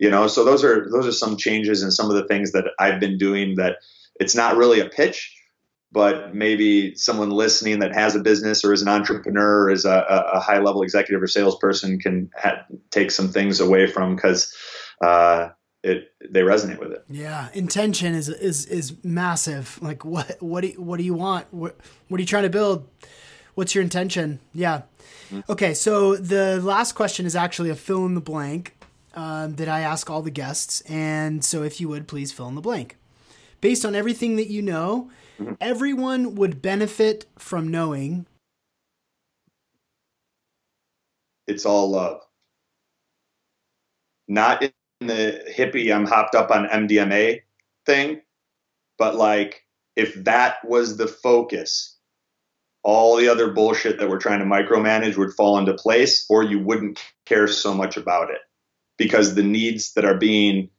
You 0.00 0.10
know, 0.10 0.26
so 0.26 0.44
those 0.44 0.64
are 0.64 0.88
those 0.90 1.06
are 1.06 1.12
some 1.12 1.36
changes 1.36 1.82
and 1.82 1.92
some 1.92 2.10
of 2.10 2.16
the 2.16 2.26
things 2.26 2.50
that 2.50 2.64
I've 2.80 2.98
been 2.98 3.16
doing 3.16 3.54
that 3.56 3.76
it's 4.18 4.34
not 4.34 4.56
really 4.56 4.80
a 4.80 4.88
pitch, 4.88 5.32
but 5.92 6.34
maybe 6.34 6.96
someone 6.96 7.30
listening 7.30 7.78
that 7.78 7.94
has 7.94 8.16
a 8.16 8.20
business 8.20 8.64
or 8.64 8.72
is 8.72 8.82
an 8.82 8.88
entrepreneur 8.88 9.64
or 9.64 9.70
is 9.70 9.84
a, 9.84 10.04
a 10.34 10.40
high 10.40 10.58
level 10.58 10.82
executive 10.82 11.22
or 11.22 11.28
salesperson 11.28 12.00
can 12.00 12.28
ha- 12.36 12.64
take 12.90 13.12
some 13.12 13.28
things 13.28 13.60
away 13.60 13.86
from 13.86 14.16
because 14.16 14.52
uh, 15.00 15.48
it 15.86 16.12
they 16.20 16.40
resonate 16.40 16.78
with 16.78 16.92
it. 16.92 17.04
Yeah, 17.08 17.48
intention 17.54 18.14
is 18.14 18.28
is 18.28 18.66
is 18.66 18.94
massive. 19.04 19.78
Like 19.80 20.04
what 20.04 20.36
what 20.42 20.62
do 20.62 20.68
you, 20.68 20.82
what 20.82 20.98
do 20.98 21.04
you 21.04 21.14
want? 21.14 21.46
What 21.52 21.76
what 22.08 22.18
are 22.18 22.20
you 22.20 22.26
trying 22.26 22.42
to 22.42 22.50
build? 22.50 22.88
What's 23.54 23.74
your 23.74 23.82
intention? 23.82 24.40
Yeah. 24.52 24.82
Mm-hmm. 25.30 25.50
Okay, 25.50 25.74
so 25.74 26.16
the 26.16 26.60
last 26.60 26.92
question 26.92 27.24
is 27.24 27.34
actually 27.34 27.70
a 27.70 27.74
fill 27.74 28.04
in 28.04 28.14
the 28.14 28.20
blank 28.20 28.76
um, 29.14 29.54
that 29.54 29.68
I 29.68 29.80
ask 29.80 30.10
all 30.10 30.22
the 30.22 30.30
guests, 30.30 30.82
and 30.82 31.44
so 31.44 31.62
if 31.62 31.80
you 31.80 31.88
would 31.88 32.08
please 32.08 32.32
fill 32.32 32.48
in 32.48 32.56
the 32.56 32.60
blank. 32.60 32.96
Based 33.60 33.84
on 33.84 33.94
everything 33.94 34.36
that 34.36 34.50
you 34.50 34.62
know, 34.62 35.10
mm-hmm. 35.38 35.54
everyone 35.60 36.34
would 36.34 36.60
benefit 36.60 37.26
from 37.38 37.68
knowing. 37.68 38.26
It's 41.46 41.64
all 41.64 41.90
love. 41.90 42.20
Not 44.28 44.64
the 45.00 45.42
hippie 45.56 45.94
I'm 45.94 46.06
hopped 46.06 46.34
up 46.34 46.50
on 46.50 46.68
MDMA 46.68 47.40
thing, 47.84 48.20
but 48.98 49.14
like 49.14 49.62
if 49.94 50.14
that 50.24 50.56
was 50.64 50.96
the 50.96 51.06
focus, 51.06 51.96
all 52.82 53.16
the 53.16 53.28
other 53.28 53.50
bullshit 53.50 53.98
that 53.98 54.08
we're 54.08 54.18
trying 54.18 54.38
to 54.38 54.44
micromanage 54.44 55.16
would 55.16 55.34
fall 55.34 55.58
into 55.58 55.74
place, 55.74 56.24
or 56.30 56.42
you 56.42 56.60
wouldn't 56.60 57.02
care 57.24 57.48
so 57.48 57.74
much 57.74 57.96
about 57.96 58.30
it. 58.30 58.38
Because 58.96 59.34
the 59.34 59.42
needs 59.42 59.92
that 59.94 60.04
are 60.04 60.16
being 60.16 60.70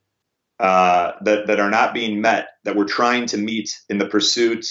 uh, 0.60 1.12
that 1.22 1.48
that 1.48 1.60
are 1.60 1.70
not 1.70 1.94
being 1.94 2.22
met 2.22 2.48
that 2.64 2.76
we're 2.76 2.86
trying 2.86 3.28
to 3.28 3.38
meet 3.38 3.70
in 3.90 4.00
the 4.00 4.08
pursuit 4.08 4.66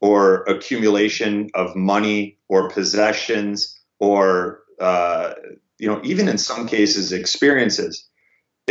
or 0.00 0.42
accumulation 0.44 1.48
of 1.54 1.74
money 1.74 2.38
or 2.48 2.68
possessions 2.68 3.80
or 3.98 4.60
uh, 4.80 5.34
you 5.78 5.88
know 5.88 6.00
even 6.04 6.28
in 6.28 6.38
some 6.38 6.68
cases 6.68 7.12
experiences 7.12 8.08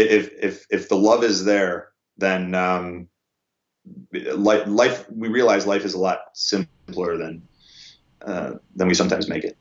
if 0.10 0.32
if 0.42 0.66
if 0.70 0.90
the 0.90 0.96
love 0.96 1.24
is 1.24 1.46
there, 1.46 1.90
then 2.18 2.56
um, 2.56 3.08
life, 4.36 4.68
life 4.68 5.10
we 5.10 5.28
realize 5.28 5.66
life 5.66 5.86
is 5.86 5.94
a 5.94 6.00
lot 6.00 6.20
simpler 6.34 7.18
than 7.18 7.42
uh, 8.26 8.54
than 8.76 8.88
we 8.88 8.94
sometimes 8.94 9.28
make 9.28 9.44
it. 9.44 9.58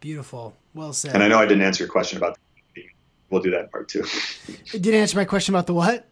Beautiful, 0.00 0.56
well 0.74 0.92
said. 0.92 1.14
And 1.14 1.22
I 1.22 1.28
know 1.28 1.38
I 1.38 1.46
didn't 1.46 1.62
answer 1.62 1.84
your 1.84 1.92
question 1.92 2.18
about. 2.18 2.38
We'll 3.30 3.42
do 3.42 3.50
that 3.52 3.72
part 3.72 3.88
two. 3.88 4.04
It 4.74 4.82
didn't 4.82 5.00
answer 5.00 5.16
my 5.16 5.24
question 5.24 5.54
about 5.54 5.66
the 5.66 5.72
what? 5.72 6.06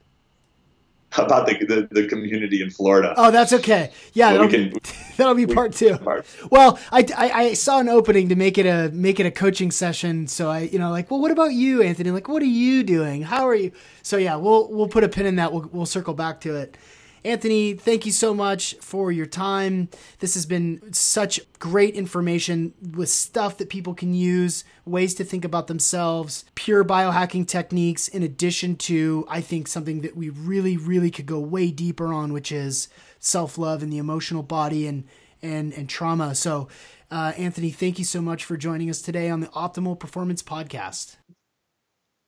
about 1.18 1.46
the, 1.46 1.54
the, 1.66 1.88
the, 1.90 2.06
community 2.06 2.62
in 2.62 2.70
Florida. 2.70 3.14
Oh, 3.16 3.32
that's 3.32 3.52
okay. 3.52 3.90
Yeah, 4.12 4.32
that'll, 4.32 4.48
can, 4.48 4.70
be, 4.70 4.80
that'll 5.16 5.34
be 5.34 5.46
part 5.54 5.72
two. 5.72 5.98
Part. 5.98 6.24
Well, 6.50 6.78
I, 6.92 7.04
I, 7.16 7.30
I, 7.30 7.54
saw 7.54 7.80
an 7.80 7.88
opening 7.88 8.28
to 8.28 8.36
make 8.36 8.58
it 8.58 8.66
a 8.66 8.90
make 8.92 9.18
it 9.18 9.26
a 9.26 9.30
coaching 9.32 9.72
session. 9.72 10.28
So 10.28 10.48
I, 10.48 10.60
you 10.60 10.78
know, 10.78 10.90
like, 10.90 11.10
well, 11.10 11.20
what 11.20 11.32
about 11.32 11.52
you, 11.52 11.82
Anthony? 11.82 12.12
Like, 12.12 12.28
what 12.28 12.42
are 12.42 12.46
you 12.46 12.84
doing? 12.84 13.22
How 13.22 13.48
are 13.48 13.56
you? 13.56 13.72
So 14.02 14.18
yeah, 14.18 14.36
we'll 14.36 14.70
we'll 14.70 14.88
put 14.88 15.02
a 15.02 15.08
pin 15.08 15.26
in 15.26 15.36
that. 15.36 15.52
We'll 15.52 15.68
we'll 15.72 15.86
circle 15.86 16.14
back 16.14 16.40
to 16.42 16.54
it. 16.54 16.76
Anthony, 17.22 17.74
thank 17.74 18.06
you 18.06 18.12
so 18.12 18.32
much 18.32 18.74
for 18.80 19.12
your 19.12 19.26
time. 19.26 19.88
This 20.20 20.34
has 20.34 20.47
been 20.47 20.92
such 20.92 21.40
great 21.59 21.94
information 21.94 22.72
with 22.94 23.10
stuff 23.10 23.59
that 23.59 23.68
people 23.68 23.94
can 23.94 24.14
use, 24.14 24.64
ways 24.86 25.14
to 25.14 25.24
think 25.24 25.44
about 25.44 25.66
themselves, 25.66 26.44
pure 26.55 26.82
biohacking 26.82 27.47
techniques, 27.47 28.09
in 28.09 28.22
addition 28.22 28.76
to, 28.76 29.26
I 29.28 29.42
think, 29.42 29.68
something 29.68 30.01
that 30.01 30.16
we 30.16 30.30
really, 30.30 30.76
really 30.76 31.10
could 31.10 31.26
go 31.26 31.38
way 31.38 31.70
deeper 31.70 32.12
on, 32.12 32.32
which 32.32 32.51
is 32.51 32.88
self 33.18 33.59
love 33.59 33.82
and 33.82 33.92
the 33.92 33.98
emotional 33.98 34.42
body 34.42 34.86
and, 34.86 35.05
and, 35.42 35.74
and 35.74 35.88
trauma. 35.90 36.34
So, 36.34 36.68
uh, 37.10 37.32
Anthony, 37.36 37.70
thank 37.70 37.98
you 37.98 38.05
so 38.05 38.22
much 38.22 38.44
for 38.44 38.56
joining 38.56 38.88
us 38.88 39.02
today 39.02 39.28
on 39.28 39.40
the 39.40 39.48
Optimal 39.48 39.98
Performance 39.98 40.42
Podcast. 40.42 41.16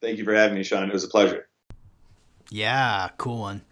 Thank 0.03 0.19
you 0.19 0.25
for 0.25 0.35
having 0.35 0.57
me, 0.57 0.65
Sean. 0.65 0.89
It 0.89 0.93
was 0.93 1.05
a 1.05 1.09
pleasure. 1.09 1.49
Yeah, 2.51 3.09
cool 3.17 3.39
one. 3.39 3.63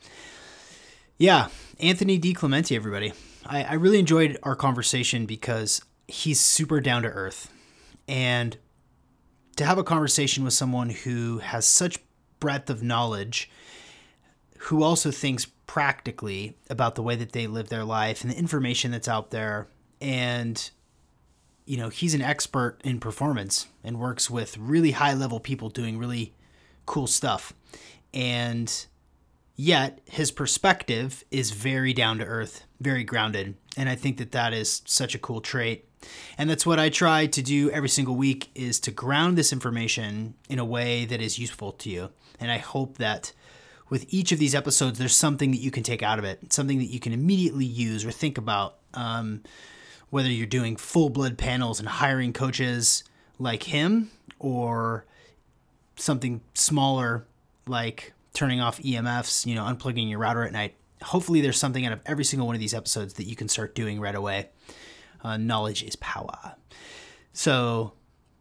Yeah, 1.21 1.49
Anthony 1.79 2.19
DiClemente, 2.19 2.75
everybody. 2.75 3.13
I, 3.45 3.63
I 3.63 3.73
really 3.75 3.99
enjoyed 3.99 4.39
our 4.43 4.57
conversation 4.57 5.27
because 5.27 5.83
he's 6.09 6.41
super 6.41 6.81
down 6.81 7.03
to 7.03 7.09
earth. 7.09 7.53
And 8.09 8.57
to 9.57 9.67
have 9.67 9.77
a 9.77 9.85
conversation 9.85 10.45
with 10.45 10.55
someone 10.55 10.89
who 10.89 11.41
has 11.41 11.67
such 11.67 11.99
breadth 12.41 12.71
of 12.71 12.83
knowledge, 12.83 13.51
who 14.61 14.83
also 14.83 15.11
thinks 15.11 15.45
practically 15.67 16.57
about 16.71 16.95
the 16.95 17.03
way 17.03 17.17
that 17.17 17.33
they 17.33 17.47
live 17.47 17.69
their 17.69 17.85
life 17.85 18.23
and 18.23 18.31
the 18.31 18.39
information 18.39 18.91
that's 18.91 19.07
out 19.07 19.31
there. 19.31 19.69
And, 20.01 20.71
you 21.67 21.77
know, 21.77 21.91
he's 21.91 22.15
an 22.15 22.23
expert 22.23 22.79
in 22.83 22.99
performance 22.99 23.67
and 23.85 24.01
works 24.01 24.31
with 24.31 24.57
really 24.57 24.93
high 24.93 25.13
level 25.13 25.39
people 25.39 25.69
doing 25.69 25.99
really 25.99 26.33
cool 26.87 27.07
stuff. 27.07 27.53
And 28.15 28.87
Yet 29.63 30.01
his 30.07 30.31
perspective 30.31 31.23
is 31.31 31.51
very 31.51 31.93
down 31.93 32.17
to 32.17 32.25
earth, 32.25 32.65
very 32.81 33.05
grounded. 33.05 33.57
And 33.77 33.91
I 33.91 33.95
think 33.95 34.17
that 34.17 34.33
that 34.33 34.55
is 34.55 34.81
such 34.87 35.15
a 35.15 35.19
cool 35.19 35.43
trait. 35.43 35.87
And 36.39 36.49
that's 36.49 36.65
what 36.65 36.79
I 36.79 36.89
try 36.89 37.27
to 37.27 37.43
do 37.43 37.71
every 37.71 37.91
single 37.91 38.17
week 38.17 38.49
is 38.55 38.81
to 38.81 38.91
ground 38.91 39.37
this 39.37 39.53
information 39.53 40.33
in 40.49 40.59
a 40.59 40.65
way 40.65 41.05
that 41.05 41.21
is 41.21 41.39
useful 41.39 41.73
to 41.73 41.91
you. 41.91 42.09
And 42.41 42.51
I 42.51 42.57
hope 42.57 42.97
that 42.97 43.35
with 43.91 44.07
each 44.09 44.33
of 44.33 44.39
these 44.39 44.55
episodes, 44.55 44.99
there's 44.99 45.15
something 45.15 45.51
that 45.51 45.61
you 45.61 45.71
can 45.71 45.83
take 45.83 46.03
out 46.03 46.19
of 46.19 46.25
it, 46.25 46.55
something 46.55 46.79
that 46.79 46.87
you 46.87 46.99
can 46.99 47.13
immediately 47.13 47.67
use 47.67 48.03
or 48.03 48.13
think 48.13 48.39
about. 48.39 48.79
Um, 48.95 49.43
whether 50.09 50.31
you're 50.31 50.47
doing 50.47 50.77
full 50.77 51.11
blood 51.11 51.37
panels 51.37 51.79
and 51.79 51.87
hiring 51.87 52.33
coaches 52.33 53.05
like 53.39 53.65
him 53.65 54.11
or 54.39 55.05
something 55.97 56.41
smaller 56.55 57.27
like 57.67 58.15
turning 58.33 58.61
off 58.61 58.81
EMFs, 58.81 59.47
you 59.47 59.55
know, 59.55 59.65
unplugging 59.65 60.09
your 60.09 60.19
router 60.19 60.45
at 60.45 60.53
night. 60.53 60.75
Hopefully, 61.03 61.41
there's 61.41 61.59
something 61.59 61.87
out 61.87 61.93
of 61.93 62.01
every 62.07 62.25
single 62.25 62.47
one 62.47 62.55
of 62.55 62.61
these 62.61 62.75
episodes 62.75 63.15
that 63.15 63.25
you 63.25 63.37
can 63.37 63.49
start 63.49 63.75
doing 63.75 64.01
right 64.01 64.15
away. 64.15 64.51
Uh, 65.23 65.37
knowledge 65.37 65.83
is 65.83 65.97
power. 65.97 66.57
So, 67.33 67.93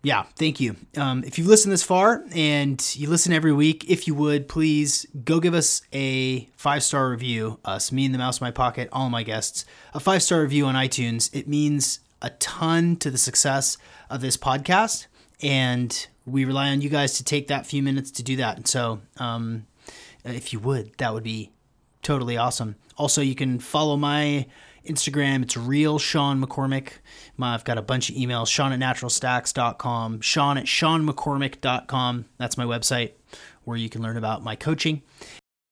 yeah, 0.02 0.24
thank 0.36 0.60
you. 0.60 0.76
Um, 0.96 1.24
if 1.26 1.38
you've 1.38 1.48
listened 1.48 1.74
this 1.74 1.84
far 1.84 2.24
and 2.34 2.96
you 2.96 3.10
listen 3.10 3.34
every 3.34 3.52
week, 3.52 3.90
if 3.90 4.08
you 4.08 4.16
would, 4.16 4.48
please 4.48 5.06
go 5.26 5.40
give 5.40 5.54
us 5.54 5.82
a 5.94 6.50
five 6.56 6.84
star 6.84 7.10
review. 7.10 7.60
Us, 7.66 7.92
me 7.92 8.06
and 8.06 8.14
the 8.14 8.20
mouse 8.20 8.40
in 8.40 8.46
my 8.46 8.52
pocket, 8.52 8.90
all 8.92 9.10
my 9.10 9.24
guests, 9.24 9.66
a 9.94 10.00
five 10.00 10.24
star 10.24 10.42
review 10.42 10.66
on 10.66 10.76
iTunes. 10.76 11.30
It 11.34 11.48
means 11.48 12.00
a 12.22 12.30
ton 12.32 12.96
to 12.98 13.12
the 13.12 13.18
success 13.18 13.78
of 14.10 14.22
this 14.22 14.38
podcast. 14.38 15.08
And 15.42 16.08
we 16.26 16.46
rely 16.46 16.70
on 16.70 16.82
you 16.82 16.90
guys 16.90 17.14
to 17.18 17.24
take 17.24 17.48
that 17.48 17.66
few 17.66 17.82
minutes 17.82 18.12
to 18.12 18.24
do 18.24 18.38
that. 18.38 18.58
And 18.58 18.68
so, 18.68 19.02
um, 19.18 19.66
Uh, 20.26 20.32
if 20.32 20.54
you 20.54 20.60
would, 20.60 20.98
that 20.98 21.14
would 21.14 21.24
be 21.24 21.52
Totally 22.02 22.38
awesome. 22.38 22.76
Also, 22.98 23.22
you 23.22 23.36
can 23.36 23.60
follow 23.60 23.98
my 23.98 24.48
Instagram. 24.86 25.44
It's 25.44 25.58
real 25.58 26.00
Sean 26.00 26.44
McCormick. 26.44 26.94
I've 27.40 27.64
got 27.64 27.78
a 27.78 27.82
bunch 27.82 28.10
of 28.10 28.16
emails. 28.16 28.48
Sean 28.48 28.72
at 28.72 28.80
naturalstacks.com. 28.80 30.22
Sean 30.22 30.58
at 30.58 30.66
seanmccormick.com. 30.66 32.26
That's 32.38 32.58
my 32.58 32.66
website 32.66 33.12
where 33.66 33.78
you 33.78 33.90
can 33.90 34.02
learn 34.02 34.18
about 34.18 34.44
my 34.44 34.56
coaching. 34.56 35.02